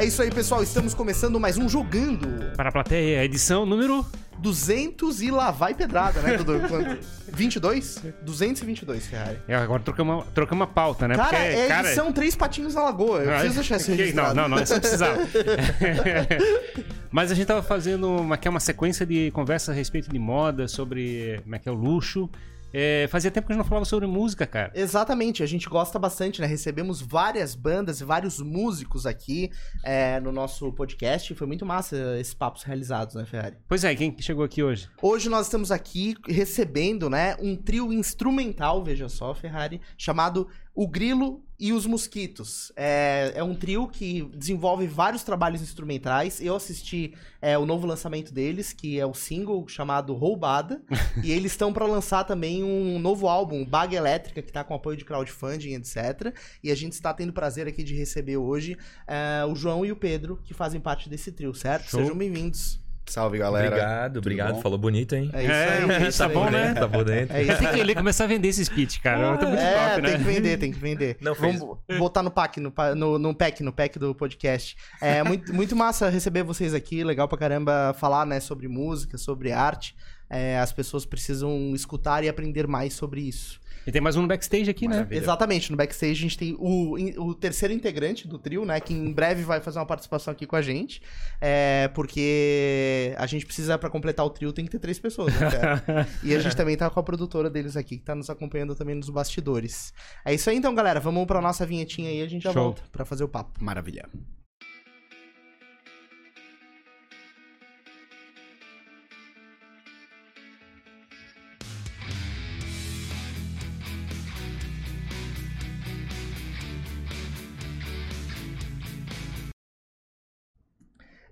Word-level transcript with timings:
É 0.00 0.04
isso 0.06 0.22
aí, 0.22 0.30
pessoal. 0.30 0.62
Estamos 0.62 0.94
começando 0.94 1.38
mais 1.38 1.58
um 1.58 1.68
Jogando. 1.68 2.56
Para 2.56 2.70
a 2.70 2.72
plateia, 2.72 3.22
edição 3.22 3.66
número 3.66 4.02
200 4.38 5.20
e 5.20 5.30
lá 5.30 5.50
vai 5.50 5.74
pedrada, 5.74 6.22
né, 6.22 6.38
Dudu? 6.38 6.58
Quanto? 6.66 6.98
22? 7.30 8.02
222, 8.22 9.06
Ferrari. 9.06 9.38
É, 9.46 9.54
agora 9.56 9.82
trocamos, 9.82 10.24
trocamos 10.34 10.64
a 10.64 10.66
pauta, 10.68 11.06
né? 11.06 11.16
Cara, 11.16 11.28
Porque, 11.28 11.44
é 11.44 11.68
cara, 11.68 11.88
edição 11.88 12.10
Três 12.14 12.34
Patinhos 12.34 12.74
na 12.74 12.84
Lagoa. 12.84 13.18
Eu 13.18 13.28
Ah, 13.30 13.32
preciso 13.40 13.54
deixar 13.56 13.76
isso 13.76 13.90
registrado. 13.92 14.34
Não, 14.34 14.48
não, 14.48 14.56
não, 14.56 14.62
isso 14.62 14.72
não 14.72 14.80
precisava. 14.80 15.18
Mas 17.12 17.30
a 17.30 17.34
gente 17.34 17.46
tava 17.46 17.62
fazendo 17.62 18.08
uma, 18.08 18.38
é 18.42 18.48
uma 18.48 18.58
sequência 18.60 19.04
de 19.04 19.30
conversa 19.32 19.70
a 19.70 19.74
respeito 19.74 20.10
de 20.10 20.18
moda, 20.18 20.66
sobre 20.66 21.40
como 21.42 21.54
é 21.56 21.58
que 21.58 21.68
é 21.68 21.72
o 21.72 21.74
luxo. 21.74 22.26
É, 22.72 23.08
fazia 23.08 23.30
tempo 23.30 23.46
que 23.46 23.52
a 23.52 23.54
gente 23.54 23.62
não 23.62 23.68
falava 23.68 23.84
sobre 23.84 24.06
música, 24.06 24.46
cara. 24.46 24.70
Exatamente, 24.74 25.42
a 25.42 25.46
gente 25.46 25.68
gosta 25.68 25.98
bastante, 25.98 26.40
né? 26.40 26.46
Recebemos 26.46 27.00
várias 27.00 27.54
bandas 27.54 28.00
e 28.00 28.04
vários 28.04 28.40
músicos 28.40 29.06
aqui 29.06 29.50
é, 29.84 30.20
no 30.20 30.30
nosso 30.30 30.72
podcast. 30.72 31.34
Foi 31.34 31.46
muito 31.46 31.66
massa 31.66 31.96
esses 32.18 32.34
papos 32.34 32.62
realizados, 32.62 33.14
né, 33.14 33.24
Ferrari? 33.24 33.56
Pois 33.68 33.84
é, 33.84 33.94
quem 33.94 34.10
que 34.10 34.22
chegou 34.22 34.44
aqui 34.44 34.62
hoje? 34.62 34.88
Hoje 35.02 35.28
nós 35.28 35.46
estamos 35.46 35.70
aqui 35.72 36.14
recebendo, 36.28 37.10
né, 37.10 37.36
um 37.40 37.56
trio 37.56 37.92
instrumental, 37.92 38.82
veja 38.84 39.08
só, 39.08 39.34
Ferrari, 39.34 39.80
chamado 39.98 40.48
O 40.74 40.86
Grilo 40.86 41.44
e 41.58 41.72
os 41.72 41.84
Mosquitos. 41.84 42.72
É, 42.74 43.32
é 43.34 43.44
um 43.44 43.54
trio 43.54 43.86
que 43.86 44.22
desenvolve 44.34 44.86
vários 44.86 45.22
trabalhos 45.22 45.60
instrumentais. 45.60 46.40
Eu 46.40 46.56
assisti 46.56 47.14
é, 47.42 47.58
o 47.58 47.66
novo 47.66 47.86
lançamento 47.86 48.32
deles, 48.32 48.72
que 48.72 48.98
é 48.98 49.04
o 49.04 49.12
single 49.12 49.68
chamado 49.68 50.14
Roubada. 50.14 50.82
e 51.22 51.30
eles 51.30 51.52
estão 51.52 51.72
para 51.72 51.84
lançar 51.84 52.24
também 52.24 52.64
um 52.64 52.98
novo 52.98 53.28
álbum, 53.28 53.64
Baga 53.64 53.96
Elétrica, 53.96 54.40
que 54.40 54.52
tá 54.52 54.64
com 54.64 54.74
apoio 54.74 54.96
de 54.96 55.04
crowdfunding, 55.04 55.74
etc. 55.74 56.34
E 56.62 56.70
a 56.70 56.74
gente 56.74 56.92
está 56.92 57.12
tendo 57.12 57.30
o 57.30 57.34
prazer 57.34 57.66
aqui 57.68 57.82
de 57.82 57.94
receber 57.94 58.38
hoje 58.38 58.78
é, 59.06 59.44
o 59.44 59.54
João 59.54 59.84
e 59.84 59.92
o 59.92 59.96
Pedro, 59.96 60.40
que 60.42 60.54
fazem 60.54 60.80
parte 60.80 61.10
desse 61.10 61.30
trio, 61.30 61.52
certo? 61.52 61.90
Show. 61.90 62.00
Sejam 62.00 62.16
bem-vindos. 62.16 62.80
Salve, 63.10 63.38
galera. 63.38 63.66
Obrigado, 63.66 64.16
obrigado. 64.18 64.54
bom? 64.54 64.60
Falou 64.60 64.78
bonito, 64.78 65.14
hein? 65.14 65.30
É 65.32 65.42
isso 65.42 65.52
aí. 65.52 65.90
é 65.90 66.08
isso 66.08 66.18
tá 66.18 66.26
aí. 66.26 66.32
bom, 66.32 66.48
né? 66.48 66.66
dentro, 66.68 66.80
Tá 66.80 66.88
por 66.88 67.04
dentro. 67.04 67.36
É 67.36 67.42
isso 67.42 67.58
Tem 67.58 67.68
que 67.68 67.80
ele 67.80 67.94
começar 67.94 68.24
a 68.24 68.26
vender 68.26 68.48
esse 68.48 68.64
speech, 68.64 69.00
cara. 69.00 69.36
Tá 69.36 69.46
muito 69.46 69.60
é, 69.60 69.88
top, 69.88 70.02
né? 70.02 70.08
tem 70.10 70.18
que 70.18 70.24
vender, 70.24 70.56
tem 70.58 70.72
que 70.72 70.78
vender. 70.78 71.16
Não 71.20 71.34
fez. 71.34 71.58
Vamos 71.58 71.78
botar 71.98 72.22
no 72.22 72.30
pack, 72.30 72.60
no, 72.60 72.72
no, 72.96 73.18
no 73.18 73.34
pack, 73.34 73.62
no 73.62 73.72
pack 73.72 73.98
do 73.98 74.14
podcast. 74.14 74.76
É 75.00 75.22
muito, 75.22 75.52
muito 75.52 75.76
massa 75.76 76.08
receber 76.08 76.42
vocês 76.42 76.72
aqui, 76.72 77.02
legal 77.04 77.28
pra 77.28 77.36
caramba 77.36 77.94
falar, 77.98 78.24
né, 78.24 78.40
sobre 78.40 78.68
música, 78.68 79.18
sobre 79.18 79.52
arte. 79.52 79.94
É, 80.28 80.58
as 80.60 80.72
pessoas 80.72 81.04
precisam 81.04 81.74
escutar 81.74 82.22
e 82.22 82.28
aprender 82.28 82.66
mais 82.66 82.94
sobre 82.94 83.20
isso. 83.20 83.59
E 83.90 83.92
tem 83.92 84.00
mais 84.00 84.14
um 84.14 84.22
no 84.22 84.28
backstage 84.28 84.70
aqui, 84.70 84.86
né? 84.86 84.98
Maravilha. 84.98 85.18
Exatamente, 85.18 85.68
no 85.72 85.76
backstage 85.76 86.12
a 86.12 86.22
gente 86.22 86.38
tem 86.38 86.56
o, 86.60 86.94
o 87.24 87.34
terceiro 87.34 87.74
integrante 87.74 88.28
do 88.28 88.38
trio, 88.38 88.64
né, 88.64 88.78
que 88.78 88.94
em 88.94 89.12
breve 89.12 89.42
vai 89.42 89.60
fazer 89.60 89.80
uma 89.80 89.84
participação 89.84 90.30
aqui 90.30 90.46
com 90.46 90.54
a 90.54 90.62
gente. 90.62 91.02
É, 91.40 91.88
porque 91.92 93.12
a 93.18 93.26
gente 93.26 93.44
precisa, 93.44 93.76
pra 93.76 93.90
completar 93.90 94.24
o 94.24 94.30
trio, 94.30 94.52
tem 94.52 94.64
que 94.64 94.70
ter 94.70 94.78
três 94.78 94.96
pessoas, 95.00 95.34
né, 95.34 95.50
cara? 95.50 96.08
E 96.22 96.32
a 96.32 96.38
gente 96.38 96.54
também 96.54 96.76
tá 96.76 96.88
com 96.88 97.00
a 97.00 97.02
produtora 97.02 97.50
deles 97.50 97.76
aqui, 97.76 97.98
que 97.98 98.04
tá 98.04 98.14
nos 98.14 98.30
acompanhando 98.30 98.76
também 98.76 98.94
nos 98.94 99.10
bastidores. 99.10 99.92
É 100.24 100.32
isso 100.32 100.48
aí 100.48 100.56
então, 100.56 100.72
galera. 100.72 101.00
Vamos 101.00 101.26
pra 101.26 101.40
nossa 101.40 101.66
vinhetinha 101.66 102.10
aí 102.10 102.20
e 102.20 102.22
a 102.22 102.28
gente 102.28 102.44
já 102.44 102.52
Show. 102.52 102.62
volta 102.62 102.82
pra 102.92 103.04
fazer 103.04 103.24
o 103.24 103.28
papo. 103.28 103.52
Maravilha. 103.60 104.08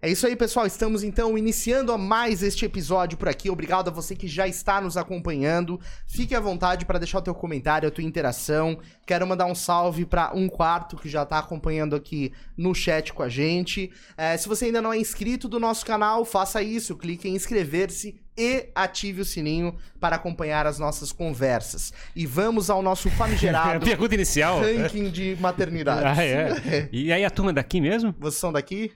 É 0.01 0.09
isso 0.09 0.29
aí, 0.29 0.37
pessoal. 0.37 0.65
Estamos 0.65 1.03
então 1.03 1.37
iniciando 1.37 1.91
a 1.91 1.99
mais 1.99 2.41
este 2.41 2.65
episódio 2.65 3.19
por 3.19 3.29
aqui. 3.29 3.51
Obrigado 3.51 3.89
a 3.89 3.91
você 3.91 4.15
que 4.15 4.29
já 4.29 4.47
está 4.47 4.81
nos 4.81 4.97
acompanhando. 4.97 5.81
Fique 6.07 6.37
à 6.37 6.41
vontade 6.41 6.87
para 6.87 7.01
deixar 7.01 7.19
o 7.19 7.23
teu 7.23 7.35
comentário, 7.35 7.89
a 7.89 7.91
tua 7.91 8.05
interação. 8.05 8.79
Quero 9.05 9.27
mandar 9.27 9.47
um 9.47 9.57
salve 9.57 10.07
para 10.07 10.33
um 10.37 10.49
quarto 10.49 10.97
que 10.97 11.09
já 11.09 11.25
está 11.25 11.41
acompanhando 11.41 11.97
aqui 11.97 12.33
no 12.57 12.73
chat 12.77 13.13
com 13.13 13.25
a 13.25 13.29
gente. 13.29 13.91
É, 14.17 14.37
se 14.37 14.47
você 14.47 14.67
ainda 14.67 14.81
não 14.81 14.93
é 14.93 14.99
inscrito 14.99 15.49
do 15.49 15.59
nosso 15.59 15.85
canal, 15.85 16.25
faça 16.25 16.63
isso. 16.63 16.97
Clique 16.97 17.29
em 17.29 17.35
inscrever-se 17.35 18.21
e 18.37 18.69
ative 18.77 19.23
o 19.23 19.25
sininho 19.25 19.75
para 19.99 20.15
acompanhar 20.15 20.65
as 20.65 20.79
nossas 20.79 21.11
conversas. 21.11 21.93
E 22.15 22.25
vamos 22.25 22.71
ao 22.71 22.81
nosso 22.83 23.11
famigerado 23.19 23.85
Pergunta 23.85 24.15
inicial. 24.15 24.61
ranking 24.61 25.11
de 25.11 25.37
maternidade. 25.41 26.21
Ah, 26.21 26.25
é. 26.25 26.89
E 26.93 27.13
aí 27.13 27.25
a 27.25 27.31
turma 27.31 27.51
é 27.51 27.55
daqui 27.55 27.81
mesmo? 27.81 28.15
Vocês 28.17 28.39
são 28.39 28.53
daqui? 28.53 28.93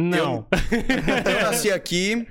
Não. 0.00 0.46
Eu 1.26 1.42
nasci 1.42 1.70
aqui. 1.70 2.26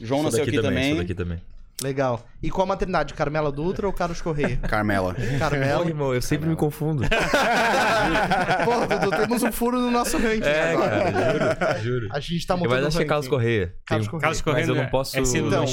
João 0.00 0.20
Sou 0.20 0.30
nasceu 0.30 0.44
aqui 0.44 0.60
também. 0.60 0.90
Sou 0.90 0.98
daqui 0.98 1.14
também. 1.14 1.38
Legal. 1.82 2.22
E 2.42 2.50
qual 2.50 2.66
maternidade? 2.66 3.14
Carmela 3.14 3.50
Dutra 3.50 3.86
ou 3.86 3.92
Carlos 3.92 4.20
Correia? 4.20 4.56
Carmela. 4.68 5.14
Carmela. 5.38 5.84
Ô, 5.84 5.88
irmão, 5.88 6.14
eu 6.14 6.20
sempre 6.20 6.48
me 6.48 6.54
confundo. 6.56 7.02
Pô, 8.64 8.86
Dudu, 8.86 9.10
temos 9.16 9.42
um 9.42 9.52
furo 9.52 9.78
no 9.80 9.90
nosso 9.90 10.18
ranking 10.18 10.46
É, 10.46 10.72
agora. 10.72 11.54
cara, 11.54 11.78
juro, 11.78 12.00
juro. 12.00 12.08
A 12.12 12.20
gente 12.20 12.46
tá 12.46 12.54
Eu 12.54 12.58
montando 12.58 12.74
vai 12.74 12.84
um 12.84 12.86
achar 12.88 12.98
ranking. 12.98 13.08
Carlos 13.08 13.28
Correia. 13.28 13.74
Carlos 13.86 14.08
Correia. 14.08 14.20
Carlos 14.22 14.40
Correia 14.42 14.66
Mas 14.66 14.68
eu 14.68 14.74
não 14.74 14.82
é- 14.82 14.86
posso... 14.90 15.16
é 15.16 15.20
Então, 15.20 15.64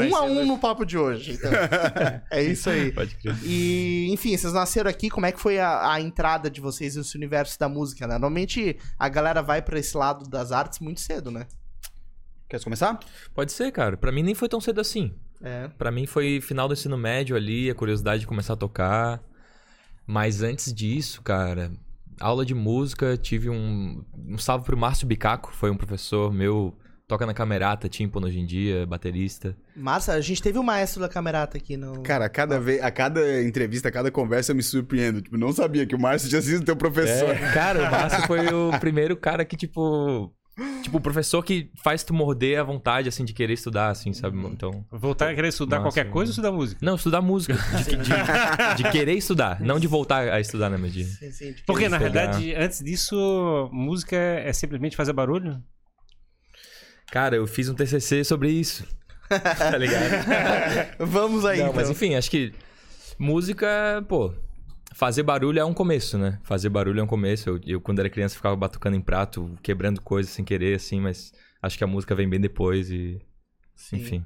é 0.00 0.04
um 0.04 0.16
a 0.16 0.22
um 0.22 0.46
no 0.46 0.58
papo 0.58 0.84
de 0.84 0.98
hoje. 0.98 1.32
Então. 1.32 1.50
é 2.30 2.42
isso 2.42 2.68
aí. 2.70 2.92
Pode 2.92 3.14
crer. 3.16 3.36
E, 3.44 4.08
enfim, 4.12 4.36
vocês 4.36 4.52
nasceram 4.52 4.90
aqui, 4.90 5.08
como 5.10 5.26
é 5.26 5.32
que 5.32 5.40
foi 5.40 5.58
a, 5.58 5.92
a 5.92 6.00
entrada 6.00 6.50
de 6.50 6.60
vocês 6.60 6.96
nesse 6.96 7.16
universo 7.16 7.58
da 7.58 7.68
música, 7.68 8.06
né? 8.06 8.14
Normalmente 8.14 8.76
a 8.98 9.08
galera 9.08 9.42
vai 9.42 9.62
pra 9.62 9.78
esse 9.78 9.96
lado 9.96 10.28
das 10.28 10.52
artes 10.52 10.78
muito 10.80 11.00
cedo, 11.00 11.30
né? 11.30 11.46
Quer 12.48 12.62
começar? 12.62 12.98
Pode 13.34 13.50
ser, 13.52 13.72
cara. 13.72 13.96
Pra 13.96 14.12
mim 14.12 14.22
nem 14.22 14.34
foi 14.34 14.48
tão 14.48 14.60
cedo 14.60 14.80
assim. 14.80 15.14
É. 15.42 15.68
Pra 15.76 15.90
mim 15.90 16.06
foi 16.06 16.40
final 16.40 16.68
do 16.68 16.74
ensino 16.74 16.96
médio 16.96 17.36
ali, 17.36 17.70
a 17.70 17.74
curiosidade 17.74 18.20
de 18.20 18.26
começar 18.26 18.52
a 18.54 18.56
tocar. 18.56 19.20
Mas 20.06 20.42
antes 20.42 20.72
disso, 20.72 21.22
cara, 21.22 21.70
aula 22.20 22.44
de 22.44 22.54
música, 22.54 23.16
tive 23.16 23.50
um. 23.50 24.04
Um 24.28 24.38
salve 24.38 24.64
pro 24.64 24.76
Márcio 24.76 25.06
Bicaco, 25.06 25.52
foi 25.52 25.70
um 25.70 25.76
professor 25.76 26.32
meu, 26.32 26.76
toca 27.06 27.26
na 27.26 27.34
camerata, 27.34 27.88
tímpano 27.88 28.26
hoje 28.26 28.38
em 28.38 28.46
dia, 28.46 28.86
baterista. 28.86 29.56
Massa, 29.76 30.12
a 30.12 30.20
gente 30.20 30.42
teve 30.42 30.58
o 30.58 30.62
maestro 30.62 31.00
da 31.00 31.08
camerata 31.08 31.56
aqui 31.56 31.76
no. 31.76 32.02
Cara, 32.02 32.26
a 32.26 32.28
cada, 32.28 32.58
vez, 32.58 32.82
a 32.82 32.90
cada 32.90 33.42
entrevista, 33.42 33.88
a 33.88 33.92
cada 33.92 34.10
conversa 34.10 34.52
eu 34.52 34.56
me 34.56 34.62
surpreendo. 34.62 35.20
Tipo, 35.20 35.36
não 35.36 35.52
sabia 35.52 35.86
que 35.86 35.94
o 35.94 35.98
Márcio 35.98 36.28
tinha 36.28 36.42
sido 36.42 36.64
teu 36.64 36.76
professor. 36.76 37.30
É, 37.30 37.52
cara, 37.52 37.88
o 37.88 37.90
Márcio 37.90 38.22
foi 38.26 38.46
o 38.52 38.78
primeiro 38.80 39.16
cara 39.16 39.44
que, 39.44 39.56
tipo. 39.56 40.32
Tipo, 40.82 40.98
o 40.98 41.00
professor 41.00 41.42
que 41.42 41.70
faz 41.82 42.02
tu 42.04 42.12
morder 42.12 42.60
a 42.60 42.62
vontade, 42.62 43.08
assim, 43.08 43.24
de 43.24 43.32
querer 43.32 43.54
estudar, 43.54 43.88
assim, 43.88 44.12
sabe? 44.12 44.38
Então. 44.46 44.84
Voltar 44.90 45.30
a 45.30 45.34
querer 45.34 45.48
estudar 45.48 45.78
Nossa, 45.78 45.88
qualquer 45.88 46.10
coisa 46.10 46.28
ou 46.28 46.32
estudar 46.32 46.52
música? 46.52 46.78
Não, 46.84 46.94
estudar 46.94 47.22
música. 47.22 47.54
De, 47.84 47.96
de- 47.96 48.82
de 48.82 48.90
querer 48.90 49.14
estudar, 49.14 49.60
não 49.60 49.78
de 49.80 49.86
voltar 49.86 50.28
a 50.30 50.40
estudar, 50.40 50.68
né? 50.68 50.76
Sim, 50.90 51.32
sim, 51.32 51.52
de 51.52 51.62
Porque, 51.62 51.88
na 51.88 51.96
realidade, 51.96 52.54
antes 52.54 52.80
disso, 52.84 53.70
música 53.72 54.14
é 54.16 54.52
simplesmente 54.52 54.94
fazer 54.94 55.12
barulho? 55.14 55.62
Cara, 57.10 57.36
eu 57.36 57.46
fiz 57.46 57.68
um 57.68 57.74
TCC 57.74 58.22
sobre 58.22 58.50
isso. 58.50 58.86
tá 59.28 59.78
ligado? 59.78 60.96
Vamos 60.98 61.46
aí, 61.46 61.58
Não, 61.58 61.66
então. 61.66 61.76
mas 61.76 61.88
enfim, 61.88 62.14
acho 62.14 62.30
que 62.30 62.52
música, 63.18 64.04
pô, 64.08 64.34
fazer 64.94 65.22
barulho 65.22 65.58
é 65.58 65.64
um 65.64 65.74
começo, 65.74 66.18
né? 66.18 66.38
Fazer 66.42 66.68
barulho 66.68 67.00
é 67.00 67.02
um 67.02 67.06
começo. 67.06 67.48
Eu, 67.48 67.60
eu, 67.66 67.80
quando 67.80 67.98
era 67.98 68.10
criança, 68.10 68.36
ficava 68.36 68.56
batucando 68.56 68.96
em 68.96 69.00
prato, 69.00 69.56
quebrando 69.62 70.00
coisas 70.00 70.32
sem 70.32 70.44
querer, 70.44 70.76
assim, 70.76 71.00
mas 71.00 71.32
acho 71.60 71.76
que 71.78 71.84
a 71.84 71.86
música 71.86 72.14
vem 72.14 72.28
bem 72.28 72.40
depois 72.40 72.90
e. 72.90 73.20
Sim. 73.74 73.96
Enfim. 73.96 74.24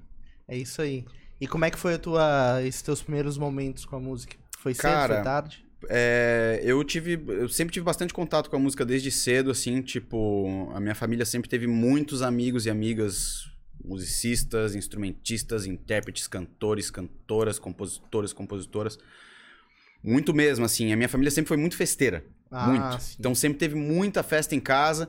É 0.49 0.57
isso 0.57 0.81
aí. 0.83 1.05
E 1.41 1.47
como 1.47 1.65
é 1.65 1.71
que 1.71 1.79
foi 1.79 1.95
a 1.95 1.99
tua, 1.99 2.63
esses 2.63 2.83
teus 2.83 3.03
primeiros 3.03 3.37
momentos 3.37 3.85
com 3.85 3.97
a 3.97 4.01
música? 4.01 4.37
Foi 4.59 4.75
cedo, 4.75 4.83
Cara, 4.83 5.15
foi 5.15 5.25
tarde? 5.25 5.67
É, 5.89 6.61
eu 6.65 6.83
tive. 6.83 7.23
Eu 7.27 7.49
sempre 7.49 7.73
tive 7.73 7.85
bastante 7.85 8.13
contato 8.13 8.49
com 8.49 8.57
a 8.57 8.59
música 8.59 8.85
desde 8.85 9.11
cedo, 9.11 9.51
assim, 9.51 9.83
tipo, 9.83 10.71
a 10.75 10.81
minha 10.81 10.95
família 10.95 11.25
sempre 11.25 11.49
teve 11.49 11.67
muitos 11.67 12.23
amigos 12.23 12.67
e 12.67 12.71
amigas 12.71 13.45
musicistas, 13.85 14.75
instrumentistas, 14.75 15.67
intérpretes, 15.67 16.27
cantores, 16.27 16.91
cantoras, 16.91 17.59
compositores, 17.59 18.33
compositoras. 18.33 18.99
Muito 20.07 20.33
mesmo, 20.33 20.65
assim. 20.65 20.93
A 20.93 20.97
minha 20.97 21.09
família 21.09 21.31
sempre 21.31 21.49
foi 21.49 21.57
muito 21.57 21.77
festeira. 21.77 22.25
Ah, 22.51 22.67
muito. 22.69 23.03
sim. 23.03 23.17
Então 23.19 23.35
sempre 23.35 23.59
teve 23.59 23.75
muita 23.75 24.23
festa 24.23 24.55
em 24.55 24.61
casa, 24.61 25.09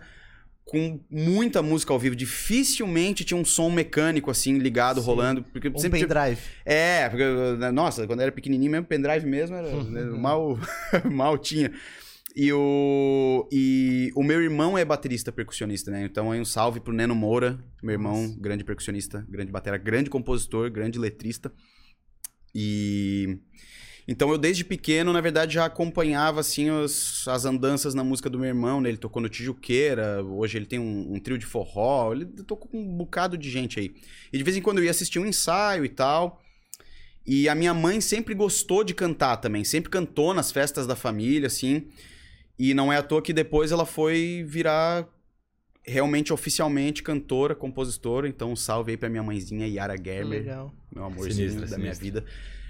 com 0.66 1.00
muita 1.10 1.62
música 1.62 1.94
ao 1.94 2.00
vivo. 2.00 2.16
Dificilmente 2.16 3.24
tinha 3.24 3.38
um 3.40 3.46
som 3.46 3.70
mecânico, 3.70 4.30
assim, 4.32 4.58
ligado, 4.58 5.00
Sim. 5.00 5.06
rolando. 5.06 5.44
Porque 5.44 5.70
Um 5.70 5.78
sempre 5.78 6.02
pendrive. 6.02 6.42
é, 6.66 7.08
porque, 7.08 7.24
nossa, 7.72 8.06
quando 8.08 8.20
eu 8.20 8.24
era 8.24 8.32
pequenininho 8.32 8.72
mesmo, 8.72 8.88
pendrive 8.88 9.26
mesmo, 9.26 9.56
era, 9.56 9.72
né, 9.86 10.04
mal, 10.04 10.60
mal 11.10 11.38
tinha. 11.38 11.72
E 12.36 12.52
o, 12.54 13.48
e 13.52 14.12
o 14.16 14.22
meu 14.22 14.42
irmão 14.44 14.78
é 14.78 14.86
baterista 14.86 15.32
percussionista, 15.32 15.90
né? 15.90 16.04
Então 16.04 16.32
aí 16.32 16.40
um 16.40 16.46
salve 16.46 16.80
pro 16.80 16.94
Neno 16.94 17.16
Moura, 17.16 17.58
meu 17.82 17.94
irmão, 17.94 18.36
grande 18.40 18.64
percussionista, 18.64 19.26
grande 19.28 19.52
batera, 19.52 19.76
grande 19.78 20.10
compositor, 20.10 20.70
grande 20.70 21.00
letrista. 21.00 21.52
E, 22.54 23.40
Então 24.08 24.32
eu 24.32 24.38
desde 24.38 24.64
pequeno, 24.64 25.12
na 25.12 25.20
verdade, 25.20 25.56
já 25.56 25.66
acompanhava 25.66 26.40
assim 26.40 26.70
os- 26.70 27.28
as 27.28 27.44
andanças 27.44 27.94
na 27.94 28.04
música 28.04 28.30
do 28.30 28.40
meu 28.40 28.48
irmão, 28.48 28.80
né? 28.80 28.88
Ele 28.90 28.98
tocou 28.98 29.22
no 29.22 29.28
Tijuqueira, 29.28 30.24
hoje 30.24 30.58
ele 30.58 30.66
tem 30.66 30.80
um, 30.80 31.14
um 31.16 31.20
trio 31.20 31.38
de 31.38 31.46
forró, 31.46 32.14
ele 32.14 32.26
tocou 32.26 32.70
com 32.70 32.80
um 32.80 32.96
bocado 32.96 33.38
de 33.38 33.50
gente 33.50 33.80
aí. 33.80 33.94
E 34.32 34.38
de 34.38 34.44
vez 34.44 34.56
em 34.56 34.62
quando 34.62 34.78
eu 34.78 34.86
ia 34.86 34.92
assistir 34.92 35.20
um 35.20 35.26
ensaio 35.26 35.84
e 35.84 35.90
tal. 35.90 36.42
E 37.26 37.50
a 37.50 37.56
minha 37.56 37.74
mãe 37.74 38.00
sempre 38.00 38.34
gostou 38.34 38.86
de 38.86 38.94
cantar 38.94 39.36
também, 39.38 39.66
sempre 39.66 39.90
cantou 39.90 40.34
nas 40.34 40.50
festas 40.54 40.88
da 40.88 40.96
família, 40.96 41.48
assim. 41.48 41.90
E 42.58 42.74
não 42.74 42.92
é 42.92 42.96
à 42.96 43.04
toa 43.04 43.22
que 43.22 43.34
depois 43.34 43.74
ela 43.74 43.86
foi 43.86 44.46
virar 44.48 45.06
realmente 45.86 46.32
oficialmente 46.32 47.04
cantora, 47.04 47.54
compositora. 47.54 48.28
Então, 48.30 48.54
um 48.54 48.56
salve 48.56 48.92
aí 48.92 48.98
pra 48.98 49.10
minha 49.10 49.24
mãezinha 49.24 49.68
Yara 49.68 49.98
Gerber 49.98 50.40
Legal. 50.40 50.74
meu 50.94 51.04
amorzinho 51.04 51.50
Sinistro, 51.50 51.70
da 51.70 51.78
minha 51.78 51.94
sinistro. 51.94 52.24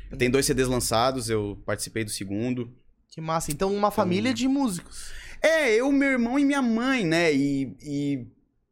Vida. 0.09 0.17
Tem 0.17 0.29
dois 0.29 0.45
CDs 0.45 0.67
lançados, 0.67 1.29
eu 1.29 1.57
participei 1.65 2.03
do 2.03 2.09
segundo. 2.11 2.71
Que 3.09 3.21
massa. 3.21 3.51
Então, 3.51 3.73
uma 3.73 3.91
família 3.91 4.33
de 4.33 4.47
músicos. 4.47 5.11
É, 5.41 5.73
eu, 5.73 5.91
meu 5.91 6.09
irmão 6.09 6.37
e 6.39 6.45
minha 6.45 6.61
mãe, 6.61 7.05
né? 7.05 7.33
E, 7.33 7.75
e, 7.81 8.27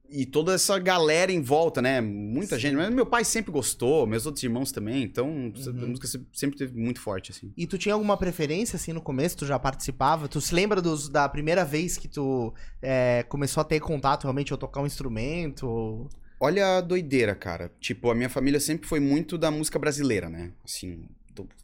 e 0.10 0.26
toda 0.26 0.54
essa 0.54 0.78
galera 0.80 1.32
em 1.32 1.42
volta, 1.42 1.82
né? 1.82 2.02
Muita 2.02 2.58
gente. 2.60 2.76
Mas 2.76 2.94
meu 2.94 3.06
pai 3.06 3.24
sempre 3.24 3.52
gostou, 3.52 4.06
meus 4.08 4.26
outros 4.26 4.44
irmãos 4.44 4.72
também. 4.72 5.04
Então, 5.04 5.52
a 5.56 5.86
música 5.88 6.08
se- 6.08 6.26
sempre 6.34 6.58
teve 6.58 6.80
muito 6.80 7.00
forte, 7.00 7.32
assim. 7.32 7.52
E 7.56 7.66
tu 7.68 7.78
tinha 7.78 7.94
alguma 7.94 8.18
preferência, 8.18 8.78
assim, 8.78 8.94
no 8.94 9.02
começo? 9.02 9.38
Tu 9.38 9.46
já 9.46 9.58
participava? 9.60 10.28
Tu 10.28 10.40
se 10.42 10.54
lembra 10.56 10.82
dos- 10.82 11.08
da 11.10 11.28
primeira 11.30 11.64
vez 11.64 11.98
que 11.98 12.08
tu 12.08 12.54
é, 12.82 13.24
começou 13.30 13.62
a 13.62 13.64
ter 13.64 13.80
contato 13.80 14.24
realmente 14.24 14.52
ou 14.54 14.58
tocar 14.58 14.82
um 14.82 14.86
instrumento? 14.86 16.08
Olha 16.40 16.78
a 16.78 16.82
doideira, 16.82 17.34
cara. 17.36 17.72
Tipo, 17.80 18.10
a 18.12 18.16
minha 18.16 18.30
família 18.30 18.60
sempre 18.60 18.88
foi 18.88 19.00
muito 19.00 19.38
da 19.38 19.50
música 19.50 19.80
brasileira, 19.80 20.30
né? 20.30 20.52
Assim, 20.64 21.08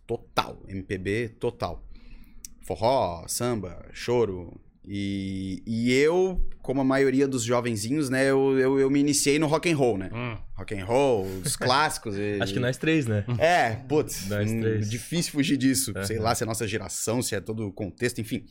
total. 0.05 0.61
MPB 0.67 1.29
total. 1.39 1.83
Forró, 2.61 3.25
samba, 3.27 3.85
choro. 3.93 4.59
E, 4.87 5.61
e 5.65 5.91
eu, 5.93 6.41
como 6.63 6.81
a 6.81 6.83
maioria 6.83 7.27
dos 7.27 7.43
jovenzinhos, 7.43 8.09
né? 8.09 8.29
Eu, 8.29 8.57
eu, 8.57 8.79
eu 8.79 8.89
me 8.89 8.99
iniciei 8.99 9.37
no 9.37 9.45
rock 9.45 9.71
and 9.71 9.77
roll, 9.77 9.97
né? 9.97 10.09
Hum. 10.11 10.37
Rock 10.55 10.73
and 10.73 10.85
roll, 10.85 11.25
os 11.45 11.55
clássicos. 11.55 12.15
e- 12.17 12.39
Acho 12.41 12.53
que 12.53 12.59
nós 12.59 12.77
três, 12.77 13.05
né? 13.05 13.23
É, 13.37 13.75
putz, 13.87 14.27
Nós 14.27 14.51
hum, 14.51 14.59
três. 14.59 14.89
difícil 14.89 15.31
fugir 15.33 15.55
disso. 15.57 15.93
Sei 16.05 16.17
lá 16.17 16.33
se 16.33 16.43
é 16.43 16.45
nossa 16.47 16.67
geração, 16.67 17.21
se 17.21 17.35
é 17.35 17.39
todo 17.39 17.67
o 17.67 17.71
contexto, 17.71 18.19
enfim. 18.21 18.43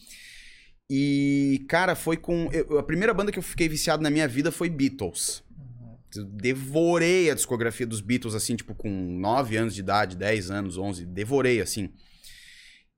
E, 0.89 1.65
cara, 1.69 1.95
foi 1.95 2.17
com. 2.17 2.49
eu- 2.53 2.79
a 2.79 2.83
primeira 2.83 3.13
banda 3.15 3.31
que 3.33 3.39
eu 3.39 3.43
fiquei 3.43 3.69
viciado 3.69 4.03
na 4.03 4.11
minha 4.11 4.27
vida 4.29 4.51
foi 4.53 4.69
Beatles. 4.69 5.43
Devorei 6.33 7.31
a 7.31 7.35
discografia 7.35 7.87
dos 7.87 8.01
Beatles, 8.01 8.35
assim, 8.35 8.57
tipo, 8.57 8.75
com 8.75 8.89
9 8.89 9.57
anos 9.57 9.75
de 9.75 9.81
idade, 9.81 10.17
10 10.17 10.51
anos, 10.51 10.79
11. 10.79 11.07
Devorei, 11.07 11.61
assim. 11.61 11.91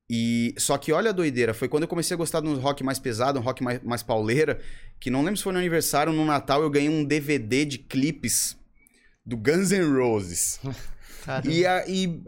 E 0.09 0.53
só 0.57 0.77
que 0.77 0.91
olha 0.91 1.09
a 1.09 1.13
doideira, 1.13 1.53
foi 1.53 1.67
quando 1.67 1.83
eu 1.83 1.87
comecei 1.87 2.13
a 2.13 2.17
gostar 2.17 2.41
de 2.41 2.47
um 2.47 2.59
rock 2.59 2.83
mais 2.83 2.99
pesado, 2.99 3.39
um 3.39 3.41
rock 3.41 3.63
mais, 3.63 3.81
mais 3.81 4.03
pauleira, 4.03 4.59
que 4.99 5.09
não 5.09 5.21
lembro 5.23 5.37
se 5.37 5.43
foi 5.43 5.53
no 5.53 5.59
aniversário 5.59 6.11
ou 6.11 6.17
no 6.17 6.25
Natal, 6.25 6.61
eu 6.61 6.69
ganhei 6.69 6.89
um 6.89 7.03
DVD 7.03 7.65
de 7.65 7.77
clipes 7.77 8.57
do 9.25 9.37
Guns 9.37 9.71
N' 9.71 9.97
Roses. 9.97 10.59
E, 11.49 11.65
a- 11.65 11.85
e, 11.87 12.21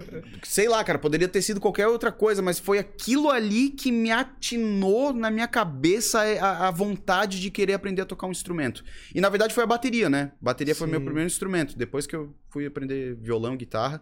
sei 0.44 0.68
lá, 0.70 0.84
cara, 0.84 0.98
poderia 1.00 1.28
ter 1.28 1.42
sido 1.42 1.60
qualquer 1.60 1.88
outra 1.88 2.12
coisa, 2.12 2.42
mas 2.42 2.60
foi 2.60 2.80
aquilo 2.80 3.30
ali 3.30 3.70
que 3.70 3.92
me 3.92 4.12
atinou 4.12 5.14
na 5.14 5.30
minha 5.30 5.48
cabeça 5.48 6.22
a, 6.22 6.68
a 6.68 6.72
vontade 6.72 7.40
de 7.42 7.50
querer 7.52 7.74
aprender 7.74 8.02
a 8.02 8.06
tocar 8.06 8.28
um 8.28 8.32
instrumento. 8.32 8.84
E 9.14 9.20
na 9.22 9.30
verdade 9.30 9.54
foi 9.54 9.64
a 9.64 9.68
bateria, 9.68 10.10
né? 10.10 10.32
Bateria 10.42 10.74
foi 10.76 10.88
Sim. 10.88 10.92
meu 10.92 11.02
primeiro 11.02 11.28
instrumento. 11.28 11.78
Depois 11.78 12.06
que 12.08 12.16
eu 12.16 12.34
fui 12.50 12.66
aprender 12.66 13.16
violão, 13.16 13.56
guitarra. 13.58 14.02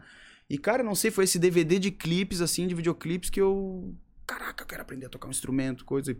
E, 0.50 0.58
cara, 0.58 0.84
não 0.84 0.94
sei, 0.94 1.10
foi 1.10 1.24
esse 1.24 1.40
DVD 1.40 1.80
de 1.80 1.90
clipes, 1.90 2.42
assim, 2.42 2.68
de 2.68 2.76
videoclipes 2.76 3.30
que 3.30 3.42
eu. 3.42 3.96
Caraca, 4.28 4.64
eu 4.64 4.68
quero 4.68 4.82
aprender 4.82 5.06
a 5.06 5.10
tocar 5.10 5.28
um 5.28 5.32
instrumento, 5.32 5.84
coisa. 5.86 6.12
E, 6.12 6.18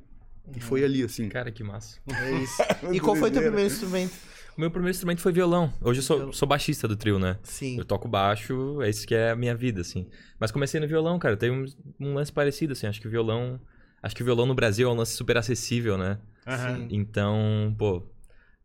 e 0.56 0.60
foi 0.60 0.84
ali, 0.84 1.04
assim. 1.04 1.30
Cara, 1.30 1.52
que 1.52 1.64
massa. 1.64 2.00
é 2.08 2.32
isso. 2.42 2.56
E 2.92 3.00
qual 3.00 3.16
foi 3.16 3.30
teu 3.30 3.42
Doideira. 3.42 3.48
primeiro 3.52 3.72
instrumento? 3.74 4.14
O 4.56 4.62
meu 4.62 4.70
primeiro 4.70 4.92
instrumento 4.92 5.22
foi 5.22 5.32
violão. 5.32 5.74
Hoje 5.82 6.00
eu 6.00 6.04
sou, 6.04 6.32
sou 6.32 6.48
baixista 6.48 6.88
do 6.88 6.96
trio, 6.96 7.18
né? 7.18 7.38
Sim. 7.44 7.78
Eu 7.78 7.86
toco 7.86 8.08
baixo, 8.08 8.82
é 8.82 8.90
isso 8.90 9.08
que 9.08 9.16
é 9.16 9.32
a 9.32 9.36
minha 9.36 9.56
vida, 9.56 9.82
assim. 9.82 10.08
Mas 10.40 10.52
comecei 10.52 10.80
no 10.80 10.88
violão, 10.88 11.18
cara. 11.18 11.36
Tem 11.36 11.50
um, 11.50 11.66
um 12.00 12.14
lance 12.14 12.32
parecido, 12.32 12.74
assim. 12.74 12.86
Acho 12.86 13.02
que 13.02 13.08
o 13.08 13.12
violão. 13.12 13.60
Acho 14.02 14.16
que 14.16 14.22
o 14.22 14.26
violão 14.26 14.46
no 14.46 14.54
Brasil 14.54 14.88
é 14.88 14.92
um 14.92 14.96
lance 14.96 15.16
super 15.16 15.38
acessível, 15.38 15.98
né? 15.98 16.20
Aham. 16.46 16.76
Sim. 16.76 16.88
Então, 16.92 17.74
pô, 17.78 18.04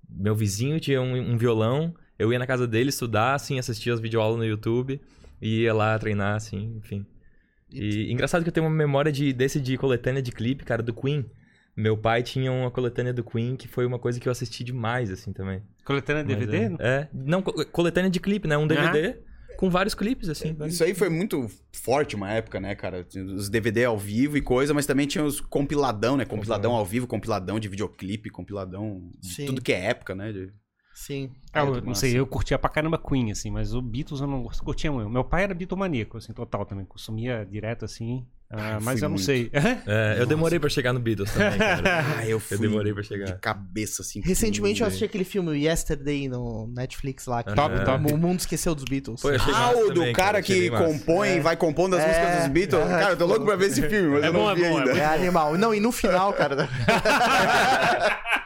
meu 0.08 0.34
vizinho 0.34 0.78
tinha 0.80 1.00
um, 1.00 1.32
um 1.32 1.38
violão, 1.38 1.94
eu 2.18 2.32
ia 2.32 2.38
na 2.38 2.46
casa 2.46 2.66
dele 2.66 2.90
estudar, 2.90 3.34
assim, 3.34 3.58
assistia 3.58 3.94
as 3.94 4.00
videoaulas 4.00 4.36
no 4.36 4.44
YouTube, 4.44 5.00
e 5.40 5.62
ia 5.62 5.72
lá 5.72 5.98
treinar, 5.98 6.34
assim, 6.34 6.74
enfim. 6.76 7.06
E 7.72 8.10
engraçado 8.10 8.42
que 8.42 8.48
eu 8.48 8.52
tenho 8.52 8.66
uma 8.66 8.74
memória 8.74 9.12
de, 9.12 9.32
desse 9.32 9.60
de 9.60 9.76
coletânea 9.76 10.22
de 10.22 10.32
clipe, 10.32 10.64
cara, 10.64 10.82
do 10.82 10.92
Queen. 10.92 11.24
Meu 11.76 11.96
pai 11.96 12.22
tinha 12.24 12.50
uma 12.50 12.70
coletânea 12.70 13.12
do 13.12 13.22
Queen 13.22 13.54
que 13.54 13.68
foi 13.68 13.86
uma 13.86 13.98
coisa 13.98 14.18
que 14.18 14.26
eu 14.26 14.32
assisti 14.32 14.64
demais, 14.64 15.10
assim, 15.10 15.32
também. 15.32 15.62
Coletânea 15.88 16.22
DVD? 16.22 16.56
É, 16.78 16.86
é. 16.86 17.08
não, 17.12 17.40
co- 17.42 17.64
coletânea 17.66 18.10
de 18.10 18.20
clipe, 18.20 18.46
né? 18.46 18.56
Um 18.58 18.66
DVD 18.66 19.18
com 19.56 19.68
vários 19.70 19.94
clipes, 19.94 20.28
assim. 20.28 20.52
vários- 20.52 20.74
Isso 20.74 20.84
aí 20.84 20.94
foi 20.94 21.08
muito 21.08 21.48
forte 21.72 22.14
uma 22.14 22.30
época, 22.30 22.60
né, 22.60 22.74
cara? 22.74 23.02
Tinha 23.02 23.24
Os 23.24 23.48
DVD 23.48 23.86
ao 23.86 23.98
vivo 23.98 24.36
e 24.36 24.42
coisa, 24.42 24.72
mas 24.74 24.84
também 24.86 25.06
tinha 25.06 25.24
os 25.24 25.40
compiladão, 25.40 26.16
né? 26.16 26.24
Compiladão 26.24 26.72
ao 26.72 26.84
vivo, 26.84 27.06
compiladão 27.06 27.58
de 27.58 27.68
videoclipe, 27.68 28.28
compiladão 28.30 29.10
de 29.18 29.28
Sim. 29.34 29.46
tudo 29.46 29.62
que 29.62 29.72
é 29.72 29.86
época, 29.86 30.14
né? 30.14 30.30
De- 30.32 30.52
Sim. 30.94 31.30
Ah, 31.52 31.60
eu 31.60 31.66
Muito 31.66 31.80
não 31.80 31.88
massa. 31.90 32.00
sei, 32.02 32.18
eu 32.18 32.26
curtia 32.26 32.58
pra 32.58 32.68
caramba 32.68 32.98
Queen, 32.98 33.30
assim, 33.30 33.50
mas 33.50 33.72
o 33.72 33.80
Beatles 33.80 34.20
eu 34.20 34.26
não 34.26 34.42
curtia 34.64 34.90
muito. 34.92 35.08
Meu 35.08 35.24
pai 35.24 35.44
era 35.44 35.54
bitomaníaco, 35.54 36.18
assim, 36.18 36.32
total 36.32 36.66
também. 36.66 36.84
Consumia 36.84 37.46
direto, 37.48 37.84
assim. 37.84 38.26
Ah, 38.50 38.78
mas 38.80 39.02
eu 39.02 39.08
não 39.08 39.16
muito. 39.16 39.24
sei. 39.26 39.50
É, 39.86 40.16
eu 40.18 40.24
demorei 40.26 40.58
pra 40.58 40.68
chegar 40.70 40.92
no 40.92 40.98
Beatles 41.00 41.30
também, 41.32 41.58
cara. 41.58 42.04
Ah, 42.18 42.26
eu 42.26 42.40
fui 42.40 42.56
eu 42.56 42.60
demorei 42.60 42.92
pra 42.92 43.02
de 43.02 43.08
chegar. 43.08 43.38
cabeça, 43.38 44.02
assim. 44.02 44.20
Recentemente 44.20 44.80
eu 44.80 44.86
assisti 44.86 45.04
aquele 45.04 45.24
filme 45.24 45.56
Yesterday 45.64 46.28
no 46.28 46.66
Netflix 46.74 47.26
lá. 47.26 47.42
Que 47.42 47.54
Top, 47.54 47.74
o 47.74 47.84
top. 47.84 48.12
mundo 48.14 48.40
esqueceu 48.40 48.74
dos 48.74 48.84
Beatles. 48.84 49.20
Pô, 49.20 49.28
Ah, 49.54 49.72
o 49.72 49.92
do 49.92 50.12
cara 50.12 50.40
que 50.42 50.70
compõe, 50.70 51.36
É. 51.36 51.40
vai 51.40 51.56
compondo 51.56 51.94
as 51.96 52.02
É, 52.02 52.06
músicas 52.08 52.38
dos 52.44 52.48
Beatles. 52.52 52.82
é, 52.86 52.88
cara, 52.98 53.10
eu 53.12 53.16
tô 53.16 53.26
louco 53.26 53.44
pra 53.44 53.56
ver 53.56 53.66
esse 53.66 53.82
filme, 53.88 54.08
mas 54.08 54.24
É 54.24 54.28
eu 54.28 54.32
bom, 54.32 54.38
não 54.44 54.50
é 54.50 54.54
vi 54.54 54.62
bom, 54.62 54.66
é 54.66 54.82
ainda. 54.82 54.98
É 54.98 55.04
animal. 55.04 55.56
Não, 55.58 55.74
e 55.74 55.80
no 55.80 55.92
final, 55.92 56.32
cara, 56.32 56.68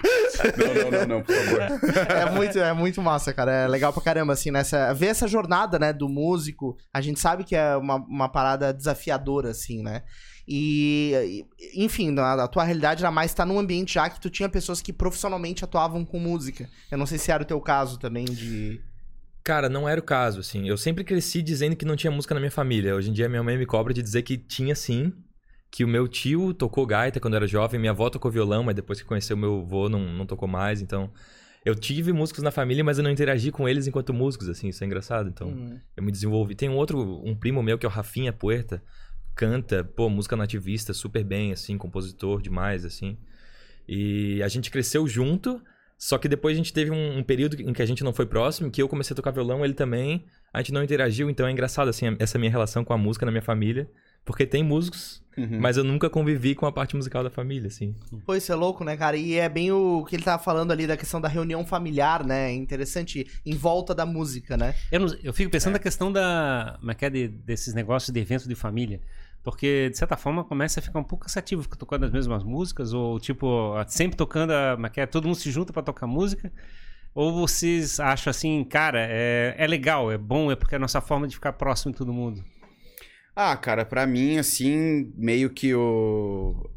Não, 0.56 0.74
não, 0.74 0.90
não, 0.90 1.06
não, 1.06 1.22
por 1.22 1.34
favor. 1.34 1.60
é 2.10 2.30
muito, 2.30 2.58
é 2.58 2.72
muito 2.72 3.02
massa, 3.02 3.32
cara. 3.32 3.52
É 3.52 3.68
legal 3.68 3.92
pra 3.92 4.02
caramba, 4.02 4.32
assim, 4.32 4.50
nessa. 4.50 4.92
Ver 4.92 5.06
essa 5.06 5.28
jornada, 5.28 5.78
né, 5.78 5.92
do 5.92 6.08
músico. 6.08 6.76
A 6.92 7.00
gente 7.00 7.20
sabe 7.20 7.44
que 7.44 7.54
é 7.54 7.76
uma, 7.76 7.96
uma 7.96 8.28
parada 8.28 8.72
desafiadora, 8.72 9.50
assim, 9.50 9.82
né? 9.82 10.02
E, 10.46 11.46
enfim, 11.74 12.14
a 12.18 12.48
tua 12.48 12.64
realidade 12.64 13.02
era 13.02 13.10
mais 13.10 13.30
estar 13.30 13.46
num 13.46 13.58
ambiente 13.58 13.94
já 13.94 14.10
que 14.10 14.20
tu 14.20 14.28
tinha 14.28 14.48
pessoas 14.48 14.82
que 14.82 14.92
profissionalmente 14.92 15.64
atuavam 15.64 16.04
com 16.04 16.18
música. 16.18 16.68
Eu 16.90 16.98
não 16.98 17.06
sei 17.06 17.18
se 17.18 17.30
era 17.30 17.42
o 17.42 17.46
teu 17.46 17.60
caso 17.60 17.98
também 17.98 18.24
de. 18.24 18.80
Cara, 19.44 19.68
não 19.68 19.88
era 19.88 20.00
o 20.00 20.04
caso, 20.04 20.40
assim. 20.40 20.68
Eu 20.68 20.76
sempre 20.76 21.04
cresci 21.04 21.42
dizendo 21.42 21.76
que 21.76 21.84
não 21.84 21.96
tinha 21.96 22.10
música 22.10 22.34
na 22.34 22.40
minha 22.40 22.50
família. 22.50 22.94
Hoje 22.94 23.10
em 23.10 23.12
dia 23.12 23.28
minha 23.28 23.42
mãe 23.42 23.56
me 23.56 23.66
cobra 23.66 23.94
de 23.94 24.02
dizer 24.02 24.22
que 24.22 24.36
tinha 24.36 24.74
sim. 24.74 25.12
Que 25.72 25.84
o 25.84 25.88
meu 25.88 26.06
tio 26.06 26.52
tocou 26.52 26.86
gaita 26.86 27.18
quando 27.18 27.34
era 27.34 27.46
jovem, 27.46 27.80
minha 27.80 27.92
avó 27.92 28.08
tocou 28.10 28.30
violão, 28.30 28.62
mas 28.62 28.74
depois 28.76 29.00
que 29.00 29.06
conheceu 29.06 29.36
meu 29.36 29.60
avô 29.62 29.88
não, 29.88 30.00
não 30.00 30.26
tocou 30.26 30.46
mais. 30.46 30.82
Então, 30.82 31.10
eu 31.64 31.74
tive 31.74 32.12
músicos 32.12 32.42
na 32.42 32.50
família, 32.50 32.84
mas 32.84 32.98
eu 32.98 33.04
não 33.04 33.10
interagi 33.10 33.50
com 33.50 33.66
eles 33.66 33.86
enquanto 33.86 34.12
músicos, 34.12 34.48
assim. 34.50 34.68
Isso 34.68 34.84
é 34.84 34.86
engraçado. 34.86 35.30
Então, 35.30 35.48
Hum, 35.48 35.78
eu 35.96 36.02
me 36.02 36.12
desenvolvi. 36.12 36.54
Tem 36.54 36.68
um 36.68 36.76
outro, 36.76 37.22
um 37.24 37.34
primo 37.34 37.62
meu 37.62 37.78
que 37.78 37.86
é 37.86 37.88
o 37.88 37.92
Rafinha 37.92 38.32
Puerta, 38.34 38.82
canta, 39.34 39.82
pô, 39.82 40.10
música 40.10 40.36
nativista 40.36 40.92
super 40.92 41.24
bem, 41.24 41.52
assim, 41.52 41.78
compositor 41.78 42.42
demais, 42.42 42.84
assim. 42.84 43.16
E 43.88 44.42
a 44.42 44.48
gente 44.48 44.70
cresceu 44.70 45.08
junto, 45.08 45.60
só 45.96 46.18
que 46.18 46.28
depois 46.28 46.54
a 46.54 46.58
gente 46.58 46.72
teve 46.72 46.90
um, 46.90 47.18
um 47.18 47.22
período 47.22 47.60
em 47.60 47.72
que 47.72 47.80
a 47.82 47.86
gente 47.86 48.04
não 48.04 48.12
foi 48.12 48.26
próximo, 48.26 48.70
que 48.70 48.82
eu 48.82 48.88
comecei 48.88 49.14
a 49.14 49.16
tocar 49.16 49.30
violão, 49.30 49.64
ele 49.64 49.74
também, 49.74 50.26
a 50.52 50.58
gente 50.60 50.72
não 50.72 50.82
interagiu, 50.82 51.30
então 51.30 51.46
é 51.46 51.50
engraçado, 51.50 51.88
assim, 51.88 52.14
essa 52.18 52.38
minha 52.38 52.50
relação 52.50 52.84
com 52.84 52.92
a 52.92 52.98
música 52.98 53.24
na 53.24 53.32
minha 53.32 53.42
família, 53.42 53.88
porque 54.24 54.46
tem 54.46 54.62
músicos, 54.62 55.20
Uhum. 55.36 55.58
mas 55.60 55.78
eu 55.78 55.84
nunca 55.84 56.10
convivi 56.10 56.54
com 56.54 56.66
a 56.66 56.72
parte 56.72 56.94
musical 56.94 57.24
da 57.24 57.30
família, 57.30 57.68
assim. 57.68 57.94
Pô, 58.26 58.34
isso 58.34 58.52
é 58.52 58.54
louco, 58.54 58.84
né, 58.84 58.96
cara? 58.98 59.16
E 59.16 59.34
é 59.36 59.48
bem 59.48 59.72
o 59.72 60.04
que 60.04 60.14
ele 60.16 60.22
tava 60.22 60.42
falando 60.42 60.70
ali 60.72 60.86
da 60.86 60.96
questão 60.96 61.20
da 61.20 61.28
reunião 61.28 61.64
familiar, 61.64 62.22
né? 62.24 62.50
É 62.50 62.54
interessante, 62.54 63.26
em 63.46 63.54
volta 63.54 63.94
da 63.94 64.04
música, 64.04 64.56
né? 64.58 64.74
Eu, 64.90 65.00
não- 65.00 65.16
eu 65.22 65.32
fico 65.32 65.50
pensando 65.50 65.72
na 65.72 65.78
questão 65.78 66.12
da. 66.12 66.76
Como 66.78 66.90
é 66.90 66.94
que 66.94 67.04
é 67.06 67.10
de- 67.10 67.28
desses 67.28 67.72
negócios 67.72 68.12
de 68.12 68.20
eventos 68.20 68.46
de 68.46 68.54
família. 68.54 69.00
Porque, 69.42 69.88
de 69.90 69.96
certa 69.98 70.16
forma, 70.16 70.44
começa 70.44 70.78
a 70.78 70.82
ficar 70.82 71.00
um 71.00 71.04
pouco 71.04 71.24
cansativo 71.24 71.62
ficar 71.62 71.74
tocando 71.76 72.04
as 72.04 72.12
mesmas 72.12 72.44
músicas, 72.44 72.92
ou 72.92 73.18
tipo, 73.18 73.72
sempre 73.88 74.16
tocando 74.16 74.52
a. 74.52 74.74
Como 74.74 74.86
é 74.86 74.90
que 74.90 75.00
é? 75.00 75.06
Todo 75.06 75.24
mundo 75.26 75.34
se 75.36 75.50
junta 75.50 75.72
pra 75.72 75.82
tocar 75.82 76.06
música. 76.06 76.52
Ou 77.14 77.32
vocês 77.32 77.98
acham 78.00 78.30
assim, 78.30 78.62
cara, 78.64 78.98
é, 79.00 79.54
é 79.58 79.66
legal, 79.66 80.12
é 80.12 80.16
bom, 80.18 80.52
é 80.52 80.56
porque 80.56 80.74
é 80.74 80.76
a 80.76 80.78
nossa 80.78 81.00
forma 81.00 81.26
de 81.26 81.34
ficar 81.34 81.52
próximo 81.54 81.90
de 81.92 81.98
todo 81.98 82.12
mundo. 82.12 82.42
Ah, 83.34 83.56
cara, 83.56 83.84
pra 83.84 84.06
mim, 84.06 84.36
assim, 84.36 85.10
meio 85.16 85.48
que 85.48 85.74
o. 85.74 86.68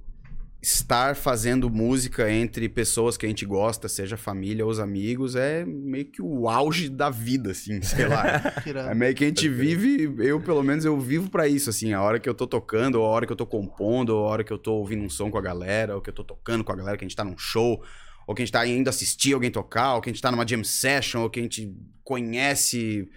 estar 0.62 1.14
fazendo 1.16 1.70
música 1.70 2.32
entre 2.32 2.70
pessoas 2.70 3.18
que 3.18 3.26
a 3.26 3.30
gente 3.30 3.46
gosta, 3.46 3.90
seja 3.90 4.16
família 4.16 4.64
ou 4.64 4.72
os 4.72 4.80
amigos, 4.80 5.36
é 5.36 5.66
meio 5.66 6.06
que 6.06 6.22
o 6.22 6.48
auge 6.48 6.88
da 6.88 7.10
vida, 7.10 7.52
assim, 7.52 7.82
sei 7.82 8.08
lá. 8.08 8.42
É 8.90 8.96
meio 8.96 9.14
que 9.14 9.26
a 9.26 9.28
gente 9.28 9.50
vive, 9.50 10.16
eu 10.20 10.40
pelo 10.40 10.64
menos 10.64 10.86
eu 10.86 10.98
vivo 10.98 11.30
pra 11.30 11.46
isso, 11.48 11.70
assim, 11.70 11.92
a 11.92 12.02
hora 12.02 12.20
que 12.20 12.30
eu 12.30 12.34
tô 12.34 12.48
tocando, 12.48 12.96
ou 12.96 13.06
a 13.06 13.10
hora 13.10 13.26
que 13.26 13.34
eu 13.34 13.38
tô 13.38 13.46
compondo, 13.46 14.12
ou 14.12 14.26
a 14.26 14.30
hora 14.30 14.44
que 14.44 14.54
eu 14.54 14.58
tô 14.58 14.76
ouvindo 14.76 15.04
um 15.04 15.10
som 15.10 15.30
com 15.30 15.38
a 15.38 15.42
galera, 15.42 15.96
ou 15.96 16.02
que 16.02 16.10
eu 16.10 16.14
tô 16.14 16.24
tocando 16.24 16.64
com 16.64 16.72
a 16.72 16.76
galera, 16.76 16.98
que 16.98 17.04
a 17.04 17.08
gente 17.08 17.18
tá 17.18 17.26
num 17.26 17.38
show, 17.38 17.84
ou 18.26 18.34
que 18.34 18.42
a 18.42 18.46
gente 18.46 18.54
tá 18.54 18.66
indo 18.66 18.90
assistir 18.90 19.34
alguém 19.34 19.52
tocar, 19.52 19.96
ou 19.96 20.02
que 20.02 20.10
a 20.10 20.14
gente 20.14 20.22
tá 20.22 20.32
numa 20.32 20.48
jam 20.48 20.64
session, 20.64 21.22
ou 21.22 21.30
que 21.30 21.40
a 21.40 21.44
gente 21.44 21.76
conhece 22.02 23.10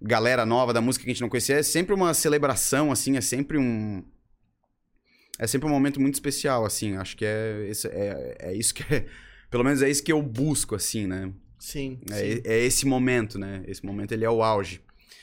galera 0.00 0.44
nova 0.46 0.72
da 0.72 0.80
música 0.80 1.04
que 1.04 1.10
a 1.10 1.12
gente 1.12 1.22
não 1.22 1.28
conhecia, 1.28 1.56
é 1.56 1.62
sempre 1.62 1.94
uma 1.94 2.12
celebração, 2.14 2.90
assim, 2.92 3.16
é 3.16 3.20
sempre 3.20 3.58
um... 3.58 4.04
É 5.38 5.46
sempre 5.46 5.66
um 5.68 5.70
momento 5.70 6.00
muito 6.00 6.14
especial, 6.14 6.64
assim, 6.64 6.96
acho 6.96 7.16
que 7.16 7.24
é, 7.24 7.66
esse- 7.68 7.88
é, 7.88 8.36
é 8.40 8.54
isso 8.54 8.74
que 8.74 8.82
é... 8.94 9.06
Pelo 9.50 9.62
menos 9.62 9.80
é 9.80 9.88
isso 9.88 10.02
que 10.02 10.12
eu 10.12 10.20
busco, 10.20 10.74
assim, 10.74 11.06
né? 11.06 11.30
Sim, 11.58 12.00
sim. 12.06 12.14
É, 12.14 12.40
é 12.44 12.64
esse 12.64 12.84
momento, 12.84 13.38
né? 13.38 13.62
Esse 13.66 13.84
momento 13.84 14.12
ele 14.12 14.24
é 14.24 14.30
o 14.30 14.42
auge. 14.42 14.80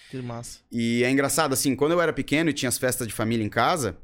Que 0.10 0.22
massa. 0.22 0.60
E 0.72 1.04
é 1.04 1.10
engraçado, 1.12 1.54
assim, 1.54 1.76
quando 1.76 1.92
eu 1.92 2.02
era 2.02 2.14
pequeno 2.14 2.50
e 2.50 2.54
tinha 2.54 2.70
as 2.70 2.78
festas 2.78 3.08
de 3.08 3.14
família 3.14 3.44
em 3.46 3.50
casa, 3.50 3.98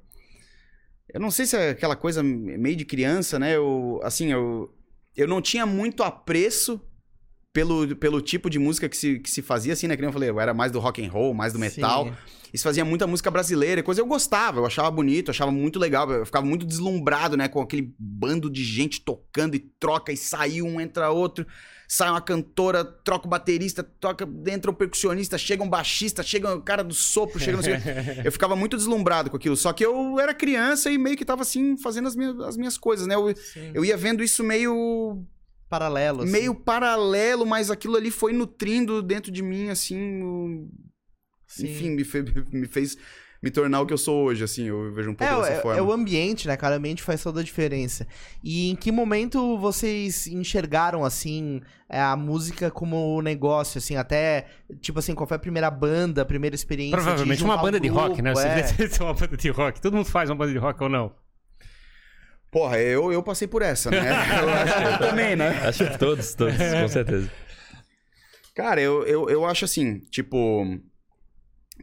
eu 1.13 1.19
não 1.19 1.31
sei 1.31 1.45
se 1.45 1.55
é 1.55 1.69
aquela 1.69 1.95
coisa 1.95 2.21
meio 2.21 2.75
de 2.75 2.85
criança, 2.85 3.39
né? 3.39 3.55
Eu, 3.55 3.99
assim, 4.03 4.31
eu, 4.31 4.73
eu 5.15 5.27
não 5.27 5.41
tinha 5.41 5.65
muito 5.65 6.03
apreço 6.03 6.81
pelo, 7.51 7.95
pelo 7.95 8.21
tipo 8.21 8.49
de 8.49 8.59
música 8.59 8.87
que 8.87 8.95
se, 8.95 9.19
que 9.19 9.29
se 9.29 9.41
fazia, 9.41 9.73
assim, 9.73 9.87
né? 9.87 9.95
Que 9.95 10.01
nem 10.01 10.09
eu 10.09 10.13
falei, 10.13 10.29
eu 10.29 10.39
era 10.39 10.53
mais 10.53 10.71
do 10.71 10.79
rock 10.79 11.03
and 11.03 11.09
roll, 11.09 11.33
mais 11.33 11.53
do 11.53 11.59
metal. 11.59 12.05
Sim. 12.05 12.13
Se 12.53 12.63
fazia 12.63 12.83
muita 12.83 13.05
música 13.05 13.29
brasileira, 13.29 13.83
coisa 13.83 14.01
eu 14.01 14.07
gostava, 14.07 14.59
eu 14.59 14.65
achava 14.65 14.89
bonito, 14.89 15.27
eu 15.27 15.31
achava 15.31 15.51
muito 15.51 15.77
legal, 15.77 16.09
eu 16.11 16.25
ficava 16.25 16.43
muito 16.43 16.65
deslumbrado, 16.65 17.37
né, 17.37 17.47
com 17.47 17.61
aquele 17.61 17.93
bando 17.99 18.49
de 18.49 18.63
gente 18.63 19.01
tocando 19.01 19.53
e 19.53 19.59
troca 19.59 20.11
e 20.11 20.17
sai 20.17 20.59
um, 20.59 20.81
entra 20.81 21.11
outro, 21.11 21.45
sai 21.87 22.09
uma 22.09 22.21
cantora, 22.21 22.83
troca 22.83 23.27
o 23.27 23.29
baterista, 23.29 23.83
toca, 23.83 24.27
entra 24.47 24.71
um 24.71 24.73
percussionista, 24.73 25.37
chega 25.37 25.63
um 25.63 25.69
baixista, 25.69 26.23
chega 26.23 26.55
o 26.55 26.61
cara 26.61 26.83
do 26.83 26.93
sopro, 26.93 27.39
chega 27.39 27.57
não 27.57 27.63
sei 27.63 27.75
o 27.75 27.81
quê. 27.81 27.89
Eu 28.25 28.31
ficava 28.31 28.55
muito 28.55 28.75
deslumbrado 28.75 29.29
com 29.29 29.37
aquilo, 29.37 29.55
só 29.55 29.71
que 29.71 29.85
eu 29.85 30.19
era 30.19 30.33
criança 30.33 30.89
e 30.89 30.97
meio 30.97 31.15
que 31.15 31.25
tava 31.25 31.43
assim, 31.43 31.77
fazendo 31.77 32.07
as 32.07 32.15
minhas, 32.15 32.39
as 32.39 32.57
minhas 32.57 32.79
coisas, 32.79 33.05
né, 33.05 33.13
eu, 33.13 33.35
Sim. 33.35 33.71
eu 33.75 33.85
ia 33.85 33.95
vendo 33.95 34.23
isso 34.23 34.43
meio 34.43 35.23
Paralelo, 35.69 36.23
assim. 36.23 36.31
meio 36.31 36.55
paralelo, 36.55 37.45
mas 37.45 37.69
aquilo 37.69 37.95
ali 37.95 38.09
foi 38.11 38.33
nutrindo 38.33 39.01
dentro 39.01 39.31
de 39.31 39.43
mim, 39.43 39.69
assim, 39.69 40.23
o- 40.23 40.67
Sim. 41.47 41.65
enfim, 41.71 41.89
me, 41.91 42.03
fe- 42.03 42.23
me 42.51 42.67
fez 42.67 42.97
me 43.41 43.49
tornar 43.49 43.79
o 43.79 43.85
que 43.85 43.93
eu 43.93 43.97
sou 43.97 44.25
hoje, 44.25 44.43
assim, 44.43 44.65
eu 44.65 44.91
vejo 44.93 45.11
um 45.11 45.15
pouco 45.15 45.33
É, 45.33 45.37
dessa 45.37 45.51
é, 45.53 45.61
forma. 45.61 45.77
é 45.79 45.81
o 45.81 45.93
ambiente, 45.93 46.45
né, 46.45 46.57
cara? 46.57 46.75
O 46.75 46.77
ambiente 46.77 47.01
faz 47.01 47.23
toda 47.23 47.39
a 47.39 47.43
diferença. 47.43 48.05
E 48.43 48.69
em 48.69 48.75
que 48.75 48.91
momento 48.91 49.57
vocês 49.57 50.27
enxergaram, 50.27 51.05
assim, 51.05 51.61
é, 51.87 52.01
a 52.01 52.17
música 52.17 52.69
como 52.69 53.21
negócio, 53.21 53.77
assim, 53.77 53.95
até, 53.95 54.47
tipo 54.81 54.99
assim, 54.99 55.15
qual 55.15 55.25
foi 55.25 55.37
a 55.37 55.39
primeira 55.39 55.71
banda, 55.71 56.21
a 56.21 56.25
primeira 56.25 56.53
experiência? 56.53 56.97
Provavelmente 56.97 57.41
uma 57.43 57.57
um 57.57 57.61
banda 57.61 57.79
de 57.79 57.87
rock, 57.87 58.21
né? 58.21 58.33
grupo, 58.33 58.41
Você 58.41 58.47
é. 58.47 58.55
deve 58.75 58.89
ter 58.89 59.03
uma 59.03 59.13
banda 59.13 59.37
de 59.37 59.49
rock. 59.49 59.79
Todo 59.79 59.95
mundo 59.95 60.07
faz 60.07 60.29
uma 60.29 60.35
banda 60.35 60.51
de 60.51 60.57
rock 60.57 60.83
ou 60.83 60.89
não? 60.89 61.13
Porra, 62.51 62.79
eu, 62.79 63.11
eu 63.11 63.21
passei 63.21 63.47
por 63.47 63.61
essa, 63.61 63.91
né? 63.91 64.09
eu 64.41 64.49
acho 64.49 64.77
que 64.77 64.83
eu 64.83 65.09
também, 65.09 65.35
né? 65.35 65.49
Acho 65.67 65.87
que 65.89 65.97
todos, 65.97 66.33
todos, 66.33 66.55
com 66.57 66.87
certeza. 66.87 67.31
Cara, 68.55 68.81
eu, 68.81 69.03
eu, 69.05 69.29
eu 69.29 69.45
acho 69.45 69.65
assim, 69.65 69.99
tipo, 70.11 70.79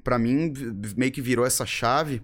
pra 0.03 0.19
mim, 0.19 0.53
meio 0.97 1.13
que 1.13 1.21
virou 1.23 1.47
essa 1.47 1.65
chave. 1.65 2.21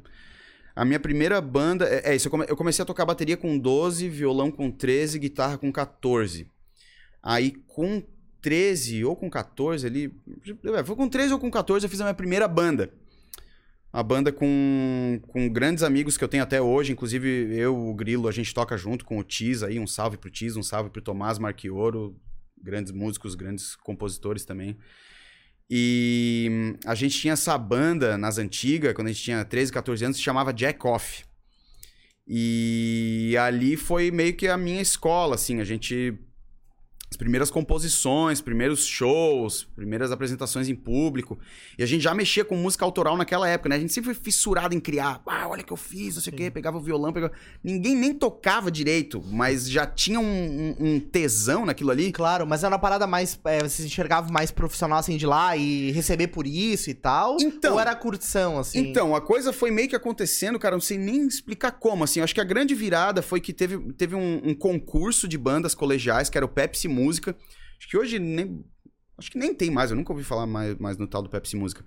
A 0.75 0.85
minha 0.85 0.99
primeira 0.99 1.41
banda, 1.41 1.87
é, 1.87 2.13
é 2.13 2.17
isso, 2.17 2.27
eu 2.29 2.31
come- 2.31 2.47
eu 2.49 2.57
comecei 2.57 2.83
a 2.83 2.87
tocar 2.87 3.05
bateria 3.05 3.37
com 3.37 3.59
12, 3.59 4.09
violão 4.09 4.51
com 4.51 4.71
13, 4.71 5.19
guitarra 5.19 5.57
com 5.59 5.71
14. 5.71 6.47
Aí 7.23 7.53
com 7.69 8.03
13 8.41 9.05
ou 9.05 9.15
com 9.15 9.31
14 9.31 9.87
ali, 9.87 10.13
é, 10.77 10.83
foi 10.83 10.97
com 10.97 11.09
13 11.09 11.33
ou 11.35 11.39
com 11.39 11.51
14 11.51 11.87
eu 11.87 11.91
fiz 11.91 12.01
a 12.01 12.05
minha 12.05 12.15
primeira 12.15 12.49
banda. 12.49 12.91
Uma 13.93 14.03
banda 14.03 14.33
com, 14.33 15.21
com 15.29 15.49
grandes 15.51 15.83
amigos 15.83 16.17
que 16.17 16.25
eu 16.25 16.29
tenho 16.29 16.43
até 16.43 16.63
hoje, 16.63 16.93
inclusive 16.93 17.55
eu, 17.55 17.77
o 17.77 17.95
Grilo, 17.95 18.27
a 18.27 18.33
gente 18.33 18.55
toca 18.55 18.75
junto 18.77 19.05
com 19.05 19.19
o 19.19 19.25
Tiz 19.25 19.63
aí, 19.63 19.79
um 19.79 19.87
salve 19.87 20.17
pro 20.17 20.31
Tiz, 20.31 20.57
um 20.57 20.63
salve 20.63 20.89
pro 20.89 21.03
Tomás 21.03 21.39
Marchioro, 21.39 22.17
grandes 22.63 22.91
músicos, 22.91 23.35
grandes 23.35 23.77
compositores 23.77 24.47
também. 24.47 24.79
E 25.69 26.49
hum, 26.51 26.75
a 26.87 26.95
gente 26.95 27.19
tinha 27.19 27.35
essa 27.35 27.57
banda 27.59 28.17
nas 28.17 28.39
antigas, 28.39 28.95
quando 28.95 29.09
a 29.09 29.13
gente 29.13 29.23
tinha 29.23 29.45
13, 29.45 29.71
14 29.73 30.05
anos, 30.07 30.17
se 30.17 30.23
chamava 30.23 30.55
Jack 30.55 30.87
Off. 30.87 31.25
E 32.27 33.37
ali 33.39 33.77
foi 33.77 34.11
meio 34.11 34.35
que 34.35 34.49
a 34.49 34.57
minha 34.57 34.81
escola, 34.81 35.35
assim, 35.35 35.61
a 35.61 35.65
gente 35.65 36.19
as 37.13 37.17
primeiras 37.17 37.51
composições, 37.51 38.41
primeiros 38.41 38.87
shows, 38.87 39.65
primeiras 39.77 40.11
apresentações 40.11 40.67
em 40.69 40.75
público. 40.75 41.39
E 41.79 41.83
a 41.83 41.87
gente 41.87 42.01
já 42.01 42.15
mexia 42.15 42.43
com 42.43 42.57
música 42.57 42.87
autoral 42.87 43.19
naquela 43.19 43.47
época, 43.47 43.69
né? 43.69 43.77
A 43.77 43.79
gente 43.79 43.93
sempre 43.93 44.15
foi 44.15 44.25
fissurado 44.25 44.75
em 44.75 44.81
criar. 44.81 45.21
Ah, 45.27 45.47
olha 45.49 45.61
o 45.61 45.65
que 45.65 45.73
eu 45.73 45.77
fiz, 45.77 46.15
não 46.15 46.23
sei 46.23 46.33
o 46.33 46.37
quê. 46.37 46.51
Pegava 46.51 46.79
o 46.79 46.81
violão, 46.81 47.13
pegava... 47.13 47.33
Ninguém 47.63 47.95
nem 47.95 48.15
tocava 48.15 48.71
direito, 48.71 49.23
mas 49.31 49.69
já 49.69 49.87
tinha 49.87 50.19
um, 50.19 50.25
um- 50.81 50.95
um 50.95 51.01
tesão 51.01 51.67
naquilo 51.67 51.91
ali. 51.91 52.13
Claro, 52.13 52.47
mas 52.47 52.65
era 52.65 52.73
uma 52.73 52.79
parada 52.81 53.07
mais. 53.07 53.39
É, 53.45 53.59
vocês 53.61 53.85
enxergavam 53.85 54.33
mais 54.33 54.51
profissional 54.51 54.99
assim 54.99 55.19
de 55.19 55.27
lá 55.27 55.55
e 55.55 55.91
receber 55.93 56.29
por 56.29 56.47
isso 56.47 56.89
e 56.89 56.95
tal? 56.95 57.37
Então- 57.41 57.75
Ou 57.75 57.81
era 57.81 57.95
curtição, 57.95 58.59
assim? 58.59 58.79
Então, 58.79 59.15
a 59.15 59.21
coisa 59.21 59.53
foi 59.53 59.71
meio 59.71 59.89
que 59.89 59.97
acontecendo, 59.97 60.59
cara, 60.59 60.77
não 60.77 60.81
sei 60.81 60.97
nem 60.97 61.27
explicar 61.27 61.73
como, 61.73 62.05
assim, 62.05 62.21
eu 62.21 62.25
acho 62.25 62.35
que 62.35 62.41
a 62.41 62.45
grande 62.45 62.75
virada 62.75 63.21
foi 63.21 63.39
que 63.41 63.53
teve, 63.53 63.79
teve 63.93 64.15
um, 64.15 64.41
um 64.45 64.55
concurso 64.55 65.29
de 65.29 65.37
bandas 65.37 65.75
colegiais, 65.75 66.31
que 66.31 66.39
era 66.39 66.45
o 66.47 66.49
Pepsi 66.49 66.89
Música, 67.03 67.37
acho 67.79 67.89
que 67.89 67.97
hoje 67.97 68.19
nem, 68.19 68.65
acho 69.19 69.31
que 69.31 69.39
nem 69.39 69.55
tem 69.55 69.71
mais, 69.71 69.91
eu 69.91 69.97
nunca 69.97 70.13
ouvi 70.13 70.25
falar 70.25 70.47
mais, 70.47 70.77
mais 70.79 70.97
no 70.97 71.07
tal 71.07 71.23
do 71.23 71.29
Pepsi 71.29 71.57
Música, 71.57 71.85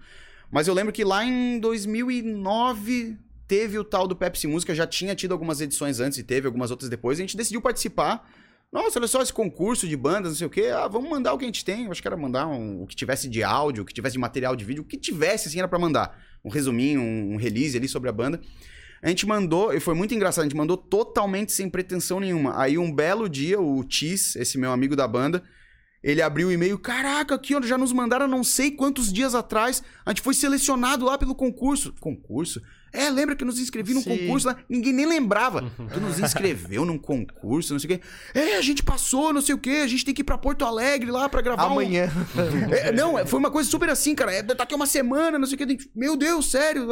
mas 0.52 0.68
eu 0.68 0.74
lembro 0.74 0.92
que 0.94 1.04
lá 1.04 1.24
em 1.26 1.60
2009 1.60 3.18
teve 3.48 3.78
o 3.78 3.84
tal 3.84 4.08
do 4.08 4.16
Pepsi 4.16 4.48
Música, 4.48 4.74
já 4.74 4.88
tinha 4.88 5.16
tido 5.16 5.32
algumas 5.32 5.62
edições 5.62 6.00
antes 6.00 6.18
e 6.18 6.24
teve 6.24 6.48
algumas 6.48 6.72
outras 6.72 6.90
depois, 6.90 7.18
a 7.20 7.22
gente 7.22 7.38
decidiu 7.38 7.62
participar, 7.62 8.28
nossa, 8.72 9.00
olha 9.00 9.08
só 9.08 9.22
esse 9.22 9.32
concurso 9.32 9.88
de 9.88 9.96
bandas, 9.96 10.32
não 10.32 10.38
sei 10.38 10.48
o 10.48 10.50
quê. 10.50 10.66
Ah, 10.74 10.88
vamos 10.88 11.10
mandar 11.10 11.32
o 11.34 11.38
que 11.38 11.46
a 11.46 11.48
gente 11.48 11.64
tem. 11.64 11.86
Eu 11.86 11.92
acho 11.92 12.02
que 12.02 12.08
era 12.08 12.18
mandar 12.18 12.46
um- 12.48 12.84
o 12.84 12.88
que 12.88 12.96
tivesse 12.96 13.30
de 13.30 13.42
áudio, 13.42 13.84
o 13.84 13.86
que 13.86 13.94
tivesse 13.94 14.14
de 14.14 14.20
material 14.20 14.54
de 14.54 14.66
vídeo, 14.66 14.82
o 14.84 14.86
que 14.86 14.98
tivesse, 14.98 15.48
assim, 15.48 15.60
era 15.60 15.68
pra 15.68 15.80
mandar. 15.80 16.20
Um 16.44 16.50
resuminho, 16.50 17.00
um, 17.00 17.34
um 17.34 17.38
release 17.38 17.78
ali 17.78 17.88
sobre 17.88 18.10
a 18.10 18.12
banda. 18.12 18.42
A 19.06 19.10
gente 19.10 19.28
mandou, 19.28 19.72
e 19.72 19.80
foi 19.80 19.94
muito 19.94 20.16
engraçado, 20.16 20.46
a 20.46 20.48
gente 20.48 20.58
mandou 20.58 20.76
totalmente 20.76 21.52
sem 21.52 21.70
pretensão 21.70 22.20
nenhuma. 22.20 22.60
Aí 22.60 22.76
um 22.76 22.92
belo 22.92 23.30
dia, 23.30 23.62
o 23.62 23.84
Tis, 23.84 24.36
esse 24.36 24.58
meu 24.58 24.72
amigo 24.72 24.96
da 24.96 25.08
banda, 25.08 25.44
ele 26.04 26.24
abriu 26.24 26.48
o 26.48 26.52
e-mail, 26.52 26.80
caraca, 26.80 27.36
aqui 27.36 27.54
ó, 27.54 27.62
já 27.62 27.78
nos 27.78 27.94
mandaram 27.94 28.28
não 28.28 28.44
sei 28.44 28.72
quantos 28.72 29.14
dias 29.14 29.36
atrás, 29.36 29.84
a 30.04 30.10
gente 30.10 30.24
foi 30.24 30.34
selecionado 30.34 31.06
lá 31.06 31.20
pelo 31.20 31.36
concurso. 31.36 31.94
Concurso? 32.00 32.60
É, 32.92 33.08
lembra 33.12 33.36
que 33.36 33.46
nos 33.46 33.60
inscrevi 33.60 33.94
num 33.94 34.02
Sim. 34.02 34.18
concurso 34.18 34.48
lá? 34.48 34.58
Ninguém 34.68 34.92
nem 34.92 35.06
lembrava. 35.06 35.72
Tu 35.94 36.00
nos 36.00 36.18
inscreveu 36.18 36.84
num 36.84 36.98
concurso, 36.98 37.74
não 37.74 37.80
sei 37.80 37.98
o 37.98 38.00
quê. 38.00 38.06
É, 38.34 38.58
a 38.58 38.62
gente 38.62 38.82
passou, 38.82 39.32
não 39.32 39.42
sei 39.42 39.54
o 39.54 39.60
quê, 39.60 39.82
a 39.84 39.88
gente 39.88 40.04
tem 40.04 40.16
que 40.16 40.22
ir 40.22 40.26
pra 40.26 40.36
Porto 40.36 40.66
Alegre 40.66 41.12
lá 41.12 41.30
pra 41.30 41.42
gravar 41.42 41.68
um... 41.68 41.74
Amanhã. 41.74 42.10
É, 42.72 42.92
não, 42.92 43.20
é, 43.20 43.24
foi 43.24 43.38
uma 43.38 43.52
coisa 43.52 43.70
super 43.70 43.88
assim, 43.88 44.16
cara. 44.16 44.34
É, 44.34 44.42
tá 44.42 44.64
aqui 44.64 44.74
uma 44.74 44.88
semana, 44.88 45.38
não 45.38 45.46
sei 45.46 45.54
o 45.54 45.58
que. 45.60 45.78
Meu 45.94 46.18
Deus, 46.18 46.50
sério. 46.50 46.88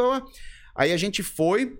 Aí 0.75 0.91
a 0.91 0.97
gente 0.97 1.23
foi, 1.23 1.79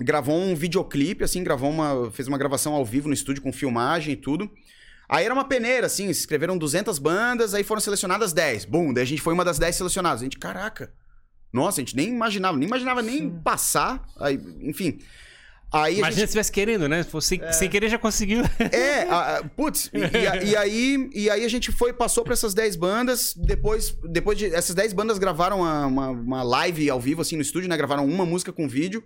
gravou 0.00 0.36
um 0.38 0.54
videoclipe, 0.54 1.24
assim, 1.24 1.42
gravou 1.42 1.70
uma. 1.70 2.10
fez 2.10 2.28
uma 2.28 2.38
gravação 2.38 2.74
ao 2.74 2.84
vivo 2.84 3.08
no 3.08 3.14
estúdio 3.14 3.42
com 3.42 3.52
filmagem 3.52 4.12
e 4.14 4.16
tudo. 4.16 4.50
Aí 5.08 5.24
era 5.24 5.32
uma 5.32 5.44
peneira, 5.44 5.86
assim, 5.86 6.04
se 6.12 6.20
inscreveram 6.20 6.58
200 6.58 6.98
bandas, 6.98 7.54
aí 7.54 7.64
foram 7.64 7.80
selecionadas 7.80 8.32
10. 8.32 8.66
Bum, 8.66 8.92
daí 8.92 9.02
a 9.04 9.06
gente 9.06 9.22
foi 9.22 9.32
uma 9.32 9.44
das 9.44 9.58
10 9.58 9.74
selecionadas. 9.76 10.20
A 10.20 10.24
gente, 10.24 10.38
caraca. 10.38 10.92
Nossa, 11.52 11.80
a 11.80 11.82
gente 11.84 11.96
nem 11.96 12.08
imaginava, 12.10 12.58
nem 12.58 12.68
imaginava 12.68 13.00
nem 13.00 13.30
passar. 13.30 14.04
Aí, 14.20 14.38
enfim. 14.60 14.98
Aí 15.72 15.80
a 15.82 15.98
Imagina 15.98 16.04
gente 16.10 16.16
se 16.20 16.24
estivesse 16.24 16.52
querendo, 16.52 16.88
né? 16.88 17.02
Se 17.02 17.10
fosse 17.10 17.40
sem 17.52 17.68
querer 17.68 17.88
já 17.90 17.98
conseguiu. 17.98 18.42
é, 18.72 19.02
a- 19.02 19.36
a- 19.38 19.44
putz, 19.44 19.90
e, 19.92 19.98
e 19.98 20.26
a- 20.26 20.42
e 20.44 20.56
aí, 20.56 21.10
e 21.14 21.28
aí 21.30 21.44
a 21.44 21.48
gente 21.48 21.70
foi, 21.72 21.92
passou 21.92 22.22
pra 22.24 22.32
essas 22.32 22.54
10 22.54 22.76
bandas, 22.76 23.34
depois, 23.36 23.94
depois 24.10 24.36
de, 24.38 24.46
essas 24.46 24.74
10 24.74 24.92
bandas 24.94 25.18
gravaram 25.18 25.58
uma, 25.60 25.86
uma, 25.86 26.08
uma 26.10 26.42
live 26.42 26.88
ao 26.88 26.98
vivo, 27.00 27.20
assim, 27.22 27.36
no 27.36 27.42
estúdio, 27.42 27.68
né, 27.68 27.76
gravaram 27.76 28.06
uma 28.06 28.24
música 28.24 28.50
com 28.52 28.66
vídeo, 28.68 29.04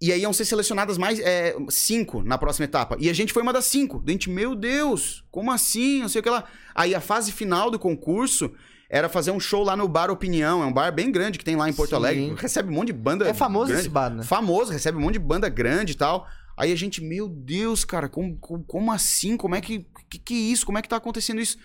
e 0.00 0.12
aí 0.12 0.22
iam 0.22 0.32
ser 0.32 0.44
selecionadas 0.44 0.98
mais, 0.98 1.18
é, 1.20 1.56
cinco 1.68 2.22
na 2.22 2.36
próxima 2.36 2.64
etapa, 2.64 2.96
e 2.98 3.08
a 3.08 3.12
gente 3.12 3.32
foi 3.32 3.42
uma 3.42 3.52
das 3.52 3.64
cinco, 3.66 4.02
a 4.06 4.10
gente, 4.10 4.28
meu 4.28 4.54
Deus, 4.54 5.24
como 5.30 5.50
assim, 5.50 6.00
não 6.00 6.08
sei 6.08 6.20
o 6.20 6.22
que 6.22 6.30
lá, 6.30 6.44
aí 6.74 6.94
a 6.94 7.00
fase 7.00 7.32
final 7.32 7.70
do 7.70 7.78
concurso 7.78 8.52
era 8.90 9.08
fazer 9.08 9.30
um 9.30 9.40
show 9.40 9.64
lá 9.64 9.76
no 9.76 9.88
Bar 9.88 10.10
Opinião, 10.10 10.62
é 10.62 10.66
um 10.66 10.72
bar 10.72 10.92
bem 10.92 11.10
grande 11.10 11.38
que 11.38 11.44
tem 11.44 11.56
lá 11.56 11.68
em 11.68 11.72
Porto 11.72 11.90
Sim. 11.90 11.96
Alegre, 11.96 12.34
recebe 12.36 12.70
um 12.70 12.74
monte 12.74 12.88
de 12.88 12.92
banda 12.92 13.28
É 13.28 13.34
famoso 13.34 13.66
grande 13.66 13.80
esse 13.80 13.88
bar, 13.88 14.10
né? 14.10 14.22
famoso, 14.22 14.70
recebe 14.70 14.98
um 14.98 15.00
monte 15.00 15.14
de 15.14 15.18
banda 15.20 15.48
grande 15.48 15.92
e 15.92 15.96
tal. 15.96 16.26
Aí 16.56 16.70
a 16.70 16.76
gente, 16.76 17.02
meu 17.02 17.28
Deus, 17.28 17.84
cara, 17.84 18.08
como, 18.08 18.36
como, 18.38 18.62
como 18.64 18.92
assim? 18.92 19.36
Como 19.36 19.54
é 19.54 19.60
que, 19.60 19.86
que. 20.08 20.18
que 20.20 20.34
é 20.34 20.52
isso? 20.52 20.64
Como 20.64 20.78
é 20.78 20.82
que 20.82 20.88
tá 20.88 20.96
acontecendo 20.96 21.40
isso? 21.40 21.58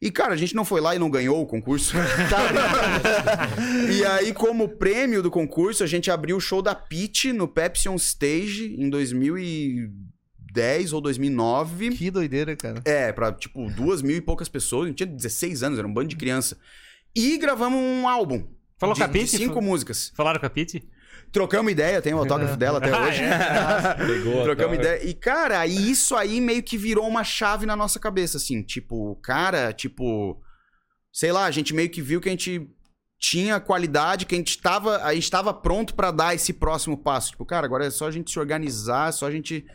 E, 0.00 0.10
cara, 0.10 0.34
a 0.34 0.36
gente 0.36 0.54
não 0.54 0.64
foi 0.64 0.80
lá 0.80 0.94
e 0.94 0.98
não 0.98 1.10
ganhou 1.10 1.40
o 1.40 1.46
concurso. 1.46 1.96
e 3.90 4.04
aí, 4.04 4.34
como 4.34 4.68
prêmio 4.68 5.22
do 5.22 5.30
concurso, 5.30 5.82
a 5.82 5.86
gente 5.86 6.10
abriu 6.10 6.36
o 6.36 6.40
show 6.40 6.60
da 6.60 6.74
Peach 6.74 7.32
no 7.32 7.48
Pepsi 7.48 7.88
On 7.88 7.96
Stage 7.96 8.76
em 8.78 8.90
2010 8.90 10.92
ou 10.92 11.00
2009. 11.00 11.90
Que 11.90 12.10
doideira, 12.10 12.54
cara. 12.54 12.82
É, 12.84 13.12
pra, 13.12 13.32
tipo, 13.32 13.70
duas 13.70 14.02
mil 14.02 14.16
e 14.16 14.20
poucas 14.20 14.48
pessoas. 14.48 14.84
A 14.84 14.88
gente 14.88 14.98
tinha 14.98 15.06
16 15.06 15.62
anos, 15.62 15.78
era 15.78 15.88
um 15.88 15.92
bando 15.92 16.08
de 16.08 16.16
criança. 16.16 16.58
E 17.14 17.38
gravamos 17.38 17.78
um 17.78 18.08
álbum. 18.08 18.44
Falou 18.76 18.94
de, 18.94 19.00
com 19.00 19.06
a 19.06 19.08
de 19.08 19.26
cinco 19.26 19.62
músicas. 19.62 20.12
Falaram 20.14 20.40
com 20.40 20.46
a 20.46 20.50
Pete? 20.50 20.86
Trocamos 21.34 21.72
ideia, 21.72 22.00
tem 22.00 22.14
o 22.14 22.18
autógrafo 22.18 22.56
dela 22.56 22.78
até 22.78 22.90
Ah, 22.94 23.00
hoje. 23.02 23.22
Pegou, 24.06 24.44
Trocamos 24.44 24.76
cara. 24.76 24.96
ideia. 24.96 25.10
E, 25.10 25.14
cara, 25.14 25.66
e 25.66 25.90
isso 25.90 26.14
aí 26.14 26.40
meio 26.40 26.62
que 26.62 26.78
virou 26.78 27.08
uma 27.08 27.24
chave 27.24 27.66
na 27.66 27.74
nossa 27.74 27.98
cabeça, 27.98 28.36
assim. 28.36 28.62
Tipo, 28.62 29.16
cara, 29.16 29.72
tipo. 29.72 30.40
Sei 31.12 31.32
lá, 31.32 31.44
a 31.44 31.50
gente 31.50 31.74
meio 31.74 31.90
que 31.90 32.00
viu 32.00 32.20
que 32.20 32.28
a 32.28 32.32
gente 32.32 32.70
tinha 33.18 33.58
qualidade, 33.58 34.26
que 34.26 34.34
a 34.36 34.38
gente 34.38 34.58
tava, 34.62 34.98
a 35.02 35.12
gente 35.12 35.28
tava 35.28 35.52
pronto 35.52 35.94
pra 35.94 36.12
dar 36.12 36.36
esse 36.36 36.52
próximo 36.52 36.96
passo. 36.96 37.32
Tipo, 37.32 37.44
cara, 37.44 37.66
agora 37.66 37.84
é 37.84 37.90
só 37.90 38.06
a 38.06 38.12
gente 38.12 38.30
se 38.30 38.38
organizar, 38.38 39.08
é 39.08 39.12
só 39.12 39.26
a 39.26 39.30
gente. 39.32 39.66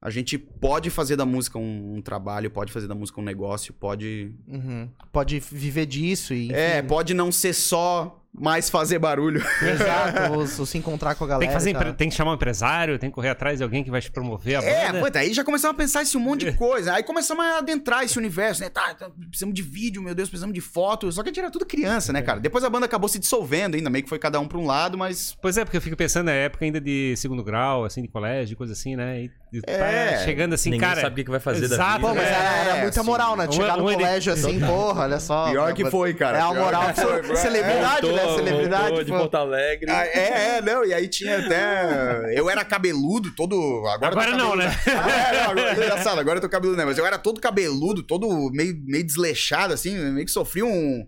A 0.00 0.08
gente 0.08 0.38
pode 0.38 0.88
fazer 0.88 1.16
da 1.16 1.26
música 1.26 1.58
um, 1.58 1.96
um 1.96 2.02
trabalho, 2.02 2.50
pode 2.50 2.72
fazer 2.72 2.88
da 2.88 2.94
música 2.94 3.20
um 3.20 3.24
negócio, 3.24 3.74
pode. 3.74 4.34
Uhum. 4.48 4.88
Pode 5.12 5.40
viver 5.40 5.84
disso 5.84 6.32
e. 6.32 6.50
É, 6.54 6.80
pode 6.80 7.12
não 7.12 7.30
ser 7.30 7.52
só 7.52 8.25
mais 8.38 8.68
fazer 8.70 8.98
barulho. 8.98 9.42
Exato, 9.62 10.32
ou, 10.32 10.38
ou 10.40 10.46
se 10.66 10.78
encontrar 10.78 11.14
com 11.14 11.24
a 11.24 11.26
galera. 11.26 11.40
Tem 11.40 11.48
que, 11.48 11.54
fazer, 11.54 11.70
empre- 11.70 11.92
tem 11.94 12.08
que 12.08 12.14
chamar 12.14 12.32
um 12.32 12.34
empresário, 12.34 12.98
tem 12.98 13.08
que 13.10 13.14
correr 13.14 13.30
atrás 13.30 13.58
de 13.58 13.64
alguém 13.64 13.82
que 13.82 13.90
vai 13.90 14.00
te 14.00 14.10
promover 14.10 14.56
a 14.56 14.62
É, 14.62 14.92
banda. 14.92 15.10
pô, 15.10 15.18
aí 15.18 15.32
já 15.32 15.42
começamos 15.44 15.74
a 15.74 15.78
pensar 15.78 16.02
esse 16.02 16.16
um 16.16 16.20
monte 16.20 16.44
de 16.44 16.52
coisa. 16.52 16.94
Aí 16.94 17.02
começamos 17.02 17.44
a 17.44 17.58
adentrar 17.58 18.04
esse 18.04 18.18
universo, 18.18 18.60
né? 18.62 18.68
Tá, 18.68 18.94
tá, 18.94 19.08
precisamos 19.28 19.54
de 19.54 19.62
vídeo, 19.62 20.02
meu 20.02 20.14
Deus, 20.14 20.28
precisamos 20.28 20.54
de 20.54 20.60
foto. 20.60 21.10
Só 21.10 21.22
que 21.22 21.28
a 21.28 21.30
gente 21.30 21.40
era 21.40 21.50
tudo 21.50 21.64
criança, 21.66 22.12
né, 22.12 22.22
cara? 22.22 22.38
Depois 22.40 22.62
a 22.64 22.70
banda 22.70 22.86
acabou 22.86 23.08
se 23.08 23.18
dissolvendo 23.18 23.74
ainda, 23.76 23.88
meio 23.90 24.02
que 24.04 24.08
foi 24.08 24.18
cada 24.18 24.38
um 24.40 24.46
pra 24.46 24.58
um 24.58 24.66
lado, 24.66 24.98
mas. 24.98 25.36
Pois 25.40 25.56
é, 25.56 25.64
porque 25.64 25.76
eu 25.76 25.80
fico 25.82 25.96
pensando 25.96 26.26
na 26.26 26.32
época 26.32 26.64
ainda 26.64 26.80
de 26.80 27.14
segundo 27.16 27.42
grau, 27.42 27.84
assim, 27.84 28.02
de 28.02 28.08
colégio, 28.08 28.56
coisa 28.56 28.72
assim, 28.72 28.96
né? 28.96 29.22
E, 29.22 29.30
e 29.52 29.60
É. 29.66 30.10
tá 30.12 30.24
chegando 30.24 30.54
assim, 30.54 30.70
Ninguém 30.70 30.88
cara. 30.88 31.00
sabe 31.00 31.22
o 31.22 31.24
que 31.24 31.30
vai 31.30 31.40
fazer 31.40 31.68
da 31.68 31.74
exato, 31.76 31.96
vida. 31.98 32.08
Pô, 32.08 32.14
mas 32.14 32.24
É, 32.24 32.30
era, 32.32 32.70
era 32.74 32.82
muita 32.82 33.02
moral, 33.02 33.36
né? 33.36 33.46
um- 33.48 33.52
Chegar 33.52 33.76
no 33.78 33.88
um- 33.88 33.92
colégio 33.94 34.32
assim, 34.32 34.60
porra, 34.60 35.02
olha 35.04 35.20
só. 35.20 35.50
Pior 35.50 35.72
que 35.72 35.90
foi, 35.90 36.12
cara. 36.14 36.38
É 36.38 36.40
a 36.42 36.52
moral. 36.52 36.92
que 36.92 37.00
foi, 37.00 37.22
bro. 37.22 37.36
Celebridade, 37.36 38.12
né? 38.12 38.25
Voltou, 38.26 38.44
Celebridade. 38.44 38.86
voltou 38.88 39.04
de 39.04 39.10
pô. 39.12 39.18
Porto 39.18 39.34
Alegre. 39.36 39.90
Ah, 39.90 40.06
é, 40.06 40.56
é, 40.56 40.62
não, 40.62 40.84
e 40.84 40.92
aí 40.92 41.08
tinha 41.08 41.38
até. 41.38 42.32
Eu 42.34 42.48
era 42.50 42.64
cabeludo, 42.64 43.30
todo. 43.34 43.56
Agora, 43.88 44.14
tô 44.14 44.20
Agora 44.20 44.36
não, 44.36 44.56
né? 44.56 44.66
Ah, 44.86 45.10
é, 45.10 45.42
não, 45.42 45.50
agora, 45.50 45.72
engraçado, 45.72 46.20
agora 46.20 46.36
eu 46.38 46.42
tô 46.42 46.48
cabeludo, 46.48 46.76
né? 46.78 46.84
Mas 46.84 46.98
eu 46.98 47.06
era 47.06 47.18
todo 47.18 47.40
cabeludo, 47.40 48.02
todo 48.02 48.50
meio, 48.52 48.74
meio 48.84 49.04
desleixado, 49.04 49.72
assim, 49.74 49.96
meio 49.96 50.26
que 50.26 50.32
sofria 50.32 50.64
um. 50.64 51.06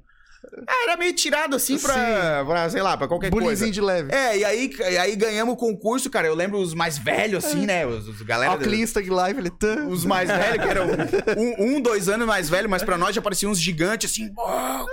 Ah, 0.67 0.85
era 0.89 0.97
meio 0.97 1.13
tirado 1.13 1.55
assim 1.57 1.79
pra, 1.79 2.45
pra, 2.45 2.71
sei 2.71 2.83
lá, 2.83 2.97
pra 2.97 3.07
qualquer 3.09 3.31
coisa. 3.31 3.45
Bullyingzinho 3.45 3.73
de 3.73 3.81
leve. 3.81 4.13
É, 4.15 4.39
e 4.39 4.45
aí, 4.45 4.71
e 4.91 4.99
aí 4.99 5.17
ganhamos 5.17 5.55
o 5.55 5.57
concurso, 5.57 6.09
cara. 6.11 6.27
Eu 6.27 6.35
lembro 6.35 6.59
os 6.59 6.75
mais 6.75 6.99
velhos, 6.99 7.45
assim, 7.45 7.67
né? 7.67 7.87
Os, 7.87 8.09
os 8.09 8.23
galera. 8.23 8.57
Clean 8.59 8.81
Instagram 8.83 9.15
Live, 9.15 9.41
ele. 9.41 9.51
tá- 9.51 9.87
Os 9.89 10.05
mais 10.05 10.29
velhos, 10.29 10.63
que 10.65 10.69
eram 10.71 10.87
um, 11.37 11.77
um, 11.77 11.81
dois 11.81 12.09
anos 12.09 12.27
mais 12.27 12.49
velho, 12.49 12.69
mas 12.69 12.83
pra 12.83 12.97
nós 12.99 13.15
já 13.15 13.23
pareciam 13.23 13.53
uns 13.53 13.61
gigantes, 13.61 14.11
assim, 14.11 14.33
pô, 14.33 14.43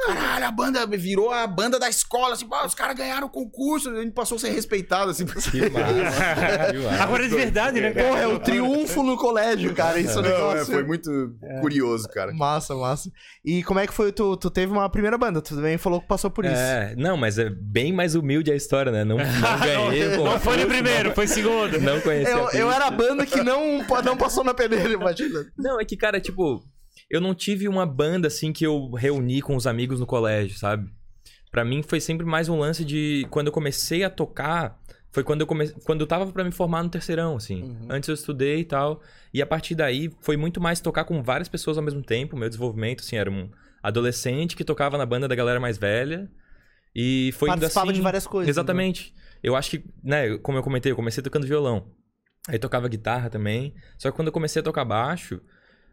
caralho, 0.07 0.45
a 0.45 0.51
banda 0.51 0.85
virou 0.85 1.31
a 1.31 1.45
banda 1.47 1.79
da 1.79 1.89
escola, 1.89 2.33
assim, 2.33 2.47
pô, 2.47 2.55
os 2.65 2.73
caras 2.75 2.95
ganharam 2.95 3.27
o 3.27 3.29
concurso, 3.29 3.89
a 3.89 4.01
gente 4.01 4.11
passou 4.13 4.35
a 4.37 4.39
ser 4.39 4.49
respeitado, 4.49 5.11
assim. 5.11 5.25
Que 5.25 5.69
massa. 5.69 6.71
Que 6.71 6.77
massa. 6.79 7.03
Agora 7.03 7.25
é 7.25 7.27
de 7.27 7.35
verdade, 7.35 7.81
né? 7.81 7.91
Porra, 7.91 8.19
é 8.19 8.27
o 8.27 8.39
triunfo 8.39 9.03
no 9.03 9.17
colégio, 9.17 9.73
cara. 9.73 9.99
Isso 9.99 10.19
é 10.19 10.21
Não, 10.21 10.29
negócio. 10.29 10.61
é, 10.61 10.65
foi 10.65 10.83
muito 10.83 11.35
curioso, 11.61 12.07
cara. 12.09 12.33
Massa, 12.33 12.75
massa. 12.75 13.09
E 13.43 13.63
como 13.63 13.79
é 13.79 13.87
que 13.87 13.93
foi? 13.93 14.11
Tu, 14.11 14.37
tu 14.37 14.49
teve 14.49 14.71
uma 14.71 14.89
primeira 14.89 15.17
banda, 15.17 15.41
tu 15.41 15.54
também 15.55 15.77
falou 15.77 16.01
que 16.01 16.07
passou 16.07 16.29
por 16.29 16.45
isso. 16.45 16.53
É, 16.53 16.95
não, 16.95 17.17
mas 17.17 17.39
é 17.39 17.49
bem 17.49 17.91
mais 17.91 18.15
humilde 18.15 18.51
a 18.51 18.55
história, 18.55 18.91
né? 18.91 19.03
Não, 19.03 19.17
não 19.17 19.59
ganhei. 19.59 20.17
Não 20.17 20.39
foi 20.39 20.57
no 20.57 20.67
primeiro, 20.67 21.11
foi 21.13 21.27
segundo. 21.27 21.79
Não 21.79 21.99
conheci 22.01 22.31
Eu, 22.31 22.49
eu 22.51 22.71
era 22.71 22.87
a 22.87 22.91
banda 22.91 23.25
que 23.25 23.41
não, 23.41 23.79
não 24.03 24.17
passou 24.17 24.43
na 24.43 24.53
peneira, 24.53 24.89
imagina. 24.89 25.45
Não, 25.57 25.79
é 25.79 25.85
que, 25.85 25.97
cara, 25.97 26.19
tipo, 26.19 26.63
eu 27.09 27.21
não 27.21 27.33
tive 27.33 27.67
uma 27.67 27.85
banda 27.85 28.27
assim 28.27 28.51
que 28.51 28.65
eu 28.65 28.91
reuni 28.91 29.41
com 29.41 29.55
os 29.55 29.67
amigos 29.67 29.99
no 29.99 30.05
colégio, 30.05 30.57
sabe? 30.57 30.89
Pra 31.51 31.63
mim 31.63 31.81
foi 31.81 31.99
sempre 31.99 32.25
mais 32.25 32.49
um 32.49 32.59
lance 32.59 32.83
de 32.83 33.25
quando 33.29 33.47
eu 33.47 33.53
comecei 33.53 34.03
a 34.03 34.09
tocar, 34.09 34.77
foi 35.11 35.23
quando 35.23 35.41
eu 35.41 35.47
comecei, 35.47 35.75
quando 35.85 36.01
eu 36.01 36.07
tava 36.07 36.29
pra 36.31 36.43
me 36.43 36.51
formar 36.51 36.83
no 36.83 36.89
terceirão, 36.89 37.37
assim. 37.37 37.63
Uhum. 37.63 37.87
Antes 37.89 38.09
eu 38.09 38.15
estudei 38.15 38.59
e 38.59 38.65
tal, 38.65 39.01
e 39.33 39.41
a 39.41 39.45
partir 39.45 39.75
daí 39.75 40.11
foi 40.19 40.35
muito 40.35 40.59
mais 40.59 40.81
tocar 40.81 41.05
com 41.05 41.23
várias 41.23 41.47
pessoas 41.47 41.77
ao 41.77 41.83
mesmo 41.83 42.01
tempo, 42.01 42.35
meu 42.35 42.49
desenvolvimento 42.49 43.01
assim 43.01 43.15
era 43.15 43.31
um 43.31 43.49
adolescente 43.87 44.55
que 44.55 44.63
tocava 44.63 44.97
na 44.97 45.05
banda 45.05 45.27
da 45.27 45.35
galera 45.35 45.59
mais 45.59 45.77
velha 45.77 46.29
e 46.95 47.31
foi 47.37 47.49
indo 47.49 47.59
Participava 47.59 47.87
assim, 47.87 47.95
de 47.95 48.01
várias 48.01 48.25
coisas. 48.27 48.49
Exatamente. 48.49 49.13
Eu 49.43 49.55
acho 49.55 49.69
que, 49.71 49.83
né, 50.03 50.37
como 50.39 50.57
eu 50.57 50.63
comentei, 50.63 50.91
eu 50.91 50.95
comecei 50.95 51.21
tocando 51.23 51.45
violão. 51.45 51.87
Aí 52.47 52.57
tocava 52.57 52.87
guitarra 52.87 53.29
também. 53.29 53.73
Só 53.97 54.09
que 54.09 54.15
quando 54.15 54.27
eu 54.27 54.31
comecei 54.31 54.59
a 54.59 54.63
tocar 54.63 54.85
baixo, 54.85 55.41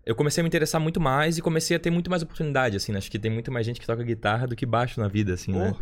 eu 0.06 0.14
comecei 0.14 0.40
a 0.40 0.44
me 0.44 0.48
interessar 0.48 0.80
muito 0.80 1.00
mais 1.00 1.38
e 1.38 1.42
comecei 1.42 1.76
a 1.76 1.80
ter 1.80 1.90
muito 1.90 2.08
mais 2.10 2.22
oportunidade, 2.22 2.76
assim. 2.76 2.92
né? 2.92 2.98
Acho 2.98 3.10
que 3.10 3.18
tem 3.18 3.30
muito 3.30 3.50
mais 3.52 3.66
gente 3.66 3.80
que 3.80 3.86
toca 3.86 4.02
guitarra 4.02 4.46
do 4.46 4.56
que 4.56 4.64
baixo 4.66 5.00
na 5.00 5.08
vida, 5.08 5.34
assim, 5.34 5.52
né? 5.52 5.72
Pô, 5.72 5.80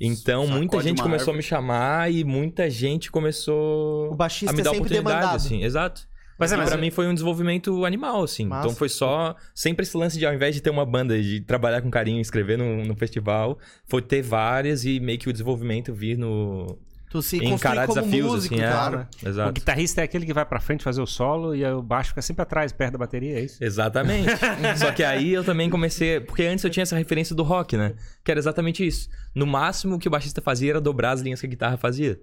Então, 0.00 0.42
sacode 0.42 0.58
muita 0.58 0.80
gente 0.80 1.02
começou 1.02 1.32
a 1.32 1.34
árvore. 1.34 1.36
me 1.36 1.42
chamar 1.42 2.12
e 2.12 2.24
muita 2.24 2.68
gente 2.70 3.10
começou 3.10 4.10
O 4.12 4.16
baixista 4.16 4.50
a 4.50 4.54
me 4.54 4.60
é 4.60 4.64
dar 4.64 4.70
sempre 4.70 4.86
oportunidade, 4.86 5.16
demandado. 5.20 5.36
assim. 5.36 5.62
Exato. 5.64 6.08
Mas 6.42 6.52
é, 6.52 6.56
E 6.56 6.58
mas 6.58 6.68
pra 6.68 6.78
mim 6.78 6.90
foi 6.90 7.06
um 7.06 7.14
desenvolvimento 7.14 7.84
animal, 7.84 8.22
assim. 8.22 8.46
Massa. 8.46 8.66
Então 8.66 8.76
foi 8.76 8.88
só. 8.88 9.34
Sempre 9.54 9.84
esse 9.84 9.96
lance 9.96 10.18
de, 10.18 10.26
ao 10.26 10.34
invés 10.34 10.54
de 10.54 10.60
ter 10.60 10.70
uma 10.70 10.84
banda 10.84 11.20
de 11.20 11.40
trabalhar 11.40 11.80
com 11.82 11.90
carinho, 11.90 12.20
escrever 12.20 12.58
no, 12.58 12.84
no 12.84 12.94
festival, 12.94 13.58
foi 13.84 14.02
ter 14.02 14.22
várias 14.22 14.84
e 14.84 15.00
meio 15.00 15.18
que 15.18 15.28
o 15.28 15.32
desenvolvimento 15.32 15.92
vir 15.92 16.18
no. 16.18 16.78
Tu 17.12 17.20
se 17.20 17.36
encarar 17.44 17.86
como 17.86 18.00
desafios, 18.00 18.26
músico, 18.26 18.54
assim, 18.54 18.64
é. 18.64 18.68
claro. 18.70 18.98
né? 19.00 19.06
o 19.22 19.28
Exato. 19.28 19.52
guitarrista 19.52 20.00
é 20.00 20.04
aquele 20.04 20.24
que 20.24 20.32
vai 20.32 20.46
pra 20.46 20.58
frente 20.58 20.82
fazer 20.82 21.02
o 21.02 21.06
solo 21.06 21.54
e 21.54 21.62
aí 21.62 21.70
o 21.70 21.82
baixo 21.82 22.08
fica 22.08 22.22
sempre 22.22 22.42
atrás, 22.42 22.72
perto 22.72 22.92
da 22.92 22.98
bateria, 22.98 23.38
é 23.38 23.42
isso? 23.42 23.62
Exatamente. 23.62 24.30
Só 24.78 24.90
que 24.92 25.04
aí 25.04 25.30
eu 25.30 25.44
também 25.44 25.68
comecei. 25.68 26.20
Porque 26.20 26.42
antes 26.44 26.64
eu 26.64 26.70
tinha 26.70 26.84
essa 26.84 26.96
referência 26.96 27.36
do 27.36 27.42
rock, 27.42 27.76
né? 27.76 27.92
Que 28.24 28.30
era 28.30 28.40
exatamente 28.40 28.86
isso. 28.86 29.10
No 29.34 29.46
máximo 29.46 29.96
o 29.96 29.98
que 29.98 30.08
o 30.08 30.10
baixista 30.10 30.40
fazia 30.40 30.70
era 30.70 30.80
dobrar 30.80 31.10
as 31.10 31.20
linhas 31.20 31.38
que 31.38 31.46
a 31.46 31.50
guitarra 31.50 31.76
fazia. 31.76 32.18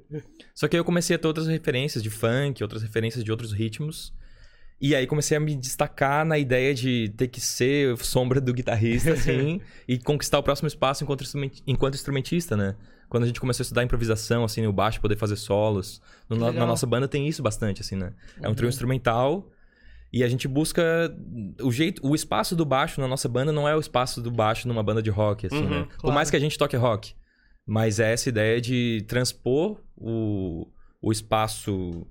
Só 0.55 0.67
que 0.67 0.75
aí 0.75 0.79
eu 0.79 0.85
comecei 0.85 1.15
a 1.15 1.19
ter 1.19 1.27
outras 1.27 1.45
referências 1.45 2.01
de 2.01 2.09
funk, 2.09 2.63
outras 2.63 2.81
referências 2.81 3.23
de 3.23 3.29
outros 3.29 3.53
ritmos. 3.53 4.11
E 4.81 4.95
aí 4.95 5.05
comecei 5.05 5.37
a 5.37 5.39
me 5.39 5.55
destacar 5.55 6.25
na 6.25 6.39
ideia 6.39 6.73
de 6.73 7.13
ter 7.15 7.27
que 7.27 7.41
ser 7.41 7.95
sombra 7.97 8.41
do 8.41 8.53
guitarrista, 8.53 9.11
assim, 9.13 9.61
e 9.87 9.99
conquistar 9.99 10.39
o 10.39 10.43
próximo 10.43 10.67
espaço 10.67 11.05
enquanto 11.67 11.93
instrumentista, 11.93 12.57
né? 12.57 12.75
Quando 13.09 13.23
a 13.23 13.27
gente 13.27 13.39
começou 13.39 13.61
a 13.61 13.65
estudar 13.65 13.83
improvisação, 13.83 14.43
assim, 14.43 14.61
no 14.61 14.71
baixo, 14.71 15.01
poder 15.01 15.17
fazer 15.17 15.35
solos. 15.35 16.01
No- 16.29 16.37
na, 16.51 16.65
nossa 16.65 16.85
banda 16.85 17.07
tem 17.07 17.27
isso 17.27 17.41
bastante, 17.41 17.81
assim, 17.81 17.95
né? 17.95 18.13
É 18.41 18.47
um 18.47 18.53
trio 18.53 18.69
instrumental 18.69 19.49
e 20.13 20.23
a 20.23 20.27
gente 20.29 20.47
busca 20.47 20.81
o 21.61 21.71
jeito, 21.71 22.01
o 22.07 22.15
espaço 22.15 22.55
do 22.55 22.65
baixo 22.65 23.01
na 23.01 23.07
nossa 23.07 23.27
banda 23.27 23.51
não 23.51 23.67
é 23.67 23.75
o 23.75 23.79
espaço 23.79 24.21
do 24.21 24.31
baixo 24.31 24.67
numa 24.67 24.83
banda 24.83 25.01
de 25.01 25.09
rock, 25.09 25.47
assim, 25.47 25.57
Uhum, 25.63 25.69
né? 25.69 25.83
Por 25.83 25.97
claro. 26.01 26.15
mais 26.15 26.29
que 26.29 26.35
a 26.35 26.39
gente 26.39 26.57
toque 26.57 26.75
rock, 26.75 27.13
mas 27.65 27.99
é 27.99 28.13
essa 28.13 28.29
ideia 28.29 28.59
de 28.61 29.03
transpor 29.07 29.79
o, 29.95 30.67
o 31.01 31.11
espaço 31.11 32.05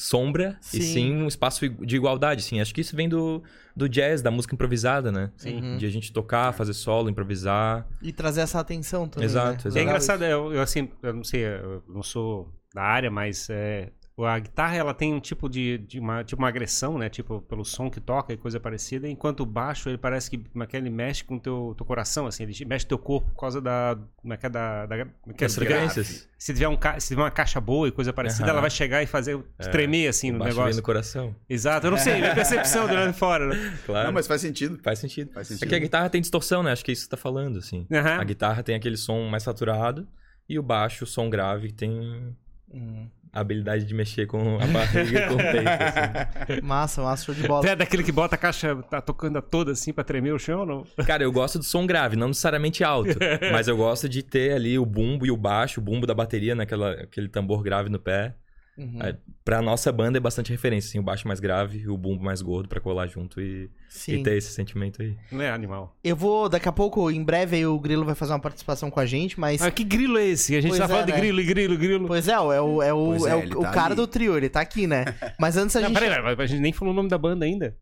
sombra 0.00 0.58
e 0.72 0.82
Sim. 0.82 0.92
sim 0.92 1.22
um 1.22 1.28
espaço 1.28 1.68
de 1.68 1.96
igualdade, 1.96 2.42
assim. 2.42 2.60
Acho 2.60 2.74
que 2.74 2.80
isso 2.80 2.96
vem 2.96 3.08
do, 3.08 3.42
do 3.76 3.88
jazz, 3.88 4.22
da 4.22 4.30
música 4.30 4.54
improvisada, 4.54 5.12
né? 5.12 5.30
Sim. 5.36 5.76
De 5.76 5.84
a 5.84 5.90
gente 5.90 6.12
tocar, 6.12 6.52
fazer 6.52 6.72
solo, 6.72 7.10
improvisar. 7.10 7.86
E 8.00 8.12
trazer 8.12 8.40
essa 8.40 8.58
atenção 8.58 9.06
também. 9.06 9.26
Exato, 9.26 9.48
né? 9.50 9.56
exato. 9.66 9.78
É 9.78 9.82
engraçado, 9.82 10.24
eu, 10.24 10.52
eu, 10.54 10.62
assim, 10.62 10.88
eu 11.02 11.12
não 11.12 11.24
sei, 11.24 11.44
eu 11.44 11.82
não 11.88 12.02
sou 12.02 12.50
da 12.74 12.82
área, 12.82 13.10
mas 13.10 13.48
é, 13.50 13.90
a 14.24 14.38
guitarra 14.38 14.74
ela 14.76 14.92
tem 14.94 15.12
um 15.14 15.20
tipo 15.20 15.48
de, 15.48 15.78
de 15.78 15.98
uma, 16.00 16.24
tipo 16.24 16.40
uma 16.42 16.48
agressão, 16.48 16.98
né? 16.98 17.08
Tipo, 17.08 17.40
pelo 17.42 17.64
som 17.64 17.90
que 17.90 18.00
toca 18.00 18.32
e 18.32 18.36
coisa 18.36 18.58
parecida, 18.58 19.08
enquanto 19.08 19.40
o 19.40 19.46
baixo 19.46 19.88
ele 19.88 19.98
parece 19.98 20.30
que 20.30 20.40
é 20.60 20.66
que 20.66 20.76
ele 20.76 20.90
mexe 20.90 21.22
com 21.24 21.36
o 21.36 21.40
teu, 21.40 21.74
teu 21.76 21.86
coração, 21.86 22.26
assim, 22.26 22.42
ele 22.44 22.64
mexe 22.66 22.86
teu 22.86 22.98
corpo 22.98 23.30
por 23.30 23.40
causa 23.40 23.60
da. 23.60 23.96
Como 24.16 24.32
é 24.34 24.36
que 24.36 24.46
é 24.46 24.48
da. 24.48 24.86
da 24.86 24.96
como 25.04 25.12
é 25.28 25.32
que 25.34 25.44
é? 25.44 25.46
As 25.46 25.54
frequências. 25.54 26.28
Se 26.38 26.52
tiver, 26.54 26.68
um, 26.68 26.76
ca- 26.76 26.98
se 26.98 27.08
tiver 27.08 27.22
uma 27.22 27.30
caixa 27.30 27.60
boa 27.60 27.86
e 27.88 27.92
coisa 27.92 28.12
parecida, 28.12 28.44
Aham. 28.44 28.52
ela 28.52 28.60
vai 28.62 28.70
chegar 28.70 29.02
e 29.02 29.06
fazer 29.06 29.38
tremer 29.70 30.08
assim 30.08 30.30
O 30.30 30.32
no 30.34 30.38
baixo 30.38 30.56
negócio. 30.56 30.76
no 30.76 30.82
coração. 30.82 31.36
Exato, 31.48 31.86
eu 31.86 31.90
não 31.90 31.98
sei, 31.98 32.16
minha 32.20 32.34
percepção 32.34 32.88
do 32.88 32.94
lado 32.94 33.12
de 33.12 33.18
fora, 33.18 33.46
né? 33.48 33.78
Claro. 33.86 34.06
Não, 34.06 34.12
mas 34.14 34.26
faz 34.26 34.40
sentido. 34.40 34.78
Faz 34.82 34.98
sentido. 34.98 35.32
Faz 35.32 35.48
É 35.50 35.54
sentido. 35.54 35.68
que 35.68 35.74
a 35.74 35.78
guitarra 35.78 36.08
tem 36.08 36.20
distorção, 36.20 36.62
né? 36.62 36.72
Acho 36.72 36.84
que 36.84 36.90
é 36.90 36.94
isso 36.94 37.02
que 37.02 37.10
você 37.10 37.10
tá 37.10 37.16
falando, 37.16 37.58
assim. 37.58 37.86
Aham. 37.92 38.20
A 38.20 38.24
guitarra 38.24 38.62
tem 38.62 38.74
aquele 38.74 38.96
som 38.96 39.28
mais 39.28 39.42
saturado 39.42 40.06
e 40.48 40.58
o 40.58 40.62
baixo, 40.62 41.04
o 41.04 41.06
som 41.06 41.28
grave, 41.30 41.72
tem 41.72 42.34
Hum. 42.72 43.08
a 43.32 43.40
habilidade 43.40 43.84
de 43.84 43.92
mexer 43.94 44.26
com 44.26 44.58
a 44.60 44.66
barriga 44.66 45.20
e 45.20 45.28
com 45.28 45.34
o 45.34 45.38
peito, 45.38 45.68
assim. 45.68 46.60
Massa, 46.62 47.02
massa, 47.02 47.24
show 47.24 47.34
de 47.34 47.46
bola. 47.46 47.68
É 47.68 47.74
daquele 47.74 48.02
que 48.02 48.12
bota 48.12 48.34
a 48.36 48.38
caixa, 48.38 48.76
tá 48.88 49.00
tocando 49.00 49.38
a 49.38 49.42
toda 49.42 49.72
assim 49.72 49.92
pra 49.92 50.04
tremer 50.04 50.32
o 50.32 50.38
chão 50.38 50.60
ou 50.60 50.66
não? 50.66 51.04
Cara, 51.04 51.22
eu 51.22 51.32
gosto 51.32 51.58
do 51.58 51.64
som 51.64 51.86
grave, 51.86 52.16
não 52.16 52.28
necessariamente 52.28 52.84
alto. 52.84 53.16
mas 53.52 53.66
eu 53.68 53.76
gosto 53.76 54.08
de 54.08 54.22
ter 54.22 54.52
ali 54.52 54.78
o 54.78 54.86
bumbo 54.86 55.26
e 55.26 55.30
o 55.30 55.36
baixo, 55.36 55.80
o 55.80 55.82
bumbo 55.82 56.06
da 56.06 56.14
bateria 56.14 56.54
naquela 56.54 56.92
aquele 56.92 57.28
tambor 57.28 57.62
grave 57.62 57.88
no 57.88 57.98
pé. 57.98 58.34
Uhum. 58.78 58.98
É, 59.02 59.16
Pra 59.44 59.60
nossa 59.60 59.90
banda 59.90 60.16
é 60.16 60.20
bastante 60.20 60.50
referência, 60.52 60.88
assim, 60.88 60.98
o 60.98 61.02
baixo 61.02 61.26
mais 61.26 61.40
grave 61.40 61.78
e 61.80 61.88
o 61.88 61.96
bumbo 61.96 62.22
mais 62.22 62.40
gordo 62.40 62.68
pra 62.68 62.78
colar 62.80 63.06
junto 63.08 63.40
e, 63.40 63.68
e 64.06 64.22
ter 64.22 64.36
esse 64.36 64.52
sentimento 64.52 65.02
aí. 65.02 65.16
Não 65.32 65.42
é 65.42 65.50
animal. 65.50 65.96
Eu 66.04 66.14
vou, 66.14 66.48
daqui 66.48 66.68
a 66.68 66.72
pouco, 66.72 67.10
em 67.10 67.22
breve, 67.24 67.56
aí 67.56 67.66
o 67.66 67.78
Grilo 67.80 68.04
vai 68.04 68.14
fazer 68.14 68.32
uma 68.32 68.38
participação 68.38 68.90
com 68.90 69.00
a 69.00 69.06
gente, 69.06 69.40
mas. 69.40 69.60
Ah, 69.60 69.70
que 69.70 69.82
grilo 69.82 70.18
é 70.18 70.26
esse? 70.26 70.54
A 70.54 70.60
gente 70.60 70.70
Pois 70.70 70.78
tá 70.78 70.84
é, 70.84 70.88
falando 70.88 71.08
né? 71.08 71.14
de 71.14 71.20
grilo, 71.20 71.40
e 71.40 71.44
grilo, 71.44 71.76
grilo. 71.76 72.06
Pois 72.06 72.28
é, 72.28 72.32
é 72.32 72.38
o, 72.40 72.52
é 72.82 72.92
o, 72.92 73.06
Pois 73.06 73.24
é 73.26 73.30
é, 73.30 73.34
o, 73.34 73.38
ele 73.40 73.54
o 73.56 73.60
tá 73.62 73.70
cara 73.70 73.86
ali. 73.88 73.96
do 73.96 74.06
trio, 74.06 74.36
ele 74.36 74.48
tá 74.48 74.60
aqui, 74.60 74.86
né? 74.86 75.04
Mas 75.40 75.56
antes 75.56 75.74
a 75.74 75.80
Não, 75.80 75.88
gente. 75.88 75.98
peraí, 75.98 76.34
a 76.38 76.46
gente 76.46 76.60
nem 76.60 76.72
falou 76.72 76.92
o 76.94 76.96
nome 76.96 77.08
da 77.08 77.18
banda 77.18 77.44
ainda. 77.44 77.76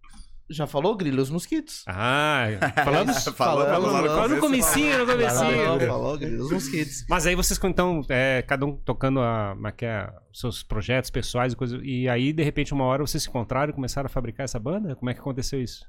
Já 0.51 0.67
falou 0.67 0.97
Grilo 0.97 1.21
os 1.21 1.31
Mosquitos? 1.31 1.85
Ah, 1.87 2.47
falamos? 2.85 3.23
Falou, 3.25 3.67
Falou, 3.67 3.91
falou, 3.91 4.09
Falou 4.09 4.29
no 4.29 4.39
comecinho, 4.41 4.99
no 4.99 5.07
Falou, 5.07 5.17
comecinho. 5.17 5.87
falou, 5.87 6.19
Grilo 6.19 6.45
os 6.45 6.51
Mosquitos. 6.53 7.05
Mas 7.09 7.27
aí 7.27 7.35
vocês, 7.35 7.61
então, 7.65 8.03
é, 8.09 8.43
cada 8.43 8.65
um 8.65 8.77
tocando 8.77 9.21
a, 9.21 9.55
como 9.55 9.69
é 9.69 9.73
é, 9.85 10.11
os 10.33 10.41
seus 10.41 10.63
projetos 10.63 11.11
pessoais 11.11 11.53
e 11.53 11.57
coisas. 11.57 11.81
E 11.83 12.09
aí, 12.09 12.33
de 12.33 12.43
repente, 12.43 12.73
uma 12.73 12.85
hora 12.85 13.03
vocês 13.07 13.23
se 13.23 13.29
encontraram 13.29 13.71
e 13.71 13.75
começaram 13.75 14.07
a 14.07 14.11
fabricar 14.11 14.45
essa 14.45 14.59
banda? 14.59 14.97
Como 14.97 15.11
é 15.11 15.15
que 15.15 15.21
aconteceu 15.21 15.63
isso? 15.63 15.85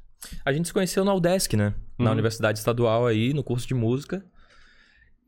A 0.46 0.52
gente 0.52 0.68
se 0.68 0.74
conheceu 0.74 1.06
na 1.06 1.14
UDESC, 1.14 1.56
né? 1.56 1.74
Na 1.98 2.08
Uhum. 2.08 2.12
Universidade 2.12 2.60
Estadual 2.60 3.08
aí, 3.08 3.34
no 3.34 3.44
curso 3.44 3.66
de 3.66 3.74
música. 3.74 4.24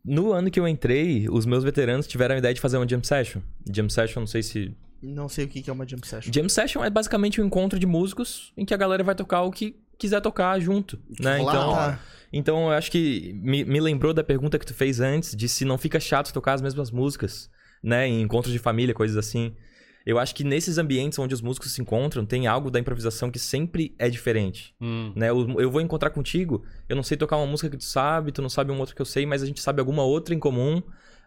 No 0.04 0.34
ano 0.34 0.50
que 0.52 0.60
eu 0.60 0.68
entrei, 0.68 1.28
os 1.30 1.46
meus 1.46 1.64
veteranos 1.64 2.08
tiveram 2.08 2.36
a 2.36 2.38
ideia 2.40 2.54
de 2.54 2.60
fazer 2.60 2.78
uma 2.78 2.88
jam 2.90 3.02
session. 3.04 3.40
Jam 3.72 3.88
session, 3.88 4.20
não 4.20 4.28
sei 4.28 4.42
se 4.44 4.76
Não 5.02 5.28
sei 5.28 5.46
o 5.46 5.48
que 5.48 5.70
é 5.70 5.74
uma 5.74 5.88
jump 5.88 6.08
session. 6.08 6.32
Jam 6.34 6.48
Session 6.50 6.84
é 6.84 6.90
basicamente 6.90 7.42
um 7.42 7.46
encontro 7.46 7.80
de 7.80 7.86
músicos 7.86 8.54
em 8.56 8.66
que 8.66 8.74
a 8.74 8.78
galera 8.78 9.04
vai 9.04 9.16
tocar 9.16 9.42
o 9.42 9.52
que 9.52 9.76
quiser 9.98 10.22
tocar 10.22 10.60
junto, 10.60 11.00
né? 11.20 11.38
Lá, 11.38 11.42
Então, 11.42 11.74
tá. 11.74 12.00
então 12.32 12.64
eu 12.66 12.72
acho 12.72 12.92
que 12.92 13.34
me, 13.42 13.64
me 13.66 13.80
lembrou 13.80 14.14
da 14.14 14.24
pergunta 14.24 14.58
que 14.60 14.66
tu 14.66 14.74
fez 14.74 15.00
antes, 15.00 15.36
de 15.36 15.48
se 15.50 15.66
não 15.66 15.78
fica 15.78 16.00
chato 16.00 16.32
tocar 16.34 16.54
as 16.54 16.62
mesmas 16.62 16.92
músicas, 16.92 17.50
né? 17.84 18.08
Em 18.08 18.22
encontros 18.22 18.54
de 18.54 18.60
família, 18.60 18.94
coisas 18.94 19.18
assim. 19.18 19.56
Eu 20.04 20.18
acho 20.18 20.34
que 20.34 20.44
nesses 20.44 20.80
ambientes 20.80 21.20
onde 21.20 21.34
os 21.36 21.42
músicos 21.42 21.74
se 21.74 21.82
encontram, 21.82 22.26
tem 22.26 22.48
algo 22.48 22.72
da 22.72 22.80
improvisação 22.80 23.30
que 23.30 23.38
sempre 23.38 23.94
é 24.00 24.10
diferente, 24.10 24.74
né? 25.16 25.30
Eu, 25.30 25.48
eu 25.60 25.70
vou 25.70 25.80
encontrar 25.80 26.10
contigo, 26.10 26.64
eu 26.90 26.96
não 26.96 27.04
sei 27.04 27.16
tocar 27.16 27.38
uma 27.38 27.46
música 27.46 27.70
que 27.70 27.78
tu 27.78 27.84
sabe, 27.84 28.32
tu 28.32 28.42
não 28.42 28.50
sabe 28.50 28.72
uma 28.72 28.80
outra 28.80 28.96
que 28.96 29.02
eu 29.02 29.06
sei, 29.06 29.28
mas 29.28 29.44
a 29.44 29.46
gente 29.46 29.62
sabe 29.62 29.80
alguma 29.80 30.04
outra 30.04 30.34
em 30.34 30.40
comum, 30.40 30.82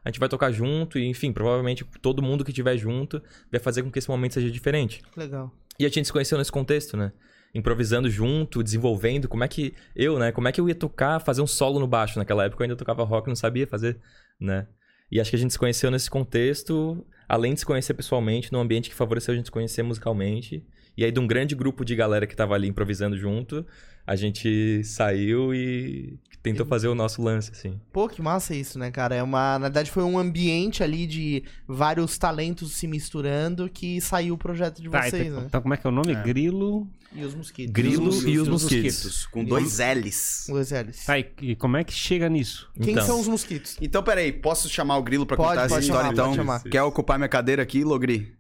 a 0.05 0.11
gente 0.11 0.21
vai 0.21 0.29
tocar 0.29 0.53
junto 0.53 0.99
e, 0.99 1.07
enfim, 1.07 1.33
provavelmente 1.33 1.85
todo 2.03 2.23
mundo 2.23 2.45
que 2.45 2.51
estiver 2.51 2.77
junto 2.77 3.23
vai 3.51 3.59
fazer 3.59 3.83
com 3.83 3.91
que 3.91 3.99
esse 3.99 4.09
momento 4.09 4.35
seja 4.35 4.51
diferente. 4.51 5.03
Legal. 5.17 5.51
E 5.79 5.87
a 5.87 5.89
gente 5.89 6.05
se 6.07 6.13
conheceu 6.13 6.37
nesse 6.37 6.53
contexto, 6.53 6.97
né? 6.97 7.13
Improvisando 7.55 8.11
junto, 8.11 8.63
desenvolvendo, 8.63 9.29
como 9.29 9.45
é 9.45 9.49
que 9.49 9.75
eu, 9.97 10.19
né? 10.19 10.31
Como 10.31 10.47
é 10.47 10.53
que 10.53 10.61
eu 10.61 10.69
ia 10.69 10.75
tocar, 10.75 11.21
fazer 11.21 11.41
um 11.41 11.47
solo 11.47 11.81
no 11.81 11.87
baixo? 11.87 12.19
Naquela 12.19 12.45
época 12.45 12.63
eu 12.63 12.65
ainda 12.65 12.77
tocava 12.77 13.03
rock, 13.03 13.29
não 13.29 13.37
sabia 13.37 13.67
fazer, 13.67 13.99
né? 14.39 14.67
E 15.11 15.21
acho 15.21 15.31
que 15.31 15.37
a 15.37 15.39
gente 15.39 15.53
se 15.53 15.59
conheceu 15.59 15.91
nesse 15.91 16.11
contexto, 16.11 17.07
além 17.29 17.55
de 17.55 17.61
se 17.61 17.67
conhecer 17.67 17.95
pessoalmente, 17.95 18.53
num 18.53 18.61
ambiente 18.61 18.91
que 18.91 18.95
favoreceu 18.95 19.33
a 19.33 19.37
gente 19.37 19.47
se 19.47 19.53
conhecer 19.53 19.83
musicalmente. 19.83 20.67
E 20.97 21.05
aí, 21.05 21.11
de 21.11 21.19
um 21.21 21.27
grande 21.27 21.55
grupo 21.55 21.85
de 21.85 21.95
galera 21.97 22.27
que 22.27 22.37
tava 22.37 22.55
ali 22.55 22.69
improvisando 22.69 23.17
junto, 23.17 23.67
a 24.07 24.15
gente 24.17 24.83
saiu 24.85 25.55
e 25.55 26.19
tentou 26.43 26.65
fazer 26.67 26.89
o 26.89 26.95
nosso 26.95 27.23
lance, 27.23 27.51
assim. 27.53 27.81
Pô, 27.91 28.07
que 28.09 28.21
massa 28.21 28.55
isso, 28.55 28.79
né, 28.79 28.91
cara? 28.91 29.15
É 29.15 29.23
uma, 29.23 29.59
na 29.59 29.67
verdade, 29.69 29.91
foi 29.91 30.03
um 30.05 30.19
ambiente 30.19 30.83
ali 30.85 31.07
de 31.07 31.43
vários 31.67 32.19
talentos 32.19 32.73
se 32.73 32.87
misturando 32.87 33.69
que 33.69 33.99
saiu 34.01 34.35
o 34.35 34.39
projeto 34.39 34.83
de 34.83 34.91
Tá, 34.91 35.03
vocês, 35.03 35.27
então, 35.27 35.41
né? 35.41 35.47
então 35.49 35.63
como 35.63 35.73
é 35.75 35.77
que 35.79 35.87
é 35.87 35.91
o 35.91 35.93
nome? 35.93 36.15
Grilo. 36.17 36.87
E 37.17 37.25
os 37.25 37.35
mosquitos. 37.35 37.73
Grilo 37.73 38.09
Os- 38.09 38.25
e 38.25 38.37
os 38.39 38.43
os 38.43 38.49
mosquitos. 38.49 39.27
Com 39.27 39.43
dois 39.45 39.79
L's. 39.79 40.47
Os 40.51 40.71
L's. 40.71 41.05
Tá, 41.07 41.19
e, 41.19 41.27
e 41.41 41.57
como 41.57 41.77
é 41.77 41.85
que 41.85 41.93
chega 41.93 42.29
nisso? 42.29 42.69
Quem 42.81 42.93
Então. 42.93 43.07
são 43.07 43.21
os 43.21 43.27
mosquitos? 43.29 43.77
Então, 43.81 44.03
peraí, 44.03 44.33
posso 44.33 44.69
chamar 44.69 44.99
o 44.99 45.03
Grilo 45.03 45.25
pra 45.25 45.37
Pode, 45.37 45.51
contar 45.51 45.63
essa 45.65 45.75
pode 45.77 45.85
história, 45.87 46.03
chamar, 46.11 46.13
então? 46.13 46.25
pode 46.27 46.37
chamar. 46.37 46.63
Quer 46.65 46.83
ocupar 46.83 47.19
minha 47.19 47.29
cadeira 47.29 47.63
aqui, 47.63 47.83
Logri? 47.85 48.35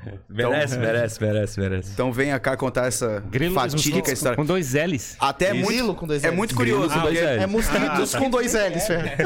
Merece, 0.28 0.74
Então- 0.74 0.86
merece, 0.86 1.20
merece, 1.22 1.60
merece. 1.60 1.90
Então 1.92 2.12
venha 2.12 2.38
cá 2.38 2.56
contar 2.56 2.86
essa 2.86 3.20
Grilo 3.30 3.54
fatídica 3.54 3.76
mosquitos 3.96 4.12
história. 4.12 4.36
Com 4.36 4.44
dois 4.44 4.72
L's. 4.74 5.16
Até 5.20 5.46
é 5.46 5.50
Grilo 5.52 5.64
muito, 5.66 5.94
com 5.94 6.06
dois 6.06 6.24
é 6.24 6.28
L's. 6.28 6.36
muito 6.36 6.54
Grilo 6.56 6.88
curioso, 6.88 7.00
com 7.00 7.06
L's. 7.08 7.18
É 7.18 7.46
mosquitos 7.46 8.14
com 8.14 8.30
dois 8.30 8.54
L's, 8.54 8.86
Fer. 8.86 9.16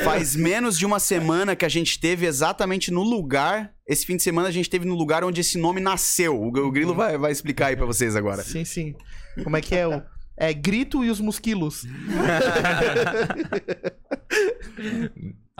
faz 0.04 0.34
menos 0.36 0.78
de 0.78 0.86
uma 0.86 0.98
semana 0.98 1.54
que 1.54 1.64
a 1.64 1.68
gente 1.68 2.00
teve 2.00 2.26
exatamente 2.26 2.90
no 2.90 3.02
lugar. 3.02 3.72
Esse 3.86 4.06
fim 4.06 4.16
de 4.16 4.22
semana 4.22 4.48
a 4.48 4.52
gente 4.52 4.70
teve 4.70 4.84
no 4.86 4.94
lugar 4.94 5.24
onde 5.24 5.40
esse 5.40 5.58
nome 5.58 5.80
nasceu. 5.80 6.40
O, 6.40 6.46
o 6.48 6.70
Grilo 6.70 6.94
vai, 6.94 7.18
vai 7.18 7.32
explicar 7.32 7.66
aí 7.66 7.76
pra 7.76 7.86
vocês 7.86 8.14
agora. 8.16 8.42
Sim, 8.42 8.64
sim. 8.64 8.94
Como 9.44 9.56
é 9.56 9.60
que 9.60 9.74
é 9.74 9.86
o... 9.86 10.02
É 10.36 10.54
Grito 10.54 11.04
e 11.04 11.10
os 11.10 11.20
Mosquilos. 11.20 11.84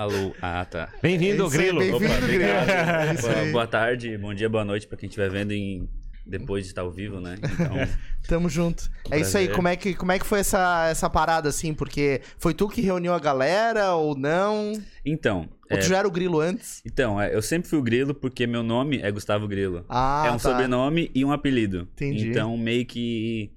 Alô, 0.01 0.35
ah, 0.41 0.65
tá. 0.65 0.89
Bem-vindo, 1.03 1.45
É 1.45 1.51
Grilo. 1.51 1.79
bem-vindo, 1.79 2.07
Opa, 2.07 2.27
Grilo. 2.27 2.43
É 2.45 3.15
Boa, 3.21 3.53
boa 3.53 3.67
tarde, 3.67 4.17
bom 4.17 4.33
dia, 4.33 4.49
boa 4.49 4.65
noite 4.65 4.87
pra 4.87 4.97
quem 4.97 5.11
estiver 5.11 5.29
vendo 5.29 5.53
em... 5.53 5.87
depois 6.25 6.65
de 6.65 6.71
estar 6.71 6.81
ao 6.81 6.91
vivo, 6.91 7.21
né? 7.21 7.37
Então, 7.39 7.75
Tamo 8.27 8.49
junto. 8.49 8.91
É 9.11 9.21
isso 9.21 9.37
aí. 9.37 9.49
Como 9.49 9.69
é 9.69 9.77
que, 9.77 9.93
como 9.93 10.11
é 10.11 10.19
que 10.19 10.25
foi 10.25 10.41
essa, 10.41 10.89
essa 10.89 11.11
parada, 11.11 11.51
assim? 11.51 11.75
Porque 11.75 12.23
foi 12.39 12.55
tu 12.55 12.67
que 12.67 12.81
reuniu 12.81 13.13
a 13.13 13.19
galera 13.19 13.93
ou 13.93 14.17
não? 14.17 14.73
então, 15.05 15.47
Ou 15.71 15.77
é, 15.77 15.81
tu 15.81 15.89
já 15.89 15.99
era 15.99 16.09
o 16.09 16.11
Grilo 16.11 16.41
antes? 16.41 16.81
então 16.87 17.21
é, 17.21 17.35
eu 17.35 17.43
sempre 17.43 17.69
fui 17.69 17.79
o 17.79 17.83
Grilo 17.83 18.15
porque 18.15 18.47
meu 18.47 18.63
nome 18.63 19.01
é 19.03 19.11
Gustavo 19.11 19.47
Grilo. 19.47 19.85
Ah, 19.87 20.25
é 20.29 20.31
um 20.31 20.39
tá. 20.39 20.49
sobrenome 20.49 21.11
e 21.15 21.23
um 21.27 21.31
apelido. 21.31 21.87
Entendi. 21.93 22.31
Então, 22.31 22.57
meio 22.57 22.87
que 22.87 23.51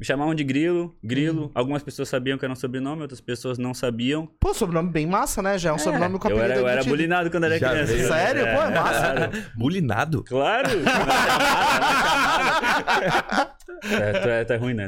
me 0.00 0.06
chamavam 0.06 0.34
de 0.34 0.42
Grilo, 0.42 0.96
Grilo. 1.04 1.42
Uhum. 1.42 1.50
Algumas 1.54 1.82
pessoas 1.82 2.08
sabiam 2.08 2.38
que 2.38 2.44
era 2.46 2.50
um 2.50 2.56
sobrenome, 2.56 3.02
outras 3.02 3.20
pessoas 3.20 3.58
não 3.58 3.74
sabiam. 3.74 4.26
Pô, 4.40 4.54
sobrenome 4.54 4.90
bem 4.90 5.06
massa, 5.06 5.42
né? 5.42 5.58
Já 5.58 5.68
é 5.68 5.72
um 5.74 5.78
sobrenome 5.78 6.18
com 6.18 6.26
eu 6.30 6.36
apelido 6.38 6.52
era, 6.54 6.62
eu 6.62 6.68
era 6.68 6.82
bulinado 6.84 7.30
quando 7.30 7.44
era 7.44 7.58
Já 7.58 7.68
criança. 7.70 7.92
veio. 7.92 8.08
Sério? 8.08 8.42
Pô, 8.44 8.62
é 8.62 8.70
massa. 8.70 9.30
Bulinado? 9.54 10.24
Claro! 10.24 10.70
é, 13.82 14.12
tu, 14.12 14.28
é, 14.28 14.44
tu 14.44 14.52
é 14.54 14.56
ruim, 14.56 14.72
né? 14.74 14.86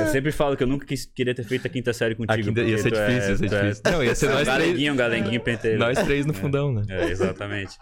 eu 0.00 0.06
sempre 0.08 0.32
falo 0.32 0.56
que 0.56 0.62
eu 0.62 0.66
nunca 0.66 0.84
quis- 0.86 1.06
queria 1.06 1.34
ter 1.34 1.44
feito 1.44 1.66
a 1.66 1.70
quinta 1.70 1.92
série 1.92 2.14
A 2.14 2.16
contigo. 2.16 2.48
quinta, 2.48 2.62
ia 2.62 2.78
ser 2.78 2.92
é- 2.92 3.06
difícil, 3.06 3.30
ia 3.30 3.36
ser 3.36 3.44
é- 3.44 3.62
difícil. 3.62 3.82
Não, 3.92 4.04
ia 4.04 4.14
ser 4.14 4.26
é 4.26 4.28
nós 4.30 4.42
três, 4.42 4.58
galeguinho, 4.58 4.92
um 4.92 4.96
galeguinho 4.96 5.40
penteiro. 5.40 5.78
nós 5.78 5.98
três 6.02 6.26
no 6.26 6.34
fundão, 6.34 6.72
né? 6.72 6.82
É, 6.88 7.10
exatamente. 7.10 7.76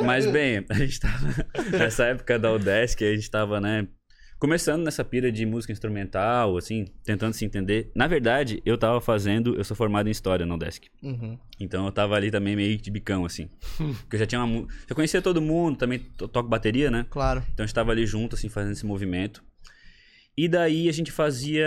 Mas 0.00 0.26
bem, 0.26 0.64
a 0.68 0.74
gente 0.74 0.98
tava 0.98 1.28
nessa 1.70 2.04
época 2.06 2.38
da 2.38 2.52
Udesc, 2.52 3.04
a 3.04 3.14
gente 3.14 3.30
tava, 3.30 3.59
né, 3.60 3.86
começando 4.38 4.82
nessa 4.82 5.04
pira 5.04 5.30
de 5.30 5.44
música 5.44 5.72
instrumental, 5.72 6.56
assim, 6.56 6.86
tentando 7.04 7.34
se 7.34 7.44
entender. 7.44 7.90
Na 7.94 8.06
verdade, 8.06 8.62
eu 8.64 8.78
tava 8.78 9.00
fazendo, 9.00 9.54
eu 9.54 9.62
sou 9.64 9.76
formado 9.76 10.08
em 10.08 10.10
história 10.12 10.46
na 10.46 10.54
Udesc. 10.54 10.88
Uhum. 11.02 11.38
Então 11.60 11.84
eu 11.84 11.92
tava 11.92 12.14
ali 12.16 12.30
também 12.30 12.56
meio 12.56 12.76
de 12.78 12.90
bicão, 12.90 13.24
assim. 13.26 13.50
Porque 13.76 14.16
eu 14.16 14.20
já 14.20 14.26
tinha 14.26 14.42
uma. 14.42 14.66
Já 14.88 14.94
conhecia 14.94 15.20
todo 15.20 15.42
mundo, 15.42 15.76
também 15.76 15.98
to- 15.98 16.26
toco 16.26 16.48
bateria, 16.48 16.90
né? 16.90 17.04
Claro. 17.10 17.44
Então 17.52 17.64
a 17.64 17.66
gente 17.66 17.74
tava 17.74 17.92
ali 17.92 18.06
junto, 18.06 18.34
assim, 18.34 18.48
fazendo 18.48 18.72
esse 18.72 18.86
movimento. 18.86 19.44
E 20.36 20.48
daí 20.48 20.88
a 20.88 20.92
gente 20.92 21.12
fazia 21.12 21.66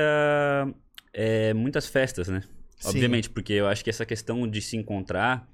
é, 1.14 1.54
muitas 1.54 1.86
festas, 1.88 2.28
né? 2.28 2.42
Sim. 2.80 2.90
Obviamente, 2.90 3.30
porque 3.30 3.54
eu 3.54 3.68
acho 3.68 3.84
que 3.84 3.90
essa 3.90 4.06
questão 4.06 4.48
de 4.48 4.60
se 4.62 4.76
encontrar 4.76 5.48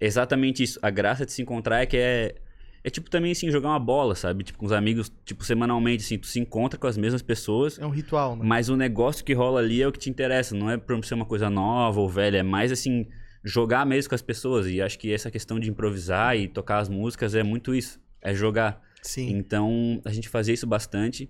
é 0.00 0.06
exatamente 0.06 0.62
isso. 0.62 0.78
A 0.82 0.88
graça 0.90 1.26
de 1.26 1.32
se 1.32 1.42
encontrar 1.42 1.82
é 1.82 1.86
que 1.86 1.96
é. 1.96 2.36
É 2.82 2.90
tipo 2.90 3.10
também 3.10 3.32
assim, 3.32 3.50
jogar 3.50 3.70
uma 3.70 3.78
bola, 3.78 4.14
sabe? 4.14 4.44
Tipo, 4.44 4.58
com 4.58 4.66
os 4.66 4.72
amigos, 4.72 5.12
tipo, 5.24 5.44
semanalmente, 5.44 6.04
assim, 6.04 6.18
tu 6.18 6.26
se 6.26 6.38
encontra 6.38 6.78
com 6.78 6.86
as 6.86 6.96
mesmas 6.96 7.22
pessoas. 7.22 7.78
É 7.78 7.84
um 7.84 7.90
ritual, 7.90 8.36
né? 8.36 8.42
Mas 8.44 8.68
o 8.68 8.76
negócio 8.76 9.24
que 9.24 9.32
rola 9.32 9.60
ali 9.60 9.82
é 9.82 9.88
o 9.88 9.92
que 9.92 9.98
te 9.98 10.08
interessa, 10.08 10.54
não 10.54 10.70
é 10.70 10.76
pra 10.76 11.00
ser 11.02 11.14
uma 11.14 11.26
coisa 11.26 11.50
nova 11.50 12.00
ou 12.00 12.08
velha, 12.08 12.38
é 12.38 12.42
mais 12.42 12.70
assim, 12.70 13.06
jogar 13.44 13.84
mesmo 13.84 14.10
com 14.10 14.14
as 14.14 14.22
pessoas. 14.22 14.66
E 14.66 14.80
acho 14.80 14.98
que 14.98 15.12
essa 15.12 15.30
questão 15.30 15.58
de 15.58 15.68
improvisar 15.68 16.36
e 16.36 16.48
tocar 16.48 16.78
as 16.78 16.88
músicas 16.88 17.34
é 17.34 17.42
muito 17.42 17.74
isso, 17.74 18.00
é 18.22 18.34
jogar. 18.34 18.80
Sim. 19.02 19.30
Então 19.30 20.00
a 20.04 20.12
gente 20.12 20.28
fazia 20.28 20.54
isso 20.54 20.66
bastante. 20.66 21.28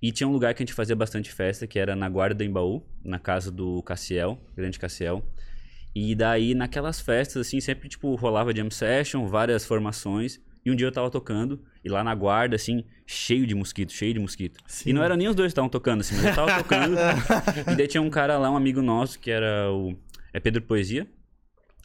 E 0.00 0.12
tinha 0.12 0.28
um 0.28 0.32
lugar 0.32 0.54
que 0.54 0.62
a 0.62 0.66
gente 0.66 0.74
fazia 0.74 0.94
bastante 0.94 1.32
festa, 1.32 1.66
que 1.66 1.78
era 1.78 1.96
na 1.96 2.08
Guarda 2.08 2.34
do 2.34 2.44
Embaú, 2.44 2.82
na 3.02 3.18
casa 3.18 3.50
do 3.50 3.82
Cassiel, 3.82 4.38
grande 4.54 4.78
Cassiel. 4.78 5.22
E 5.94 6.14
daí 6.14 6.54
naquelas 6.54 7.00
festas, 7.00 7.46
assim, 7.46 7.60
sempre 7.60 7.88
tipo 7.88 8.14
rolava 8.14 8.54
jam 8.54 8.70
session, 8.70 9.26
várias 9.26 9.64
formações. 9.64 10.38
E 10.66 10.70
um 10.70 10.74
dia 10.74 10.88
eu 10.88 10.90
tava 10.90 11.08
tocando, 11.08 11.60
e 11.84 11.88
lá 11.88 12.02
na 12.02 12.12
guarda, 12.12 12.56
assim, 12.56 12.82
cheio 13.06 13.46
de 13.46 13.54
mosquito, 13.54 13.92
cheio 13.92 14.12
de 14.12 14.18
mosquito. 14.18 14.58
Sim. 14.66 14.90
E 14.90 14.92
não 14.92 15.00
era 15.00 15.16
nem 15.16 15.28
os 15.28 15.36
dois 15.36 15.46
que 15.46 15.52
estavam 15.52 15.68
tocando, 15.70 16.00
assim, 16.00 16.16
mas 16.16 16.24
eu 16.24 16.34
tava 16.34 16.58
tocando. 16.58 16.96
e 17.70 17.76
daí 17.76 17.86
tinha 17.86 18.02
um 18.02 18.10
cara 18.10 18.36
lá, 18.36 18.50
um 18.50 18.56
amigo 18.56 18.82
nosso, 18.82 19.20
que 19.20 19.30
era 19.30 19.70
o. 19.70 19.94
É 20.32 20.40
Pedro 20.40 20.60
Poesia. 20.62 21.06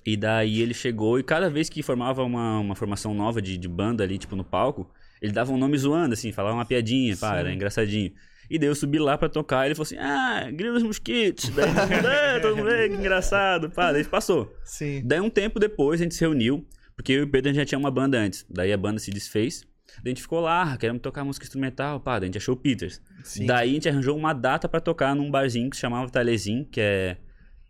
E 0.03 0.17
daí 0.17 0.61
ele 0.61 0.73
chegou 0.73 1.19
e 1.19 1.23
cada 1.23 1.47
vez 1.47 1.69
que 1.69 1.83
formava 1.83 2.23
uma, 2.23 2.57
uma 2.57 2.75
formação 2.75 3.13
nova 3.13 3.39
de, 3.39 3.55
de 3.55 3.67
banda 3.67 4.03
ali, 4.03 4.17
tipo, 4.17 4.35
no 4.35 4.43
palco, 4.43 4.89
ele 5.21 5.31
dava 5.31 5.51
um 5.51 5.57
nome 5.57 5.77
zoando, 5.77 6.13
assim, 6.13 6.31
falava 6.31 6.55
uma 6.55 6.65
piadinha, 6.65 7.15
pá, 7.15 7.37
era 7.37 7.53
engraçadinho. 7.53 8.11
E 8.49 8.57
daí 8.57 8.67
eu 8.67 8.73
subi 8.73 8.97
lá 8.97 9.15
pra 9.15 9.29
tocar 9.29 9.63
e 9.63 9.67
ele 9.67 9.75
falou 9.75 9.83
assim, 9.83 9.97
ah, 9.99 10.49
grilos 10.51 10.81
mosquitos. 10.81 11.49
Daí 11.49 11.67
todo 11.71 11.85
mundo, 11.95 12.07
"É, 12.07 12.39
todo 12.39 12.57
mundo, 12.57 12.69
"É, 12.71 12.89
que 12.89 12.95
engraçado, 12.95 13.69
pá, 13.69 13.91
daí 13.91 14.03
passou. 14.03 14.51
Sim. 14.65 15.03
Daí 15.05 15.19
um 15.21 15.29
tempo 15.29 15.59
depois 15.59 16.01
a 16.01 16.03
gente 16.03 16.15
se 16.15 16.21
reuniu, 16.21 16.65
porque 17.01 17.13
eu 17.13 17.21
e 17.21 17.23
o 17.23 17.27
Pedro 17.27 17.49
a 17.49 17.53
gente 17.53 17.61
já 17.63 17.65
tinha 17.65 17.79
uma 17.79 17.89
banda 17.89 18.19
antes. 18.19 18.45
Daí 18.47 18.71
a 18.71 18.77
banda 18.77 18.99
se 18.99 19.09
desfez. 19.09 19.65
Daí 20.03 20.05
a 20.05 20.09
gente 20.09 20.21
ficou 20.21 20.39
lá, 20.39 20.77
queremos 20.77 21.01
tocar 21.01 21.23
música 21.23 21.43
instrumental, 21.43 21.99
pá, 21.99 22.19
daí 22.19 22.25
a 22.25 22.27
gente 22.27 22.37
achou 22.37 22.53
o 22.53 22.57
Peters. 22.57 23.01
Sim. 23.23 23.47
Daí 23.47 23.71
a 23.71 23.73
gente 23.73 23.89
arranjou 23.89 24.15
uma 24.15 24.33
data 24.33 24.69
pra 24.69 24.79
tocar 24.79 25.15
num 25.15 25.29
barzinho 25.31 25.67
que 25.71 25.75
se 25.75 25.81
chamava 25.81 26.07
Talezin, 26.11 26.63
que 26.63 26.79
é 26.79 27.17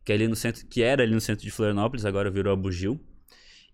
que, 0.03 0.11
é 0.11 0.15
ali 0.15 0.27
no 0.27 0.35
centro, 0.35 0.65
que 0.67 0.83
era 0.83 1.03
ali 1.03 1.13
no 1.13 1.21
centro 1.21 1.45
de 1.45 1.49
Florianópolis, 1.49 2.05
agora 2.05 2.29
virou 2.29 2.51
a 2.51 2.55
Bugil. 2.57 2.99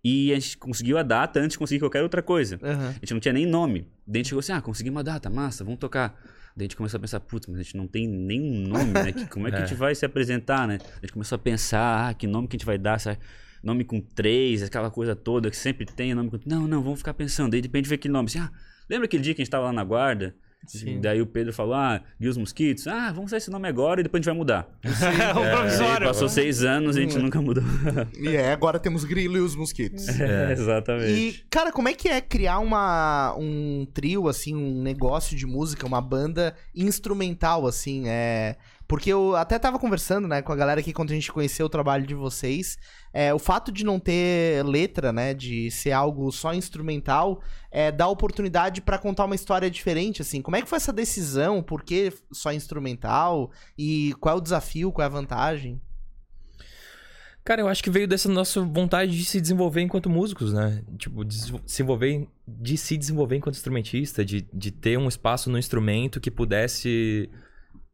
E 0.03 0.31
a 0.31 0.35
gente 0.35 0.57
conseguiu 0.57 0.95
a 0.99 1.03
data 1.03 1.39
antes 1.39 1.53
de 1.53 1.57
conseguir 1.57 1.79
qualquer 1.79 2.03
outra 2.03 2.21
coisa. 2.21 2.59
Aham. 2.61 2.89
A 2.89 2.93
gente 2.93 3.13
não 3.13 3.19
tinha 3.19 3.33
nem 3.33 3.45
nome. 3.47 3.87
Daí 4.05 4.17
a 4.17 4.23
gente 4.23 4.29
chegou 4.29 4.39
assim, 4.39 4.51
ah, 4.51 4.61
consegui 4.61 4.91
uma 4.91 5.03
data, 5.03 5.27
massa, 5.27 5.63
vamos 5.63 5.79
tocar. 5.79 6.21
Daí 6.55 6.61
a 6.61 6.63
gente 6.65 6.75
começou 6.75 6.99
a 6.99 7.01
pensar, 7.01 7.19
putz, 7.19 7.47
mas 7.47 7.59
a 7.59 7.63
gente 7.63 7.75
não 7.75 7.87
tem 7.87 8.07
nenhum 8.07 8.67
nome, 8.67 8.93
né? 8.93 9.11
Como 9.31 9.47
é 9.47 9.51
que 9.51 9.57
a 9.57 9.61
gente 9.65 9.73
vai 9.75 9.95
se 9.95 10.05
apresentar, 10.05 10.67
né? 10.67 10.77
A 10.97 10.99
gente 11.01 11.13
começou 11.13 11.35
a 11.35 11.39
pensar, 11.39 12.09
ah, 12.09 12.13
que 12.13 12.27
nome 12.27 12.47
que 12.47 12.55
a 12.55 12.59
gente 12.59 12.65
vai 12.65 12.77
dar, 12.77 12.99
sabe? 12.99 13.17
Nome 13.67 13.83
com 13.83 13.99
três, 13.99 14.63
aquela 14.63 14.89
coisa 14.89 15.13
toda 15.13 15.51
que 15.51 15.57
sempre 15.57 15.85
tem, 15.85 16.15
nome 16.15 16.29
com... 16.29 16.39
Não, 16.45 16.65
não, 16.65 16.81
vamos 16.81 16.99
ficar 16.99 17.13
pensando. 17.13 17.51
Daí 17.51 17.59
de 17.59 17.67
repente 17.67 17.89
vê 17.89 17.97
que 17.97 18.07
nome, 18.07 18.27
assim, 18.27 18.39
ah, 18.39 18.49
lembra 18.89 19.07
aquele 19.07 19.21
dia 19.21 19.35
que 19.35 19.41
a 19.41 19.43
gente 19.43 19.51
tava 19.51 19.65
lá 19.65 19.73
na 19.73 19.83
guarda? 19.83 20.33
Sim. 20.65 21.01
Daí 21.01 21.21
o 21.21 21.27
Pedro 21.27 21.51
falou, 21.51 21.75
ah, 21.75 22.01
Gui 22.17 22.29
os 22.29 22.37
Mosquitos? 22.37 22.87
Ah, 22.87 23.11
vamos 23.11 23.25
usar 23.25 23.37
esse 23.37 23.51
nome 23.51 23.67
agora 23.67 23.99
e 23.99 24.03
depois 24.03 24.19
a 24.19 24.21
gente 24.21 24.25
vai 24.33 24.37
mudar. 24.37 24.69
o 24.83 25.41
Daí 25.41 25.51
provisório. 25.51 26.07
passou 26.07 26.29
seis 26.29 26.63
anos 26.63 26.95
e 26.95 26.99
a 26.99 27.01
gente 27.03 27.17
nunca 27.19 27.41
mudou. 27.41 27.63
E 28.17 28.29
é, 28.29 28.53
agora 28.53 28.79
temos 28.79 29.03
grilo 29.03 29.35
e 29.35 29.41
os 29.41 29.53
mosquitos. 29.53 30.07
É, 30.19 30.49
E, 30.49 30.51
exatamente. 30.53 31.45
cara, 31.49 31.69
como 31.73 31.89
é 31.89 31.93
que 31.93 32.07
é 32.07 32.21
criar 32.21 32.59
uma, 32.59 33.35
um 33.37 33.85
trio, 33.93 34.29
assim, 34.29 34.55
um 34.55 34.81
negócio 34.81 35.35
de 35.35 35.45
música, 35.45 35.85
uma 35.85 35.99
banda 36.01 36.55
instrumental, 36.73 37.67
assim, 37.67 38.07
é... 38.07 38.55
Porque 38.87 39.11
eu 39.11 39.35
até 39.35 39.59
tava 39.59 39.77
conversando, 39.77 40.27
né, 40.27 40.41
com 40.41 40.53
a 40.53 40.55
galera 40.55 40.79
aqui 40.79 40.93
quando 40.93 41.11
a 41.11 41.13
gente 41.13 41.31
conheceu 41.31 41.65
o 41.65 41.69
trabalho 41.69 42.07
de 42.07 42.15
vocês. 42.15 42.77
É, 43.13 43.33
o 43.33 43.39
fato 43.39 43.71
de 43.71 43.83
não 43.83 43.99
ter 43.99 44.63
letra, 44.65 45.11
né, 45.11 45.33
de 45.33 45.69
ser 45.71 45.91
algo 45.91 46.31
só 46.31 46.53
instrumental, 46.53 47.41
é, 47.69 47.91
dá 47.91 48.07
oportunidade 48.07 48.81
pra 48.81 48.97
contar 48.97 49.25
uma 49.25 49.35
história 49.35 49.69
diferente, 49.69 50.21
assim. 50.21 50.41
Como 50.41 50.55
é 50.55 50.61
que 50.61 50.69
foi 50.69 50.77
essa 50.77 50.93
decisão? 50.93 51.61
Por 51.61 51.83
que 51.83 52.13
só 52.31 52.53
instrumental? 52.53 53.51
E 53.77 54.15
qual 54.21 54.35
é 54.35 54.37
o 54.37 54.41
desafio? 54.41 54.91
Qual 54.91 55.03
é 55.03 55.07
a 55.07 55.09
vantagem? 55.09 55.81
Cara, 57.43 57.61
eu 57.61 57.67
acho 57.69 57.81
que 57.81 57.89
veio 57.89 58.07
dessa 58.09 58.27
nossa 58.27 58.61
vontade 58.61 59.17
de 59.17 59.23
se 59.23 59.39
desenvolver 59.39 59.81
enquanto 59.81 60.09
músicos, 60.09 60.51
né? 60.51 60.83
Tipo, 60.97 61.23
de 61.23 61.33
se 61.33 61.53
desenvolver, 61.61 62.27
de 62.45 62.77
se 62.77 62.97
desenvolver 62.97 63.37
enquanto 63.37 63.55
instrumentista, 63.55 64.23
de, 64.23 64.47
de 64.53 64.69
ter 64.69 64.97
um 64.97 65.07
espaço 65.07 65.49
no 65.49 65.57
instrumento 65.57 66.19
que 66.19 66.29
pudesse 66.29 67.29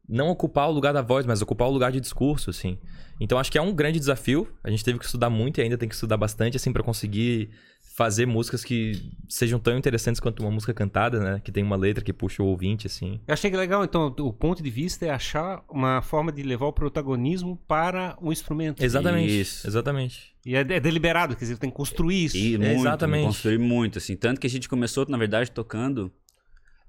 não 0.08 0.28
ocupar 0.28 0.68
o 0.68 0.72
lugar 0.72 0.92
da 0.92 1.02
voz, 1.02 1.26
mas 1.26 1.40
ocupar 1.42 1.68
o 1.68 1.70
lugar 1.70 1.90
de 1.92 2.00
discurso, 2.00 2.50
assim. 2.50 2.78
Então 3.20 3.38
acho 3.38 3.50
que 3.50 3.58
é 3.58 3.62
um 3.62 3.72
grande 3.72 3.98
desafio. 3.98 4.48
A 4.62 4.70
gente 4.70 4.84
teve 4.84 4.98
que 4.98 5.04
estudar 5.04 5.30
muito 5.30 5.58
e 5.58 5.62
ainda 5.62 5.78
tem 5.78 5.88
que 5.88 5.94
estudar 5.94 6.16
bastante, 6.16 6.56
assim, 6.56 6.72
pra 6.72 6.82
conseguir 6.82 7.50
fazer 7.94 8.26
músicas 8.26 8.64
que 8.64 9.12
sejam 9.28 9.56
tão 9.60 9.78
interessantes 9.78 10.20
quanto 10.20 10.40
uma 10.40 10.50
música 10.50 10.74
cantada, 10.74 11.20
né? 11.20 11.40
Que 11.44 11.52
tem 11.52 11.62
uma 11.62 11.76
letra 11.76 12.02
que 12.02 12.12
puxa 12.12 12.42
o 12.42 12.46
ouvinte, 12.46 12.88
assim. 12.88 13.20
Eu 13.26 13.32
achei 13.32 13.48
que 13.48 13.56
legal, 13.56 13.84
então, 13.84 14.12
o 14.18 14.32
ponto 14.32 14.60
de 14.64 14.68
vista 14.68 15.06
é 15.06 15.10
achar 15.10 15.62
uma 15.70 16.02
forma 16.02 16.32
de 16.32 16.42
levar 16.42 16.66
o 16.66 16.72
protagonismo 16.72 17.56
para 17.68 18.16
o 18.20 18.32
instrumento. 18.32 18.82
Exatamente. 18.82 19.40
Isso. 19.40 19.64
Exatamente. 19.64 20.34
E 20.44 20.56
é, 20.56 20.60
é 20.60 20.80
deliberado, 20.80 21.36
quer 21.36 21.44
dizer, 21.44 21.56
tem 21.56 21.70
que 21.70 21.76
construir 21.76 22.24
isso. 22.24 22.36
E 22.36 22.58
muito, 22.58 22.80
Exatamente. 22.80 23.26
construir 23.26 23.58
muito, 23.58 23.98
assim. 23.98 24.16
Tanto 24.16 24.40
que 24.40 24.46
a 24.48 24.50
gente 24.50 24.68
começou, 24.68 25.06
na 25.08 25.16
verdade, 25.16 25.52
tocando. 25.52 26.12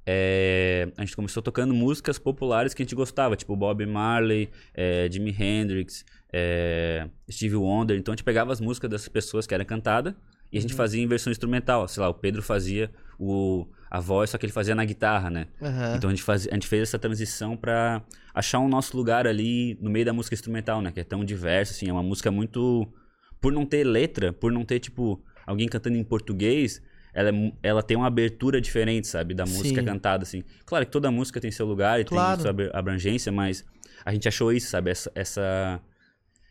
É, 0.06 0.88
a 0.98 1.02
gente 1.02 1.16
começou 1.16 1.42
tocando 1.42 1.74
músicas 1.74 2.20
populares 2.20 2.74
que 2.74 2.84
a 2.84 2.86
gente 2.86 2.96
gostava, 2.96 3.36
tipo 3.36 3.56
Bob 3.56 3.84
Marley, 3.86 4.50
é, 4.74 5.10
Jimi 5.12 5.36
Hendrix, 5.38 6.06
é, 6.32 7.08
Stevie 7.30 7.56
Wonder. 7.56 7.98
Então 7.98 8.14
a 8.14 8.16
gente 8.16 8.24
pegava 8.24 8.54
as 8.54 8.62
músicas 8.62 8.90
dessas 8.90 9.08
pessoas 9.08 9.48
que 9.48 9.54
era 9.54 9.66
cantada 9.66 10.16
e 10.52 10.58
a 10.58 10.62
gente 10.62 10.74
fazia 10.74 11.02
em 11.02 11.08
versão 11.08 11.32
instrumental. 11.32 11.88
Sei 11.88 12.02
lá, 12.02 12.10
o 12.10 12.14
Pedro 12.14 12.44
fazia 12.44 12.92
o, 13.18 13.66
a 13.90 14.00
voz, 14.00 14.30
só 14.30 14.38
que 14.38 14.46
ele 14.46 14.54
fazia 14.54 14.76
na 14.76 14.86
guitarra, 14.86 15.30
né? 15.30 15.48
Aham. 15.62 15.96
Então 15.98 16.10
a 16.10 16.14
gente, 16.14 16.24
faz, 16.24 16.48
a 16.48 16.54
gente 16.54 16.68
fez 16.68 16.84
essa 16.84 17.00
transição 17.00 17.58
pra 17.58 18.04
achar 18.34 18.60
o 18.60 18.68
nosso 18.68 18.96
lugar 18.96 19.26
ali 19.26 19.78
no 19.82 19.90
meio 19.90 20.06
da 20.06 20.14
música 20.14 20.36
instrumental, 20.36 20.82
né? 20.82 20.92
Que 20.92 21.00
é 21.00 21.04
tão 21.04 21.26
diverso, 21.26 21.74
assim, 21.74 21.90
é 21.90 21.92
uma 21.92 22.04
música 22.04 22.30
muito. 22.30 22.88
Por 23.42 23.52
não 23.52 23.66
ter 23.66 23.84
letra, 23.84 24.34
por 24.34 24.52
não 24.52 24.64
ter, 24.64 24.80
tipo, 24.80 25.22
alguém 25.46 25.68
cantando 25.68 25.98
em 25.98 26.04
português, 26.04 26.82
ela, 27.16 27.30
é 27.32 27.52
ela 27.64 27.82
tem 27.82 27.98
uma 27.98 28.06
abertura 28.08 28.62
diferente, 28.62 29.08
sabe? 29.08 29.34
Da 29.34 29.46
música 29.46 29.80
Sim. 29.80 29.86
cantada, 29.86 30.22
assim. 30.24 30.44
Claro 30.66 30.86
que 30.86 30.92
toda 30.92 31.10
música 31.10 31.40
tem 31.42 31.50
seu 31.50 31.66
lugar 31.66 32.00
e 32.00 32.04
Claro. 32.06 32.36
tem 32.38 32.42
sua 32.44 32.52
abr- 32.52 32.70
abrangência, 32.74 33.32
mas 33.32 33.64
a 34.06 34.14
gente 34.14 34.28
achou 34.28 34.52
isso, 34.54 34.70
sabe? 34.70 34.92
Essa. 34.92 35.12
essa 35.16 35.82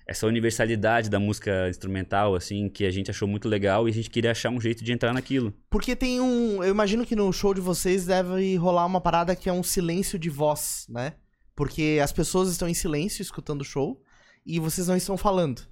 essa 0.07 0.27
universalidade 0.27 1.09
da 1.09 1.19
música 1.19 1.67
instrumental, 1.71 2.35
assim, 2.35 2.69
que 2.69 2.85
a 2.85 2.91
gente 2.91 3.11
achou 3.11 3.27
muito 3.27 3.49
legal 3.49 3.89
e 3.89 3.91
a 3.91 3.95
gente 3.95 4.11
queria 4.11 4.33
achar 4.33 4.51
um 4.51 4.61
jeito 4.61 4.85
de 4.85 4.93
entrar 4.93 5.15
naquilo. 5.15 5.51
Porque 5.71 5.97
tem 5.97 6.21
um. 6.21 6.63
Eu 6.63 6.69
imagino 6.71 7.07
que 7.07 7.17
no 7.17 7.33
show 7.33 7.55
de 7.55 7.61
vocês 7.63 8.05
deve 8.05 8.55
rolar 8.57 8.85
uma 8.85 9.01
parada 9.01 9.35
que 9.35 9.49
é 9.49 9.53
um 9.53 9.63
silêncio 9.63 10.19
de 10.19 10.29
voz, 10.29 10.85
né? 10.91 11.15
Porque 11.57 11.99
as 12.03 12.13
pessoas 12.13 12.51
estão 12.51 12.69
em 12.69 12.75
silêncio 12.75 13.23
escutando 13.23 13.63
o 13.63 13.65
show 13.65 13.99
e 14.45 14.61
vocês 14.61 14.89
não 14.89 14.95
estão 14.97 15.17
falando. 15.17 15.63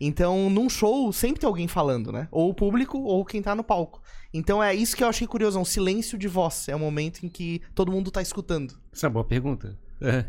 Então, 0.00 0.50
num 0.50 0.68
show, 0.68 1.12
sempre 1.12 1.40
tem 1.40 1.46
alguém 1.46 1.68
falando, 1.68 2.10
né? 2.10 2.28
Ou 2.30 2.50
o 2.50 2.54
público 2.54 2.98
ou 2.98 3.24
quem 3.24 3.40
tá 3.40 3.54
no 3.54 3.62
palco. 3.62 4.02
Então 4.34 4.62
é 4.62 4.74
isso 4.74 4.96
que 4.96 5.04
eu 5.04 5.08
achei 5.08 5.26
curioso, 5.26 5.58
é 5.58 5.62
um 5.62 5.64
silêncio 5.64 6.16
de 6.18 6.26
voz. 6.26 6.68
É 6.68 6.74
o 6.74 6.78
momento 6.78 7.24
em 7.24 7.28
que 7.28 7.60
todo 7.74 7.92
mundo 7.92 8.10
tá 8.10 8.22
escutando. 8.22 8.74
Essa 8.92 9.06
é 9.06 9.08
uma 9.08 9.12
boa 9.14 9.24
pergunta. 9.24 9.78
É. 10.00 10.24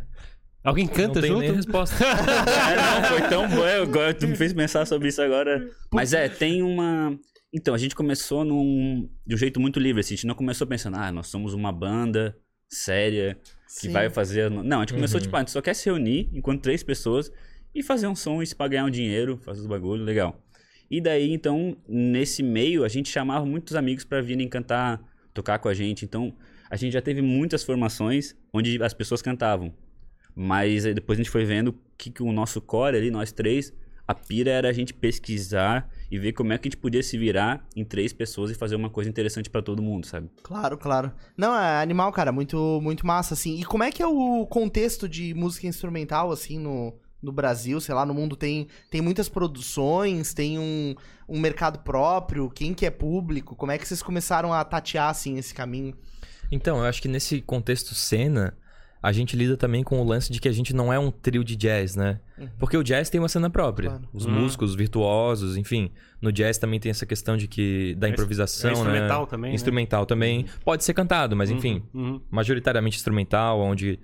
Alguém 0.64 0.88
canta 0.88 1.16
não 1.16 1.22
tem 1.22 1.32
junto? 1.32 1.42
nem 1.42 1.54
resposta. 1.54 1.96
É, 2.04 2.76
não, 2.76 3.04
foi 3.10 3.30
tão 3.30 3.50
bom. 3.50 3.64
Agora, 3.64 4.14
tu 4.14 4.28
me 4.28 4.36
fez 4.36 4.54
pensar 4.54 4.86
sobre 4.86 5.10
isso 5.10 5.22
agora. 5.22 5.70
Mas 5.92 6.14
é, 6.14 6.30
tem 6.30 6.62
uma. 6.62 7.18
Então, 7.54 7.74
a 7.74 7.78
gente 7.78 7.96
começou 7.96 8.44
num... 8.46 9.10
de 9.26 9.36
um 9.36 9.38
jeito 9.38 9.60
muito 9.60 9.80
livre. 9.80 10.00
Assim, 10.00 10.14
a 10.14 10.18
gente 10.18 10.28
não 10.28 10.36
começou 10.36 10.66
pensando, 10.66 10.98
ah, 10.98 11.12
nós 11.12 11.28
somos 11.28 11.54
uma 11.54 11.72
banda 11.72 12.36
séria 12.70 13.38
que 13.80 13.88
Sim. 13.88 13.92
vai 13.92 14.10
fazer. 14.10 14.50
Não, 14.50 14.78
a 14.78 14.82
gente 14.82 14.94
começou, 14.94 15.20
Uhum. 15.20 15.24
tipo, 15.24 15.36
ah, 15.36 15.40
a 15.40 15.42
gente 15.42 15.52
só 15.52 15.62
quer 15.62 15.74
se 15.74 15.86
reunir 15.86 16.30
enquanto 16.34 16.62
três 16.62 16.82
pessoas 16.82 17.32
e 17.74 17.82
fazer 17.82 18.08
um 18.08 18.16
som 18.16 18.42
e 18.42 18.56
pra 18.56 18.68
ganhar 18.68 18.86
um 18.86 18.90
dinheiro, 18.90 19.38
fazer 19.38 19.62
os 19.62 19.68
bagulho, 19.68 20.04
legal. 20.04 20.40
E 20.90 21.02
daí, 21.02 21.32
então, 21.32 21.76
nesse 21.88 22.44
meio, 22.44 22.84
a 22.84 22.88
gente 22.88 23.10
chamava 23.10 23.46
muitos 23.46 23.76
amigos 23.76 24.04
pra 24.04 24.22
virem 24.22 24.48
cantar, 24.48 25.02
tocar 25.34 25.58
com 25.60 25.68
a 25.68 25.74
gente. 25.74 26.06
Então, 26.06 26.36
a 26.70 26.76
gente 26.76 26.94
já 26.94 27.02
teve 27.02 27.22
muitas 27.22 27.64
formações 27.64 28.36
onde 28.52 28.82
as 28.84 28.94
pessoas 28.94 29.22
cantavam. 29.22 29.74
Mas 30.36 30.86
aí 30.86 30.94
depois 30.94 31.18
a 31.18 31.22
gente 31.22 31.32
foi 31.32 31.46
vendo 31.46 31.76
que, 31.98 32.10
que 32.10 32.24
o 32.24 32.32
nosso 32.32 32.60
core 32.60 32.98
ali, 32.98 33.12
nós 33.12 33.32
três, 33.32 33.72
a 34.08 34.14
pira 34.14 34.52
era 34.52 34.70
a 34.70 34.74
gente 34.74 34.94
pesquisar 34.94 35.90
e 36.12 36.20
ver 36.20 36.34
como 36.34 36.52
é 36.52 36.58
que 36.58 36.68
a 36.68 36.70
gente 36.70 36.80
podia 36.80 37.02
se 37.02 37.18
virar 37.18 37.66
em 37.76 37.84
três 37.86 38.12
pessoas 38.12 38.52
e 38.52 38.56
fazer 38.56 38.76
uma 38.76 38.90
coisa 38.90 39.10
interessante 39.10 39.50
pra 39.50 39.62
todo 39.62 39.82
mundo, 39.82 40.06
sabe? 40.06 40.30
Claro, 40.42 40.78
claro. 40.78 41.12
Não, 41.38 41.56
é 41.56 41.82
animal, 41.82 42.12
cara, 42.12 42.32
muito, 42.32 42.80
muito 42.82 43.06
massa, 43.06 43.34
assim. 43.34 43.60
E 43.60 43.64
como 43.64 43.84
é 43.84 43.92
que 43.92 44.02
é 44.04 44.08
o 44.08 44.46
contexto 44.46 45.08
de 45.08 45.34
música 45.34 45.68
instrumental, 45.68 46.32
assim, 46.32 46.60
no, 46.60 46.94
no 47.24 47.32
Brasil, 47.32 47.80
sei 47.82 47.96
lá, 47.96 48.06
no 48.06 48.14
mundo 48.14 48.36
tem, 48.36 48.68
tem 48.92 49.02
muitas 49.02 49.30
produções, 49.30 50.34
tem 50.34 50.60
um, 50.60 50.94
um 51.28 51.40
mercado 51.40 51.80
próprio, 51.80 52.50
quem 52.50 52.74
que 52.74 52.86
é 52.86 52.92
público? 52.92 53.56
Como 53.56 53.72
é 53.72 53.78
que 53.78 53.88
vocês 53.88 54.04
começaram 54.04 54.54
a 54.54 54.64
tatear, 54.64 55.10
assim, 55.10 55.38
esse 55.38 55.54
caminho? 55.54 55.96
Então, 56.52 56.78
eu 56.80 56.84
acho 56.84 57.02
que 57.02 57.08
nesse 57.08 57.42
contexto 57.42 57.96
cena, 57.96 58.56
a 59.02 59.12
gente 59.12 59.36
lida 59.36 59.58
também 59.58 59.84
com 59.84 60.00
o 60.00 60.04
lance 60.04 60.32
de 60.32 60.40
que 60.40 60.48
a 60.48 60.52
gente 60.52 60.74
não 60.74 60.92
é 60.94 61.00
um 61.00 61.10
trio 61.12 61.44
de 61.44 61.56
jazz, 61.56 61.96
né? 61.96 62.20
Porque 62.60 62.78
o 62.78 62.84
jazz 62.84 63.10
tem 63.10 63.20
uma 63.20 63.28
cena 63.30 63.50
própria. 63.50 63.90
Claro. 63.90 64.08
Os 64.14 64.26
Uhum. 64.26 64.32
músicos, 64.34 64.72
os 64.72 64.76
virtuosos, 64.76 65.58
enfim. 65.58 65.92
No 66.22 66.32
jazz 66.32 66.58
também 66.58 66.80
tem 66.80 66.90
essa 66.90 67.06
questão 67.06 67.36
de 67.36 67.48
que 67.48 67.96
da 67.96 68.08
É 68.08 68.12
improvisação, 68.12 68.70
é 68.70 68.74
instrumental 68.74 69.22
né? 69.22 69.28
também, 69.30 69.50
né? 69.52 69.56
Instrumental 69.56 70.06
também. 70.06 70.46
Pode 70.64 70.84
ser 70.84 70.94
cantado, 70.94 71.36
mas 71.36 71.50
enfim, 71.50 71.84
Uhum, 71.94 72.12
uhum. 72.14 72.22
majoritariamente 72.30 72.98
instrumental, 72.98 73.60
onde 73.60 74.00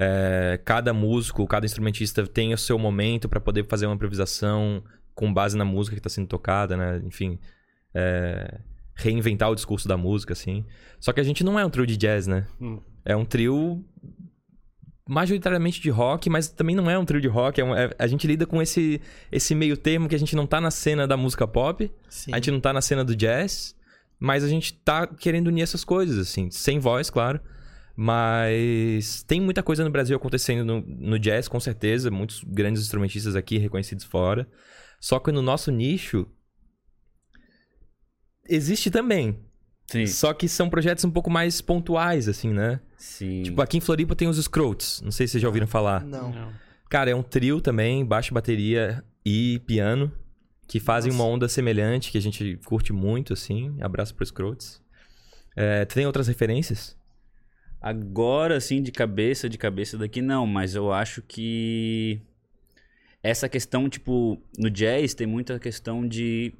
é, 0.00 0.60
cada 0.64 0.94
músico, 0.94 1.44
cada 1.48 1.66
instrumentista 1.66 2.24
tem 2.24 2.54
o 2.54 2.58
seu 2.58 2.78
momento 2.78 3.28
para 3.28 3.40
poder 3.40 3.66
fazer 3.66 3.86
uma 3.86 3.96
improvisação 3.96 4.80
com 5.12 5.34
base 5.34 5.56
na 5.56 5.64
música 5.64 5.96
que 5.96 5.98
está 5.98 6.08
sendo 6.08 6.28
tocada, 6.28 6.76
né? 6.76 7.02
Enfim, 7.04 7.36
é, 7.92 8.60
reinventar 8.94 9.50
o 9.50 9.56
discurso 9.56 9.88
da 9.88 9.96
música, 9.96 10.32
assim. 10.34 10.64
Só 11.00 11.12
que 11.12 11.20
a 11.20 11.24
gente 11.24 11.42
não 11.42 11.58
é 11.58 11.66
um 11.66 11.70
trio 11.70 11.84
de 11.84 11.96
jazz, 11.96 12.28
né? 12.28 12.46
Hum. 12.60 12.80
É 13.04 13.16
um 13.16 13.24
trio 13.24 13.84
majoritariamente 15.08 15.80
de 15.80 15.90
rock, 15.90 16.28
mas 16.28 16.48
também 16.48 16.76
não 16.76 16.88
é 16.88 16.98
um 16.98 17.04
trio 17.04 17.20
de 17.20 17.28
rock. 17.28 17.60
é 17.60 17.64
um- 17.64 17.74
é- 17.74 17.90
a 17.98 18.06
gente 18.06 18.26
lida 18.26 18.46
com 18.46 18.60
esse, 18.60 19.00
esse 19.32 19.54
meio 19.54 19.76
termo 19.76 20.08
que 20.08 20.14
a 20.14 20.18
gente 20.18 20.36
não 20.36 20.46
tá 20.46 20.60
na 20.60 20.70
cena 20.70 21.06
da 21.08 21.16
música 21.16 21.46
pop, 21.48 21.90
Sim. 22.08 22.30
a 22.32 22.36
gente 22.36 22.50
não 22.50 22.60
tá 22.60 22.72
na 22.72 22.82
cena 22.82 23.02
do 23.04 23.16
jazz, 23.16 23.74
mas 24.20 24.44
a 24.44 24.48
gente 24.48 24.74
tá 24.74 25.06
querendo 25.06 25.48
unir 25.48 25.62
essas 25.62 25.82
coisas, 25.82 26.18
assim, 26.18 26.50
sem 26.50 26.78
voz, 26.78 27.08
claro. 27.10 27.40
Mas 28.00 29.24
tem 29.24 29.40
muita 29.40 29.60
coisa 29.60 29.82
no 29.82 29.90
Brasil 29.90 30.16
acontecendo 30.16 30.64
no, 30.64 30.80
no 30.86 31.18
jazz, 31.18 31.48
com 31.48 31.58
certeza. 31.58 32.12
Muitos 32.12 32.44
grandes 32.44 32.80
instrumentistas 32.80 33.34
aqui 33.34 33.58
reconhecidos 33.58 34.04
fora. 34.04 34.48
Só 35.00 35.18
que 35.18 35.32
no 35.32 35.42
nosso 35.42 35.72
nicho. 35.72 36.24
Existe 38.48 38.88
também. 38.88 39.40
Sim. 39.90 40.06
Só 40.06 40.32
que 40.32 40.48
são 40.48 40.70
projetos 40.70 41.04
um 41.04 41.10
pouco 41.10 41.28
mais 41.28 41.60
pontuais, 41.60 42.28
assim, 42.28 42.52
né? 42.52 42.78
Sim. 42.96 43.42
Tipo, 43.42 43.62
aqui 43.62 43.78
em 43.78 43.80
Floripa 43.80 44.14
tem 44.14 44.28
os 44.28 44.40
Scroats. 44.40 45.00
Não 45.02 45.10
sei 45.10 45.26
se 45.26 45.32
vocês 45.32 45.42
já 45.42 45.48
ouviram 45.48 45.66
falar. 45.66 46.04
Não. 46.04 46.30
Não. 46.30 46.52
Cara, 46.88 47.10
é 47.10 47.16
um 47.16 47.22
trio 47.22 47.60
também, 47.60 48.06
baixo, 48.06 48.32
bateria 48.32 49.02
e 49.24 49.58
piano, 49.66 50.12
que 50.68 50.78
fazem 50.78 51.10
Nossa. 51.10 51.24
uma 51.24 51.34
onda 51.34 51.48
semelhante, 51.48 52.12
que 52.12 52.18
a 52.18 52.22
gente 52.22 52.60
curte 52.64 52.92
muito, 52.92 53.32
assim. 53.32 53.76
Abraço 53.80 54.14
pros 54.14 54.28
Scroats. 54.28 54.80
É, 55.56 55.84
tem 55.84 56.06
outras 56.06 56.28
referências? 56.28 56.96
Agora, 57.80 58.56
assim, 58.56 58.82
de 58.82 58.90
cabeça, 58.90 59.48
de 59.48 59.56
cabeça 59.56 59.96
daqui, 59.96 60.20
não, 60.20 60.46
mas 60.46 60.74
eu 60.74 60.92
acho 60.92 61.22
que. 61.22 62.20
essa 63.22 63.48
questão, 63.48 63.88
tipo, 63.88 64.40
no 64.58 64.68
jazz 64.68 65.14
tem 65.14 65.26
muita 65.26 65.58
questão 65.60 66.06
de, 66.06 66.52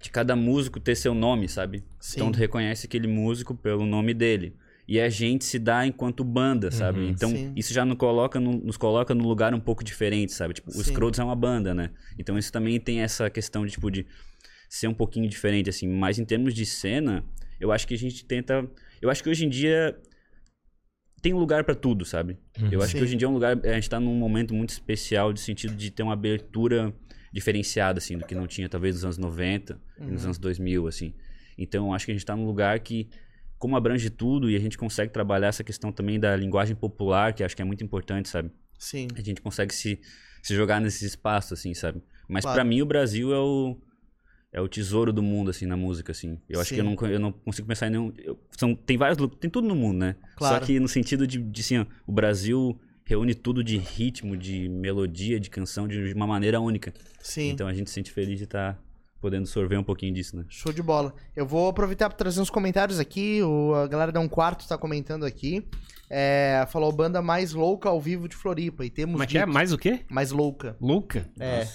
de 0.00 0.10
cada 0.10 0.34
músico 0.34 0.80
ter 0.80 0.94
seu 0.94 1.14
nome, 1.14 1.48
sabe? 1.48 1.84
Sim. 2.00 2.20
Então 2.20 2.32
tu 2.32 2.38
reconhece 2.38 2.86
aquele 2.86 3.06
músico 3.06 3.54
pelo 3.54 3.84
nome 3.84 4.14
dele. 4.14 4.54
E 4.88 4.98
a 4.98 5.08
gente 5.08 5.44
se 5.44 5.56
dá 5.56 5.86
enquanto 5.86 6.24
banda, 6.24 6.68
sabe? 6.72 7.06
Então 7.06 7.30
Sim. 7.30 7.52
isso 7.54 7.72
já 7.72 7.84
nos 7.84 7.96
coloca, 7.96 8.40
no, 8.40 8.54
nos 8.54 8.76
coloca 8.76 9.14
num 9.14 9.24
lugar 9.24 9.54
um 9.54 9.60
pouco 9.60 9.84
diferente, 9.84 10.32
sabe? 10.32 10.54
Tipo, 10.54 10.72
Sim. 10.72 10.80
o 10.80 10.82
Scrolls 10.82 11.20
é 11.20 11.22
uma 11.22 11.36
banda, 11.36 11.72
né? 11.72 11.90
Então 12.18 12.36
isso 12.36 12.50
também 12.50 12.80
tem 12.80 13.00
essa 13.00 13.30
questão 13.30 13.64
de, 13.64 13.70
tipo, 13.70 13.88
de 13.88 14.04
ser 14.68 14.88
um 14.88 14.94
pouquinho 14.94 15.28
diferente, 15.28 15.70
assim. 15.70 15.86
Mas 15.86 16.18
em 16.18 16.24
termos 16.24 16.54
de 16.54 16.66
cena, 16.66 17.22
eu 17.60 17.70
acho 17.70 17.86
que 17.86 17.94
a 17.94 17.98
gente 17.98 18.24
tenta... 18.24 18.68
Eu 19.00 19.10
acho 19.10 19.22
que 19.22 19.30
hoje 19.30 19.46
em 19.46 19.48
dia 19.48 19.96
tem 21.22 21.34
um 21.34 21.38
lugar 21.38 21.64
pra 21.64 21.74
tudo, 21.74 22.04
sabe? 22.04 22.36
Eu 22.70 22.80
acho 22.82 22.92
Sim. 22.92 22.98
que 22.98 23.04
hoje 23.04 23.14
em 23.14 23.18
dia 23.18 23.26
é 23.26 23.28
um 23.28 23.34
lugar. 23.34 23.58
A 23.64 23.72
gente 23.74 23.90
tá 23.90 24.00
num 24.00 24.14
momento 24.14 24.54
muito 24.54 24.70
especial, 24.70 25.32
de 25.32 25.40
sentido 25.40 25.74
de 25.74 25.90
ter 25.90 26.02
uma 26.02 26.12
abertura 26.14 26.92
diferenciada, 27.32 27.98
assim, 27.98 28.18
do 28.18 28.24
que 28.26 28.34
não 28.34 28.46
tinha, 28.46 28.68
talvez, 28.68 28.94
nos 28.96 29.04
anos 29.04 29.18
90 29.18 29.80
e 30.00 30.04
nos 30.04 30.24
anos 30.24 30.38
2000, 30.38 30.86
assim. 30.88 31.14
Então, 31.56 31.86
eu 31.88 31.92
acho 31.92 32.04
que 32.06 32.10
a 32.12 32.14
gente 32.14 32.24
tá 32.26 32.34
num 32.34 32.44
lugar 32.46 32.78
que, 32.80 33.08
como 33.58 33.76
abrange 33.76 34.10
tudo, 34.10 34.50
e 34.50 34.56
a 34.56 34.58
gente 34.58 34.76
consegue 34.78 35.12
trabalhar 35.12 35.48
essa 35.48 35.62
questão 35.62 35.92
também 35.92 36.18
da 36.18 36.34
linguagem 36.34 36.74
popular, 36.74 37.32
que 37.34 37.44
acho 37.44 37.54
que 37.54 37.62
é 37.62 37.64
muito 37.64 37.84
importante, 37.84 38.28
sabe? 38.28 38.50
Sim. 38.78 39.08
A 39.14 39.20
gente 39.20 39.40
consegue 39.42 39.74
se, 39.74 40.00
se 40.42 40.54
jogar 40.54 40.80
nesses 40.80 41.02
espaços, 41.02 41.58
assim, 41.58 41.74
sabe? 41.74 42.02
Mas 42.28 42.42
Claro. 42.44 42.56
pra 42.56 42.64
mim, 42.64 42.80
o 42.82 42.86
Brasil 42.86 43.32
é 43.34 43.38
o. 43.38 43.76
É 44.52 44.60
o 44.60 44.66
tesouro 44.68 45.12
do 45.12 45.22
mundo, 45.22 45.50
assim, 45.50 45.64
na 45.64 45.76
música, 45.76 46.10
assim. 46.12 46.38
Eu 46.48 46.60
acho 46.60 46.70
Sim. 46.70 46.74
que 46.76 46.80
eu 46.80 46.84
não, 46.84 47.08
eu 47.08 47.20
não 47.20 47.30
consigo 47.32 47.68
pensar 47.68 47.86
em 47.86 47.90
nenhum... 47.90 48.12
eu- 48.18 48.36
são, 48.58 48.74
tem 48.74 48.96
vários... 48.96 49.18
Tem 49.38 49.48
tudo 49.48 49.68
no 49.68 49.76
mundo, 49.76 49.98
né? 49.98 50.16
Claro. 50.36 50.58
Só 50.58 50.66
que 50.66 50.80
no 50.80 50.88
sentido 50.88 51.24
de, 51.26 51.38
de 51.38 51.60
assim, 51.60 51.78
ó, 51.78 51.86
o 52.06 52.10
Brasil 52.12 52.78
reúne 53.04 53.34
tudo 53.34 53.62
de 53.62 53.76
ritmo, 53.76 54.36
de 54.36 54.68
melodia, 54.68 55.38
de 55.38 55.50
canção, 55.50 55.86
de 55.86 56.12
uma 56.12 56.26
maneira 56.26 56.60
única. 56.60 56.92
Sim. 57.20 57.50
Então 57.50 57.68
a 57.68 57.72
gente 57.74 57.90
se 57.90 57.94
sente 57.94 58.10
feliz 58.10 58.38
de 58.38 58.44
estar 58.44 58.76
podendo 59.20 59.46
sorver 59.46 59.78
um 59.78 59.84
pouquinho 59.84 60.14
disso, 60.14 60.36
né? 60.36 60.44
Show 60.48 60.72
de 60.72 60.82
bola. 60.82 61.14
Eu 61.36 61.46
vou 61.46 61.68
aproveitar 61.68 62.08
para 62.08 62.16
trazer 62.16 62.40
uns 62.40 62.50
comentários 62.50 62.98
aqui. 62.98 63.42
O, 63.42 63.74
a 63.74 63.86
galera 63.86 64.10
da 64.10 64.18
Um 64.18 64.28
Quarto 64.28 64.66
tá 64.66 64.76
comentando 64.78 65.24
aqui. 65.24 65.64
É, 66.08 66.64
falou 66.70 66.90
banda 66.90 67.20
mais 67.22 67.52
louca 67.52 67.88
ao 67.88 68.00
vivo 68.00 68.28
de 68.28 68.34
Floripa. 68.34 68.84
E 68.84 68.90
temos 68.90 69.12
Como 69.12 69.22
é 69.22 69.26
que 69.26 69.38
é? 69.38 69.46
Mais 69.46 69.72
o 69.72 69.78
quê? 69.78 70.00
mais 70.10 70.32
louca. 70.32 70.76
Louca? 70.80 71.28
É. 71.38 71.68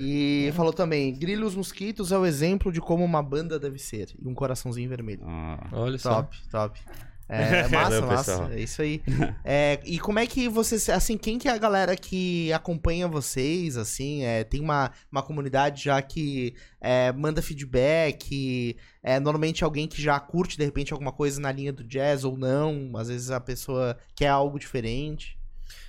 E 0.00 0.52
falou 0.54 0.72
também: 0.72 1.14
Grilo 1.14 1.42
e 1.42 1.46
os 1.46 1.54
Mosquitos 1.54 2.12
é 2.12 2.18
o 2.18 2.26
exemplo 2.26 2.72
de 2.72 2.80
como 2.80 3.04
uma 3.04 3.22
banda 3.22 3.58
deve 3.58 3.78
ser. 3.78 4.08
E 4.20 4.28
um 4.28 4.34
coraçãozinho 4.34 4.88
vermelho. 4.88 5.22
Ah, 5.24 5.68
Olha 5.72 5.98
só. 5.98 6.22
Top, 6.22 6.36
top. 6.50 6.80
É, 7.28 7.62
massa, 7.68 7.76
Valeu, 7.76 8.06
massa. 8.06 8.32
pessoal. 8.32 8.52
É 8.52 8.60
isso 8.60 8.82
aí. 8.82 9.02
É, 9.44 9.80
e 9.84 9.98
como 9.98 10.18
é 10.18 10.26
que 10.26 10.48
vocês, 10.48 10.88
assim, 10.88 11.16
quem 11.16 11.38
que 11.38 11.48
é 11.48 11.52
a 11.52 11.58
galera 11.58 11.96
que 11.96 12.52
acompanha 12.52 13.08
vocês, 13.08 13.76
assim, 13.76 14.22
é, 14.22 14.44
tem 14.44 14.60
uma, 14.60 14.92
uma 15.10 15.22
comunidade 15.22 15.82
já 15.82 16.00
que 16.00 16.54
é, 16.80 17.10
manda 17.12 17.42
feedback, 17.42 18.76
é 19.02 19.18
normalmente 19.18 19.64
alguém 19.64 19.88
que 19.88 20.00
já 20.00 20.18
curte, 20.20 20.56
de 20.56 20.64
repente, 20.64 20.92
alguma 20.92 21.12
coisa 21.12 21.40
na 21.40 21.50
linha 21.50 21.72
do 21.72 21.82
jazz 21.82 22.24
ou 22.24 22.36
não, 22.36 22.92
às 22.96 23.08
vezes 23.08 23.30
a 23.30 23.40
pessoa 23.40 23.96
quer 24.14 24.28
algo 24.28 24.58
diferente. 24.58 25.36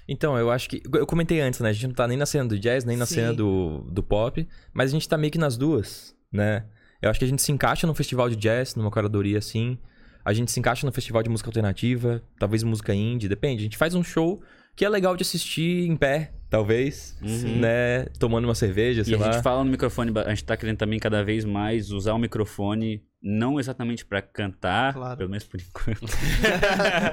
Então, 0.08 0.38
eu 0.38 0.52
acho 0.52 0.70
que. 0.70 0.82
Eu 0.94 1.06
comentei 1.06 1.40
antes, 1.40 1.60
né? 1.60 1.70
A 1.70 1.74
gente 1.74 1.88
não 1.88 1.94
tá 1.94 2.08
nem 2.08 2.18
na 2.18 2.26
cena 2.26 2.46
do 2.48 2.60
jazz, 2.60 2.84
nem 2.84 2.98
na 2.98 3.06
Sim. 3.06 3.16
cena 3.16 3.34
do, 3.34 3.86
do 3.90 4.04
pop, 4.04 4.48
mas 4.74 4.92
a 4.92 4.94
gente 4.94 5.08
tá 5.08 5.18
meio 5.18 5.32
que 5.32 5.38
nas 5.38 5.58
duas, 5.58 6.16
né? 6.32 6.66
Eu 7.02 7.10
acho 7.10 7.20
que 7.20 7.26
a 7.26 7.28
gente 7.28 7.42
se 7.42 7.52
encaixa 7.52 7.86
num 7.86 7.94
festival 7.94 8.30
de 8.30 8.36
jazz, 8.36 8.76
numa 8.76 8.90
curadoria 8.90 9.38
assim. 9.38 9.78
A 10.24 10.32
gente 10.32 10.52
se 10.52 10.60
encaixa 10.60 10.86
no 10.86 10.92
festival 10.92 11.22
de 11.22 11.30
música 11.30 11.50
alternativa, 11.50 12.24
talvez 12.40 12.64
música 12.64 12.94
indie, 12.94 13.28
depende. 13.28 13.62
A 13.62 13.64
gente 13.64 13.78
faz 13.78 13.94
um 13.94 14.04
show 14.04 14.42
que 14.76 14.84
é 14.86 14.90
legal 14.90 15.16
de 15.16 15.22
assistir 15.22 15.88
em 15.88 15.96
pé, 15.96 16.32
talvez, 16.50 17.16
Uhum. 17.22 17.60
né? 17.60 18.06
Tomando 18.20 18.46
uma 18.46 18.56
cerveja, 18.56 19.02
E 19.02 19.06
sei 19.06 19.16
a 19.16 19.18
lá. 19.20 19.32
gente 19.32 19.44
fala 19.44 19.64
no 19.64 19.70
microfone, 19.72 20.12
a 20.26 20.30
gente 20.30 20.44
tá 20.44 20.56
querendo 20.58 20.78
também 20.78 21.00
cada 21.00 21.24
vez 21.24 21.46
mais 21.46 21.92
usar 21.92 22.14
o 22.14 22.18
microfone, 22.20 23.04
não 23.22 23.60
exatamente 23.60 24.06
pra 24.06 24.22
cantar, 24.22 24.94
Claro. 24.94 25.18
pelo 25.18 25.30
menos 25.30 25.44
por 25.46 25.60
enquanto. 25.62 26.02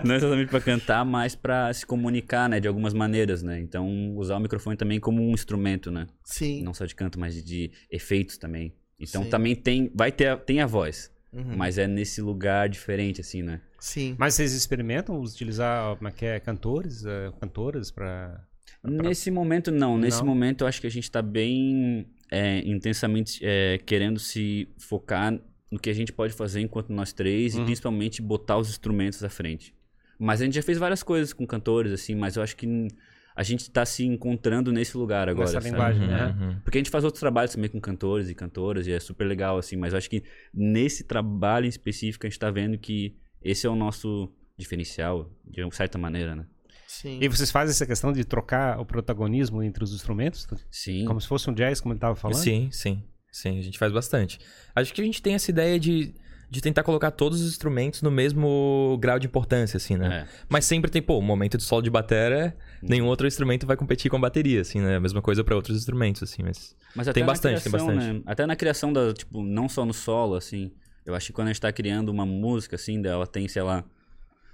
não 0.05 0.15
exatamente 0.15 0.49
pra 0.51 0.61
cantar, 0.61 1.05
mas 1.05 1.35
pra 1.35 1.73
se 1.73 1.87
comunicar, 1.87 2.49
né, 2.49 2.61
de 2.61 2.67
algumas 2.69 2.93
maneiras, 2.95 3.43
né? 3.43 3.61
Então, 3.61 4.15
usar 4.17 4.37
o 4.37 4.41
microfone 4.41 4.77
também 4.77 4.99
como 4.99 5.23
um 5.23 5.33
instrumento, 5.33 5.91
né? 5.91 6.07
Sim. 6.25 6.63
Não 6.63 6.75
só 6.75 6.85
de 6.85 6.95
canto, 6.95 7.19
mas 7.19 7.35
de, 7.35 7.43
de 7.43 7.71
efeitos 7.91 8.37
também. 8.39 8.75
Então, 8.99 9.23
Sim. 9.25 9.31
também 9.31 9.55
tem, 9.55 9.91
vai 9.95 10.11
ter, 10.13 10.27
a- 10.29 10.37
tem 10.37 10.61
a 10.61 10.67
voz, 10.67 11.11
Uhum. 11.33 11.57
mas 11.57 11.79
é 11.79 11.87
nesse 11.87 12.21
lugar 12.21 12.69
diferente, 12.69 13.21
assim, 13.21 13.43
né? 13.43 13.61
Sim. 13.81 14.15
Mas 14.19 14.35
vocês 14.35 14.53
experimentam 14.53 15.21
utilizar, 15.21 15.97
como 15.97 16.09
é 16.09 16.13
que 16.13 16.25
é, 16.27 16.39
cantores, 16.39 17.05
eh, 17.05 17.33
cantoras 17.41 17.91
pra... 17.91 18.45
Nesse 18.85 19.31
momento, 19.31 19.71
não. 19.71 19.99
Nesse 19.99 20.21
Não? 20.21 20.27
momento, 20.27 20.63
eu 20.63 20.67
acho 20.69 20.81
que 20.81 20.87
a 20.87 20.91
gente 20.91 21.11
tá 21.11 21.21
bem 21.21 22.07
é, 22.31 22.61
intensamente 22.67 23.41
é, 23.43 23.79
querendo 23.85 24.19
se 24.19 24.69
focar 24.79 25.39
no 25.71 25.79
que 25.79 25.91
a 25.91 25.93
gente 25.93 26.13
pode 26.13 26.33
fazer 26.33 26.61
enquanto 26.61 26.91
nós 26.91 27.13
três 27.13 27.55
Uhum. 27.55 27.63
e 27.63 27.65
principalmente 27.67 28.23
botar 28.23 28.57
os 28.57 28.71
instrumentos 28.71 29.23
à 29.23 29.29
frente. 29.29 29.75
Mas 30.19 30.41
a 30.41 30.45
gente 30.45 30.55
já 30.55 30.63
fez 30.63 30.79
várias 30.79 31.03
coisas 31.03 31.33
com 31.33 31.47
cantores, 31.47 31.93
assim, 31.93 32.15
mas 32.15 32.37
eu 32.37 32.43
acho 32.43 32.57
que 32.57 32.89
a 33.37 33.43
gente 33.43 33.71
tá 33.71 33.85
se 33.87 34.05
encontrando 34.05 34.73
nesse 34.73 34.97
lugar 34.97 35.29
agora. 35.29 35.47
Nessa 35.47 35.61
sabe? 35.61 35.71
linguagem, 35.71 36.07
né? 36.07 36.37
Uhum. 36.39 36.61
Porque 36.63 36.79
a 36.79 36.81
gente 36.81 36.91
faz 36.91 37.05
outros 37.05 37.21
trabalhos 37.21 37.53
também 37.55 37.71
com 37.71 37.81
cantores 37.81 38.29
e 38.29 38.35
cantoras 38.35 38.87
e 38.87 38.93
é 38.93 39.01
super 39.01 39.25
legal, 39.25 39.59
assim, 39.59 39.77
mas 39.77 39.93
eu 39.93 39.99
acho 39.99 40.11
que 40.11 40.23
nesse 40.53 41.05
trabalho 41.05 41.67
em 41.67 41.69
específico 41.69 42.27
a 42.27 42.31
gente 42.31 42.39
tá 42.39 42.51
vendo 42.51 42.77
que 42.79 43.17
esse 43.43 43.67
é 43.67 43.71
o 43.71 43.75
nosso 43.77 44.31
diferencial, 44.57 45.31
de 45.45 45.63
uma 45.63 45.73
certa 45.73 45.97
maneira, 45.99 46.35
né? 46.37 46.45
Sim. 46.87 47.19
E 47.21 47.29
vocês 47.29 47.51
fazem 47.51 47.71
essa 47.71 47.87
questão 47.87 48.13
de 48.13 48.25
trocar 48.25 48.81
o 48.81 48.85
protagonismo 48.85 49.63
entre 49.63 49.83
os 49.85 49.93
instrumentos? 49.95 50.47
Sim. 50.71 51.05
Como 51.05 51.21
se 51.21 51.29
fosse 51.29 51.49
um 51.49 51.55
jazz, 51.55 51.81
como 51.81 51.95
ele 51.95 52.01
tava 52.01 52.17
falando? 52.17 52.39
Sim, 52.39 52.69
sim. 52.73 53.03
Sim, 53.33 53.59
a 53.59 53.63
gente 53.63 53.79
faz 53.79 53.93
bastante. 53.93 54.41
Acho 54.75 54.93
que 54.93 55.01
a 55.01 55.05
gente 55.05 55.23
tem 55.23 55.35
essa 55.35 55.51
ideia 55.53 55.79
de, 55.79 56.13
de 56.51 56.61
tentar 56.61 56.83
colocar 56.83 57.13
todos 57.13 57.41
os 57.41 57.49
instrumentos 57.49 58.03
no 58.03 58.11
mesmo 58.11 58.99
grau 59.01 59.21
de 59.21 59.29
importância, 59.29 59.77
assim, 59.77 59.97
né? 59.97 60.27
É. 60.27 60.45
Mas 60.49 60.65
sempre 60.65 60.91
tem, 60.91 61.01
pô, 61.01 61.17
o 61.17 61.23
momento 61.23 61.57
de 61.57 61.63
solo 61.63 61.81
de 61.81 61.89
batera, 61.89 62.57
nenhum 62.83 63.07
outro 63.07 63.27
instrumento 63.27 63.67
vai 63.67 63.77
competir 63.77 64.11
com 64.11 64.17
a 64.17 64.21
bateria, 64.21 64.61
assim, 64.61 64.81
né? 64.81 64.97
A 64.97 65.01
mesma 65.01 65.23
coisa 65.23 65.45
pra 65.45 65.55
outros 65.55 65.77
instrumentos, 65.79 66.25
assim, 66.25 66.43
mas... 66.43 66.75
Mas 66.95 67.07
até 67.07 67.21
Tem 67.21 67.25
bastante, 67.25 67.63
tem 67.63 67.71
criação, 67.71 67.95
bastante. 67.95 68.15
né? 68.15 68.23
Até 68.27 68.47
na 68.47 68.57
criação 68.57 68.93
da, 68.93 69.15
tipo, 69.15 69.45
não 69.45 69.69
só 69.69 69.87
no 69.87 69.95
solo, 69.95 70.35
assim. 70.35 70.73
Eu 71.05 71.15
acho 71.15 71.27
que 71.29 71.33
quando 71.33 71.49
a 71.49 71.53
gente 71.53 71.61
tá 71.61 71.73
criando 71.73 72.09
uma 72.11 72.27
música, 72.27 72.77
assim, 72.77 73.05
ela 73.07 73.27
tem, 73.27 73.49
sei 73.49 73.63
lá, 73.63 73.85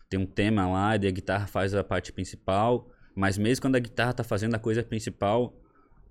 tem 0.09 0.19
um 0.19 0.27
tema 0.27 0.69
lá, 0.69 0.97
e 0.97 1.07
a 1.07 1.11
guitarra 1.11 1.47
faz 1.47 1.75
a 1.75 1.83
parte 1.83 2.13
principal. 2.13 2.89
Mas 3.15 3.39
mesmo 3.39 3.63
quando 3.63 3.77
a 3.77 3.81
guitarra 3.81 4.13
tá 4.13 4.25
fazendo 4.25 4.55
a 4.55 4.59
coisa 4.59 4.83
principal, 4.83 5.55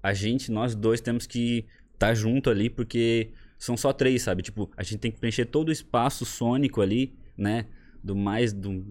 a 0.02 0.14
gente, 0.14 0.52
nós 0.52 0.76
dois, 0.76 1.02
temos 1.02 1.26
que 1.26 1.66
estar 1.94 2.08
tá 2.08 2.14
junto 2.14 2.50
ali, 2.50 2.70
porque 2.70 3.32
são 3.58 3.78
só 3.78 3.94
três, 3.94 4.22
sabe? 4.22 4.44
Tipo, 4.44 4.70
a 4.76 4.84
gente 4.84 5.00
tem 5.00 5.12
que 5.12 5.20
preencher 5.20 5.46
todo 5.46 5.70
o 5.70 5.72
espaço 5.72 6.26
sônico 6.26 6.82
ali, 6.82 7.14
né? 7.38 7.66
Do 8.04 8.16
mais, 8.16 8.54
do, 8.54 8.84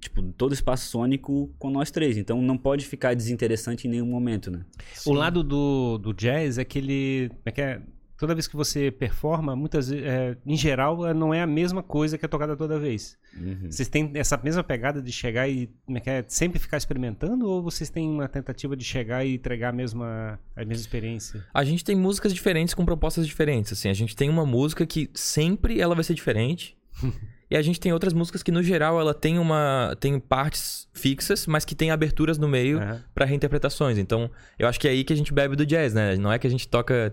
tipo, 0.00 0.22
todo 0.32 0.52
o 0.52 0.54
espaço 0.54 0.88
sônico 0.88 1.52
com 1.58 1.68
nós 1.70 1.90
três. 1.90 2.16
Então 2.16 2.40
não 2.40 2.56
pode 2.56 2.86
ficar 2.86 3.14
desinteressante 3.14 3.86
em 3.86 3.90
nenhum 3.90 4.06
momento, 4.06 4.50
né? 4.50 4.64
O 5.04 5.12
lado 5.12 5.42
do, 5.42 5.98
do 5.98 6.14
jazz 6.14 6.56
é 6.56 6.64
que 6.64 6.78
ele. 6.78 7.30
É 7.44 7.50
que 7.50 7.60
é? 7.60 7.82
Toda 8.18 8.34
vez 8.34 8.48
que 8.48 8.56
você 8.56 8.90
performa, 8.90 9.54
muitas 9.54 9.90
vezes, 9.90 10.06
é, 10.06 10.36
em 10.46 10.56
geral, 10.56 11.06
é, 11.06 11.12
não 11.12 11.34
é 11.34 11.42
a 11.42 11.46
mesma 11.46 11.82
coisa 11.82 12.16
que 12.16 12.24
é 12.24 12.28
tocada 12.28 12.56
toda 12.56 12.78
vez. 12.78 13.18
Uhum. 13.36 13.70
Vocês 13.70 13.88
têm 13.88 14.10
essa 14.14 14.40
mesma 14.42 14.64
pegada 14.64 15.02
de 15.02 15.12
chegar 15.12 15.46
e 15.48 15.68
é 15.90 16.00
que 16.00 16.08
é, 16.08 16.24
sempre 16.26 16.58
ficar 16.58 16.78
experimentando? 16.78 17.46
Ou 17.46 17.62
vocês 17.62 17.90
têm 17.90 18.08
uma 18.08 18.26
tentativa 18.26 18.74
de 18.74 18.84
chegar 18.84 19.24
e 19.24 19.34
entregar 19.34 19.68
a 19.68 19.72
mesma, 19.72 20.40
a 20.54 20.60
mesma 20.60 20.80
experiência? 20.80 21.44
A 21.52 21.62
gente 21.62 21.84
tem 21.84 21.94
músicas 21.94 22.32
diferentes 22.32 22.72
com 22.72 22.86
propostas 22.86 23.26
diferentes, 23.26 23.72
assim. 23.72 23.90
A 23.90 23.94
gente 23.94 24.16
tem 24.16 24.30
uma 24.30 24.46
música 24.46 24.86
que 24.86 25.10
sempre 25.12 25.78
ela 25.78 25.94
vai 25.94 26.02
ser 26.02 26.14
diferente. 26.14 26.74
e 27.50 27.56
a 27.56 27.60
gente 27.60 27.78
tem 27.78 27.92
outras 27.92 28.14
músicas 28.14 28.42
que, 28.42 28.50
no 28.50 28.62
geral, 28.62 28.98
ela 28.98 29.12
tem 29.12 29.38
uma... 29.38 29.94
Tem 30.00 30.18
partes 30.18 30.88
fixas, 30.94 31.46
mas 31.46 31.66
que 31.66 31.74
tem 31.74 31.90
aberturas 31.90 32.38
no 32.38 32.48
meio 32.48 32.78
Aham. 32.78 33.04
pra 33.14 33.26
reinterpretações. 33.26 33.98
Então, 33.98 34.30
eu 34.58 34.66
acho 34.66 34.80
que 34.80 34.88
é 34.88 34.92
aí 34.92 35.04
que 35.04 35.12
a 35.12 35.16
gente 35.16 35.34
bebe 35.34 35.54
do 35.54 35.66
jazz, 35.66 35.92
né? 35.92 36.16
Não 36.16 36.32
é 36.32 36.38
que 36.38 36.46
a 36.46 36.50
gente 36.50 36.66
toca... 36.66 37.12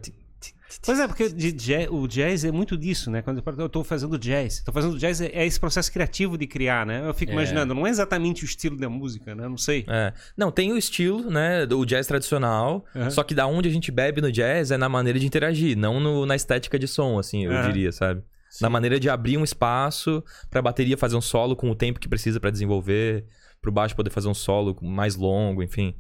Pois 0.86 1.00
é, 1.00 1.08
porque 1.08 1.30
jazz- 1.30 1.88
o 1.92 2.08
jazz 2.08 2.44
é 2.44 2.52
muito 2.52 2.76
disso, 2.78 3.12
né? 3.12 3.22
Quando 3.22 3.44
eu 3.60 3.70
tô 3.70 3.84
fazendo 3.84 4.18
jazz. 4.18 4.64
Tô 4.64 4.72
fazendo 4.72 4.98
jazz 4.98 5.22
é, 5.22 5.28
é 5.28 5.46
esse 5.46 5.60
processo 5.60 5.92
criativo 5.92 6.38
de 6.38 6.48
criar, 6.48 6.86
né? 6.86 7.08
Eu 7.08 7.14
fico 7.14 7.32
É. 7.32 7.36
imaginando, 7.36 7.74
não 7.76 7.86
é 7.86 7.90
exatamente 7.90 8.44
o 8.44 8.46
estilo 8.46 8.76
da 8.78 8.90
música, 8.90 9.36
né? 9.36 9.48
Não 9.48 9.58
sei. 9.58 9.86
É. 9.88 10.12
Não, 10.36 10.52
tem 10.52 10.72
o 10.74 10.78
estilo, 10.78 11.30
né? 11.30 11.64
O 11.66 11.86
jazz 11.86 12.08
tradicional. 12.08 12.84
Aham. 12.96 13.10
Só 13.10 13.24
que 13.24 13.36
da 13.36 13.46
onde 13.48 13.70
a 13.70 13.72
gente 13.72 13.92
bebe 13.92 14.20
no 14.22 14.32
jazz 14.32 14.72
é 14.72 14.78
na 14.78 14.90
maneira 14.90 15.20
de 15.20 15.26
interagir, 15.26 15.78
não 15.78 16.00
no- 16.00 16.26
na 16.26 16.36
estética 16.36 16.78
de 16.80 16.88
som, 16.88 17.20
assim, 17.20 17.46
eu 17.46 17.52
Aham. 17.52 17.68
diria, 17.68 17.92
sabe? 17.92 18.24
Na 18.62 18.70
maneira 18.70 19.00
de 19.00 19.10
abrir 19.10 19.38
um 19.38 19.44
espaço 19.44 20.24
pra 20.50 20.62
bateria 20.62 20.96
fazer 20.98 21.16
um 21.16 21.22
solo 21.22 21.56
com 21.56 21.70
o 21.72 21.76
tempo 21.76 22.00
que 22.00 22.08
precisa 22.08 22.40
pra 22.40 22.52
desenvolver, 22.52 23.26
pro 23.62 23.72
baixo 23.72 23.96
poder 23.96 24.10
fazer 24.12 24.28
um 24.28 24.34
solo 24.34 24.78
mais 24.82 25.16
longo, 25.16 25.64
enfim. 25.64 25.96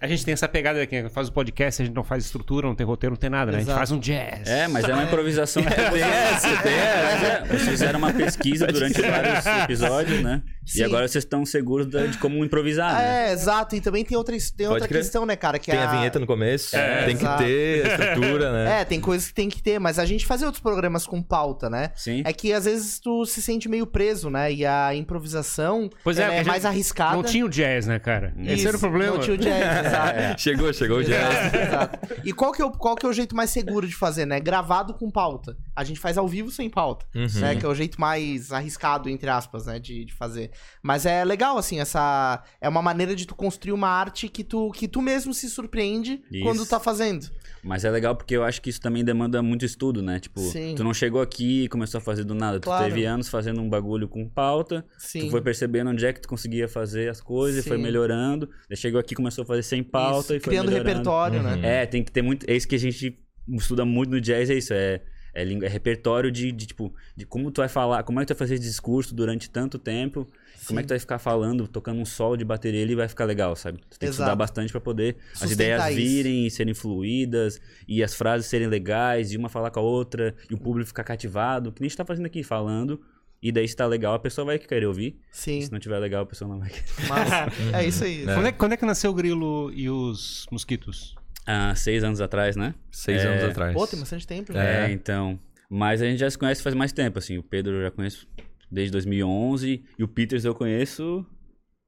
A 0.00 0.06
gente 0.06 0.24
tem 0.24 0.32
essa 0.32 0.48
pegada 0.48 0.86
que 0.86 1.08
faz 1.08 1.28
o 1.28 1.32
podcast, 1.32 1.82
a 1.82 1.84
gente 1.84 1.94
não 1.94 2.04
faz 2.04 2.24
estrutura, 2.24 2.66
não 2.66 2.74
tem 2.74 2.86
roteiro, 2.86 3.12
não 3.12 3.18
tem 3.18 3.30
nada, 3.30 3.52
né? 3.52 3.58
A 3.58 3.60
gente 3.60 3.74
faz 3.74 3.90
um 3.90 3.98
jazz. 3.98 4.48
É, 4.48 4.68
mas 4.68 4.84
é 4.88 4.94
uma 4.94 5.04
improvisação. 5.04 5.62
tem 5.62 6.02
essa, 6.02 6.62
tem 6.62 6.72
essa. 6.74 7.44
Vocês 7.46 7.68
fizeram 7.68 7.98
uma 7.98 8.12
pesquisa 8.12 8.66
durante 8.66 9.00
vários 9.00 9.46
episódios, 9.64 10.22
né? 10.22 10.42
Sim. 10.64 10.80
E 10.80 10.84
agora 10.84 11.08
vocês 11.08 11.24
estão 11.24 11.46
seguros 11.46 11.88
de 11.88 12.18
como 12.18 12.44
improvisar, 12.44 12.94
né? 12.94 13.28
É, 13.28 13.32
exato. 13.32 13.74
E 13.74 13.80
também 13.80 14.04
tem 14.04 14.16
outra, 14.18 14.36
tem 14.54 14.66
outra 14.66 14.86
crer. 14.86 15.00
questão, 15.00 15.24
né, 15.24 15.34
cara? 15.34 15.58
Que 15.58 15.70
Tem 15.70 15.80
é 15.80 15.82
a 15.82 15.86
vinheta 15.86 16.18
no 16.18 16.26
começo, 16.26 16.76
É, 16.76 17.06
tem 17.06 17.16
que 17.16 17.22
exato. 17.22 17.42
ter 17.42 17.86
a 17.86 17.88
estrutura, 17.88 18.52
né? 18.52 18.68
É, 18.80 18.84
tem 18.84 19.00
coisas 19.00 19.28
que 19.28 19.34
tem 19.34 19.48
que 19.48 19.62
ter, 19.62 19.78
mas 19.78 19.98
a 19.98 20.04
gente 20.04 20.26
fazia 20.26 20.46
outros 20.46 20.62
programas 20.62 21.06
com 21.06 21.22
pauta, 21.22 21.70
né? 21.70 21.90
Sim. 21.94 22.22
É 22.24 22.32
que 22.34 22.52
às 22.52 22.66
vezes 22.66 22.98
tu 23.00 23.24
se 23.24 23.40
sente 23.40 23.66
meio 23.68 23.86
preso, 23.86 24.28
né? 24.28 24.52
E 24.52 24.66
a 24.66 24.94
improvisação 24.94 25.88
Pois 26.04 26.18
é, 26.18 26.40
é, 26.40 26.44
mais 26.44 26.66
arriscada. 26.66 27.16
Não 27.16 27.22
tinha 27.22 27.46
o 27.46 27.48
jazz, 27.48 27.86
né, 27.86 27.98
cara? 27.98 28.34
Esse 28.38 28.54
Isso, 28.54 28.68
era 28.68 28.76
o 28.76 28.80
problema. 28.80 29.14
Não 29.14 29.20
tinha 29.20 29.34
o 29.34 29.38
jazz, 29.38 29.87
exato. 29.88 30.40
Chegou, 30.40 30.72
chegou 30.72 30.98
o 30.98 31.04
jazz. 31.04 31.54
Exato. 31.54 31.98
E 32.24 32.32
qual 32.32 32.52
que, 32.52 32.62
é 32.62 32.64
o, 32.64 32.70
qual 32.70 32.94
que 32.94 33.06
é 33.06 33.08
o 33.08 33.12
jeito 33.12 33.34
mais 33.34 33.50
seguro 33.50 33.86
de 33.86 33.94
fazer, 33.94 34.26
né? 34.26 34.40
Gravado 34.40 34.94
com 34.94 35.10
pauta. 35.10 35.56
A 35.78 35.84
gente 35.84 36.00
faz 36.00 36.18
ao 36.18 36.26
vivo 36.26 36.50
sem 36.50 36.68
pauta, 36.68 37.06
Uhum. 37.14 37.26
né? 37.40 37.54
Que 37.54 37.64
é 37.64 37.68
o 37.68 37.74
jeito 37.74 38.00
mais 38.00 38.50
arriscado, 38.52 39.08
entre 39.08 39.30
aspas, 39.30 39.66
né? 39.66 39.78
De, 39.78 40.04
de 40.04 40.12
fazer. 40.12 40.50
Mas 40.82 41.06
é 41.06 41.24
legal, 41.24 41.56
assim, 41.56 41.78
essa... 41.78 42.42
É 42.60 42.68
uma 42.68 42.82
maneira 42.82 43.14
de 43.14 43.24
tu 43.26 43.34
construir 43.34 43.72
uma 43.72 43.88
arte 43.88 44.28
que 44.28 44.42
tu, 44.42 44.72
que 44.72 44.88
tu 44.88 45.00
mesmo 45.00 45.32
se 45.32 45.48
surpreende 45.48 46.20
Isso. 46.32 46.42
quando 46.42 46.66
tá 46.66 46.80
fazendo. 46.80 47.30
Mas 47.62 47.84
é 47.84 47.90
legal 47.90 48.16
porque 48.16 48.34
eu 48.36 48.42
acho 48.42 48.60
que 48.60 48.70
isso 48.70 48.80
também 48.80 49.04
demanda 49.04 49.40
muito 49.42 49.64
estudo, 49.64 50.02
né? 50.02 50.18
Tipo, 50.18 50.40
Sim. 50.40 50.74
tu 50.76 50.82
não 50.82 50.92
chegou 50.92 51.20
aqui 51.20 51.64
e 51.64 51.68
começou 51.68 51.98
a 51.98 52.00
fazer 52.00 52.24
do 52.24 52.34
nada. 52.34 52.58
Claro. 52.58 52.84
Tu 52.84 52.88
teve 52.88 53.04
anos 53.04 53.28
fazendo 53.28 53.60
um 53.60 53.68
bagulho 53.68 54.08
com 54.08 54.28
pauta. 54.28 54.84
Sim. 54.98 55.20
Tu 55.26 55.30
foi 55.30 55.40
percebendo 55.42 55.90
onde 55.90 56.04
é 56.04 56.12
que 56.12 56.20
tu 56.20 56.28
conseguia 56.28 56.66
fazer 56.68 57.08
as 57.08 57.20
coisas 57.20 57.64
e 57.64 57.68
foi 57.68 57.76
Sim. 57.76 57.82
melhorando. 57.84 58.48
Daí 58.68 58.76
chegou 58.76 58.98
aqui 58.98 59.14
começou 59.14 59.42
a 59.42 59.46
fazer 59.46 59.62
sem 59.62 59.82
pauta 59.82 60.20
Isso, 60.20 60.34
e 60.34 60.40
foi 60.40 60.50
Criando 60.52 60.66
melhorando. 60.70 60.88
repertório, 60.88 61.38
Uhum. 61.40 61.56
né? 61.60 61.82
É, 61.82 61.86
tem 61.86 62.02
que 62.02 62.10
ter 62.10 62.22
muito. 62.22 62.48
É 62.50 62.56
isso 62.56 62.66
que 62.66 62.74
a 62.74 62.78
gente 62.78 63.16
estuda 63.50 63.84
muito 63.84 64.10
no 64.10 64.20
jazz, 64.20 64.50
é 64.50 64.54
isso. 64.54 64.72
É, 64.74 65.00
é, 65.34 65.42
é 65.42 65.68
repertório 65.68 66.30
de, 66.30 66.50
de, 66.52 66.66
tipo, 66.66 66.92
de 67.16 67.24
como 67.24 67.50
tu 67.50 67.60
vai 67.60 67.68
falar, 67.68 68.02
como 68.02 68.20
é 68.20 68.22
que 68.22 68.26
tu 68.26 68.36
vai 68.36 68.38
fazer 68.38 68.58
discurso 68.58 69.14
durante 69.14 69.50
tanto 69.50 69.78
tempo. 69.78 70.28
Como 70.66 70.80
é 70.80 70.82
que 70.82 70.88
tu 70.88 70.90
vai 70.90 70.98
ficar 70.98 71.18
falando, 71.18 71.66
tocando 71.66 72.00
um 72.00 72.04
solo 72.04 72.36
de 72.36 72.44
bateria 72.44 72.82
ali 72.82 72.94
vai 72.94 73.08
ficar 73.08 73.24
legal, 73.24 73.56
sabe? 73.56 73.78
Tu 73.78 73.98
tem 73.98 74.00
que 74.00 74.04
Exato. 74.06 74.22
estudar 74.22 74.36
bastante 74.36 74.70
pra 74.70 74.80
poder 74.80 75.16
as 75.32 75.38
Sustentar 75.38 75.54
ideias 75.54 75.88
isso. 75.88 75.96
virem 75.96 76.46
e 76.46 76.50
serem 76.50 76.74
fluídas 76.74 77.60
e 77.86 78.02
as 78.02 78.14
frases 78.14 78.48
serem 78.48 78.66
legais, 78.66 79.32
e 79.32 79.36
uma 79.36 79.48
falar 79.48 79.70
com 79.70 79.80
a 79.80 79.82
outra, 79.82 80.34
e 80.50 80.54
o 80.54 80.58
público 80.58 80.88
ficar 80.88 81.04
cativado, 81.04 81.72
que 81.72 81.80
nem 81.80 81.86
a 81.86 81.88
gente 81.88 81.96
tá 81.96 82.04
fazendo 82.04 82.26
aqui, 82.26 82.42
falando. 82.42 83.00
E 83.40 83.52
daí, 83.52 83.68
se 83.68 83.76
tá 83.76 83.86
legal, 83.86 84.14
a 84.14 84.18
pessoa 84.18 84.44
vai 84.44 84.58
querer 84.58 84.86
ouvir. 84.86 85.16
Sim. 85.30 85.60
Se 85.60 85.70
não 85.70 85.78
tiver 85.78 85.98
legal, 86.00 86.24
a 86.24 86.26
pessoa 86.26 86.50
não 86.50 86.58
vai 86.58 86.70
querer. 86.70 87.08
Mas 87.08 87.72
é 87.72 87.86
isso 87.86 88.02
aí. 88.02 88.24
Quando, 88.26 88.46
é, 88.46 88.52
quando 88.52 88.72
é 88.72 88.76
que 88.76 88.84
nasceu 88.84 89.12
o 89.12 89.14
grilo 89.14 89.70
e 89.72 89.88
os 89.88 90.44
mosquitos? 90.50 91.14
Há 91.50 91.74
seis 91.74 92.04
anos 92.04 92.20
atrás, 92.20 92.56
né? 92.56 92.74
Seis 92.90 93.22
É. 93.24 93.26
anos 93.28 93.44
atrás. 93.44 93.72
Pô, 93.74 93.86
tem 93.86 93.98
bastante 93.98 94.26
tempo 94.26 94.52
já. 94.52 94.62
É. 94.62 94.90
É. 94.90 94.92
então. 94.92 95.38
Mas 95.70 96.02
a 96.02 96.04
gente 96.06 96.18
já 96.18 96.30
se 96.30 96.36
conhece 96.36 96.62
faz 96.62 96.74
mais 96.74 96.92
tempo, 96.92 97.18
assim. 97.18 97.38
O 97.38 97.42
Pedro 97.42 97.76
eu 97.76 97.82
já 97.82 97.90
conheço 97.90 98.26
desde 98.70 98.92
2011. 98.92 99.82
E 99.98 100.04
o 100.04 100.08
Peters 100.08 100.44
eu 100.44 100.54
conheço. 100.54 101.24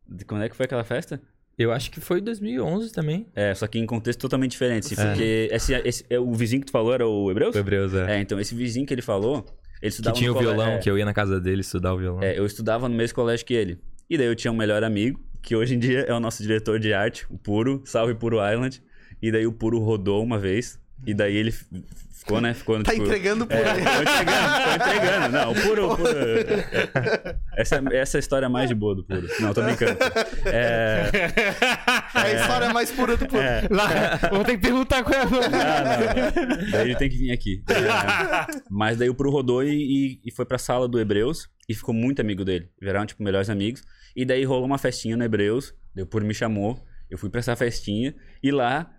De 0.09 0.25
quando 0.25 0.43
é 0.45 0.49
que 0.49 0.57
foi 0.57 0.65
aquela 0.65 0.83
festa? 0.85 1.21
Eu 1.59 1.73
acho 1.73 1.91
que 1.91 2.01
foi 2.01 2.21
2011 2.23 2.91
também. 2.93 3.27
É, 3.35 3.55
só 3.55 3.67
que 3.67 3.79
em 3.79 3.85
contexto 3.87 4.19
totalmente 4.21 4.53
diferente. 4.53 4.93
assim, 4.95 5.01
É. 5.03 5.07
Porque 5.07 5.49
esse, 5.53 5.75
esse- 5.75 6.07
é, 6.09 6.19
o 6.19 6.33
vizinho 6.33 6.61
que 6.63 6.67
tu 6.69 6.73
falou 6.73 6.93
era 6.95 7.07
o 7.07 7.31
Hebreus? 7.31 7.55
O 7.55 7.59
Hebreus, 7.59 7.93
é. 7.95 8.17
É, 8.17 8.21
então 8.21 8.41
esse 8.41 8.55
vizinho 8.55 8.87
que 8.87 8.95
ele 8.95 9.03
falou. 9.03 9.45
Ele 9.45 9.81
que 9.83 9.87
estudava 9.89 10.17
tinha 10.17 10.29
no 10.31 10.35
o 10.35 10.39
colégio- 10.39 10.57
violão, 10.59 10.77
é, 10.77 10.79
que 10.79 10.91
eu 10.91 10.99
ia 10.99 11.05
na 11.05 11.13
casa 11.15 11.39
dele 11.41 11.61
estudar 11.61 11.95
o 11.95 11.99
violão. 11.99 12.23
é, 12.23 12.39
eu 12.39 12.45
estudava 12.47 12.89
no 12.89 12.95
mesmo 12.95 13.15
colégio 13.15 13.45
que 13.47 13.55
ele. 13.55 13.79
E 14.09 14.17
daí 14.19 14.27
eu 14.27 14.35
tinha 14.35 14.51
um 14.53 14.57
melhor 14.57 14.83
amigo, 14.83 15.21
que 15.43 15.55
hoje 15.55 15.75
em 15.75 15.79
dia 15.79 16.01
é 16.01 16.13
o 16.15 16.21
nosso 16.21 16.43
diretor 16.43 16.79
de 16.79 16.93
arte, 16.93 17.27
o 17.31 17.39
Puro. 17.39 17.83
Salve 17.85 18.15
Puro 18.15 18.37
Island. 18.37 18.83
E 19.23 19.31
daí 19.33 19.47
o 19.47 19.53
Puro 19.53 19.79
rodou 19.81 20.23
uma 20.23 20.39
vez. 20.39 20.79
E 21.07 21.15
daí 21.15 21.35
ele 21.35 21.51
ficou, 21.51 22.43
né? 22.43 22.53
Ficou, 22.53 22.83
Tá 22.83 22.93
tipo, 22.93 23.05
entregando 23.07 23.47
por 23.47 23.57
É, 23.57 23.71
aí. 23.71 23.83
tô 23.83 24.03
entregando, 24.03 24.65
tô 24.65 24.85
entregando. 24.85 25.29
Não, 25.33 25.53
o 25.53 25.55
puro, 25.55 25.93
o 25.93 25.97
puro. 25.97 26.11
Essa, 27.57 27.83
essa 27.93 28.17
é 28.17 28.19
a 28.19 28.21
história 28.21 28.49
mais 28.51 28.69
de 28.69 28.75
boa 28.75 28.95
do 28.95 29.03
puro. 29.05 29.27
Não, 29.41 29.55
tô 29.55 29.63
brincando. 29.63 29.97
É, 30.45 31.11
É 32.15 32.21
a 32.21 32.33
história 32.35 32.71
mais 32.73 32.91
pura 32.91 33.17
do 33.17 33.27
puro. 33.27 33.43
Lá, 33.71 33.89
vou 34.31 34.45
ter 34.45 34.57
que 34.59 34.63
perguntar 34.63 35.03
qual 35.03 35.15
é 35.15 35.23
a 35.23 35.23
ah, 35.23 35.27
não, 35.27 36.57
não. 36.57 36.71
Daí 36.71 36.83
ele 36.91 36.97
tem 36.97 37.09
que 37.09 37.17
vir 37.17 37.33
aqui. 37.33 37.63
É, 37.71 38.61
mas 38.71 38.99
daí 38.99 39.09
o 39.09 39.15
puro 39.15 39.31
rodou 39.31 39.63
e, 39.65 39.71
e- 39.71 40.21
e 40.27 40.31
foi 40.33 40.45
pra 40.45 40.59
sala 40.59 40.87
do 40.87 41.01
Hebreus 41.01 41.49
e 41.69 41.75
ficou 41.75 41.95
muito 41.95 42.21
amigo 42.21 42.45
dele. 42.45 42.69
Viraram, 42.81 43.07
tipo, 43.07 43.23
melhores 43.23 43.49
amigos. 43.49 43.83
E 44.15 44.25
daí 44.25 44.45
rolou 44.45 44.67
uma 44.67 44.79
festinha 44.79 45.17
no 45.17 45.25
Hebreus. 45.25 45.75
Daí 45.95 46.05
o 46.05 46.07
puro 46.07 46.25
me 46.27 46.35
chamou. 46.35 46.79
Eu 47.11 47.17
fui 47.19 47.31
pra 47.31 47.41
essa 47.41 47.57
festinha. 47.57 48.15
E 48.43 48.51
lá, 48.51 48.91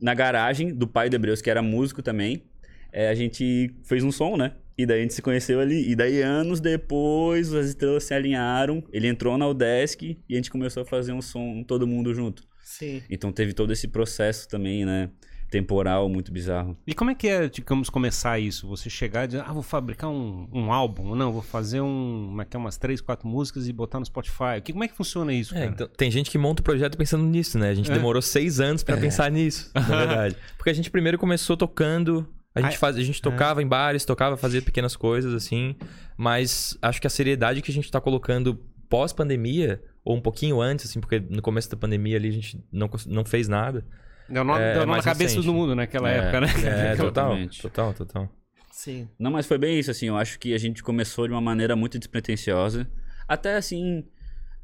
na 0.00 0.14
garagem 0.14 0.74
do 0.74 0.86
pai 0.86 1.08
do 1.08 1.16
Hebreus, 1.16 1.40
que 1.40 1.50
era 1.50 1.62
músico 1.62 2.02
também, 2.02 2.44
é, 2.92 3.08
a 3.08 3.14
gente 3.14 3.74
fez 3.84 4.02
um 4.02 4.10
som, 4.10 4.36
né? 4.36 4.54
E 4.76 4.86
daí 4.86 5.00
a 5.00 5.02
gente 5.02 5.14
se 5.14 5.22
conheceu 5.22 5.60
ali. 5.60 5.90
E 5.90 5.94
daí, 5.94 6.22
anos 6.22 6.58
depois, 6.58 7.52
as 7.52 7.66
estrelas 7.66 8.04
se 8.04 8.14
alinharam. 8.14 8.82
Ele 8.92 9.08
entrou 9.08 9.36
na 9.36 9.46
Udesc 9.46 10.18
e 10.28 10.32
a 10.32 10.36
gente 10.36 10.50
começou 10.50 10.82
a 10.82 10.86
fazer 10.86 11.12
um 11.12 11.20
som 11.20 11.62
todo 11.62 11.86
mundo 11.86 12.14
junto. 12.14 12.42
Sim. 12.62 13.02
Então 13.10 13.30
teve 13.30 13.52
todo 13.52 13.72
esse 13.72 13.88
processo 13.88 14.48
também, 14.48 14.86
né? 14.86 15.10
Temporal, 15.50 16.08
muito 16.08 16.32
bizarro. 16.32 16.76
E 16.86 16.94
como 16.94 17.10
é 17.10 17.14
que 17.14 17.26
é, 17.28 17.48
digamos, 17.48 17.90
começar 17.90 18.38
isso? 18.38 18.68
Você 18.68 18.88
chegar 18.88 19.24
e 19.24 19.26
dizer, 19.28 19.42
ah, 19.44 19.52
vou 19.52 19.62
fabricar 19.62 20.08
um, 20.08 20.48
um 20.52 20.72
álbum, 20.72 21.14
não, 21.16 21.32
vou 21.32 21.42
fazer 21.42 21.80
um, 21.80 22.26
como 22.28 22.42
é 22.42 22.44
que 22.44 22.56
é, 22.56 22.58
umas 22.58 22.76
três, 22.76 23.00
quatro 23.00 23.26
músicas 23.26 23.66
e 23.66 23.72
botar 23.72 23.98
no 23.98 24.06
Spotify. 24.06 24.60
Que, 24.62 24.72
como 24.72 24.84
é 24.84 24.88
que 24.88 24.94
funciona 24.94 25.32
isso, 25.32 25.54
É, 25.56 25.66
então, 25.66 25.88
tem 25.96 26.10
gente 26.10 26.30
que 26.30 26.38
monta 26.38 26.60
o 26.60 26.64
projeto 26.64 26.96
pensando 26.96 27.24
nisso, 27.24 27.58
né? 27.58 27.70
A 27.70 27.74
gente 27.74 27.90
É. 27.90 27.94
demorou 27.94 28.22
seis 28.22 28.60
anos 28.60 28.84
pra 28.84 28.96
pensar 28.96 29.28
nisso, 29.30 29.70
na 29.74 29.80
verdade. 30.06 30.36
Porque 30.56 30.70
a 30.70 30.74
gente 30.74 30.88
primeiro 30.90 31.18
começou 31.18 31.56
tocando, 31.56 32.28
a 32.54 32.60
gente, 32.60 32.78
faz, 32.78 32.96
a 32.96 33.02
gente 33.02 33.20
tocava 33.20 33.60
em 33.60 33.66
bares, 33.66 34.04
tocava, 34.04 34.36
fazia 34.36 34.62
pequenas 34.62 34.94
coisas, 34.94 35.34
assim. 35.34 35.74
Mas 36.16 36.78
acho 36.80 37.00
que 37.00 37.06
a 37.06 37.10
seriedade 37.10 37.60
que 37.60 37.70
a 37.72 37.74
gente 37.74 37.90
tá 37.90 38.00
colocando 38.00 38.60
pós-pandemia, 38.88 39.82
ou 40.04 40.16
um 40.16 40.20
pouquinho 40.20 40.60
antes, 40.60 40.86
assim, 40.90 41.00
porque 41.00 41.18
no 41.18 41.42
começo 41.42 41.70
da 41.70 41.76
pandemia 41.76 42.16
ali 42.16 42.28
a 42.28 42.32
gente 42.32 42.62
não, 42.72 42.88
não 43.06 43.24
fez 43.24 43.48
nada. 43.48 43.84
Deu 44.30 44.44
nó, 44.44 44.56
é 44.58 44.74
deu 44.74 44.86
nó 44.86 44.96
na 44.96 45.02
cabeça 45.02 45.34
recente. 45.36 45.46
do 45.46 45.52
mundo 45.52 45.74
naquela 45.74 46.10
É. 46.10 46.18
época, 46.18 46.40
né? 46.40 46.46
É, 46.92 46.96
total, 46.96 47.36
total, 47.60 47.94
total. 47.94 48.30
Sim. 48.70 49.08
Não, 49.18 49.30
mas 49.30 49.46
foi 49.46 49.58
bem 49.58 49.78
isso, 49.78 49.90
assim. 49.90 50.06
Eu 50.06 50.16
acho 50.16 50.38
que 50.38 50.54
a 50.54 50.58
gente 50.58 50.82
começou 50.82 51.26
de 51.26 51.34
uma 51.34 51.40
maneira 51.40 51.74
muito 51.76 51.98
despretensiosa. 51.98 52.88
Até 53.28 53.56
assim. 53.56 54.04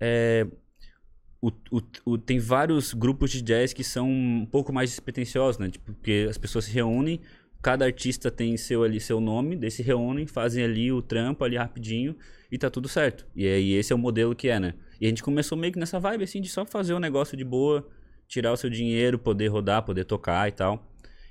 é, 0.01 0.47
o, 1.41 1.49
o- 1.71 1.83
o- 2.13 2.19
tem 2.19 2.39
vários 2.39 2.93
grupos 2.95 3.31
de 3.31 3.43
jazz 3.43 3.73
que 3.73 3.85
são 3.85 4.09
um 4.11 4.47
pouco 4.51 4.73
mais 4.73 4.91
despretensiosos, 4.91 5.59
né? 5.59 5.69
Tipo, 5.71 5.93
porque 5.93 6.27
as 6.29 6.39
pessoas 6.39 6.65
se 6.65 6.71
reúnem, 6.73 7.21
cada 7.63 7.85
artista 7.85 8.31
tem 8.31 8.57
seu 8.57 8.83
ali 8.83 9.01
seu 9.01 9.21
nome, 9.21 9.57
daí 9.57 9.71
se 9.71 9.83
reúnem, 9.83 10.27
fazem 10.27 10.65
ali 10.65 10.91
o 10.93 11.03
trampo 11.03 11.45
ali 11.45 11.57
rapidinho 11.57 12.17
e 12.51 12.57
tá 12.59 12.71
tudo 12.71 12.89
certo. 12.89 13.27
E 13.35 13.47
aí 13.47 13.73
esse 13.75 13.93
é 13.93 13.97
o 13.97 13.99
modelo 13.99 14.35
que 14.35 14.49
é, 14.49 14.59
né? 14.59 14.75
E 15.01 15.07
a 15.07 15.09
gente 15.09 15.23
começou 15.23 15.57
meio 15.59 15.73
que 15.73 15.79
nessa 15.79 16.01
vibe 16.01 16.25
assim 16.25 16.41
de 16.41 16.49
só 16.49 16.65
fazer 16.65 16.95
o 16.95 16.99
negócio 17.01 17.37
de 17.37 17.45
boa, 17.45 17.87
tirar 18.29 18.53
o 18.53 18.57
seu 18.57 18.71
dinheiro, 18.71 19.19
poder 19.19 19.49
rodar, 19.49 19.83
poder 19.83 20.05
tocar 20.05 20.49
e 20.49 20.53
tal. 20.53 20.87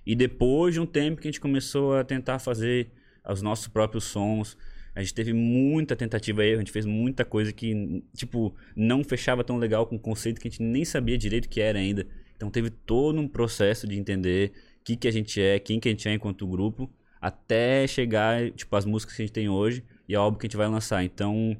E 0.05 0.15
depois 0.15 0.73
de 0.73 0.79
um 0.79 0.85
tempo 0.85 1.19
que 1.19 1.27
a 1.27 1.31
gente 1.31 1.41
começou 1.41 1.95
a 1.95 2.03
tentar 2.03 2.39
fazer 2.39 2.89
os 3.27 3.41
nossos 3.41 3.67
próprios 3.67 4.03
sons, 4.03 4.57
a 4.95 5.01
gente 5.01 5.13
teve 5.13 5.33
muita 5.33 5.95
tentativa 5.95 6.41
aí, 6.41 6.53
a 6.53 6.57
gente 6.57 6.71
fez 6.71 6.85
muita 6.85 7.25
coisa 7.25 7.51
que, 7.51 8.03
tipo, 8.15 8.55
não 8.75 9.03
fechava 9.03 9.43
tão 9.43 9.57
legal 9.57 9.85
com 9.85 9.95
um 9.95 9.99
conceito 9.99 10.39
que 10.39 10.47
a 10.47 10.51
gente 10.51 10.63
nem 10.63 10.85
sabia 10.85 11.17
direito 11.17 11.45
o 11.45 11.49
que 11.49 11.59
era 11.59 11.77
ainda. 11.79 12.07
Então 12.35 12.49
teve 12.49 12.69
todo 12.69 13.19
um 13.19 13.27
processo 13.27 13.87
de 13.87 13.97
entender 13.97 14.51
o 14.79 14.83
que, 14.85 14.95
que 14.95 15.07
a 15.07 15.11
gente 15.11 15.41
é, 15.41 15.59
quem 15.59 15.79
que 15.79 15.89
a 15.89 15.91
gente 15.91 16.07
é 16.07 16.13
enquanto 16.13 16.47
grupo, 16.47 16.89
até 17.19 17.87
chegar, 17.87 18.51
tipo, 18.51 18.73
as 18.75 18.85
músicas 18.85 19.15
que 19.15 19.21
a 19.23 19.25
gente 19.25 19.33
tem 19.33 19.49
hoje 19.49 19.83
e 20.07 20.15
ao 20.15 20.25
álbum 20.25 20.37
que 20.37 20.45
a 20.45 20.47
gente 20.47 20.57
vai 20.57 20.67
lançar. 20.67 21.03
Então, 21.03 21.57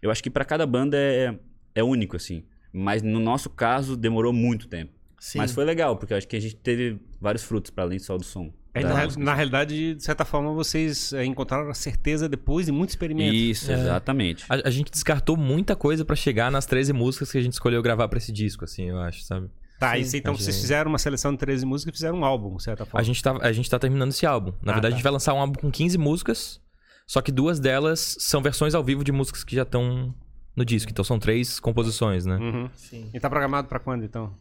eu 0.00 0.10
acho 0.10 0.22
que 0.22 0.30
para 0.30 0.44
cada 0.44 0.64
banda 0.64 0.96
é, 0.96 1.38
é 1.74 1.82
único, 1.82 2.16
assim. 2.16 2.44
Mas 2.72 3.02
no 3.02 3.18
nosso 3.20 3.50
caso, 3.50 3.96
demorou 3.96 4.32
muito 4.32 4.66
tempo. 4.68 4.92
Sim. 5.18 5.38
Mas 5.38 5.52
foi 5.52 5.64
legal, 5.64 5.96
porque 5.96 6.12
eu 6.12 6.16
acho 6.18 6.26
que 6.26 6.36
a 6.36 6.40
gente 6.40 6.56
teve 6.56 6.98
vários 7.20 7.44
frutos 7.44 7.70
para 7.70 7.84
além 7.84 7.98
só 7.98 8.16
do 8.16 8.24
som. 8.24 8.52
É, 8.74 8.82
na, 8.82 9.06
na 9.18 9.34
realidade, 9.34 9.94
de 9.94 10.02
certa 10.02 10.24
forma, 10.24 10.50
vocês 10.54 11.12
é, 11.12 11.24
encontraram 11.26 11.68
a 11.68 11.74
certeza 11.74 12.26
depois 12.28 12.64
de 12.66 12.72
muito 12.72 12.88
experimento. 12.90 13.34
Isso, 13.34 13.70
É. 13.70 13.74
exatamente. 13.74 14.44
A, 14.48 14.66
a 14.66 14.70
gente 14.70 14.90
descartou 14.90 15.36
muita 15.36 15.76
coisa 15.76 16.04
pra 16.06 16.16
chegar 16.16 16.50
nas 16.50 16.64
13 16.64 16.92
músicas 16.94 17.30
que 17.30 17.36
a 17.38 17.42
gente 17.42 17.52
escolheu 17.52 17.82
gravar 17.82 18.08
pra 18.08 18.16
esse 18.16 18.32
disco, 18.32 18.64
assim, 18.64 18.88
eu 18.88 18.98
acho, 18.98 19.22
sabe? 19.24 19.48
Tá, 19.78 19.94
Sim. 19.94 20.00
isso, 20.00 20.16
então 20.16 20.34
vocês 20.34 20.58
fizeram 20.58 20.88
uma 20.90 20.98
seleção 20.98 21.32
de 21.32 21.38
13 21.38 21.66
músicas 21.66 21.92
e 21.92 21.96
fizeram 21.98 22.18
um 22.20 22.24
álbum, 22.24 22.56
de 22.56 22.62
certa 22.62 22.86
forma. 22.86 22.98
A 23.00 23.02
gente, 23.02 23.22
tá, 23.22 23.36
a 23.42 23.52
gente 23.52 23.68
tá 23.68 23.78
terminando 23.78 24.10
esse 24.10 24.24
álbum. 24.24 24.52
Na 24.62 24.72
Ah, 24.72 24.74
verdade, 24.76 24.80
tá. 24.82 24.88
a 24.88 24.90
gente 24.92 25.02
vai 25.02 25.12
lançar 25.12 25.34
um 25.34 25.40
álbum 25.40 25.60
com 25.60 25.70
15 25.70 25.98
músicas, 25.98 26.60
só 27.06 27.20
que 27.20 27.30
duas 27.30 27.60
delas 27.60 28.16
são 28.20 28.40
versões 28.40 28.74
ao 28.74 28.82
vivo 28.82 29.04
de 29.04 29.12
músicas 29.12 29.44
que 29.44 29.54
já 29.54 29.62
estão 29.62 30.14
no 30.56 30.64
disco. 30.64 30.90
Então 30.90 31.04
são 31.04 31.18
três 31.18 31.58
composições, 31.60 32.24
né? 32.26 32.36
Uhum. 32.36 32.70
Sim. 32.74 33.10
E 33.12 33.20
tá 33.20 33.28
programado 33.28 33.68
pra 33.68 33.78
quando, 33.78 34.04
então? 34.04 34.32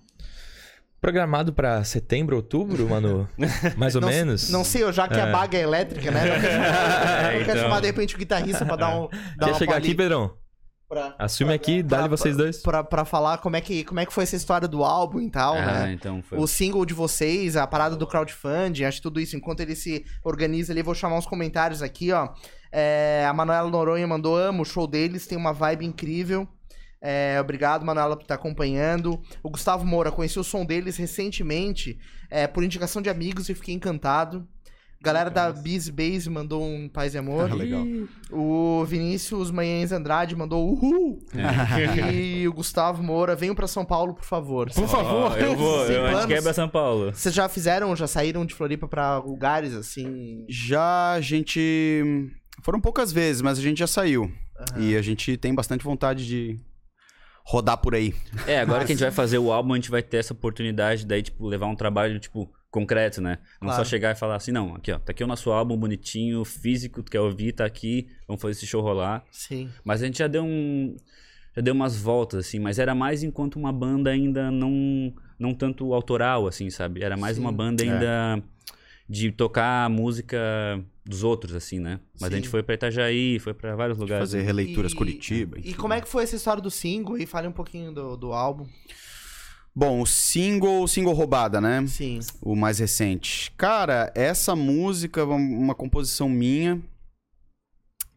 Programado 1.00 1.52
pra 1.52 1.84
setembro, 1.84 2.36
outubro, 2.36 2.88
mano? 2.88 3.28
Mais 3.76 3.96
ou 3.96 4.02
não, 4.02 4.10
menos? 4.10 4.52
Não 4.52 4.64
sei, 4.64 4.84
eu 4.84 4.94
já 4.94 5.08
que 5.08 5.20
a 5.20 5.26
baga 5.28 5.58
é 5.58 5.62
elétrica, 5.62 6.12
né? 6.12 6.26
Não 6.26 6.42
quero 6.42 6.54
chamar, 6.54 7.24
não 7.24 7.30
quero 7.32 7.42
então. 7.42 7.56
chamar, 7.56 7.80
de 7.80 7.88
repente 7.88 8.16
o 8.16 8.18
guitarrista 8.20 8.66
pra 8.66 8.76
dar 8.76 8.96
um. 8.96 9.08
Dar 9.36 9.46
Quer 9.46 9.52
uma 9.52 9.58
chegar 9.58 9.78
aqui. 9.78 9.96
Pedrão? 9.96 10.41
Pra, 10.92 11.16
Assume 11.18 11.54
aqui, 11.54 11.82
dá-lhe 11.82 12.10
vocês 12.10 12.36
dois. 12.36 12.58
pra, 12.62 12.84
pra 12.84 13.06
falar 13.06 13.38
como 13.38 13.56
é, 13.56 13.62
que, 13.62 13.84
como 13.86 14.00
é 14.02 14.06
que 14.06 14.12
foi 14.14 14.24
essa 14.24 14.36
história 14.36 14.68
do 14.68 14.84
álbum 14.84 15.22
e 15.22 15.30
tal, 15.30 15.56
Ah, 15.56 15.86
né? 15.86 15.94
então 15.94 16.22
foi. 16.22 16.38
O 16.38 16.46
single 16.46 16.86
de 16.86 16.94
vocês, 16.94 17.56
a 17.56 17.66
parada 17.66 17.96
do 17.96 18.06
crowdfunding, 18.06 18.84
acho 18.84 18.98
que 18.98 19.04
tudo 19.04 19.20
isso. 19.20 19.36
Enquanto 19.38 19.62
ele 19.62 19.74
se 19.76 20.06
organiza 20.24 20.74
ali, 20.74 20.84
vou 20.84 20.94
chamar 20.94 21.18
uns 21.18 21.26
comentários 21.26 21.82
aqui, 21.82 22.12
ó. 22.12 22.30
É, 22.72 23.26
a 23.28 23.34
Manuela 23.34 23.70
Noronha 23.70 24.06
mandou, 24.08 24.38
amo 24.38 24.64
o 24.64 24.66
show 24.66 24.86
deles, 24.86 25.26
tem 25.26 25.38
uma 25.38 25.54
vibe 25.54 25.86
incrível. 25.86 26.48
É, 27.02 27.38
obrigado, 27.42 27.84
Manuela, 27.86 28.16
por 28.16 28.24
estar 28.24 28.36
acompanhando. 28.36 29.20
O 29.42 29.50
Gustavo 29.50 29.84
Moura, 29.86 30.12
conheci 30.12 30.40
o 30.40 30.44
som 30.44 30.64
deles 30.64 30.98
recentemente, 30.98 31.98
é, 32.30 32.46
por 32.48 32.64
indicação 32.64 33.02
de 33.02 33.10
amigos 33.10 33.50
e 33.50 33.56
fiquei 33.56 33.74
encantado. 33.74 34.48
Galera 35.04 35.32
da 35.32 35.52
Busy 35.52 35.92
Base 35.92 36.30
mandou 36.30 36.64
um 36.64 36.88
paz 36.88 37.16
e 37.16 37.18
amor. 37.18 37.50
Ah, 37.52 37.56
legal. 37.56 37.84
O 38.30 38.86
Vinícius 38.86 39.50
Manhães 39.50 39.92
Andrade 39.92 40.36
mandou 40.36 40.70
uhul. 40.72 41.20
e 42.14 42.48
o 42.48 42.54
Gustavo 42.54 43.02
Moura, 43.02 43.36
venham 43.36 43.56
pra 43.56 43.68
São 43.68 43.84
Paulo, 43.84 44.14
por 44.14 44.24
favor. 44.26 44.72
Por 44.72 44.88
favor. 44.88 45.32
Ó, 45.32 45.38
eu 45.38 45.56
vou, 45.56 45.86
eu, 45.88 46.04
a 46.04 46.08
gente 46.08 46.12
planos. 46.12 46.26
quebra 46.28 46.54
São 46.54 46.70
Paulo. 46.70 47.12
Vocês 47.12 47.34
já 47.34 47.50
fizeram, 47.50 47.96
já 47.96 48.06
saíram 48.06 48.46
de 48.46 48.54
Floripa 48.54 48.88
pra 48.88 49.18
lugares 49.18 49.74
assim? 49.74 50.46
Já 50.48 51.14
a 51.14 51.22
gente. 51.22 52.30
Foram 52.62 52.80
poucas 52.80 53.12
vezes, 53.12 53.42
mas 53.42 53.58
a 53.58 53.62
gente 53.62 53.80
já 53.80 53.88
saiu. 53.88 54.32
E 54.78 54.96
a 54.96 55.02
gente 55.02 55.36
tem 55.36 55.56
bastante 55.56 55.84
vontade 55.84 56.28
de 56.28 56.60
rodar 57.44 57.78
por 57.78 57.96
aí. 57.96 58.14
É, 58.46 58.60
agora 58.60 58.86
que 58.86 58.92
a 58.92 58.96
gente 58.96 59.02
vai 59.04 59.12
fazer 59.12 59.40
o 59.40 59.52
álbum, 59.52 59.74
a 59.74 59.76
gente 59.78 59.90
vai 59.90 60.04
ter 60.04 60.18
essa 60.18 60.34
oportunidade 60.34 61.08
daí, 61.08 61.24
tipo, 61.24 61.48
levar 61.48 61.66
um 61.66 61.76
trabalho, 61.76 62.20
tipo, 62.20 62.52
concreto, 62.72 63.22
né? 63.22 63.38
Não 63.62 63.68
Claro. 63.68 63.84
só 63.84 63.90
chegar 63.90 64.12
e 64.12 64.16
falar 64.16 64.36
assim, 64.38 64.52
não, 64.52 64.76
aqui, 64.76 64.92
ó, 64.92 64.98
tá 64.98 65.12
aqui 65.12 65.24
o 65.24 65.28
nosso 65.28 65.52
álbum 65.52 65.76
bonitinho, 65.78 66.44
físico, 66.46 67.04
tu 67.04 67.12
quer 67.12 67.20
ouvir, 67.20 67.52
tá 67.52 67.66
aqui, 67.66 68.08
vamos 68.28 68.42
fazer 68.42 68.54
esse 68.54 68.66
show 68.66 68.82
rolar. 68.82 69.24
Sim. 69.30 69.70
Mas 69.84 70.02
a 70.02 70.06
gente 70.06 70.18
já 70.20 70.28
deu 70.28 70.44
um. 70.44 70.96
Já 71.54 71.62
deu 71.62 71.74
umas 71.74 71.98
voltas, 72.02 72.40
assim, 72.48 72.60
mas 72.60 72.80
era 72.80 72.96
mais 72.96 73.24
enquanto 73.24 73.58
uma 73.58 73.74
banda 73.74 74.10
ainda 74.10 74.50
não. 74.50 75.14
Não 75.38 75.54
tanto 75.54 75.94
autoral, 75.94 76.48
assim, 76.48 76.70
sabe? 76.70 77.04
Era 77.04 77.18
mais 77.18 77.36
Sim. 77.36 77.42
uma 77.42 77.52
banda 77.52 77.84
ainda 77.84 78.42
de 79.10 79.32
tocar 79.32 79.86
a 79.86 79.90
música 79.90 80.38
dos 81.04 81.24
outros, 81.24 81.54
assim, 81.56 81.80
né? 81.80 82.00
Mas 82.22 82.30
Sim. 82.30 82.36
a 82.36 82.38
gente 82.38 82.48
foi 82.48 82.62
pra 82.64 82.76
Itajaí, 82.76 83.40
foi 83.40 83.54
pra 83.54 83.76
vários 83.76 83.98
lugares. 83.98 84.30
Fazer 84.30 84.44
releituras 84.44 84.92
E- 84.94 84.96
Curitiba. 84.96 85.58
E 85.58 85.62
enfim. 85.62 85.74
como 85.74 85.94
é 85.94 86.00
que 86.00 86.08
foi 86.08 86.24
essa 86.24 86.36
história 86.36 86.62
do 86.62 86.70
single? 86.72 87.18
E 87.18 87.26
fale 87.26 87.48
um 87.48 87.52
pouquinho 87.52 87.92
do, 87.92 88.16
do 88.16 88.32
álbum. 88.32 88.66
Bom, 89.74 90.02
o 90.02 90.06
single, 90.06 90.84
o 90.84 90.88
single 90.88 91.14
roubada, 91.14 91.62
né? 91.62 91.86
Sim. 91.88 92.20
O 92.42 92.56
mais 92.56 92.80
recente. 92.80 93.52
Cara, 93.58 94.12
essa 94.14 94.56
música 94.56 95.22
é 95.22 95.24
uma- 95.24 95.74
composição 95.76 96.28
minha. 96.28 96.82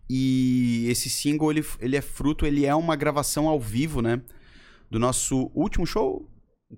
E 0.08 0.86
esse 0.90 1.08
single, 1.08 1.50
ele, 1.50 1.64
ele 1.80 1.96
é 1.96 2.00
fruto, 2.00 2.44
ele 2.44 2.66
é 2.66 2.74
uma 2.74 2.94
gravação 2.96 3.48
ao 3.48 3.58
vivo, 3.58 4.02
né? 4.02 4.20
Do 4.90 4.98
nosso 4.98 5.50
último 5.54 5.86
show? 5.86 6.28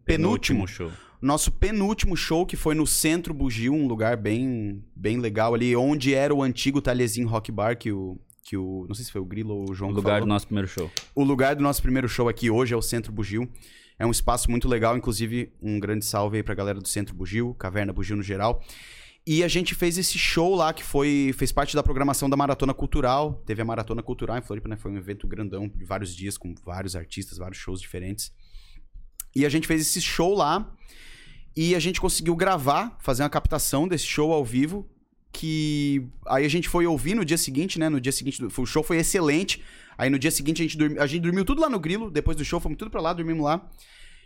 Penúltimo. 0.04 0.66
show. 0.68 0.90
Nosso 1.20 1.50
penúltimo 1.50 2.16
show, 2.16 2.46
que 2.46 2.54
foi 2.56 2.74
no 2.74 2.86
Centro 2.86 3.32
Bugio, 3.34 3.72
um 3.72 3.86
lugar 3.88 4.16
bem, 4.16 4.84
bem 4.94 5.18
legal 5.18 5.54
ali, 5.54 5.74
onde 5.74 6.14
era 6.14 6.34
o 6.34 6.42
antigo 6.42 6.80
Talhezinho 6.80 7.26
Rock 7.26 7.50
Bar, 7.50 7.76
que 7.78 7.90
o, 7.90 8.18
que 8.44 8.56
o... 8.56 8.84
Não 8.86 8.94
sei 8.94 9.06
se 9.06 9.10
foi 9.12 9.20
o 9.20 9.24
Grilo 9.24 9.54
ou 9.54 9.68
o 9.68 9.70
O 9.70 9.74
João 9.74 9.90
que 9.90 9.96
lugar 9.96 10.12
falou. 10.12 10.26
do 10.26 10.28
nosso 10.28 10.46
primeiro 10.46 10.68
show. 10.68 10.90
O 11.14 11.24
lugar 11.24 11.56
do 11.56 11.62
nosso 11.62 11.82
primeiro 11.82 12.08
show 12.08 12.28
aqui 12.28 12.50
hoje 12.50 12.74
é 12.74 12.76
o 12.76 12.82
Centro 12.82 13.10
Bugio. 13.10 13.50
É 13.98 14.06
um 14.06 14.10
espaço 14.10 14.50
muito 14.50 14.68
legal, 14.68 14.96
inclusive 14.96 15.52
um 15.60 15.80
grande 15.80 16.04
salve 16.04 16.36
aí 16.36 16.42
pra 16.42 16.54
galera 16.54 16.80
do 16.80 16.88
Centro 16.88 17.14
Bugio, 17.14 17.54
Caverna 17.54 17.92
Bugio 17.92 18.16
no 18.16 18.22
geral. 18.22 18.62
E 19.26 19.42
a 19.42 19.48
gente 19.48 19.74
fez 19.74 19.98
esse 19.98 20.18
show 20.18 20.54
lá 20.54 20.72
que 20.72 20.84
foi 20.84 21.34
fez 21.36 21.50
parte 21.50 21.74
da 21.74 21.82
programação 21.82 22.30
da 22.30 22.36
Maratona 22.36 22.72
Cultural. 22.72 23.42
Teve 23.44 23.60
a 23.60 23.64
Maratona 23.64 24.02
Cultural 24.02 24.38
em 24.38 24.42
Floripa, 24.42 24.68
né? 24.68 24.76
Foi 24.76 24.90
um 24.92 24.96
evento 24.96 25.26
grandão 25.26 25.66
de 25.66 25.84
vários 25.84 26.14
dias 26.14 26.38
com 26.38 26.54
vários 26.64 26.94
artistas, 26.94 27.38
vários 27.38 27.58
shows 27.58 27.80
diferentes. 27.80 28.32
E 29.34 29.44
a 29.44 29.48
gente 29.48 29.66
fez 29.66 29.80
esse 29.80 30.00
show 30.00 30.34
lá 30.34 30.72
e 31.56 31.74
a 31.74 31.78
gente 31.80 32.00
conseguiu 32.00 32.36
gravar, 32.36 32.96
fazer 33.00 33.22
uma 33.22 33.30
captação 33.30 33.88
desse 33.88 34.06
show 34.06 34.32
ao 34.32 34.44
vivo 34.44 34.88
que 35.36 36.02
aí 36.26 36.46
a 36.46 36.48
gente 36.48 36.66
foi 36.66 36.86
ouvir 36.86 37.14
no 37.14 37.22
dia 37.22 37.36
seguinte, 37.36 37.78
né? 37.78 37.90
No 37.90 38.00
dia 38.00 38.12
seguinte, 38.12 38.42
o 38.42 38.66
show 38.66 38.82
foi 38.82 38.96
excelente. 38.96 39.62
Aí 39.98 40.10
no 40.10 40.18
dia 40.18 40.30
seguinte 40.30 40.62
a 40.62 40.64
gente, 40.64 40.76
dormi, 40.76 40.98
a 40.98 41.06
gente 41.06 41.22
dormiu 41.22 41.44
tudo 41.44 41.60
lá 41.60 41.68
no 41.68 41.78
Grilo, 41.78 42.10
depois 42.10 42.36
do 42.36 42.44
show 42.44 42.60
fomos 42.60 42.78
tudo 42.78 42.90
pra 42.90 43.00
lá, 43.00 43.12
dormimos 43.12 43.44
lá. 43.44 43.68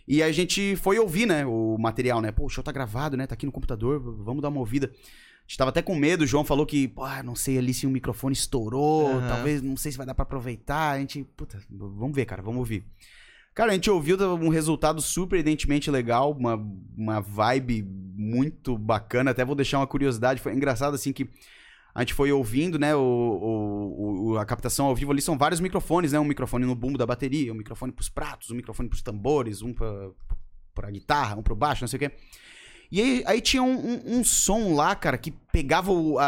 E 0.08 0.22
aí 0.22 0.30
a 0.30 0.32
gente 0.32 0.74
foi 0.76 0.98
ouvir, 0.98 1.26
né, 1.26 1.46
o 1.46 1.76
material, 1.78 2.20
né? 2.20 2.32
Pô, 2.32 2.46
o 2.46 2.48
show 2.48 2.64
tá 2.64 2.72
gravado, 2.72 3.16
né? 3.16 3.26
Tá 3.26 3.34
aqui 3.34 3.46
no 3.46 3.52
computador, 3.52 4.00
vamos 4.00 4.42
dar 4.42 4.48
uma 4.48 4.58
ouvida. 4.58 4.86
A 4.86 5.42
gente 5.46 5.58
tava 5.58 5.70
até 5.70 5.82
com 5.82 5.94
medo, 5.94 6.22
o 6.22 6.26
João 6.26 6.44
falou 6.44 6.64
que, 6.66 6.88
pô, 6.88 7.06
não 7.24 7.34
sei 7.34 7.58
ali 7.58 7.74
se 7.74 7.86
o 7.86 7.90
microfone 7.90 8.32
estourou, 8.32 9.08
Aham. 9.08 9.28
talvez, 9.28 9.62
não 9.62 9.76
sei 9.76 9.92
se 9.92 9.98
vai 9.98 10.06
dar 10.06 10.14
pra 10.14 10.22
aproveitar. 10.22 10.92
A 10.92 10.98
gente, 10.98 11.24
puta, 11.36 11.60
vamos 11.70 12.14
ver, 12.14 12.24
cara, 12.24 12.42
vamos 12.42 12.58
ouvir. 12.58 12.84
Cara, 13.52 13.72
a 13.72 13.74
gente 13.74 13.90
ouviu 13.90 14.16
um 14.36 14.48
resultado 14.48 15.02
surpreendentemente 15.02 15.90
legal, 15.90 16.32
uma, 16.32 16.54
uma 16.96 17.20
vibe 17.20 17.82
muito 17.82 18.78
bacana. 18.78 19.32
Até 19.32 19.44
vou 19.44 19.56
deixar 19.56 19.78
uma 19.78 19.86
curiosidade. 19.86 20.40
Foi 20.40 20.54
engraçado 20.54 20.94
assim 20.94 21.12
que 21.12 21.28
a 21.94 22.00
gente 22.00 22.14
foi 22.14 22.30
ouvindo, 22.32 22.78
né? 22.78 22.94
O, 22.94 23.00
o- 23.00 24.30
o- 24.32 24.38
a 24.38 24.44
captação 24.44 24.86
ao 24.86 24.94
vivo 24.94 25.12
ali 25.12 25.20
são 25.20 25.36
vários 25.36 25.60
microfones, 25.60 26.12
né? 26.12 26.20
Um 26.20 26.24
microfone 26.24 26.64
no 26.66 26.74
bumbo 26.74 26.96
da 26.98 27.06
bateria, 27.06 27.52
um 27.52 27.56
microfone 27.56 27.92
pros 27.92 28.08
pratos, 28.08 28.50
um 28.50 28.54
microfone 28.54 28.88
pros 28.88 29.02
tambores, 29.02 29.62
um 29.62 29.72
pra, 29.72 30.10
pra 30.74 30.90
guitarra, 30.90 31.36
um 31.36 31.42
pro 31.42 31.54
baixo, 31.56 31.82
não 31.82 31.88
sei 31.88 31.96
o 31.96 32.00
quê. 32.00 32.12
E 32.92 33.00
aí, 33.00 33.22
aí 33.26 33.40
tinha 33.40 33.62
um, 33.62 33.72
um- 33.72 34.18
um 34.18 34.24
som 34.24 34.74
lá, 34.74 34.94
cara, 34.96 35.16
que 35.16 35.30
pegava 35.30 35.92
o, 35.92 36.18
a, 36.18 36.24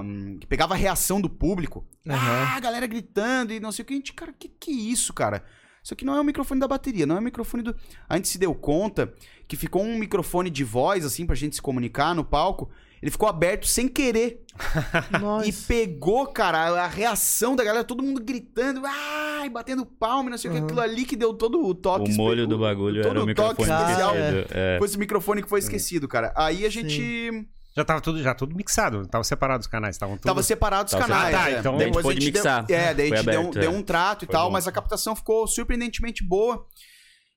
a- 0.00 0.04
que 0.40 0.46
pegava 0.46 0.74
a 0.74 0.76
reação 0.76 1.20
do 1.20 1.28
público. 1.28 1.84
Ah, 2.08 2.56
a 2.56 2.60
galera 2.60 2.86
gritando 2.86 3.52
e 3.52 3.60
não 3.60 3.70
sei 3.70 3.82
o 3.82 3.86
que. 3.86 3.92
A 3.92 3.96
gente, 3.96 4.12
cara, 4.12 4.32
que 4.32 4.48
que 4.48 4.70
é 4.70 4.74
isso, 4.74 5.12
cara? 5.12 5.44
Isso 5.84 5.94
aqui 5.94 6.04
não 6.04 6.14
é 6.16 6.20
o 6.20 6.24
microfone 6.24 6.60
da 6.60 6.68
bateria, 6.68 7.04
não 7.06 7.16
é 7.16 7.18
o 7.18 7.22
microfone 7.22 7.62
do. 7.62 7.74
A 8.08 8.16
gente 8.16 8.28
se 8.28 8.38
deu 8.38 8.54
conta 8.54 9.12
que 9.48 9.56
ficou 9.56 9.82
um 9.82 9.98
microfone 9.98 10.48
de 10.48 10.64
voz, 10.64 11.04
assim, 11.04 11.26
pra 11.26 11.34
gente 11.36 11.56
se 11.56 11.62
comunicar 11.62 12.14
no 12.14 12.24
palco. 12.24 12.70
Ele 13.02 13.10
ficou 13.10 13.28
aberto 13.28 13.66
sem 13.66 13.88
querer. 13.88 14.42
Nossa. 15.20 15.48
E 15.48 15.52
pegou, 15.52 16.26
cara, 16.28 16.84
a 16.84 16.86
reação 16.86 17.56
da 17.56 17.64
galera, 17.64 17.82
todo 17.84 18.02
mundo 18.02 18.22
gritando, 18.22 18.82
ai, 18.84 19.48
batendo 19.50 19.84
palma, 19.84 20.30
não 20.30 20.38
sei 20.38 20.50
o 20.50 20.54
que, 20.54 20.60
aquilo 20.60 20.80
ali 20.80 21.04
que 21.04 21.16
deu 21.16 21.34
todo 21.34 21.66
o 21.66 21.74
toque. 21.74 22.12
O 22.12 22.14
molho 22.14 22.46
do 22.46 22.58
bagulho 22.58 23.02
todo 23.02 23.10
era 23.10 23.24
o 23.24 23.34
toque 23.34 23.62
microfone 23.62 23.82
especial. 23.82 24.14
esquecido. 24.16 24.46
É. 24.52 24.78
Foi 24.78 24.86
esse 24.86 24.98
microfone 24.98 25.42
que 25.42 25.48
foi 25.48 25.58
esquecido, 25.58 26.06
cara. 26.06 26.32
Aí 26.36 26.64
a 26.64 26.70
gente. 26.70 27.48
Já 27.74 27.84
tava 27.84 28.02
tudo, 28.02 28.22
já 28.22 28.34
tudo 28.34 28.54
mixado, 28.54 29.06
tava 29.08 29.24
separado 29.24 29.62
os 29.62 29.66
canais, 29.66 29.96
estavam 29.96 30.16
tudo... 30.18 30.26
Tava 30.26 30.42
separado 30.42 30.88
os 30.88 30.92
Tava 30.92 31.06
canais. 31.06 31.24
separado. 31.30 31.48
é. 31.48 31.52
Ah, 31.52 31.54
tá, 31.54 31.60
então- 31.60 31.72
Daí 31.72 31.80
a 31.80 31.84
gente 31.86 31.94
Depois 31.96 32.14
pôde 32.14 32.26
mixar. 32.30 32.64
Deu, 32.66 32.76
é, 32.76 32.94
daí 32.94 33.12
a 33.12 33.16
gente 33.16 33.24
deu, 33.24 33.40
aberto, 33.40 33.58
deu 33.58 33.70
é. 33.72 33.74
um 33.74 33.82
trato 33.82 34.24
e 34.24 34.26
Foi 34.26 34.32
tal, 34.34 34.46
bom. 34.48 34.52
mas 34.52 34.68
a 34.68 34.72
captação 34.72 35.16
ficou 35.16 35.46
surpreendentemente 35.46 36.22
boa. 36.22 36.66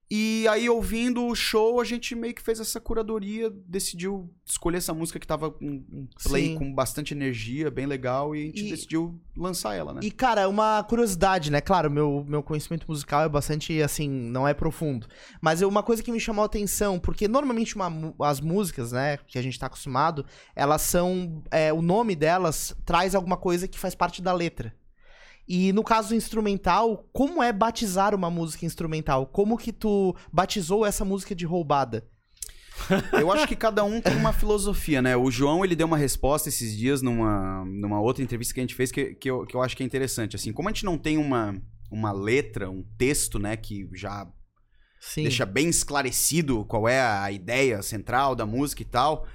E 0.10 0.47
aí, 0.49 0.70
ouvindo 0.70 1.26
o 1.26 1.34
show, 1.34 1.82
a 1.82 1.84
gente 1.84 2.14
meio 2.14 2.34
que 2.36 2.41
fez 2.41 2.60
essa 2.60 2.80
curadoria, 2.80 3.49
decidiu 3.68 4.32
escolher 4.45 4.78
essa 4.78 4.93
música 4.93 5.20
que 5.20 5.26
tava 5.26 5.49
com 5.49 5.66
um 5.66 6.08
play 6.24 6.49
Sim. 6.49 6.56
com 6.60 6.72
bastante 6.74 7.12
energia, 7.14 7.72
bem 7.72 7.88
legal, 7.88 8.36
e 8.36 8.43
a 8.43 8.45
gente 8.45 8.66
E- 8.68 8.70
decidiu 8.70 9.20
lançar 9.36 9.74
ela, 9.74 9.93
né? 9.93 10.01
E, 10.03 10.12
cara, 10.12 10.47
uma 10.47 10.84
curiosidade, 10.84 11.51
né? 11.51 11.60
Claro, 11.60 11.89
meu, 11.89 12.24
meu 12.28 12.43
conhecimento 12.43 12.86
musical 12.88 13.24
é 13.24 13.30
bastante, 13.30 13.82
assim, 13.82 14.08
não 14.08 14.47
é 14.47 14.53
profundo. 14.53 15.08
Mas 15.41 15.64
é 15.64 15.66
uma 15.66 15.82
coisa 15.82 16.03
que 16.03 16.12
me 16.12 16.20
chamou 16.20 16.43
a 16.43 16.45
atenção, 16.45 16.99
porque 16.99 17.28
normalmente 17.28 17.76
uma 17.76 17.91
as 18.22 18.39
músicas, 18.39 18.91
né, 18.91 19.18
que 19.26 19.39
a 19.39 19.41
gente 19.41 19.58
tá 19.58 19.66
acostumado, 19.66 20.24
elas 20.56 20.84
são. 20.84 21.41
é, 21.49 21.74
o 21.74 21.82
nome 21.82 22.16
delas 22.16 22.76
traz 22.86 23.16
alguma 23.16 23.38
coisa 23.38 23.68
que 23.68 23.80
faz 23.80 23.95
parte 23.95 24.22
da 24.22 24.32
letra. 24.34 24.72
E 25.48 25.72
no 25.74 25.84
caso 25.84 26.16
instrumental, 26.16 27.08
como 27.14 27.41
é 27.41 27.54
batizar 27.54 28.16
uma 28.16 28.30
música 28.30 28.66
instrumental? 28.66 29.28
Como 29.28 29.58
que 29.58 29.72
tu 29.72 30.16
batizou 30.32 30.86
essa 30.86 31.06
música 31.06 31.36
de 31.36 31.46
roubada? 31.46 32.08
Eu 33.14 33.32
acho 33.32 33.48
que 33.48 33.56
cada 33.56 33.84
um 33.84 34.02
tem 34.02 34.16
uma 34.16 34.34
filosofia, 34.34 35.02
né? 35.02 35.16
O 35.16 35.32
João, 35.32 35.64
ele 35.64 35.76
deu 35.76 35.88
uma 35.88 35.98
resposta 35.98 36.50
esses 36.50 36.76
dias 36.76 37.02
numa, 37.02 37.64
numa 37.66 38.02
outra 38.02 38.24
entrevista 38.24 38.54
que 38.54 38.60
a 38.60 38.64
gente 38.64 38.76
fez 38.76 38.91
que, 38.91 39.16
que, 39.16 39.30
eu, 39.30 39.46
que 39.46 39.56
eu 39.56 39.62
acho 39.62 39.78
que 39.78 39.84
é 39.84 39.86
interessante. 39.86 40.36
Assim, 40.36 40.52
como 40.52 40.68
a 40.68 40.72
gente 40.72 40.86
não 40.86 40.98
tem 40.98 41.18
uma, 41.18 41.56
uma 41.89 42.12
letra, 42.12 42.70
um 42.70 42.84
texto, 42.98 43.39
né, 43.39 43.56
que 43.56 43.88
já 43.93 44.28
Sim. 45.00 45.24
deixa 45.24 45.46
bem 45.46 45.70
esclarecido 45.70 46.66
qual 46.66 46.88
é 46.88 47.02
a 47.02 47.32
ideia 47.32 47.82
central 47.82 48.36
da 48.36 48.46
música 48.46 48.82
e 48.82 48.86
tal. 48.86 49.26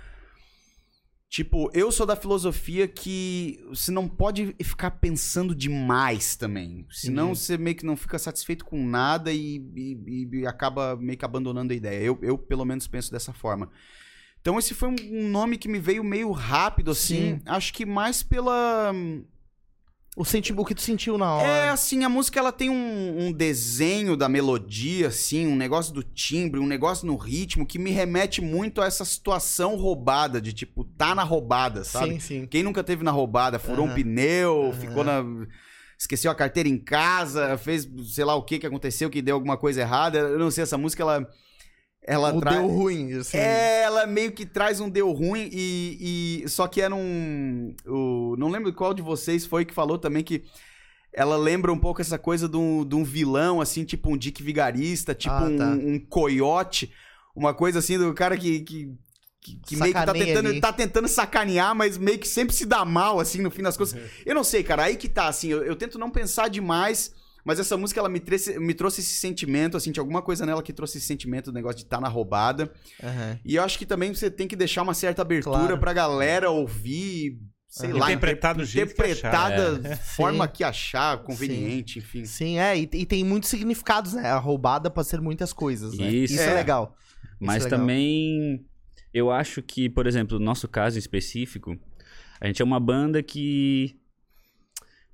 Tipo, 1.30 1.70
eu 1.72 1.92
sou 1.92 2.04
da 2.04 2.16
filosofia 2.16 2.88
que 2.88 3.64
você 3.68 3.92
não 3.92 4.08
pode 4.08 4.52
ficar 4.64 4.90
pensando 4.90 5.54
demais 5.54 6.34
também. 6.34 6.84
Senão 6.90 7.26
Entendi. 7.26 7.38
você 7.38 7.56
meio 7.56 7.76
que 7.76 7.86
não 7.86 7.96
fica 7.96 8.18
satisfeito 8.18 8.64
com 8.64 8.84
nada 8.84 9.32
e, 9.32 9.62
e- 9.76 10.28
e 10.40 10.44
acaba 10.46 10.96
meio 10.96 11.16
que 11.16 11.24
abandonando 11.24 11.72
a 11.72 11.76
ideia. 11.76 12.02
Eu, 12.02 12.18
eu, 12.20 12.36
pelo 12.36 12.64
menos, 12.64 12.88
penso 12.88 13.12
dessa 13.12 13.32
forma. 13.32 13.70
Então, 14.40 14.58
esse 14.58 14.74
foi 14.74 14.88
um, 14.88 14.96
um 15.12 15.28
nome 15.28 15.56
que 15.56 15.68
me 15.68 15.78
veio 15.78 16.02
meio 16.02 16.32
rápido, 16.32 16.90
assim. 16.90 17.36
Sim. 17.36 17.40
Acho 17.46 17.72
que 17.74 17.86
mais 17.86 18.24
pela. 18.24 18.92
O, 20.16 20.24
senti 20.24 20.52
o 20.52 20.64
que 20.64 20.74
tu 20.74 20.82
sentiu 20.82 21.16
na 21.16 21.32
hora. 21.32 21.46
É, 21.46 21.68
assim, 21.68 22.02
a 22.02 22.08
música 22.08 22.40
ela 22.40 22.50
tem 22.50 22.68
um, 22.68 23.26
um 23.26 23.32
desenho 23.32 24.16
da 24.16 24.28
melodia, 24.28 25.06
assim, 25.08 25.46
um 25.46 25.54
negócio 25.54 25.94
do 25.94 26.02
timbre, 26.02 26.58
um 26.58 26.66
negócio 26.66 27.06
no 27.06 27.16
ritmo 27.16 27.64
que 27.64 27.78
me 27.78 27.90
remete 27.92 28.40
muito 28.40 28.82
a 28.82 28.86
essa 28.86 29.04
situação 29.04 29.76
roubada, 29.76 30.40
de 30.40 30.52
tipo, 30.52 30.84
tá 30.84 31.14
na 31.14 31.22
roubada, 31.22 31.84
sabe? 31.84 32.14
sim, 32.14 32.18
sim. 32.18 32.46
Quem 32.46 32.64
nunca 32.64 32.82
teve 32.82 33.04
na 33.04 33.12
roubada, 33.12 33.58
furou 33.58 33.86
um 33.86 33.88
Aham. 33.88 33.94
pneu, 33.94 34.70
Aham. 34.72 34.72
ficou 34.80 35.04
na. 35.04 35.22
esqueceu 35.96 36.30
a 36.30 36.34
carteira 36.34 36.68
em 36.68 36.78
casa, 36.78 37.56
fez 37.56 37.88
sei 38.12 38.24
lá 38.24 38.34
o 38.34 38.42
que 38.42 38.58
que 38.58 38.66
aconteceu, 38.66 39.08
que 39.08 39.22
deu 39.22 39.36
alguma 39.36 39.56
coisa 39.56 39.80
errada. 39.80 40.18
Eu 40.18 40.38
não 40.40 40.50
sei, 40.50 40.62
essa 40.64 40.76
música 40.76 41.02
ela. 41.04 41.28
Ela 42.02 42.34
o 42.34 42.40
traz. 42.40 42.56
deu 42.56 42.66
ruim, 42.66 43.12
assim. 43.14 43.36
É, 43.36 43.82
ela 43.82 44.06
meio 44.06 44.32
que 44.32 44.46
traz 44.46 44.80
um 44.80 44.88
deu 44.88 45.12
ruim 45.12 45.48
e, 45.52 46.42
e 46.44 46.48
só 46.48 46.66
que 46.66 46.80
era 46.80 46.94
um, 46.94 47.74
o, 47.86 48.36
não 48.38 48.48
lembro 48.48 48.72
qual 48.72 48.94
de 48.94 49.02
vocês 49.02 49.44
foi 49.44 49.64
que 49.64 49.74
falou 49.74 49.98
também 49.98 50.24
que 50.24 50.42
ela 51.12 51.36
lembra 51.36 51.72
um 51.72 51.78
pouco 51.78 52.00
essa 52.00 52.18
coisa 52.18 52.48
de 52.48 52.56
um, 52.56 52.84
de 52.84 52.94
um 52.94 53.04
vilão, 53.04 53.60
assim, 53.60 53.84
tipo 53.84 54.10
um 54.10 54.16
Dick 54.16 54.42
Vigarista, 54.42 55.14
tipo 55.14 55.34
Ah, 55.34 55.44
um, 55.44 55.56
tá. 55.56 55.66
um 55.70 55.98
coiote, 55.98 56.92
uma 57.34 57.52
coisa 57.52 57.80
assim 57.80 57.98
do 57.98 58.14
cara 58.14 58.36
que, 58.36 58.60
que, 58.60 58.94
que, 59.40 59.56
que 59.66 59.76
meio 59.76 59.92
que 59.92 60.06
tá 60.06 60.12
tentando, 60.12 60.60
tá 60.60 60.72
tentando 60.72 61.08
sacanear, 61.08 61.74
mas 61.74 61.98
meio 61.98 62.18
que 62.18 62.28
sempre 62.28 62.54
se 62.54 62.64
dá 62.64 62.84
mal, 62.84 63.18
assim, 63.18 63.42
no 63.42 63.50
fim 63.50 63.62
das 63.62 63.76
coisas. 63.76 64.00
Uhum. 64.00 64.08
Eu 64.24 64.34
não 64.34 64.44
sei, 64.44 64.62
cara, 64.62 64.84
aí 64.84 64.96
que 64.96 65.08
tá, 65.08 65.26
assim, 65.28 65.48
eu, 65.48 65.62
eu 65.64 65.74
tento 65.74 65.98
não 65.98 66.10
pensar 66.10 66.48
demais, 66.48 67.12
mas 67.44 67.58
essa 67.60 67.76
música, 67.76 68.00
ela 68.00 68.08
me, 68.08 68.20
trouxe 68.20 68.58
me 68.58 68.74
trouxe 68.74 69.00
esse 69.00 69.14
sentimento, 69.14 69.76
assim, 69.76 69.92
tinha 69.92 70.02
alguma 70.02 70.22
coisa 70.22 70.44
nela 70.46 70.62
que 70.62 70.72
trouxe 70.72 70.98
esse 70.98 71.06
sentimento, 71.06 71.46
do 71.50 71.54
negócio 71.54 71.78
de 71.78 71.84
estar 71.84 72.00
na 72.00 72.08
roubada. 72.08 72.72
Aham. 73.02 73.38
E 73.44 73.56
eu 73.56 73.62
acho 73.62 73.78
que 73.78 73.86
também 73.86 74.14
você 74.14 74.30
tem 74.30 74.46
que 74.48 74.56
deixar 74.56 74.82
uma 74.82 74.94
certa 74.94 75.22
abertura 75.22 75.58
Claro. 75.58 75.78
pra 75.78 75.92
galera 75.92 76.50
ouvir, 76.50 77.38
sei 77.68 77.90
Aham. 77.90 77.98
lá, 77.98 78.12
Interpretar 78.12 78.54
do 78.54 78.64
jeito 78.64 78.88
que 78.88 78.92
interpretar 79.02 79.52
achar, 79.52 79.78
da 79.78 79.96
forma 79.96 80.46
Sim. 80.46 80.52
que 80.54 80.64
achar 80.64 81.18
conveniente, 81.22 81.98
enfim. 81.98 82.24
Sim, 82.24 82.58
é, 82.58 82.76
e, 82.78 82.82
e 82.92 83.06
tem 83.06 83.24
muitos 83.24 83.48
significados, 83.48 84.12
né? 84.14 84.28
A 84.28 84.38
roubada 84.38 84.90
pode 84.90 85.08
ser 85.08 85.20
muitas 85.20 85.52
coisas, 85.52 85.96
né? 85.96 86.10
Isso. 86.10 86.34
Isso 86.34 86.42
é, 86.42 86.50
É. 86.50 86.54
legal. 86.54 86.94
Isso 87.22 87.36
Mas 87.40 87.62
é 87.62 87.64
legal. 87.64 87.80
também 87.80 88.64
eu 89.14 89.30
acho 89.30 89.62
que, 89.62 89.88
por 89.88 90.06
exemplo, 90.06 90.38
no 90.38 90.44
nosso 90.44 90.68
caso 90.68 90.98
específico, 90.98 91.76
a 92.40 92.46
gente 92.46 92.60
é 92.62 92.64
uma 92.64 92.78
banda 92.80 93.22
que 93.22 93.96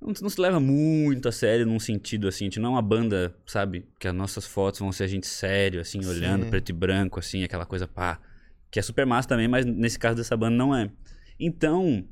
não, 0.01 0.13
não 0.21 0.29
se 0.29 0.39
leva 0.39 0.59
muito 0.59 1.27
a 1.27 1.31
sério 1.31 1.65
num 1.65 1.79
sentido 1.79 2.27
assim. 2.27 2.45
A 2.45 2.47
gente 2.47 2.59
não 2.59 2.69
é 2.69 2.73
uma 2.73 2.81
banda, 2.81 3.35
sabe, 3.45 3.85
que 3.99 4.07
as 4.07 4.13
nossas 4.13 4.45
fotos 4.45 4.79
vão 4.79 4.91
ser 4.91 5.03
a 5.03 5.07
gente 5.07 5.27
sério, 5.27 5.79
assim, 5.81 6.01
Sim. 6.01 6.09
olhando 6.09 6.45
preto 6.47 6.69
e 6.69 6.73
branco, 6.73 7.19
assim, 7.19 7.43
aquela 7.43 7.65
coisa 7.65 7.87
pá. 7.87 8.19
Que 8.69 8.79
é 8.79 8.81
super 8.81 9.05
massa 9.05 9.29
também, 9.29 9.47
mas 9.47 9.65
nesse 9.65 9.97
caso 9.97 10.17
dessa 10.17 10.35
banda 10.35 10.55
não 10.55 10.75
é. 10.75 10.89
Então, 11.39 12.03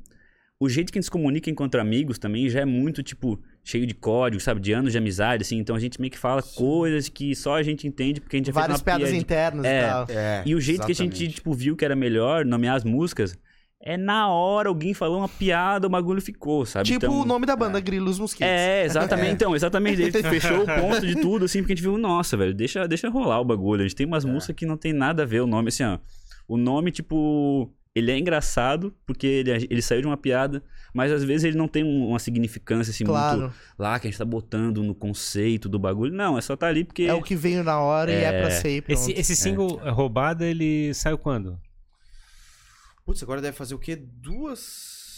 o 0.58 0.68
jeito 0.68 0.90
que 0.90 0.98
a 0.98 1.00
gente 1.00 1.06
se 1.06 1.10
comunica 1.10 1.50
enquanto 1.50 1.74
amigos 1.76 2.18
também 2.18 2.48
já 2.48 2.60
é 2.60 2.64
muito, 2.64 3.02
tipo, 3.02 3.38
cheio 3.62 3.86
de 3.86 3.92
código, 3.94 4.40
sabe? 4.40 4.60
De 4.60 4.72
anos 4.72 4.92
de 4.92 4.98
amizade, 4.98 5.42
assim. 5.42 5.58
Então 5.58 5.76
a 5.76 5.78
gente 5.78 6.00
meio 6.00 6.10
que 6.10 6.18
fala 6.18 6.42
coisas 6.42 7.08
que 7.08 7.34
só 7.34 7.56
a 7.56 7.62
gente 7.62 7.86
entende 7.86 8.20
porque 8.20 8.36
a 8.36 8.38
gente 8.38 8.46
já 8.46 8.52
Várias 8.52 8.80
fez 8.80 8.80
uma 8.80 8.84
piadas 8.84 9.10
piada- 9.10 9.20
internas 9.22 9.64
É. 9.66 9.78
e 9.78 9.86
tal. 9.88 10.06
É, 10.08 10.42
e 10.46 10.54
o 10.54 10.60
jeito 10.60 10.86
que 10.86 10.92
a 10.92 10.94
gente, 10.94 11.12
exatamente. 11.12 11.34
tipo, 11.34 11.52
viu 11.52 11.76
que 11.76 11.84
era 11.84 11.94
melhor 11.96 12.44
nomear 12.46 12.76
as 12.76 12.84
músicas 12.84 13.36
é 13.80 13.96
na 13.96 14.28
hora 14.30 14.68
alguém 14.68 14.94
falou 14.94 15.18
uma 15.18 15.28
piada, 15.28 15.86
o 15.86 15.90
bagulho 15.90 16.20
ficou, 16.20 16.64
sabe? 16.66 16.86
Tipo 16.86 17.06
Então, 17.06 17.20
o 17.20 17.24
nome 17.24 17.46
da 17.46 17.54
banda, 17.54 17.78
Grilos 17.80 18.18
Mosquitos. 18.18 18.46
É, 18.48 18.84
exatamente. 18.84 19.32
Então, 19.36 19.54
exatamente. 19.54 20.02
Ele 20.02 20.10
fechou 20.24 20.62
o 20.62 20.66
ponto 20.66 21.06
de 21.06 21.14
tudo, 21.20 21.44
assim, 21.44 21.60
porque 21.60 21.72
a 21.72 21.76
gente 21.76 21.82
viu, 21.84 21.96
nossa, 21.98 22.36
velho, 22.36 22.54
deixa, 22.54 22.86
deixa 22.88 23.08
rolar 23.08 23.40
o 23.40 23.44
bagulho. 23.44 23.80
A 23.80 23.84
gente 23.84 23.94
tem 23.96 24.06
umas 24.06 24.24
É. 24.24 24.28
músicas 24.28 24.56
que 24.56 24.66
não 24.66 24.76
tem 24.76 24.92
nada 24.92 25.22
a 25.22 25.26
ver 25.26 25.40
o 25.42 25.46
nome, 25.46 25.68
assim, 25.68 25.84
ó. 25.84 25.98
O 26.48 26.56
nome, 26.56 26.90
tipo, 26.90 27.70
ele 27.94 28.10
é 28.10 28.18
engraçado, 28.18 28.94
porque 29.06 29.26
ele, 29.26 29.50
ele 29.70 29.82
saiu 29.82 30.00
de 30.00 30.06
uma 30.06 30.16
piada, 30.16 30.62
mas 30.94 31.10
às 31.12 31.22
vezes 31.24 31.44
ele 31.44 31.56
não 31.58 31.66
tem 31.68 31.82
um- 31.84 32.08
uma 32.08 32.18
significância, 32.18 32.90
assim, 32.90 33.04
Claro. 33.04 33.40
muito 33.42 33.54
lá 33.78 33.98
que 33.98 34.06
a 34.06 34.10
gente 34.10 34.18
tá 34.18 34.24
botando 34.24 34.82
no 34.82 34.94
conceito 34.94 35.68
do 35.68 35.78
bagulho. 35.78 36.12
Não, 36.14 36.38
é 36.38 36.40
só 36.40 36.56
tá 36.56 36.66
ali 36.68 36.82
porque. 36.84 37.02
É 37.04 37.14
o 37.14 37.20
que 37.22 37.34
veio 37.36 37.62
na 37.64 37.78
hora 37.80 38.10
e 38.10 38.14
é 38.14 38.40
pra 38.40 38.50
ser. 38.50 38.76
e 38.76 38.80
pronto. 38.80 38.98
Esse, 38.98 39.12
esse 39.12 39.36
single 39.36 39.80
eh, 39.84 39.90
roubada, 39.90 40.46
ele 40.46 40.92
saiu 40.94 41.18
quando? 41.18 41.58
Putz, 43.06 43.22
agora 43.22 43.40
deve 43.40 43.56
fazer 43.56 43.72
o 43.72 43.78
quê? 43.78 43.94
Duas 43.94 44.58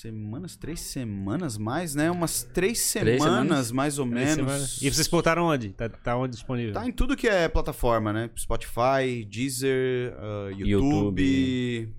semanas, 0.02 0.54
três 0.56 0.78
semanas 0.78 1.56
mais, 1.56 1.94
né? 1.94 2.10
Umas 2.10 2.42
três 2.42 2.78
semanas, 2.80 3.22
semanas? 3.22 3.72
mais 3.72 3.98
ou 3.98 4.06
Três 4.06 4.36
menos. 4.36 4.36
semanas. 4.36 4.82
E 4.82 4.90
vocês 4.92 5.08
botaram 5.08 5.44
onde? 5.46 5.70
Tá, 5.70 5.88
tá 5.88 6.14
onde 6.16 6.34
disponível? 6.34 6.74
Tá 6.74 6.86
em 6.86 6.92
tudo 6.92 7.16
que 7.16 7.26
é 7.26 7.48
plataforma, 7.48 8.12
né? 8.12 8.28
Spotify, 8.38 9.24
Deezer, 9.26 10.14
ah, 10.18 10.50
YouTube. 10.54 11.94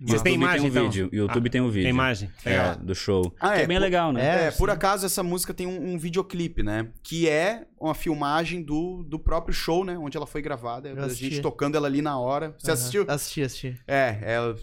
Vocês 0.00 0.22
têm 0.22 0.32
YouTube 0.34 0.44
imagem, 0.44 0.60
tem 0.70 0.80
um 0.82 0.86
então? 0.86 0.90
vídeo. 0.90 1.08
YouTube 1.12 1.46
Ah, 1.46 1.50
tem 1.50 1.60
um 1.60 1.68
vídeo. 1.68 1.82
Tem 1.84 1.90
imagem. 1.90 2.30
É, 2.44 2.74
do 2.76 2.94
show. 2.94 3.32
Ah, 3.38 3.52
que 3.52 3.60
é, 3.60 3.62
é, 3.62 3.66
bem 3.66 3.76
por- 3.76 3.82
legal, 3.82 4.12
né? 4.12 4.46
É, 4.46 4.50
por 4.50 4.70
acaso 4.70 5.04
essa 5.06 5.22
música 5.22 5.52
tem 5.54 5.66
um, 5.66 5.92
um 5.92 5.98
videoclipe, 5.98 6.62
né? 6.62 6.88
Que 7.02 7.28
é 7.28 7.66
uma 7.78 7.94
filmagem 7.94 8.62
do, 8.62 9.02
do 9.04 9.18
próprio 9.18 9.54
show, 9.54 9.84
né? 9.84 9.96
Onde 9.98 10.16
ela 10.16 10.26
foi 10.26 10.40
gravada. 10.40 10.88
Eu 10.88 11.02
a 11.02 11.06
assisti. 11.06 11.26
gente 11.30 11.42
tocando 11.42 11.76
ela 11.76 11.86
ali 11.86 12.00
na 12.02 12.18
hora. 12.18 12.54
Você 12.58 12.70
Aham. 12.70 12.74
assistiu? 12.80 13.04
Assisti, 13.06 13.42
assisti. 13.42 13.80
É, 13.86 14.18
é, 14.22 14.54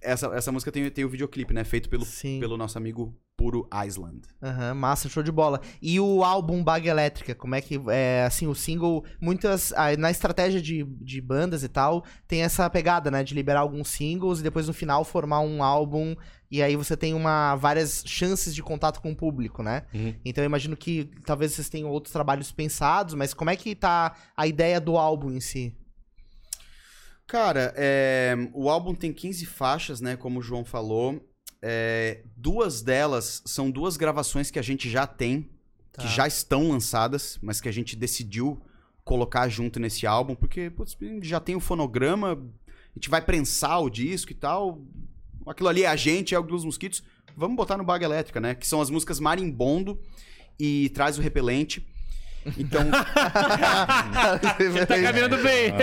essa, 0.00 0.26
essa 0.28 0.52
música 0.52 0.72
tem, 0.72 0.90
tem 0.90 1.04
o 1.04 1.08
videoclipe, 1.08 1.52
né? 1.52 1.64
Feito 1.64 1.88
pelo, 1.88 2.04
Sim. 2.04 2.40
pelo 2.40 2.56
nosso 2.56 2.78
amigo 2.78 3.14
Puro 3.36 3.66
Island. 3.86 4.20
Aham, 4.42 4.74
massa, 4.74 5.08
show 5.08 5.22
de 5.22 5.32
bola. 5.32 5.60
E 5.80 5.98
o 5.98 6.22
álbum 6.22 6.62
Bag 6.62 6.86
Elétrica, 6.86 7.34
como 7.34 7.54
é 7.54 7.60
que 7.60 7.80
é 7.88 8.24
assim, 8.26 8.46
o 8.46 8.54
single, 8.54 9.04
muitas 9.20 9.72
na 9.98 10.10
estratégia 10.10 10.60
de, 10.60 10.84
de 10.84 11.20
bandas 11.20 11.62
e 11.62 11.68
tal, 11.68 12.04
tem 12.28 12.42
essa 12.42 12.68
pegada, 12.68 13.10
né, 13.10 13.24
de 13.24 13.34
liberar 13.34 13.60
alguns 13.60 13.88
singles 13.88 14.40
e 14.40 14.42
depois 14.42 14.66
no 14.66 14.74
final 14.74 15.04
formar 15.04 15.40
um 15.40 15.62
álbum 15.62 16.14
e 16.50 16.62
aí 16.62 16.74
você 16.74 16.96
tem 16.96 17.14
uma 17.14 17.54
várias 17.54 18.02
chances 18.04 18.54
de 18.54 18.62
contato 18.62 19.00
com 19.00 19.12
o 19.12 19.16
público, 19.16 19.62
né? 19.62 19.84
Uhum. 19.94 20.14
Então 20.24 20.42
eu 20.42 20.46
imagino 20.46 20.76
que 20.76 21.08
talvez 21.24 21.52
vocês 21.52 21.68
tenham 21.68 21.88
outros 21.88 22.12
trabalhos 22.12 22.50
pensados, 22.50 23.14
mas 23.14 23.32
como 23.32 23.50
é 23.50 23.56
que 23.56 23.74
tá 23.74 24.16
a 24.36 24.46
ideia 24.48 24.80
do 24.80 24.98
álbum 24.98 25.30
em 25.30 25.40
si? 25.40 25.74
Cara, 27.30 27.72
é, 27.76 28.34
o 28.52 28.68
álbum 28.68 28.92
tem 28.92 29.12
15 29.12 29.46
faixas, 29.46 30.00
né? 30.00 30.16
Como 30.16 30.40
o 30.40 30.42
João 30.42 30.64
falou. 30.64 31.24
É, 31.62 32.24
duas 32.36 32.82
delas 32.82 33.40
são 33.46 33.70
duas 33.70 33.96
gravações 33.96 34.50
que 34.50 34.58
a 34.58 34.62
gente 34.62 34.90
já 34.90 35.06
tem, 35.06 35.48
Tá. 35.92 36.02
que 36.02 36.08
já 36.08 36.26
estão 36.26 36.70
lançadas, 36.72 37.38
mas 37.40 37.60
que 37.60 37.68
a 37.68 37.72
gente 37.72 37.94
decidiu 37.94 38.60
colocar 39.04 39.48
junto 39.48 39.78
nesse 39.78 40.08
álbum, 40.08 40.34
porque 40.34 40.70
putz, 40.70 40.96
já 41.22 41.38
tem 41.38 41.54
o 41.54 41.60
fonograma, 41.60 42.32
a 42.32 42.98
gente 42.98 43.08
vai 43.08 43.22
prensar 43.22 43.80
o 43.80 43.88
disco 43.88 44.32
e 44.32 44.34
tal. 44.34 44.84
Aquilo 45.46 45.68
ali 45.68 45.84
é 45.84 45.86
a 45.86 45.94
gente, 45.94 46.34
é 46.34 46.38
o 46.38 46.42
dos 46.42 46.64
Mosquitos. 46.64 47.00
Vamos 47.36 47.56
botar 47.56 47.76
no 47.76 47.84
Baga 47.84 48.06
Elétrica, 48.06 48.40
né? 48.40 48.56
Que 48.56 48.66
são 48.66 48.80
as 48.80 48.90
músicas 48.90 49.20
Marimbondo 49.20 50.00
e 50.58 50.88
Traz 50.88 51.16
o 51.16 51.22
Repelente. 51.22 51.86
Então, 52.56 52.88
Tá 54.86 54.86
caminhando 55.02 55.36
bem. 55.38 55.72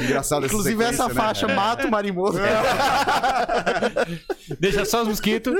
engraçado 0.00 0.44
essa 0.46 0.54
Inclusive 0.54 0.84
essa 0.84 1.08
né? 1.08 1.14
faixa 1.14 1.46
mata 1.48 1.86
o 1.86 1.90
marimbondo. 1.90 2.38
Deixa 4.58 4.84
só 4.84 5.02
os 5.02 5.08
mosquitos. 5.08 5.54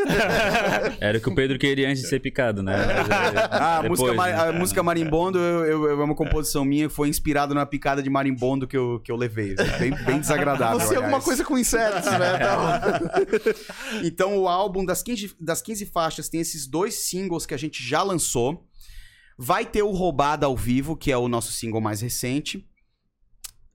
Era 1.00 1.18
o 1.18 1.20
que 1.20 1.28
o 1.28 1.34
Pedro 1.34 1.58
queria 1.58 1.88
antes 1.88 2.02
de 2.02 2.08
ser 2.08 2.20
picado, 2.20 2.62
né? 2.62 2.74
Mas, 3.08 3.34
é, 3.34 3.48
Ah, 3.50 3.80
depois, 3.82 4.00
música, 4.00 4.26
né? 4.26 4.48
a 4.48 4.52
música 4.52 4.82
Marimbondo 4.82 5.38
eu, 5.38 5.84
eu- 5.84 6.00
é 6.00 6.04
uma 6.04 6.14
composição 6.14 6.64
minha, 6.64 6.88
foi 6.90 7.08
inspirada 7.08 7.54
na 7.54 7.64
picada 7.66 8.02
de 8.02 8.10
marimbondo 8.10 8.66
que 8.66 8.76
eu, 8.76 9.00
que 9.04 9.10
eu 9.12 9.16
levei. 9.16 9.54
Bem, 9.78 9.90
bem 10.04 10.18
desagradável. 10.20 10.80
Você 10.80 10.94
é 10.94 10.96
alguma 10.96 11.20
coisa 11.20 11.44
com 11.44 11.56
insetos, 11.58 12.04
né? 12.06 12.36
Então, 12.36 13.98
Então, 14.28 14.38
o 14.38 14.48
álbum 14.48 14.84
das 14.84 15.02
15, 15.02 15.34
das 15.40 15.62
15 15.62 15.86
faixas 15.86 16.28
tem 16.28 16.40
esses 16.40 16.66
dois 16.66 16.94
singles 16.94 17.46
que 17.46 17.54
a 17.54 17.58
gente 17.58 17.82
já 17.86 18.02
lançou. 18.02 18.64
Vai 19.38 19.64
ter 19.64 19.82
o 19.82 19.92
Roubada 19.92 20.46
ao 20.46 20.56
vivo, 20.56 20.96
que 20.96 21.12
é 21.12 21.16
o 21.16 21.28
nosso 21.28 21.52
single 21.52 21.80
mais 21.80 22.00
recente. 22.00 22.68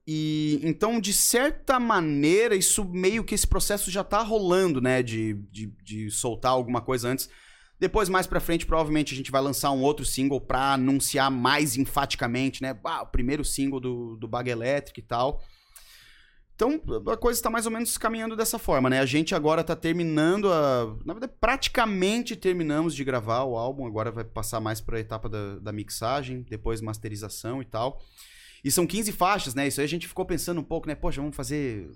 E 0.06 0.60
então, 0.62 1.00
de 1.00 1.14
certa 1.14 1.80
maneira, 1.80 2.54
isso 2.56 2.84
meio 2.84 3.24
que 3.24 3.34
esse 3.34 3.48
processo 3.48 3.90
já 3.90 4.04
tá 4.04 4.22
rolando, 4.22 4.82
né? 4.82 5.02
De, 5.02 5.36
de, 5.50 5.68
de 5.82 6.12
soltar 6.12 6.52
alguma 6.52 6.82
coisa 6.82 7.08
antes. 7.08 7.30
Depois, 7.80 8.10
mais 8.10 8.28
pra 8.28 8.40
frente, 8.40 8.66
provavelmente 8.66 9.14
a 9.14 9.18
gente 9.18 9.32
vai 9.32 9.42
lançar 9.42 9.72
um 9.72 9.82
outro 9.82 10.06
single 10.06 10.42
pra 10.42 10.74
anunciar 10.74 11.32
mais 11.32 11.78
enfaticamente, 11.78 12.62
né? 12.62 12.78
Ah, 12.84 13.04
o 13.04 13.08
primeiro 13.08 13.46
single 13.46 13.80
do, 13.80 14.18
do 14.18 14.28
Bag 14.28 14.50
Elétrica 14.50 15.00
e 15.00 15.04
tal. 15.04 15.42
Então, 16.64 17.12
a 17.12 17.18
coisa 17.18 17.38
está 17.38 17.50
mais 17.50 17.66
ou 17.66 17.72
menos 17.72 17.98
caminhando 17.98 18.36
dessa 18.36 18.58
forma, 18.58 18.90
né? 18.90 19.00
A 19.00 19.06
gente 19.06 19.36
agora 19.36 19.64
tá 19.64 19.76
terminando 19.76 20.52
a. 20.52 20.96
Na 21.06 21.14
verdade, 21.14 21.34
praticamente 21.40 22.36
terminamos 22.36 22.96
de 22.96 23.04
gravar 23.04 23.44
o 23.44 23.58
álbum, 23.58 23.86
agora 23.86 24.12
vai 24.12 24.24
passar 24.24 24.60
mais 24.60 24.80
pra 24.80 25.00
etapa 25.00 25.28
da, 25.28 25.60
da 25.60 25.72
mixagem, 25.72 26.46
depois 26.50 26.82
masterização 26.82 27.62
e 27.62 27.66
tal. 27.66 28.02
E 28.64 28.72
são 28.72 28.88
15 28.88 29.12
faixas, 29.12 29.54
né? 29.54 29.68
Isso 29.68 29.82
aí 29.82 29.86
a 29.86 29.90
gente 29.90 30.08
ficou 30.08 30.26
pensando 30.26 30.62
um 30.62 30.64
pouco, 30.64 30.88
né? 30.88 30.96
Poxa, 30.96 31.20
vamos 31.20 31.36
fazer. 31.36 31.90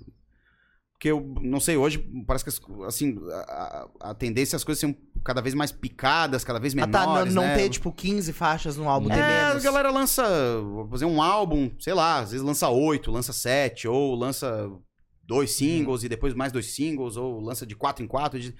Porque 0.97 1.11
eu 1.11 1.35
não 1.41 1.59
sei, 1.59 1.77
hoje 1.77 1.99
parece 2.25 2.43
que 2.43 2.49
as- 2.49 2.61
assim, 2.87 3.19
a, 3.47 3.87
a- 3.99 4.13
tendência 4.15 4.55
é 4.55 4.57
as 4.57 4.63
coisas 4.63 4.79
serem 4.79 4.97
cada 5.23 5.41
vez 5.41 5.53
mais 5.53 5.71
picadas, 5.71 6.43
cada 6.43 6.59
vez 6.59 6.73
ah, 6.73 6.87
menores. 6.87 7.05
tá, 7.05 7.05
não, 7.25 7.31
não 7.35 7.41
né? 7.43 7.55
ter, 7.55 7.69
tipo, 7.69 7.91
15 7.91 8.33
faixas 8.33 8.77
no 8.77 8.89
álbum, 8.89 9.11
É, 9.11 9.15
menos. 9.47 9.63
a 9.63 9.63
galera 9.63 9.91
lança, 9.91 10.23
fazer 10.89 11.05
um 11.05 11.21
álbum, 11.21 11.69
sei 11.79 11.93
lá, 11.93 12.19
às 12.19 12.31
vezes 12.31 12.43
lança 12.43 12.67
oito, 12.69 13.11
lança 13.11 13.31
sete, 13.31 13.87
ou 13.87 14.15
lança 14.15 14.67
dois 15.23 15.51
singles 15.51 16.03
e 16.03 16.09
depois 16.09 16.33
mais 16.33 16.51
dois 16.51 16.73
singles, 16.73 17.15
ou 17.15 17.41
lança 17.41 17.63
de 17.65 17.75
quatro 17.75 18.03
em 18.03 18.07
quatro. 18.07 18.39
de- 18.39 18.55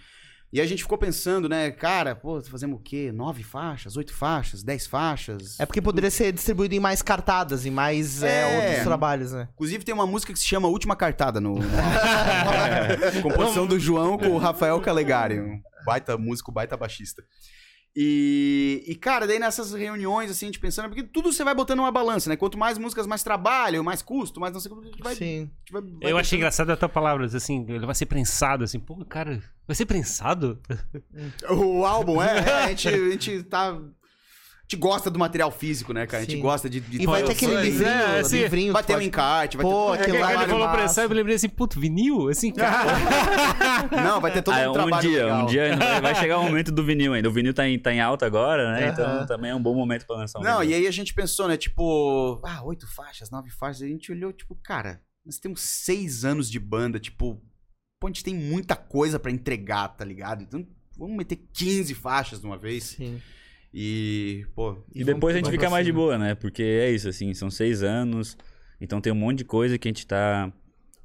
E 0.52 0.62
a 0.62 0.66
gente 0.66 0.82
ficou 0.82 0.98
pensando, 0.98 1.50
né, 1.50 1.70
cara, 1.72 2.16
pô, 2.16 2.41
fazemos 2.41 2.80
o 2.80 2.82
quê? 2.82 3.12
Nove 3.12 3.43
faixas, 3.43 3.98
oito 3.98 4.14
faixas, 4.14 4.64
dez 4.64 4.88
faixas? 4.88 5.60
É 5.60 5.66
porque 5.66 5.82
poderia 5.82 6.10
ser 6.10 6.32
distribuído 6.32 6.74
em 6.74 6.80
mais 6.80 7.02
cartadas, 7.02 7.66
em 7.66 7.70
mais 7.72 8.24
é, 8.24 8.41
É. 8.41 8.68
outros 8.68 8.84
trabalhos, 8.86 9.34
né? 9.34 9.50
Inclusive 9.54 9.84
tem 9.84 9.93
uma 9.93 10.08
música 10.08 10.32
que 10.32 10.39
se 10.39 10.45
chama 10.45 10.70
Última 10.70 10.95
Cartada 10.95 11.41
no... 11.41 11.56
Composição 13.22 13.68
do 13.68 13.78
João 13.78 14.18
com 14.18 14.28
o 14.30 14.38
Rafael 14.38 14.80
Calegari, 14.80 15.39
um 15.39 15.62
baita 15.86 16.18
músico, 16.18 16.52
baita 16.52 16.78
baixista. 16.78 17.22
E, 18.00 18.84
e, 18.86 18.93
cara, 18.95 19.26
daí 19.26 19.39
nessas 19.39 19.74
reuniões, 19.74 20.30
assim, 20.30 20.45
a 20.45 20.50
gente 20.50 20.60
pensando, 20.60 20.88
porque 20.88 21.02
tudo 21.02 21.34
você 21.34 21.43
vai 21.43 21.56
botando 21.56 21.80
uma 21.80 21.91
balança, 21.91 22.30
né? 22.30 22.36
Quanto 22.38 22.56
mais 22.56 22.78
músicas, 22.78 23.08
mais 23.08 23.24
trabalho, 23.24 23.84
mais 23.84 24.04
custo, 24.04 24.39
mais 24.39 24.54
não 24.54 24.60
sei 24.60 24.72
o 24.72 24.76
que, 24.80 24.88
a 24.88 24.91
gente 24.91 25.02
vai. 25.04 25.16
Sim. 25.16 25.50
vai- 25.72 25.82
vai 25.82 25.91
Eu 25.91 26.00
pensando. 26.02 26.18
achei 26.20 26.38
engraçado 26.38 26.70
a 26.70 26.78
tua 26.78 26.88
palavra, 26.89 27.26
assim, 27.26 27.66
ele 27.68 27.88
vai 27.88 27.95
ser 27.95 28.06
prensado, 28.06 28.64
assim, 28.64 28.80
pô, 28.80 29.04
cara, 29.06 29.41
vai 29.66 29.76
ser 29.76 29.88
prensado? 29.88 30.60
O 31.50 31.84
álbum, 31.86 32.22
é, 32.22 32.38
é, 32.38 32.54
a, 32.66 32.68
gente, 32.68 32.88
a 32.88 33.10
gente 33.10 33.43
tá. 33.43 33.76
A 34.68 34.70
gente 34.70 34.82
gosta 34.82 35.09
do 35.09 35.18
material 35.18 35.49
físico, 35.49 35.93
né, 35.93 36.05
cara? 36.05 36.18
A 36.24 36.26
gente 36.26 36.36
Sim. 36.36 36.41
gosta 36.41 36.70
de. 36.70 36.82
de 36.82 37.01
E 37.01 37.05
vai 37.05 37.24
ter 37.24 37.32
aquele 37.32 37.55
livrinho, 37.61 37.89
É, 37.89 38.20
assim, 38.20 38.39
livrinho 38.39 38.74
Vai 38.74 38.84
ter 38.84 38.91
um 38.91 38.95
pode- 38.97 39.07
encarte, 39.07 39.55
vai 39.55 39.65
Pô, 39.65 39.91
ter. 39.95 40.01
aquele 40.01 40.18
Quando 40.18 40.24
lá 40.24 40.34
ele 40.34 40.43
é 40.43 40.47
falou 40.47 40.65
massa. 40.65 40.78
prensado, 40.78 41.05
eu 41.05 41.09
me 41.09 41.15
lembrei 41.15 41.36
assim, 41.38 41.47
puto, 41.47 41.80
vinil? 41.80 42.28
Assim, 42.28 42.51
cara. 42.51 42.91
Não, 44.03 44.20
vai 44.20 44.32
ter 44.34 44.41
todo 44.41 44.53
Ah, 44.55 44.68
um 44.68 44.70
um 44.72 44.74
trabalho. 44.74 45.09
dia, 45.09 45.24
legal. 45.24 45.43
um 45.43 45.45
dia 45.45 45.63
ainda 45.63 45.78
vai, 45.78 46.01
vai 46.01 46.15
chegar 46.15 46.39
o 46.39 46.43
momento 46.43 46.72
do 46.74 46.84
vinil 46.84 47.13
ainda. 47.13 47.30
O 47.30 47.32
vinil 47.32 47.53
tá 47.53 47.65
em, 47.65 47.80
tá 47.80 47.93
em 47.93 48.01
alta 48.01 48.26
agora, 48.26 48.74
né? 48.74 48.89
Aham. 48.89 48.91
Então 48.91 49.26
também 49.28 49.51
é 49.51 49.55
um 49.55 49.61
bom 49.61 49.74
momento 49.74 50.05
pra 50.05 50.18
lançar 50.18 50.39
um 50.39 50.43
Não, 50.43 50.59
vinil. 50.59 50.72
e 50.72 50.76
aí 50.82 50.88
a 50.88 50.91
gente 50.91 51.13
pensou, 51.13 51.47
né? 51.47 51.55
Tipo, 51.55 52.41
ah, 52.43 52.61
oito 52.65 52.86
faixas, 52.93 53.30
nove 53.32 53.49
faixas. 53.49 53.84
A 53.84 53.88
gente 53.88 54.11
olhou, 54.11 54.34
tipo, 54.34 54.53
cara, 54.63 54.99
nós 55.26 55.38
temos 55.39 55.61
seis 55.61 56.26
anos 56.26 56.51
de 56.51 56.59
banda, 56.59 56.99
tipo, 56.99 57.41
pô, 58.01 58.07
a 58.07 58.09
gente 58.09 58.22
tem 58.24 58.36
muita 58.36 58.76
coisa 58.76 59.18
pra 59.18 59.32
entregar, 59.32 59.88
tá 59.89 60.03
ligado? 60.03 60.43
Então 60.43 60.68
vamos 60.97 61.15
meter 61.15 61.38
15 61.53 61.93
faixas 61.93 62.41
de 62.41 62.45
uma 62.45 62.57
vez. 62.57 62.84
Sim. 62.84 63.22
E, 63.80 64.44
pô. 64.56 64.76
E 64.92 65.04
depois 65.04 65.36
a 65.36 65.38
gente 65.38 65.52
fica 65.52 65.70
mais 65.70 65.86
de 65.86 65.92
boa, 65.92 66.18
né? 66.18 66.34
Porque 66.34 66.64
é 66.64 66.90
isso, 66.90 67.08
assim, 67.08 67.32
são 67.36 67.52
seis 67.52 67.84
anos. 67.84 68.36
Então 68.82 69.00
tem 69.00 69.14
um 69.14 69.16
monte 69.16 69.38
de 69.38 69.46
coisa 69.46 69.78
que 69.78 69.88
a 69.88 69.92
gente 69.92 70.08
tá 70.08 70.52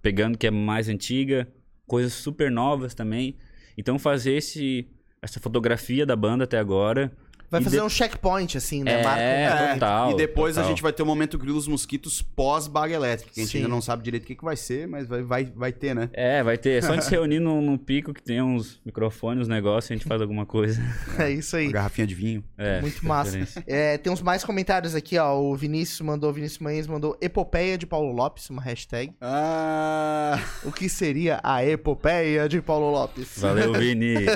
pegando 0.00 0.38
que 0.38 0.46
é 0.46 0.50
mais 0.50 0.88
antiga, 0.88 1.46
coisas 1.86 2.14
super 2.14 2.50
novas 2.50 2.94
também. 2.94 3.36
Então 3.76 3.98
fazer 3.98 4.32
esse, 4.32 4.88
essa 5.20 5.38
fotografia 5.38 6.06
da 6.06 6.16
banda 6.16 6.44
até 6.44 6.58
agora. 6.58 7.12
Vai 7.52 7.60
E 7.60 7.64
fazer 7.64 7.76
de- 7.76 7.82
um 7.82 7.88
checkpoint, 7.90 8.56
assim, 8.56 8.82
né? 8.82 9.02
É, 9.02 9.04
Marca 9.04 9.54
um 9.54 9.58
ponto. 9.66 9.74
total. 9.74 10.10
e 10.10 10.16
depois 10.16 10.56
a 10.56 10.62
total. 10.62 10.70
gente 10.74 10.82
vai 10.82 10.92
ter 10.92 11.02
o 11.02 11.06
momento 11.06 11.36
Grilos 11.38 11.68
Mosquitos 11.68 12.22
pós-baga 12.22 12.94
elétrica, 12.94 13.30
que 13.30 13.40
a 13.40 13.42
gente 13.44 13.52
Sim. 13.52 13.58
ainda 13.58 13.68
não 13.68 13.82
sabe 13.82 14.02
direito 14.02 14.24
o 14.24 14.26
que, 14.26 14.34
que 14.34 14.42
vai 14.44 14.56
ser, 14.56 14.88
mas 14.88 15.06
vai, 15.06 15.22
vai, 15.22 15.44
vai 15.54 15.70
ter, 15.70 15.94
né? 15.94 16.08
É, 16.14 16.42
vai 16.42 16.56
ter. 16.56 16.78
É 16.78 16.80
só 16.80 16.92
a 16.92 16.94
gente 16.94 17.04
se 17.04 17.10
reunir 17.10 17.40
num, 17.40 17.60
num 17.60 17.76
pico 17.76 18.14
que 18.14 18.22
tem 18.22 18.40
uns 18.40 18.80
microfones, 18.86 19.42
uns 19.42 19.48
negócios, 19.48 19.90
a 19.90 19.94
gente 19.94 20.06
faz 20.08 20.22
alguma 20.22 20.46
coisa. 20.46 20.82
É 21.18 21.30
isso 21.30 21.54
aí. 21.54 21.66
Uma 21.66 21.72
garrafinha 21.74 22.06
de 22.06 22.14
vinho. 22.14 22.42
É, 22.56 22.80
Muito 22.80 23.06
massa. 23.06 23.38
É, 23.66 23.98
tem 23.98 24.10
uns 24.10 24.22
mais 24.22 24.42
comentários 24.42 24.94
aqui, 24.94 25.18
ó. 25.18 25.38
O 25.38 25.54
Vinícius 25.54 26.00
mandou, 26.00 26.30
o 26.30 26.32
Vinícius 26.32 26.58
Manhães 26.60 26.86
mandou 26.86 27.18
Epopeia 27.20 27.76
de 27.76 27.84
Paulo 27.86 28.12
Lopes, 28.12 28.48
uma 28.48 28.62
hashtag. 28.62 29.12
Ah. 29.20 30.38
O 30.64 30.72
que 30.72 30.88
seria 30.88 31.38
a 31.44 31.62
epopeia 31.66 32.48
de 32.48 32.62
Paulo 32.62 32.90
Lopes? 32.90 33.28
Valeu, 33.36 33.74
Vini. 33.74 34.14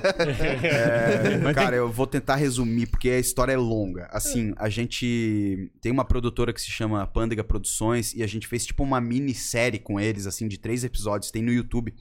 É, 0.67 1.53
cara, 1.55 1.77
eu 1.77 1.91
vou 1.91 2.07
tentar 2.07 2.37
resumir, 2.37 2.87
porque 2.87 3.06
a 3.11 3.19
história 3.19 3.53
é 3.53 3.57
longa. 3.57 4.09
Assim, 4.11 4.53
a 4.57 4.69
gente 4.69 5.71
tem 5.81 5.93
uma 5.93 6.05
produtora 6.05 6.53
que 6.53 6.61
se 6.61 6.71
chama 6.71 7.07
Pândega 7.07 7.45
Produções 7.45 8.15
e 8.15 8.23
a 8.23 8.27
gente 8.27 8.47
fez 8.47 8.67
tipo 8.67 8.83
uma 8.83 9.01
minissérie 9.01 9.79
com 9.79 9.99
eles, 10.01 10.27
assim, 10.27 10.49
de 10.49 10.59
três 10.59 10.85
episódios, 10.85 11.31
tem 11.31 11.43
no 11.43 11.53
YouTube. 11.53 11.95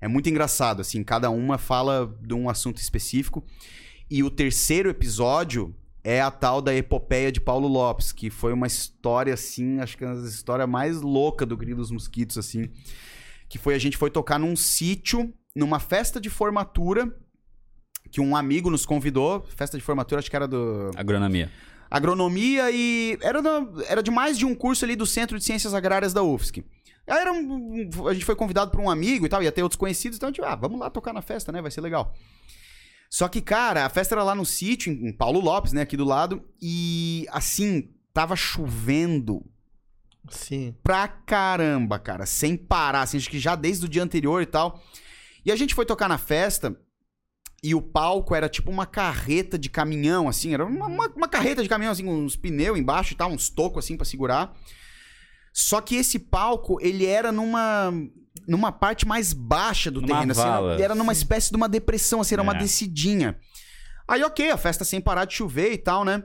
É 0.00 0.08
muito 0.08 0.28
engraçado, 0.28 0.80
assim, 0.80 1.02
cada 1.02 1.30
uma 1.30 1.58
fala 1.58 2.14
de 2.22 2.34
um 2.34 2.48
assunto 2.48 2.78
específico. 2.78 3.44
E 4.10 4.22
o 4.22 4.30
terceiro 4.30 4.88
episódio 4.88 5.74
é 6.04 6.20
a 6.20 6.30
tal 6.30 6.62
da 6.62 6.74
epopeia 6.74 7.30
de 7.30 7.40
Paulo 7.40 7.68
Lopes, 7.68 8.12
que 8.12 8.30
foi 8.30 8.52
uma 8.52 8.66
história, 8.66 9.34
assim, 9.34 9.80
acho 9.80 9.98
que 9.98 10.04
é 10.04 10.08
a 10.08 10.14
história 10.14 10.66
mais 10.66 11.00
louca 11.00 11.44
do 11.44 11.56
Grilos 11.56 11.90
Mosquitos, 11.90 12.38
assim. 12.38 12.70
Que 13.48 13.58
foi 13.58 13.74
a 13.74 13.78
gente 13.78 13.96
foi 13.96 14.10
tocar 14.10 14.38
num 14.38 14.56
sítio, 14.56 15.34
numa 15.54 15.80
festa 15.80 16.20
de 16.20 16.30
formatura, 16.30 17.14
que 18.10 18.20
um 18.20 18.34
amigo 18.36 18.70
nos 18.70 18.84
convidou. 18.86 19.44
Festa 19.56 19.76
de 19.78 19.82
formatura, 19.84 20.18
acho 20.20 20.30
que 20.30 20.36
era 20.36 20.46
do 20.48 20.90
Agronomia. 20.96 21.50
agronomia 21.90 22.70
e 22.70 23.18
era, 23.22 23.40
da- 23.40 23.66
era 23.88 24.02
de 24.02 24.10
mais 24.10 24.36
de 24.38 24.44
um 24.44 24.54
curso 24.54 24.84
ali 24.84 24.94
do 24.96 25.06
Centro 25.06 25.38
de 25.38 25.44
Ciências 25.44 25.72
Agrárias 25.74 26.12
da 26.12 26.22
UFSC. 26.22 26.64
Aí 27.06 27.18
era 27.20 27.32
um- 27.32 27.90
a 28.08 28.12
gente 28.12 28.24
foi 28.24 28.36
convidado 28.36 28.70
por 28.70 28.80
um 28.80 28.90
amigo 28.90 29.24
e 29.24 29.28
tal, 29.28 29.42
ia 29.42 29.50
ter 29.52 29.62
outros 29.62 29.78
conhecidos, 29.78 30.16
então 30.18 30.28
a 30.28 30.32
gente, 30.32 30.42
ah, 30.44 30.54
vamos 30.54 30.78
lá 30.78 30.90
tocar 30.90 31.12
na 31.14 31.22
festa, 31.22 31.50
né? 31.50 31.62
Vai 31.62 31.70
ser 31.70 31.80
legal. 31.80 32.14
Só 33.10 33.26
que, 33.28 33.40
cara, 33.40 33.86
a 33.86 33.88
festa 33.88 34.14
era 34.14 34.22
lá 34.22 34.34
no 34.34 34.44
sítio, 34.44 34.92
em 34.92 35.08
em 35.08 35.12
Paulo 35.12 35.40
Lopes, 35.40 35.72
né, 35.72 35.80
aqui 35.80 35.96
do 35.96 36.04
lado, 36.04 36.42
e 36.60 37.24
assim, 37.30 37.90
tava 38.12 38.36
chovendo 38.36 39.42
Sim. 40.28 40.74
pra 40.82 41.08
caramba, 41.08 41.98
cara, 41.98 42.26
sem 42.26 42.54
parar, 42.54 43.00
assim, 43.02 43.16
acho 43.16 43.30
que 43.30 43.38
já 43.38 43.54
desde 43.56 43.86
o 43.86 43.88
dia 43.88 44.02
anterior 44.02 44.42
e 44.42 44.46
tal. 44.46 44.82
E 45.44 45.50
a 45.50 45.56
gente 45.56 45.74
foi 45.74 45.86
tocar 45.86 46.08
na 46.08 46.18
festa 46.18 46.78
e 47.62 47.74
o 47.74 47.82
palco 47.82 48.34
era 48.34 48.48
tipo 48.48 48.70
uma 48.70 48.86
carreta 48.86 49.58
de 49.58 49.68
caminhão, 49.68 50.28
assim, 50.28 50.54
era 50.54 50.64
uma, 50.64 50.86
uma- 50.86 51.08
uma 51.16 51.28
carreta 51.28 51.62
de 51.62 51.68
caminhão, 51.68 51.92
assim, 51.92 52.04
com 52.04 52.14
uns 52.14 52.36
pneus 52.36 52.78
embaixo 52.78 53.12
e 53.12 53.16
tal, 53.16 53.30
uns 53.30 53.48
tocos 53.50 53.84
assim 53.84 53.96
pra 53.96 54.04
segurar. 54.06 54.54
Só 55.52 55.80
que 55.80 55.96
esse 55.96 56.18
palco, 56.18 56.78
ele 56.80 57.04
era 57.06 57.32
numa 57.32 57.92
numa 58.46 58.70
parte 58.70 59.06
mais 59.06 59.32
baixa 59.32 59.90
do 59.90 60.00
Numa 60.00 60.14
terreno, 60.14 60.32
assim, 60.32 60.40
vala. 60.42 60.74
era, 60.74 60.82
era 60.84 60.94
numa 60.94 61.12
espécie 61.12 61.50
de 61.50 61.56
uma 61.56 61.68
depressão, 61.68 62.20
assim, 62.20 62.34
era 62.36 62.42
uma 62.42 62.54
É. 62.54 62.58
descidinha. 62.58 63.36
Aí, 64.06 64.22
ok, 64.22 64.50
a 64.50 64.56
festa 64.56 64.84
sem 64.84 65.00
parar 65.00 65.24
de 65.24 65.34
chover 65.34 65.72
e 65.72 65.78
tal, 65.78 66.04
né? 66.04 66.22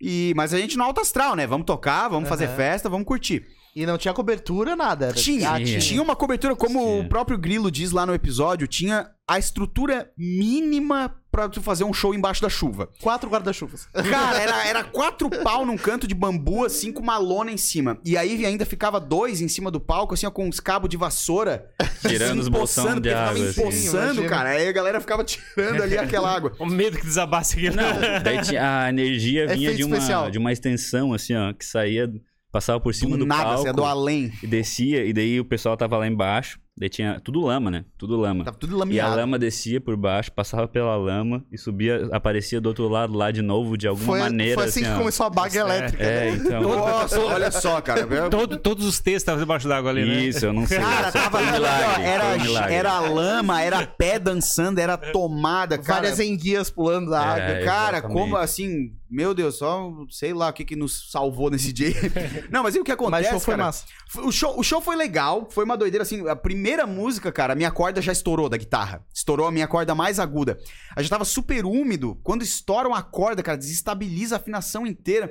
E, 0.00 0.32
mas 0.34 0.54
a 0.54 0.58
gente 0.58 0.76
no 0.78 0.82
alto 0.82 1.00
astral, 1.00 1.36
né? 1.36 1.46
Vamos 1.46 1.66
tocar, 1.66 2.08
vamos 2.08 2.28
fazer 2.28 2.46
Aham. 2.46 2.56
festa, 2.56 2.88
vamos 2.88 3.06
curtir. 3.06 3.46
E 3.74 3.86
não 3.86 3.96
tinha 3.96 4.12
cobertura, 4.12 4.76
nada. 4.76 5.06
Era... 5.06 5.14
Tinha, 5.14 5.50
Ah, 5.52 5.58
tinha. 5.62 5.78
tinha 5.78 6.02
uma 6.02 6.14
cobertura, 6.14 6.54
como 6.54 6.78
Tinha. 6.78 7.00
o 7.02 7.08
próprio 7.08 7.38
Grilo 7.38 7.70
diz 7.70 7.90
lá 7.90 8.04
no 8.04 8.14
episódio, 8.14 8.66
tinha 8.66 9.08
a 9.26 9.38
estrutura 9.38 10.10
mínima 10.16 11.14
pra 11.30 11.48
tu 11.48 11.62
fazer 11.62 11.84
um 11.84 11.92
show 11.94 12.14
embaixo 12.14 12.42
da 12.42 12.50
chuva. 12.50 12.90
Quatro 13.00 13.30
guarda-chuvas. 13.30 13.86
Cara, 14.10 14.36
era, 14.42 14.66
era 14.66 14.84
quatro 14.84 15.30
pau 15.30 15.64
num 15.64 15.78
canto 15.78 16.06
de 16.06 16.14
bambu, 16.14 16.66
assim, 16.66 16.92
com 16.92 17.02
uma 17.02 17.16
lona 17.16 17.50
em 17.50 17.56
cima. 17.56 17.98
E 18.04 18.14
aí 18.18 18.44
ainda 18.44 18.66
ficava 18.66 19.00
dois 19.00 19.40
em 19.40 19.48
cima 19.48 19.70
do 19.70 19.80
palco, 19.80 20.12
assim, 20.12 20.26
ó, 20.26 20.30
com 20.30 20.46
uns 20.46 20.60
cabos 20.60 20.90
de 20.90 20.98
vassoura. 20.98 21.70
Tirando 22.06 22.40
os 22.40 22.48
bolsão 22.48 22.84
empoçando, 22.84 23.00
de 23.00 23.08
porque 23.08 23.24
ficava 23.24 23.30
água, 23.30 23.48
assim. 23.48 23.60
empoçando, 23.62 24.24
cara. 24.28 24.48
Aí 24.50 24.68
a 24.68 24.72
galera 24.72 25.00
ficava 25.00 25.24
tirando 25.24 25.82
ali 25.82 25.96
aquela 25.96 26.30
água. 26.30 26.52
O 26.60 26.66
medo 26.66 26.98
que 26.98 27.06
desabasse 27.06 27.56
aqui. 27.56 27.74
Não, 27.74 28.22
daí 28.22 28.58
a 28.58 28.88
energia 28.90 29.46
vinha 29.46 29.74
de 29.74 29.82
uma, 29.84 29.96
especial. 29.96 30.30
de 30.30 30.36
uma 30.38 30.52
extensão, 30.52 31.14
assim, 31.14 31.34
ó, 31.34 31.52
que 31.54 31.64
saía, 31.64 32.10
passava 32.52 32.78
por 32.78 32.94
cima 32.94 33.12
Do 33.16 33.20
do, 33.20 33.26
nada, 33.26 33.44
palco 33.44 33.60
assim, 33.60 33.68
é 33.68 33.72
do 33.72 33.84
além. 33.84 34.32
e 34.42 34.46
descia, 34.46 35.04
e 35.04 35.12
daí 35.12 35.40
o 35.40 35.44
pessoal 35.44 35.76
tava 35.76 35.96
lá 35.96 36.06
embaixo, 36.06 36.60
daí 36.76 36.88
tinha 36.90 37.18
tudo 37.20 37.40
lama, 37.40 37.70
né? 37.70 37.84
Tudo 37.96 38.16
lama. 38.16 38.44
Tava 38.44 38.56
tudo 38.58 38.72
E 38.72 38.76
a 38.76 38.78
lameado. 38.78 39.16
lama 39.16 39.38
descia 39.38 39.80
por 39.80 39.96
baixo, 39.96 40.30
passava 40.32 40.68
pela 40.68 40.94
lama 40.96 41.44
e 41.50 41.56
subia, 41.58 42.08
aparecia 42.12 42.60
do 42.60 42.66
outro 42.68 42.88
lado 42.88 43.14
lá 43.14 43.30
de 43.30 43.40
novo, 43.42 43.76
de 43.76 43.88
alguma 43.88 44.06
Foi, 44.06 44.18
maneira. 44.20 44.54
foi 44.54 44.68
assim, 44.68 44.82
que 44.82 44.88
ó. 44.88 44.98
começou 44.98 45.26
a 45.26 45.30
baga 45.30 45.58
elétrica. 45.60 46.02
É, 46.04 46.30
então. 46.30 46.62
Nossa, 46.62 47.20
olha 47.20 47.50
só, 47.50 47.80
cara. 47.80 48.06
Todo- 48.30 48.56
todos 48.58 48.84
os 48.86 48.98
textos 49.00 49.22
estavam 49.22 49.40
debaixo 49.40 49.66
d'água 49.66 49.90
ali, 49.90 50.04
né? 50.04 50.22
Isso, 50.24 50.44
eu 50.46 50.52
não 50.52 50.66
sei. 50.66 50.78
Cara, 50.78 51.10
Só 51.10 51.18
tava 51.20 51.38
foi 51.38 51.46
um 51.48 51.52
milagre, 51.52 52.02
era, 52.04 52.24
um 52.36 52.40
milagre. 52.42 52.74
era 52.74 53.00
lama, 53.00 53.62
era 53.62 53.86
pé 53.86 54.18
dançando, 54.18 54.78
era 54.78 54.96
tomada, 54.96 55.78
cara. 55.78 56.00
Várias 56.02 56.20
enguias 56.20 56.70
pulando 56.70 57.10
da 57.10 57.20
água. 57.20 57.42
É, 57.44 57.64
Cara, 57.64 57.98
exatamente. 57.98 58.18
como 58.20 58.36
assim, 58.36 58.92
meu 59.12 59.34
Deus, 59.34 59.58
só 59.58 59.92
sei 60.10 60.32
lá 60.32 60.48
o 60.48 60.52
que 60.54 60.64
que 60.64 60.74
nos 60.74 61.10
salvou 61.10 61.50
nesse 61.50 61.72
dia. 61.72 61.94
Não, 62.50 62.62
mas 62.62 62.74
e 62.74 62.80
o 62.80 62.84
que 62.84 62.90
acontece, 62.90 63.22
Mas 63.22 63.26
o 63.26 63.30
show 63.30 63.40
foi 63.40 63.52
cara? 63.54 63.64
massa. 63.66 63.84
O 64.16 64.32
show, 64.32 64.58
o 64.58 64.62
show 64.62 64.80
foi 64.80 64.96
legal, 64.96 65.48
foi 65.50 65.64
uma 65.64 65.76
doideira 65.76 66.02
assim. 66.02 66.26
A 66.26 66.34
primeira 66.34 66.86
música, 66.86 67.30
cara, 67.30 67.52
a 67.52 67.56
minha 67.56 67.70
corda 67.70 68.00
já 68.00 68.10
estourou 68.10 68.48
da 68.48 68.56
guitarra. 68.56 69.04
Estourou 69.12 69.46
a 69.46 69.52
minha 69.52 69.68
corda 69.68 69.94
mais 69.94 70.18
aguda. 70.18 70.58
A 70.96 71.02
gente 71.02 71.10
tava 71.10 71.26
super 71.26 71.66
úmido. 71.66 72.18
Quando 72.22 72.42
estoura 72.42 72.88
uma 72.88 73.02
corda, 73.02 73.42
cara, 73.42 73.58
desestabiliza 73.58 74.36
a 74.36 74.38
afinação 74.38 74.86
inteira. 74.86 75.30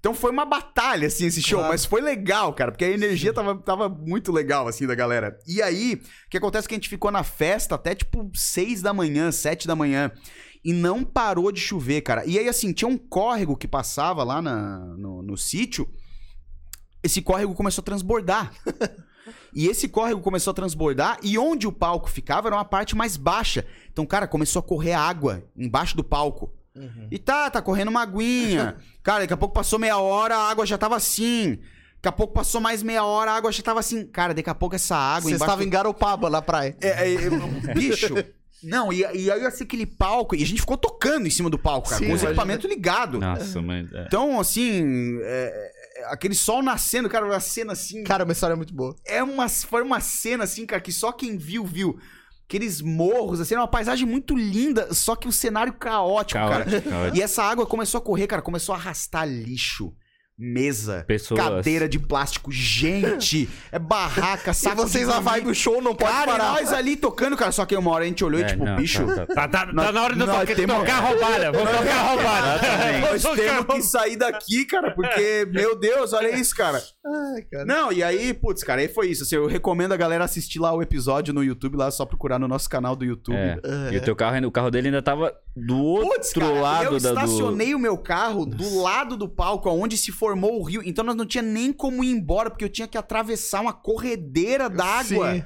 Então 0.00 0.14
foi 0.14 0.30
uma 0.30 0.46
batalha, 0.46 1.06
assim, 1.06 1.26
esse 1.26 1.42
show. 1.42 1.58
Claro. 1.58 1.72
Mas 1.72 1.84
foi 1.84 2.00
legal, 2.00 2.54
cara, 2.54 2.72
porque 2.72 2.86
a 2.86 2.90
energia 2.90 3.34
tava, 3.34 3.54
tava 3.56 3.86
muito 3.86 4.32
legal, 4.32 4.66
assim, 4.66 4.86
da 4.86 4.94
galera. 4.94 5.38
E 5.46 5.60
aí, 5.60 6.00
o 6.26 6.30
que 6.30 6.38
acontece 6.38 6.66
é 6.66 6.68
que 6.68 6.74
a 6.74 6.78
gente 6.78 6.88
ficou 6.88 7.10
na 7.10 7.22
festa 7.22 7.74
até, 7.74 7.94
tipo, 7.94 8.30
seis 8.34 8.80
da 8.80 8.94
manhã, 8.94 9.30
sete 9.30 9.68
da 9.68 9.76
manhã. 9.76 10.10
E 10.64 10.72
não 10.72 11.02
parou 11.04 11.50
de 11.50 11.60
chover, 11.60 12.02
cara. 12.02 12.24
E 12.26 12.38
aí, 12.38 12.48
assim, 12.48 12.72
tinha 12.72 12.88
um 12.88 12.98
córrego 12.98 13.56
que 13.56 13.66
passava 13.66 14.22
lá 14.22 14.42
na- 14.42 14.78
no, 14.96 15.22
no 15.22 15.36
sítio. 15.36 15.88
Esse 17.02 17.22
córrego 17.22 17.54
começou 17.54 17.82
a 17.82 17.84
transbordar. 17.84 18.52
E 19.52 19.66
esse 19.66 19.88
córrego 19.88 20.20
começou 20.20 20.52
a 20.52 20.54
transbordar 20.54 21.18
e 21.22 21.36
onde 21.36 21.66
o 21.66 21.72
palco 21.72 22.08
ficava 22.08 22.48
era 22.48 22.56
uma 22.56 22.64
parte 22.64 22.96
mais 22.96 23.16
baixa. 23.16 23.66
Então, 23.92 24.06
cara, 24.06 24.26
começou 24.26 24.60
a 24.60 24.62
correr 24.62 24.92
água 24.92 25.44
embaixo 25.56 25.96
do 25.96 26.02
palco. 26.04 26.52
E 27.10 27.18
tá, 27.18 27.50
tá 27.50 27.60
correndo 27.60 27.88
uma 27.88 28.02
aguinha. 28.02 28.76
Cara, 29.02 29.20
daqui 29.20 29.32
a 29.32 29.36
pouco 29.36 29.52
passou 29.54 29.78
meia 29.78 29.98
hora, 29.98 30.36
a 30.36 30.48
água 30.50 30.64
já 30.64 30.78
tava 30.78 30.96
assim. 30.96 31.56
Daqui 31.96 32.08
a 32.08 32.12
pouco 32.12 32.32
passou 32.32 32.60
mais 32.60 32.82
meia 32.82 33.04
hora, 33.04 33.32
a 33.32 33.36
água 33.36 33.50
já 33.52 33.62
tava 33.62 33.80
assim. 33.80 34.06
Cara, 34.06 34.32
daqui 34.32 34.48
a 34.48 34.54
pouco 34.54 34.74
essa 34.76 34.96
água 34.96 35.28
Você 35.28 35.34
estava 35.34 35.56
do- 35.58 35.64
em 35.64 35.70
Garopaba, 35.70 36.30
na 36.30 36.40
praia. 36.40 36.76
é, 36.80 36.88
é, 36.88 37.14
é, 37.14 37.74
bicho. 37.74 38.14
Não, 38.62 38.92
e, 38.92 39.00
e 39.00 39.30
aí 39.30 39.46
assim, 39.46 39.64
aquele 39.64 39.86
palco. 39.86 40.34
E 40.34 40.42
a 40.42 40.46
gente 40.46 40.60
ficou 40.60 40.76
tocando 40.76 41.26
em 41.26 41.30
cima 41.30 41.48
do 41.48 41.58
palco, 41.58 41.88
cara, 41.88 42.00
Sim, 42.00 42.08
com 42.08 42.14
os 42.14 42.22
equipamentos 42.22 42.68
ligados. 42.68 43.20
Nossa, 43.20 43.62
mas. 43.62 43.92
é. 43.92 44.04
Então, 44.06 44.38
assim, 44.38 45.18
é, 45.22 45.72
é, 45.96 46.04
aquele 46.12 46.34
sol 46.34 46.62
nascendo, 46.62 47.08
cara, 47.08 47.24
uma 47.24 47.40
cena 47.40 47.72
assim. 47.72 48.04
Cara, 48.04 48.24
uma 48.24 48.32
história 48.32 48.56
muito 48.56 48.74
boa. 48.74 48.94
É 49.06 49.22
uma, 49.22 49.48
foi 49.48 49.82
uma 49.82 50.00
cena 50.00 50.44
assim, 50.44 50.66
cara, 50.66 50.80
que 50.80 50.92
só 50.92 51.12
quem 51.12 51.36
viu, 51.36 51.64
viu. 51.64 51.98
aqueles 52.44 52.80
morros, 52.80 53.40
assim, 53.40 53.54
era 53.54 53.62
uma 53.62 53.68
paisagem 53.68 54.06
muito 54.06 54.36
linda, 54.36 54.92
só 54.92 55.16
que 55.16 55.28
o 55.28 55.32
cenário 55.32 55.72
caótico, 55.72 56.40
cara. 56.40 56.64
Caótico, 56.64 56.90
caótico. 56.90 57.16
E 57.16 57.22
essa 57.22 57.42
água 57.42 57.66
começou 57.66 57.98
a 57.98 58.02
correr, 58.02 58.26
cara, 58.26 58.42
começou 58.42 58.74
a 58.74 58.78
arrastar 58.78 59.26
lixo. 59.26 59.92
Mesa, 60.40 61.04
Pessoas. 61.06 61.38
cadeira 61.38 61.88
de 61.88 61.98
plástico, 61.98 62.50
gente, 62.50 63.48
é 63.70 63.78
barraca, 63.78 64.52
E 64.52 64.54
saco 64.54 64.76
vocês 64.76 65.06
dormir. 65.06 65.22
vibe 65.24 65.44
do 65.44 65.54
show 65.54 65.82
não 65.82 65.94
pode 65.94 66.10
Cara, 66.12 66.30
e 66.30 66.38
parar. 66.38 66.52
nós 66.54 66.72
ali 66.72 66.96
tocando, 66.96 67.36
cara, 67.36 67.52
só 67.52 67.66
que 67.66 67.76
uma 67.76 67.90
hora 67.90 68.04
a 68.04 68.06
gente 68.06 68.24
olhou 68.24 68.40
e 68.40 68.44
É, 68.44 68.46
tipo, 68.46 68.64
não, 68.64 68.76
bicho, 68.76 69.04
tá, 69.06 69.26
tá, 69.26 69.34
Tá, 69.34 69.48
tá, 69.48 69.66
tá 69.66 69.92
na 69.92 70.02
hora 70.02 70.14
de 70.14 70.20
eu 70.20 70.26
nós 70.26 70.40
tocar, 70.40 70.54
temos- 70.56 70.76
tocar 70.76 70.96
a 70.96 71.00
roubada. 71.00 71.52
Vou 71.52 71.66
tocar 71.66 71.94
a 71.96 72.02
roubada. 72.10 72.60
nós 73.12 73.22
temos 73.36 73.66
que 73.74 73.82
sair 73.82 74.16
daqui, 74.16 74.64
cara, 74.64 74.92
porque, 74.94 75.46
meu 75.52 75.78
Deus, 75.78 76.12
olha 76.14 76.34
isso, 76.34 76.56
cara. 76.56 76.82
Ai, 77.04 77.42
cara. 77.42 77.64
Não, 77.66 77.92
e 77.92 78.02
aí, 78.02 78.32
putz, 78.32 78.62
cara, 78.64 78.80
aí 78.80 78.88
foi 78.88 79.08
isso. 79.08 79.24
Assim, 79.24 79.36
eu 79.36 79.46
recomendo 79.46 79.92
a 79.92 79.96
galera 79.96 80.24
assistir 80.24 80.58
lá 80.58 80.72
o 80.72 80.80
episódio 80.80 81.34
no 81.34 81.44
YouTube, 81.44 81.76
lá, 81.76 81.90
só 81.90 82.06
procurar 82.06 82.38
no 82.38 82.48
nosso 82.48 82.68
canal 82.68 82.96
do 82.96 83.04
YouTube. 83.04 83.36
É. 83.36 83.58
E 83.92 83.96
o 83.98 84.02
teu 84.02 84.16
carro, 84.16 84.36
ainda- 84.36 84.48
o 84.48 84.52
carro 84.52 84.70
dele 84.70 84.88
ainda 84.88 85.02
tava 85.02 85.34
do 85.56 85.76
outro 85.76 86.10
Putz, 86.14 86.32
cara, 86.32 86.60
lado 86.60 86.84
eu 86.94 87.00
da, 87.00 87.12
do... 87.12 87.20
estacionei 87.20 87.74
o 87.74 87.78
meu 87.78 87.98
carro 87.98 88.46
do 88.46 88.80
lado 88.82 89.16
do 89.16 89.28
palco, 89.28 89.68
onde 89.68 89.96
se 89.98 90.12
formou 90.30 90.60
o 90.60 90.62
rio. 90.62 90.82
Então 90.84 91.04
nós 91.04 91.16
não 91.16 91.26
tinha 91.26 91.42
nem 91.42 91.72
como 91.72 92.04
ir 92.04 92.10
embora, 92.10 92.50
porque 92.50 92.64
eu 92.64 92.68
tinha 92.68 92.86
que 92.86 92.96
atravessar 92.96 93.60
uma 93.60 93.72
corredeira 93.72 94.68
d'água 94.70 95.44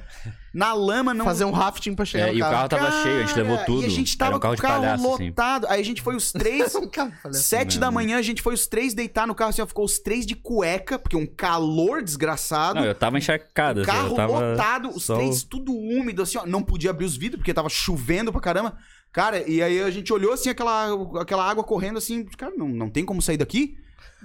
na 0.53 0.73
lama. 0.73 1.13
Não... 1.13 1.25
Fazer 1.25 1.43
um 1.45 1.51
rafting 1.51 1.95
pra 1.95 2.05
chegar 2.05 2.27
É, 2.27 2.31
no 2.31 2.37
e 2.37 2.37
o 2.37 2.39
carro. 2.41 2.53
carro 2.55 2.69
tava 2.69 3.03
cheio, 3.03 3.17
a 3.23 3.25
gente 3.25 3.35
levou 3.35 3.55
Cara, 3.55 3.65
tudo. 3.65 3.81
E 3.81 3.85
a 3.85 3.89
gente 3.89 4.17
tava 4.17 4.37
um 4.37 4.39
carro 4.39 4.53
com 4.55 4.59
o 4.59 4.61
carro 4.61 4.81
palhaço, 4.81 5.13
assim. 5.13 5.27
lotado. 5.29 5.67
Aí 5.69 5.81
a 5.81 5.83
gente 5.83 6.01
foi 6.01 6.15
os 6.15 6.31
três. 6.31 6.73
Carro, 6.91 7.11
Sete 7.33 7.79
da 7.79 7.89
manhã, 7.91 8.17
a 8.17 8.21
gente 8.21 8.41
foi 8.41 8.53
os 8.53 8.67
três 8.67 8.93
deitar 8.93 9.25
no 9.27 9.33
carro, 9.35 9.49
assim, 9.49 9.61
ó, 9.61 9.65
ficou 9.67 9.85
os 9.85 9.99
três 9.99 10.25
de 10.25 10.35
cueca, 10.35 10.97
porque 10.99 11.15
um 11.15 11.25
calor 11.25 12.01
desgraçado. 12.03 12.79
Não, 12.79 12.85
eu 12.85 12.95
tava 12.95 13.17
encharcado. 13.17 13.81
assim, 13.81 13.89
carro 13.89 14.09
eu 14.09 14.15
tava 14.15 14.39
lotado, 14.51 14.89
os 14.89 15.03
só- 15.03 15.15
três 15.15 15.43
tudo 15.43 15.73
úmido, 15.73 16.21
assim, 16.21 16.37
ó. 16.37 16.45
Não 16.45 16.61
podia 16.61 16.91
abrir 16.91 17.05
os 17.05 17.17
vidros, 17.17 17.39
porque 17.39 17.53
tava 17.53 17.69
chovendo 17.69 18.31
pra 18.31 18.39
caramba. 18.41 18.77
Cara, 19.11 19.49
e 19.49 19.61
aí 19.63 19.81
a 19.81 19.89
gente 19.89 20.11
olhou, 20.11 20.33
assim, 20.33 20.49
aquela, 20.49 20.87
aquela 21.21 21.49
água 21.49 21.63
correndo, 21.63 21.97
assim, 21.97 22.25
cara, 22.37 22.53
não, 22.57 22.67
não 22.67 22.89
tem 22.89 23.03
como 23.05 23.21
sair 23.21 23.37
daqui? 23.37 23.77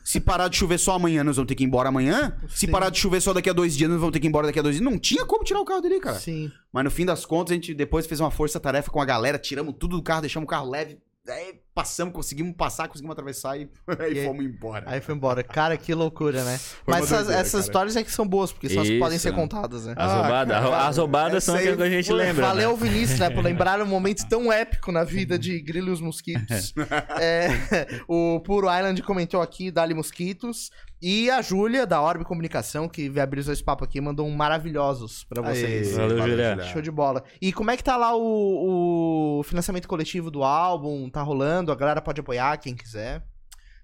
Se 0.05 0.21
parar 0.21 0.49
de 0.49 0.57
chover 0.57 0.79
só 0.79 0.95
amanhã, 0.95 1.23
nós 1.23 1.37
vamos 1.37 1.49
ter 1.49 1.55
que 1.55 1.65
ir 1.65 1.67
embora 1.67 1.89
amanhã. 1.89 2.37
Se 2.49 2.67
Sim. 2.67 2.73
parar 2.73 2.91
de 2.91 2.99
chover 2.99 3.21
só 3.21 3.33
daqui 3.33 3.51
a 3.51 3.53
dois 3.53 3.77
dias, 3.77 3.91
nós 3.91 3.99
vamos 4.01 4.13
ter 4.13 4.21
que 4.21 4.27
ir 4.27 4.29
embora 4.29 4.47
daqui 4.47 4.59
a 4.59 4.63
dois 4.63 4.77
dias. 4.77 4.85
Não 4.85 4.99
tinha 4.99 5.25
como 5.25 5.45
tirar 5.45 5.61
o 5.61 5.65
carro 5.65 5.81
dele, 5.81 6.01
cara. 6.01 6.19
Sim. 6.19 6.51
Mas 6.73 6.85
no 6.85 6.91
fim 6.91 7.05
das 7.05 7.25
contas, 7.25 7.53
a 7.53 7.55
gente 7.55 7.75
depois 7.75 8.07
fez 8.07 8.21
uma 8.21 8.31
força-tarefa 8.31 8.91
com 8.91 9.01
a 9.01 9.05
galera, 9.05 9.39
tiramos 9.39 9.75
tudo 9.79 9.97
do 9.97 10.03
carro, 10.03 10.23
deixamos 10.23 10.47
o 10.47 10.51
carro 10.51 10.69
leve. 10.71 10.99
Aí 11.29 11.55
passamos, 11.75 12.13
conseguimos 12.15 12.55
passar, 12.57 12.89
conseguimos 12.89 13.13
atravessar 13.13 13.57
e, 13.61 13.69
E 13.89 14.19
aí- 14.19 14.25
fomos 14.27 14.45
embora. 14.45 14.85
Aí 14.87 15.01
foi 15.01 15.15
embora. 15.15 15.43
Cara, 15.43 15.77
que 15.77 15.95
loucura, 15.95 16.45
né? 16.45 16.59
uma 16.87 16.97
Mas 16.97 17.05
essas, 17.07 17.19
doideira, 17.19 17.41
essas 17.41 17.65
histórias 17.65 17.97
é 17.97 18.03
que 18.05 18.11
são 18.13 18.27
boas, 18.27 18.53
porque 18.53 18.69
são 18.69 18.83
as 18.83 18.89
que 18.89 18.99
podem 18.99 19.19
ser 19.19 19.33
contadas, 19.33 19.87
né? 19.87 19.95
As 19.97 20.11
Ah, 20.11 20.17
roubadas, 20.23 20.57
cara, 20.63 20.87
as 20.89 20.97
roubadas 20.99 21.45
são 21.45 21.55
aquilo 21.55 21.77
que 21.77 21.83
a 21.83 21.91
gente 21.91 22.07
foi- 22.09 22.17
lembra. 22.17 22.47
Valeu, 22.47 22.77
né? 22.77 22.89
Vinícius, 22.89 23.19
né, 23.21 23.31
por 23.31 23.43
lembrar 23.45 23.81
um 23.81 23.87
momento 23.87 24.27
tão 24.29 24.53
épico 24.53 24.91
na 24.93 25.05
vida 25.05 25.39
de 25.39 25.61
Grilo 25.61 25.89
e 25.89 25.93
os 25.93 26.01
Mosquitos. 26.01 26.75
É, 27.21 28.03
o 28.09 28.41
Puro 28.41 28.67
Island 28.67 29.03
comentou 29.03 29.41
aqui, 29.41 29.71
Dali 29.71 29.95
Mosquitos. 29.95 30.71
E 31.03 31.31
a 31.31 31.41
Júlia, 31.41 31.87
da 31.87 31.99
Orbe 32.03 32.27
Comunicação, 32.27 32.87
que 32.87 33.09
viabilizou 33.09 33.55
esse 33.55 33.65
papo 33.65 33.83
aqui, 33.85 34.03
mandou 34.03 34.27
um 34.27 34.35
maravilhosos 34.37 35.25
pra 35.25 35.41
vocês. 35.41 35.97
Valeu, 35.97 36.19
Julia. 36.29 36.61
Show 36.65 36.83
de 36.83 36.91
bola. 36.91 37.25
E 37.41 37.55
como 37.55 37.71
é 37.71 37.77
que 37.77 37.83
tá 37.83 37.97
lá 37.97 38.15
o, 38.15 39.39
o 39.39 39.43
financiamento 39.45 39.89
coletivo 39.89 40.31
do 40.31 40.45
álbum? 40.45 41.09
Tá 41.09 41.23
rolando? 41.23 41.60
A 41.69 41.75
galera 41.75 42.01
pode 42.01 42.21
apoiar, 42.21 42.57
quem 42.59 42.75
quiser. 42.75 43.23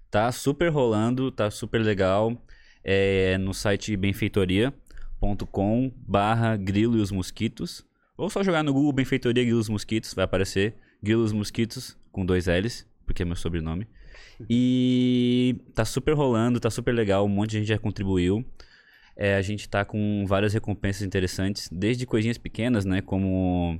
Tá 0.09 0.31
super 0.31 0.69
rolando, 0.69 1.29
tá 1.31 1.51
super 1.51 1.81
legal. 1.81 2.41
É 2.83 3.37
no 3.37 3.53
site 3.53 3.95
benfeitoria.com 3.97 5.91
barra 5.97 6.55
Grilo 6.55 6.97
e 6.97 7.01
os 7.01 7.11
Mosquitos. 7.11 7.85
Ou 8.17 8.29
só 8.29 8.41
jogar 8.43 8.63
no 8.63 8.73
Google 8.73 8.93
Benfeitoria 8.93 9.43
Grilo 9.43 9.59
e 9.59 9.61
os 9.61 9.69
Mosquitos, 9.69 10.13
vai 10.13 10.25
aparecer. 10.25 10.75
Grilo 11.03 11.21
e 11.23 11.25
os 11.25 11.33
Mosquitos 11.33 11.97
com 12.11 12.25
dois 12.25 12.47
L's, 12.47 12.87
porque 13.05 13.21
é 13.21 13.25
meu 13.25 13.35
sobrenome. 13.35 13.87
E 14.49 15.55
tá 15.73 15.83
super 15.85 16.13
rolando, 16.13 16.59
tá 16.59 16.69
super 16.69 16.93
legal, 16.93 17.25
um 17.25 17.29
monte 17.29 17.51
de 17.51 17.59
gente 17.59 17.67
já 17.67 17.77
contribuiu. 17.77 18.45
É, 19.15 19.35
a 19.35 19.41
gente 19.41 19.67
tá 19.67 19.83
com 19.83 20.25
várias 20.27 20.53
recompensas 20.53 21.01
interessantes, 21.01 21.69
desde 21.71 22.05
coisinhas 22.05 22.37
pequenas, 22.37 22.85
né, 22.85 23.01
como... 23.01 23.79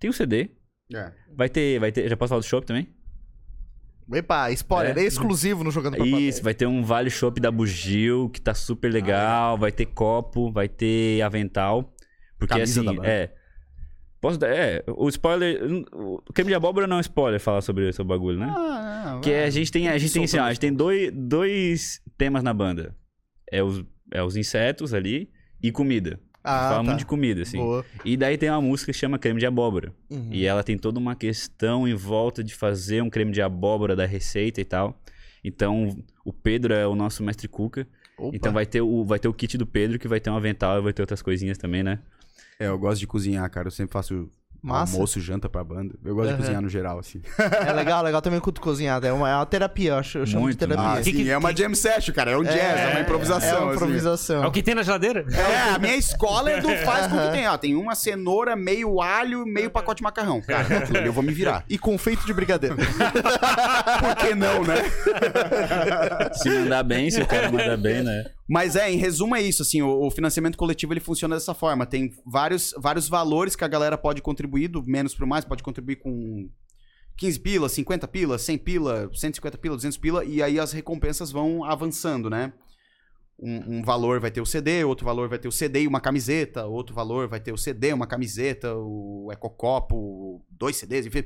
Tem 0.00 0.10
um 0.10 0.12
CD, 0.12 0.50
É. 0.92 1.12
vai 1.34 1.48
ter, 1.48 1.78
vai 1.78 1.92
ter, 1.92 2.08
já 2.08 2.16
posso 2.16 2.30
falar 2.30 2.40
do 2.40 2.44
show 2.46 2.60
também? 2.60 2.88
Epa, 4.12 4.50
spoiler, 4.52 4.96
é, 4.96 5.02
É. 5.02 5.04
exclusivo 5.04 5.62
no 5.62 5.70
Jogando 5.70 5.96
pra 5.96 6.06
Isso, 6.06 6.42
vai 6.42 6.54
ter 6.54 6.66
um 6.66 6.82
Vale 6.82 7.10
Shop 7.10 7.38
da 7.40 7.50
Bugil, 7.50 8.30
que 8.30 8.40
tá 8.40 8.54
super 8.54 8.90
legal. 8.92 9.58
vai 9.58 9.70
ter 9.70 9.86
copo, 9.86 10.50
vai 10.50 10.68
ter 10.68 11.20
avental. 11.22 11.94
Porque 12.38 12.54
Camisa 12.54 12.80
assim, 12.80 12.98
é. 13.02 13.32
Posso 14.20 14.38
dar. 14.38 14.48
É, 14.48 14.82
o 14.88 15.08
spoiler. 15.08 15.60
O 15.94 16.32
creme 16.32 16.48
de 16.50 16.54
abóbora 16.54 16.86
não 16.86 16.98
é 16.98 17.00
spoiler 17.00 17.38
falar 17.38 17.60
sobre 17.60 17.88
esse 17.88 18.02
bagulho, 18.02 18.38
né? 18.38 18.52
Ah, 18.56 19.02
não, 19.14 19.20
que 19.20 19.30
vai. 19.30 19.44
a 19.44 19.50
gente 19.50 19.70
tem, 19.70 19.88
a 19.88 19.96
gente 19.98 20.12
tem, 20.12 20.24
assim, 20.24 20.38
ó, 20.38 20.44
a 20.44 20.48
gente 20.48 20.60
tem 20.60 20.72
dois, 20.72 21.12
dois 21.14 22.00
temas 22.16 22.42
na 22.42 22.52
banda. 22.52 22.96
É 23.50 23.62
os, 23.62 23.84
é 24.12 24.22
os 24.22 24.36
insetos 24.36 24.92
ali 24.92 25.30
e 25.62 25.70
comida. 25.70 26.18
Ah, 26.42 26.68
Fala 26.70 26.76
tá. 26.76 26.82
muito 26.84 26.98
de 26.98 27.06
comida, 27.06 27.42
assim. 27.42 27.58
Boa. 27.58 27.84
E 28.04 28.16
daí 28.16 28.38
tem 28.38 28.48
uma 28.48 28.60
música 28.60 28.92
que 28.92 28.98
chama 28.98 29.18
Creme 29.18 29.40
de 29.40 29.46
Abóbora. 29.46 29.92
Uhum. 30.08 30.28
E 30.30 30.46
ela 30.46 30.62
tem 30.62 30.78
toda 30.78 30.98
uma 30.98 31.14
questão 31.14 31.86
em 31.86 31.94
volta 31.94 32.42
de 32.42 32.54
fazer 32.54 33.02
um 33.02 33.10
creme 33.10 33.32
de 33.32 33.42
abóbora 33.42 33.94
da 33.94 34.06
receita 34.06 34.60
e 34.60 34.64
tal. 34.64 34.98
Então, 35.42 35.96
o 36.24 36.32
Pedro 36.32 36.74
é 36.74 36.86
o 36.86 36.94
nosso 36.94 37.22
mestre 37.22 37.48
cuca. 37.48 37.86
Opa. 38.16 38.36
Então 38.36 38.52
vai 38.52 38.66
ter, 38.66 38.80
o, 38.80 39.04
vai 39.04 39.18
ter 39.18 39.28
o 39.28 39.34
kit 39.34 39.56
do 39.56 39.66
Pedro, 39.66 39.98
que 39.98 40.08
vai 40.08 40.20
ter 40.20 40.30
um 40.30 40.36
avental 40.36 40.78
e 40.78 40.82
vai 40.82 40.92
ter 40.92 41.02
outras 41.02 41.22
coisinhas 41.22 41.56
também, 41.56 41.82
né? 41.82 42.00
É, 42.58 42.66
eu 42.66 42.78
gosto 42.78 42.98
de 42.98 43.06
cozinhar, 43.06 43.48
cara. 43.50 43.68
Eu 43.68 43.72
sempre 43.72 43.92
faço 43.92 44.28
Massa. 44.62 44.94
almoço, 44.94 45.20
janta 45.20 45.48
pra 45.48 45.62
banda. 45.62 45.94
Eu 46.04 46.14
gosto 46.14 46.28
Aham. 46.28 46.36
de 46.36 46.42
cozinhar 46.42 46.60
no 46.62 46.68
geral, 46.68 46.98
assim. 46.98 47.22
É 47.66 47.72
legal, 47.72 48.02
legal 48.02 48.20
também 48.20 48.40
curto 48.40 48.60
cozinhado. 48.60 49.06
É 49.06 49.12
uma, 49.12 49.28
é 49.30 49.34
uma 49.36 49.46
terapia, 49.46 49.92
eu, 49.92 49.96
acho, 49.98 50.18
eu 50.18 50.26
chamo 50.26 50.42
Muito, 50.42 50.58
de 50.58 50.66
terapia. 50.66 50.92
Ah, 50.92 50.96
Que- 50.98 51.04
sim, 51.04 51.12
que- 51.12 51.30
é 51.30 51.38
uma 51.38 51.54
jam 51.56 51.74
session, 51.74 52.12
cara. 52.14 52.32
É 52.32 52.36
um 52.36 52.42
jazz, 52.42 52.56
é, 52.56 52.90
uma 52.92 53.00
improvisação. 53.00 53.48
É 53.48 53.58
uma 53.60 53.66
assim. 53.68 53.76
improvisação. 53.76 54.44
É 54.44 54.46
o 54.46 54.50
que 54.52 54.62
tem 54.62 54.74
na 54.74 54.82
geladeira? 54.82 55.24
É, 55.32 55.74
a 55.74 55.78
minha 55.78 55.96
escola 55.96 56.50
é 56.50 56.60
do 56.60 56.68
faz 56.78 57.06
com 57.06 57.16
o 57.16 57.20
que 57.20 57.30
tem. 57.32 57.46
Ó, 57.46 57.56
tem 57.56 57.74
uma 57.76 57.94
cenoura, 57.94 58.56
meio 58.56 59.00
alho, 59.00 59.46
meio 59.46 59.70
pacote 59.70 59.98
de 59.98 60.02
macarrão. 60.04 60.40
Cara, 60.42 60.66
eu 61.04 61.12
vou 61.12 61.22
me 61.22 61.32
virar. 61.32 61.64
E 61.68 61.78
confeito 61.78 62.26
de 62.26 62.32
brigadeiro. 62.34 62.76
Por 62.76 64.16
que 64.16 64.34
não, 64.34 64.64
né? 64.64 64.76
Se 66.34 66.48
mandar 66.50 66.82
bem, 66.82 67.10
se 67.10 67.20
o 67.22 67.26
cara 67.26 67.50
mandar 67.50 67.76
bem, 67.76 68.02
né? 68.02 68.24
Mas 68.48 68.76
é, 68.76 68.90
em 68.90 68.96
resumo 68.96 69.36
é 69.36 69.42
isso, 69.42 69.60
assim, 69.60 69.82
o, 69.82 70.06
o 70.06 70.10
financiamento 70.10 70.56
coletivo 70.56 70.94
ele 70.94 71.00
funciona 71.00 71.34
dessa 71.34 71.52
forma. 71.52 71.84
Tem 71.84 72.10
vários, 72.24 72.74
vários 72.78 73.06
valores 73.06 73.54
que 73.54 73.62
a 73.62 73.68
galera 73.68 73.98
pode 73.98 74.22
contribuir, 74.22 74.68
do 74.68 74.82
menos 74.82 75.14
pro 75.14 75.26
mais, 75.26 75.44
pode 75.44 75.62
contribuir 75.62 75.96
com 75.96 76.48
15 77.18 77.40
pila, 77.40 77.68
50 77.68 78.08
pila, 78.08 78.38
100 78.38 78.58
pila, 78.58 79.10
150 79.12 79.58
pila, 79.58 79.76
200 79.76 79.98
pila, 79.98 80.24
e 80.24 80.42
aí 80.42 80.58
as 80.58 80.72
recompensas 80.72 81.30
vão 81.30 81.62
avançando, 81.62 82.30
né? 82.30 82.54
Um, 83.38 83.78
um 83.78 83.82
valor 83.82 84.18
vai 84.18 84.30
ter 84.30 84.40
o 84.40 84.46
CD, 84.46 84.82
outro 84.82 85.04
valor 85.04 85.28
vai 85.28 85.38
ter 85.38 85.46
o 85.46 85.52
CD 85.52 85.82
e 85.82 85.86
uma 85.86 86.00
camiseta, 86.00 86.64
outro 86.64 86.94
valor 86.94 87.28
vai 87.28 87.38
ter 87.38 87.52
o 87.52 87.58
CD, 87.58 87.92
uma 87.92 88.06
camiseta, 88.06 88.74
o 88.74 89.28
ecocopo, 89.30 90.42
dois 90.50 90.76
CDs, 90.76 91.06
enfim. 91.06 91.22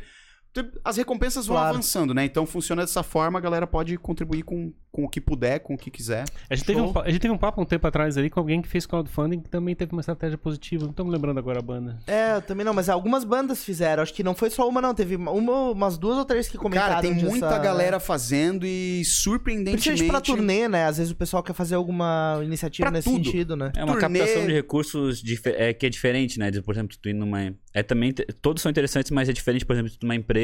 As 0.84 0.96
recompensas 0.96 1.46
vão 1.46 1.57
Claro. 1.57 1.70
avançando, 1.70 2.12
né? 2.12 2.24
Então 2.24 2.44
funciona 2.44 2.82
dessa 2.82 3.03
forma, 3.03 3.38
a 3.38 3.42
galera 3.42 3.66
pode 3.66 3.96
contribuir 3.96 4.42
com, 4.42 4.72
com 4.90 5.05
o 5.05 5.09
que 5.09 5.20
puder, 5.20 5.61
com 5.61 5.74
o 5.74 5.78
que 5.78 5.90
quiser. 5.90 6.24
A 6.50 6.55
gente, 6.55 6.66
teve 6.66 6.80
um, 6.80 6.92
a 6.98 7.09
gente 7.11 7.20
teve 7.20 7.32
um 7.32 7.38
papo 7.38 7.62
um 7.62 7.64
tempo 7.64 7.86
atrás 7.86 8.18
ali 8.18 8.28
com 8.28 8.38
alguém 8.38 8.61
que 8.61 8.68
fez 8.68 8.84
crowdfunding 8.84 9.40
que 9.40 9.48
também 9.48 9.74
teve 9.74 9.92
uma 9.92 10.00
estratégia 10.00 10.36
positiva. 10.36 10.84
Não 10.84 10.90
estamos 10.90 11.12
lembrando 11.12 11.38
agora 11.38 11.59
a 11.59 11.62
banda. 11.62 11.98
É, 12.07 12.36
eu 12.36 12.42
também 12.42 12.64
não, 12.66 12.74
mas 12.74 12.88
algumas 12.90 13.24
bandas 13.24 13.64
fizeram. 13.64 14.03
Acho 14.03 14.12
que 14.12 14.22
não 14.22 14.34
foi 14.34 14.50
só 14.50 14.68
uma, 14.68 14.80
não. 14.80 14.94
Teve 14.94 15.16
uma, 15.16 15.30
umas 15.30 15.96
duas 15.96 16.18
ou 16.18 16.24
três 16.24 16.48
que 16.48 16.59
comentaram. 16.59 16.96
Cara, 16.96 17.00
tem 17.03 17.14
muita 17.14 17.59
galera 17.59 17.98
fazendo 17.98 18.66
e 18.66 19.03
surpreendentemente. 19.05 19.88
Principalmente 19.88 20.11
pra 20.11 20.20
turnê, 20.20 20.68
né? 20.68 20.84
Às 20.86 20.98
vezes 20.98 21.12
o 21.12 21.16
pessoal 21.16 21.42
quer 21.42 21.55
fazer 21.55 21.76
alguma 21.76 22.40
iniciativa 22.44 22.86
Pra 22.88 22.90
nesse 22.98 23.09
tudo. 23.11 23.24
sentido, 23.24 23.57
né? 23.57 23.72
É 23.76 23.84
uma 23.84 23.98
Turnê- 23.98 24.18
captação 24.18 24.46
de 24.46 24.53
recursos 24.53 25.22
é, 25.46 25.72
que 25.72 25.86
é 25.86 25.88
diferente, 25.88 26.38
né? 26.38 26.50
De, 26.50 26.61
por 26.61 26.74
exemplo, 26.74 26.96
tu 27.00 27.09
ir 27.09 27.14
numa. 27.14 27.55
É 27.74 27.82
também. 27.82 28.12
Todos 28.42 28.62
são 28.62 28.68
interessantes, 28.70 29.11
mas 29.11 29.28
é 29.28 29.32
diferente, 29.32 29.64
por 29.64 29.72
exemplo, 29.72 29.90
de 29.90 29.98
tu 29.98 30.03
ir 30.03 30.07
numa 30.07 30.14
empresa, 30.14 30.41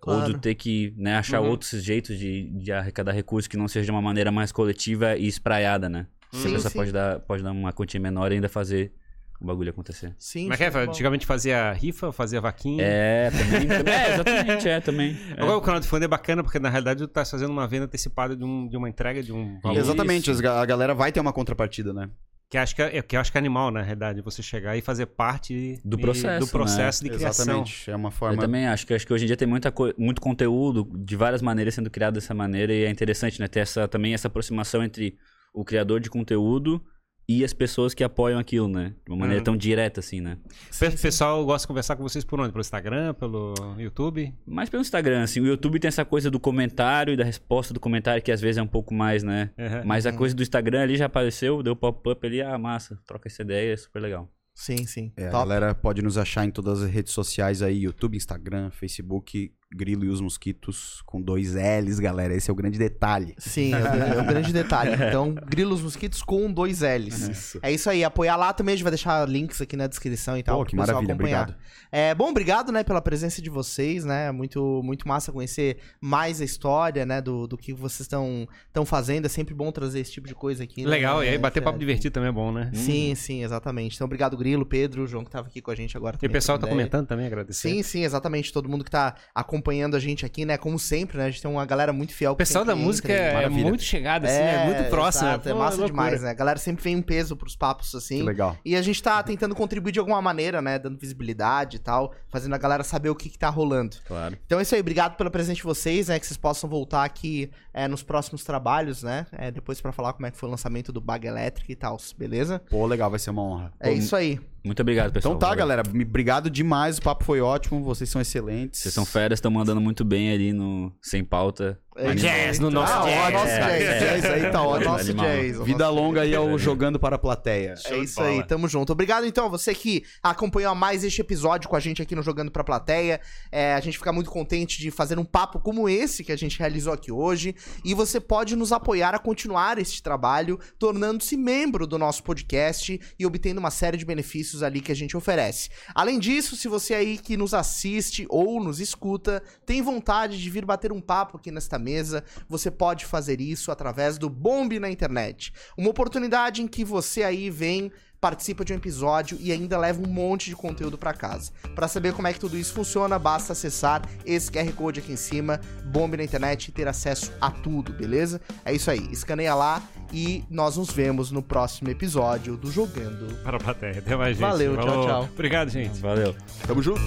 Claro. 0.00 0.20
ou 0.22 0.26
de 0.32 0.38
ter 0.38 0.54
que 0.54 0.92
né, 0.96 1.16
achar 1.16 1.40
Uhum. 1.40 1.48
outros 1.50 1.82
jeitos 1.82 2.18
de, 2.18 2.50
de 2.50 2.72
arrecadar 2.72 3.12
recursos 3.12 3.46
que 3.48 3.56
não 3.56 3.68
seja 3.68 3.84
de 3.86 3.90
uma 3.90 4.02
maneira 4.02 4.30
mais 4.32 4.50
coletiva 4.52 5.16
e 5.16 5.26
espraiada, 5.26 5.88
né? 5.88 6.06
Sim, 6.32 6.48
a 6.48 6.52
pessoa 6.54 6.70
sim. 6.70 6.78
pode 6.78 6.92
dar, 6.92 7.20
pode 7.20 7.42
dar 7.42 7.52
uma 7.52 7.72
quantia 7.72 8.00
menor 8.00 8.30
e 8.32 8.34
ainda 8.34 8.48
fazer 8.48 8.92
o 9.40 9.44
bagulho 9.46 9.70
acontecer. 9.70 10.14
Sim. 10.18 10.42
Como 10.44 10.54
é 10.54 10.56
que 10.56 10.64
é? 10.64 10.70
de. 10.70 10.78
Antigamente 10.78 11.26
fazia 11.26 11.72
rifa, 11.72 12.10
fazia 12.10 12.40
vaquinha. 12.40 12.82
É, 12.82 13.30
também. 13.30 13.68
também- 13.68 13.94
é, 13.94 14.14
exatamente, 14.14 14.68
é, 14.68 14.80
também. 14.80 15.16
É. 15.36 15.42
Agora 15.42 15.56
o 15.58 15.60
crowdfunding 15.60 16.04
é 16.06 16.08
bacana 16.08 16.42
porque 16.42 16.58
na 16.58 16.68
realidade 16.70 17.00
tu 17.00 17.08
tá 17.08 17.24
fazendo 17.24 17.50
uma 17.50 17.66
venda 17.68 17.84
antecipada 17.84 18.34
de, 18.34 18.42
um- 18.44 18.66
de 18.66 18.76
uma 18.76 18.88
entrega 18.88 19.22
de 19.22 19.32
um 19.32 19.60
valor. 19.60 19.78
Exatamente, 19.78 20.32
ga- 20.40 20.60
a 20.60 20.64
galera 20.66 20.94
vai 20.94 21.12
ter 21.12 21.20
uma 21.20 21.32
contrapartida, 21.32 21.92
né? 21.92 22.08
Que 22.48 22.56
acho 22.58 22.76
que 22.76 22.82
é, 22.82 23.02
que 23.02 23.16
eu 23.16 23.20
acho 23.20 23.32
que 23.32 23.38
é 23.38 23.40
animal, 23.40 23.72
na 23.72 23.82
realidade, 23.82 24.20
você 24.22 24.40
chegar 24.40 24.76
e 24.76 24.80
fazer 24.80 25.06
parte 25.06 25.80
Do 25.84 25.98
e- 25.98 26.00
processo, 26.00 26.46
do 26.46 26.50
processo 26.52 27.02
de 27.02 27.10
criação. 27.10 27.44
Exatamente. 27.44 27.90
É 27.90 27.96
uma 27.96 28.08
Eu 28.08 28.12
forma. 28.12 28.40
também 28.40 28.68
acho 28.68 28.86
que 28.86 28.94
acho 28.94 29.04
que 29.04 29.12
hoje 29.12 29.24
em 29.24 29.26
dia 29.26 29.36
tem 29.36 29.48
muita 29.48 29.72
muito 29.98 30.20
conteúdo 30.20 30.88
de 30.96 31.16
várias 31.16 31.42
maneiras 31.42 31.74
sendo 31.74 31.90
criado 31.90 32.14
dessa 32.14 32.34
maneira 32.34 32.72
e 32.72 32.84
é 32.84 32.90
interessante, 32.90 33.40
né? 33.40 33.48
Ter 33.48 33.60
essa, 33.60 33.88
também 33.88 34.14
essa 34.14 34.28
aproximação 34.28 34.82
entre 34.82 35.16
o 35.52 35.64
criador 35.64 35.98
de 35.98 36.08
conteúdo 36.08 36.80
e 37.28 37.44
as 37.44 37.52
pessoas 37.52 37.92
que 37.92 38.04
apoiam 38.04 38.38
aquilo, 38.38 38.68
né? 38.68 38.94
De 39.04 39.10
uma 39.10 39.18
maneira 39.18 39.40
Hum. 39.40 39.44
tão 39.44 39.56
direta 39.56 40.00
assim, 40.00 40.20
né? 40.20 40.38
O 40.72 41.00
pessoal 41.00 41.44
gosta 41.44 41.64
de 41.64 41.68
conversar 41.68 41.96
com 41.96 42.02
vocês 42.02 42.24
por 42.24 42.38
onde? 42.40 42.50
Pelo 42.52 42.60
Instagram, 42.60 43.14
pelo 43.14 43.54
YouTube? 43.78 44.32
Mais 44.46 44.70
pelo 44.70 44.80
Instagram, 44.80 45.22
assim. 45.22 45.40
O 45.40 45.46
YouTube 45.46 45.80
tem 45.80 45.88
essa 45.88 46.04
coisa 46.04 46.30
do 46.30 46.38
comentário 46.38 47.12
e 47.14 47.16
da 47.16 47.24
resposta 47.24 47.74
do 47.74 47.80
comentário 47.80 48.22
que 48.22 48.30
às 48.30 48.40
vezes 48.40 48.58
é 48.58 48.62
um 48.62 48.66
pouco 48.68 48.94
mais, 48.94 49.22
né? 49.24 49.50
Uhum. 49.58 49.84
Mas 49.84 50.06
a 50.06 50.12
coisa 50.12 50.34
do 50.34 50.42
Instagram 50.42 50.82
ali 50.82 50.96
já 50.96 51.06
apareceu, 51.06 51.62
deu 51.62 51.74
pop-up 51.74 52.24
ali, 52.26 52.40
ah, 52.40 52.56
massa, 52.56 52.98
troca 53.06 53.26
essa 53.28 53.42
ideia, 53.42 53.72
é 53.72 53.76
super 53.76 54.00
legal. 54.00 54.30
Sim, 54.54 54.86
sim. 54.86 55.12
É, 55.18 55.28
a 55.28 55.32
galera 55.32 55.74
pode 55.74 56.00
nos 56.00 56.16
achar 56.16 56.46
em 56.46 56.50
todas 56.50 56.82
as 56.82 56.88
redes 56.90 57.12
sociais 57.12 57.60
aí, 57.60 57.82
YouTube, 57.82 58.16
Instagram, 58.16 58.70
Facebook, 58.70 59.52
Grilo 59.74 60.04
e 60.04 60.08
os 60.08 60.20
Mosquitos, 60.20 61.02
com 61.04 61.20
dois 61.20 61.54
L's, 61.54 61.98
galera. 61.98 62.32
Esse 62.34 62.48
é 62.50 62.52
o 62.52 62.56
grande 62.56 62.78
detalhe. 62.78 63.34
Sim, 63.36 63.72
é 63.74 63.76
o, 63.78 64.18
é 64.18 64.22
o 64.22 64.24
grande 64.24 64.52
detalhe. 64.52 64.96
Então, 65.06 65.34
grilos 65.34 65.80
mosquitos 65.82 66.22
com 66.22 66.50
dois 66.50 66.80
L's. 66.80 67.28
Isso. 67.28 67.58
É 67.62 67.70
isso 67.72 67.88
aí, 67.90 68.02
apoiar 68.04 68.36
lá 68.36 68.52
também, 68.52 68.72
a 68.72 68.76
gente 68.76 68.82
vai 68.84 68.90
deixar 68.90 69.28
links 69.28 69.60
aqui 69.60 69.76
na 69.76 69.86
descrição 69.86 70.36
e 70.36 70.42
tal. 70.42 70.56
Pô, 70.58 70.62
pro 70.62 70.70
que 70.70 70.76
pessoal 70.76 70.96
maravilha, 71.02 71.14
acompanhar. 71.14 71.42
obrigado. 71.42 71.62
É, 71.92 72.14
bom, 72.14 72.28
obrigado, 72.30 72.72
né, 72.72 72.82
pela 72.84 73.00
presença 73.00 73.40
de 73.42 73.48
vocês, 73.50 74.04
né? 74.04 74.30
Muito, 74.32 74.80
muito 74.84 75.06
massa 75.06 75.30
conhecer 75.32 75.78
mais 76.00 76.40
a 76.40 76.44
história, 76.44 77.04
né, 77.06 77.20
do, 77.20 77.46
do 77.46 77.56
que 77.56 77.72
vocês 77.72 78.00
estão 78.00 78.48
estão 78.66 78.84
fazendo. 78.84 79.26
É 79.26 79.28
sempre 79.28 79.54
bom 79.54 79.70
trazer 79.72 80.00
esse 80.00 80.12
tipo 80.12 80.26
de 80.26 80.34
coisa 80.34 80.64
aqui. 80.64 80.82
né? 80.84 80.90
Legal, 80.90 81.22
e 81.24 81.28
aí 81.28 81.38
bater 81.38 81.60
É, 81.60 81.62
papo 81.62 81.78
divertido 81.78 82.12
também 82.12 82.28
é 82.30 82.32
bom, 82.32 82.52
né? 82.52 82.70
Sim, 82.74 83.14
sim, 83.14 83.42
exatamente. 83.44 83.94
Então, 83.96 84.06
obrigado, 84.06 84.36
Grilo, 84.36 84.64
Pedro, 84.66 85.02
o 85.04 85.06
João 85.06 85.24
que 85.24 85.30
tava 85.30 85.48
aqui 85.48 85.60
com 85.60 85.70
a 85.70 85.74
gente 85.74 85.96
agora. 85.96 86.16
E 86.16 86.18
o 86.18 86.20
também, 86.20 86.32
pessoal 86.32 86.58
tá 86.58 86.66
ideia. 86.66 86.76
comentando 86.76 87.06
também, 87.06 87.26
agradecer. 87.26 87.68
Sim, 87.68 87.82
sim, 87.82 88.04
exatamente. 88.04 88.52
Todo 88.52 88.68
mundo 88.68 88.84
que 88.84 88.90
tá 88.90 89.14
acompanhando 89.34 89.55
a 89.94 89.98
gente 89.98 90.24
aqui, 90.26 90.44
né? 90.44 90.56
Como 90.56 90.78
sempre, 90.78 91.18
né? 91.18 91.26
A 91.26 91.30
gente 91.30 91.42
tem 91.42 91.50
uma 91.50 91.64
galera 91.64 91.92
muito 91.92 92.12
fiel. 92.12 92.32
O 92.32 92.36
pessoal 92.36 92.64
da 92.64 92.74
música 92.76 93.12
é, 93.12 93.34
Maravilha. 93.34 93.68
muito 93.68 93.82
chegado, 93.82 94.24
assim, 94.26 94.34
é, 94.36 94.64
muito 94.64 94.90
próximo. 94.90 95.28
exato, 95.28 95.48
é 95.48 95.52
Pô, 95.52 95.58
massa 95.58 95.76
loucura. 95.76 95.88
demais, 95.88 96.22
né? 96.22 96.30
A 96.30 96.34
galera 96.34 96.58
sempre 96.58 96.82
vem 96.84 96.94
em 96.96 97.02
peso 97.02 97.36
pros 97.36 97.56
papos, 97.56 97.90
Que 97.90 97.96
assim. 97.96 98.22
legal. 98.22 98.56
E 98.64 98.76
a 98.76 98.82
gente 98.82 99.02
tá 99.02 99.22
tentando 99.22 99.54
contribuir 99.54 99.92
de 99.92 99.98
alguma 99.98 100.20
maneira, 100.20 100.60
né? 100.62 100.78
Dando 100.78 100.98
visibilidade 100.98 101.76
e 101.76 101.78
tal, 101.78 102.14
fazendo 102.28 102.54
a 102.54 102.58
galera 102.58 102.82
saber 102.84 103.10
o 103.10 103.14
que, 103.14 103.28
que 103.28 103.38
tá 103.38 103.48
rolando. 103.48 103.96
Claro. 104.06 104.36
Então 104.46 104.58
é 104.58 104.62
isso 104.62 104.74
aí, 104.74 104.80
obrigado 104.80 105.16
pela 105.16 105.30
presença 105.30 105.56
de 105.56 105.62
vocês, 105.62 106.08
né? 106.08 106.18
Que 106.18 106.26
vocês 106.26 106.36
possam 106.36 106.68
voltar 106.68 107.04
aqui 107.04 107.50
é, 107.72 107.86
nos 107.88 108.02
próximos 108.02 108.44
trabalhos, 108.44 109.02
né? 109.02 109.26
É, 109.32 109.50
depois 109.50 109.80
pra 109.80 109.92
falar 109.92 110.12
como 110.12 110.26
é 110.26 110.30
que 110.30 110.36
foi 110.38 110.48
o 110.48 110.50
lançamento 110.50 110.92
do 110.92 111.00
Bag 111.00 111.26
Elétrica 111.26 111.70
e 111.72 111.76
tal, 111.76 111.96
beleza? 112.18 112.60
Pô, 112.70 112.86
legal, 112.86 113.10
vai 113.10 113.18
ser 113.18 113.30
uma 113.30 113.42
honra. 113.42 113.72
É 113.80 113.88
Pô, 113.90 113.94
isso 113.94 114.14
aí. 114.16 114.40
Muito 114.66 114.80
obrigado, 114.82 115.12
pessoal. 115.12 115.32
Então 115.34 115.38
tá, 115.38 115.46
Valeu. 115.54 115.58
galera. 115.58 115.82
Obrigado 115.88 116.50
demais. 116.50 116.98
O 116.98 117.02
papo 117.02 117.24
foi 117.24 117.40
ótimo. 117.40 117.82
Vocês 117.84 118.10
são 118.10 118.20
excelentes. 118.20 118.80
Vocês 118.80 118.92
são 118.92 119.06
feras, 119.06 119.38
estão 119.38 119.50
mandando 119.50 119.80
muito 119.80 120.04
bem 120.04 120.32
ali 120.32 120.52
no 120.52 120.92
Sem 121.00 121.24
Pauta. 121.24 121.78
É 121.98 122.14
Jazz, 122.14 122.58
no 122.58 122.70
nosso 122.70 122.92
Ah, 122.92 123.04
jazz. 123.04 123.16
ó, 123.24 123.30
nosso 123.30 123.46
É, 123.46 123.58
jazz. 123.58 123.82
é, 123.82 123.98
Jazz 124.20 124.24
aí 124.26 124.50
tá 124.52 124.60
O 124.60 124.66
ótimo. 124.66 124.90
nosso 124.90 125.04
Animal. 125.10 125.26
jazz. 125.26 125.58
Vida 125.64 125.84
nosso 125.86 125.96
longa 125.96 126.20
aí 126.20 126.34
ao 126.34 126.58
Jogando 126.58 126.98
para 126.98 127.16
a 127.16 127.18
Plateia. 127.18 127.72
É 127.86 127.96
isso 127.96 128.20
aí, 128.20 128.46
tamo 128.46 128.68
junto. 128.68 128.92
Obrigado 128.92 129.24
então 129.24 129.46
a 129.46 129.48
você 129.48 129.74
que 129.74 130.04
acompanhou 130.22 130.74
mais 130.74 131.02
este 131.04 131.22
episódio 131.22 131.70
com 131.70 131.74
a 131.76 131.80
gente 131.80 132.02
aqui 132.02 132.14
no 132.14 132.22
Jogando 132.22 132.50
Pra 132.50 132.62
Plateia. 132.62 133.18
É, 133.50 133.72
a 133.72 133.80
gente 133.80 133.96
fica 133.96 134.12
muito 134.12 134.28
contente 134.30 134.78
de 134.78 134.90
fazer 134.90 135.18
um 135.18 135.24
papo 135.24 135.58
como 135.58 135.88
esse 135.88 136.22
que 136.22 136.32
a 136.32 136.36
gente 136.36 136.58
realizou 136.58 136.92
aqui 136.92 137.10
hoje. 137.10 137.54
E 137.82 137.94
você 137.94 138.20
pode 138.20 138.56
nos 138.56 138.72
apoiar 138.72 139.14
a 139.14 139.18
continuar 139.18 139.78
este 139.78 140.02
trabalho, 140.02 140.60
tornando-se 140.78 141.34
membro 141.34 141.86
do 141.86 141.96
nosso 141.96 142.22
podcast 142.22 143.00
e 143.18 143.24
obtendo 143.24 143.58
uma 143.58 143.70
série 143.70 143.96
de 143.96 144.04
benefícios 144.04 144.55
ali 144.62 144.80
que 144.80 144.92
a 144.92 144.96
gente 144.96 145.16
oferece. 145.16 145.68
Além 145.94 146.18
disso, 146.18 146.56
se 146.56 146.68
você 146.68 146.94
aí 146.94 147.18
que 147.18 147.36
nos 147.36 147.54
assiste 147.54 148.26
ou 148.28 148.62
nos 148.62 148.80
escuta, 148.80 149.42
tem 149.64 149.82
vontade 149.82 150.40
de 150.40 150.50
vir 150.50 150.64
bater 150.64 150.92
um 150.92 151.00
papo 151.00 151.36
aqui 151.36 151.50
nesta 151.50 151.78
mesa, 151.78 152.24
você 152.48 152.70
pode 152.70 153.04
fazer 153.04 153.40
isso 153.40 153.70
através 153.70 154.18
do 154.18 154.28
Bombe 154.28 154.78
na 154.78 154.90
internet. 154.90 155.52
Uma 155.76 155.90
oportunidade 155.90 156.62
em 156.62 156.66
que 156.66 156.84
você 156.84 157.22
aí 157.22 157.50
vem 157.50 157.90
participa 158.20 158.64
de 158.64 158.72
um 158.72 158.76
episódio 158.76 159.38
e 159.40 159.52
ainda 159.52 159.78
leva 159.78 160.02
um 160.02 160.10
monte 160.10 160.48
de 160.48 160.56
conteúdo 160.56 160.96
pra 160.98 161.12
casa. 161.12 161.52
Pra 161.74 161.86
saber 161.86 162.12
como 162.12 162.26
é 162.26 162.32
que 162.32 162.40
tudo 162.40 162.56
isso 162.56 162.72
funciona, 162.72 163.18
basta 163.18 163.52
acessar 163.52 164.02
esse 164.24 164.50
QR 164.50 164.72
Code 164.72 165.00
aqui 165.00 165.12
em 165.12 165.16
cima, 165.16 165.60
bombe 165.84 166.16
na 166.16 166.24
internet 166.24 166.68
e 166.68 166.72
ter 166.72 166.88
acesso 166.88 167.32
a 167.40 167.50
tudo, 167.50 167.92
beleza? 167.92 168.40
É 168.64 168.72
isso 168.72 168.90
aí, 168.90 169.06
escaneia 169.12 169.54
lá 169.54 169.82
e 170.12 170.44
nós 170.50 170.76
nos 170.76 170.90
vemos 170.90 171.30
no 171.30 171.42
próximo 171.42 171.90
episódio 171.90 172.56
do 172.56 172.70
Jogando. 172.70 173.34
Para 173.42 173.56
a 173.56 173.60
plateia. 173.60 173.98
Até 173.98 174.16
mais, 174.16 174.36
gente. 174.36 174.46
Valeu, 174.46 174.76
tchau, 174.76 174.86
Falou. 174.86 175.06
tchau. 175.06 175.28
Obrigado, 175.32 175.68
gente. 175.70 176.00
Valeu. 176.00 176.34
Tamo 176.66 176.82
junto. 176.82 177.00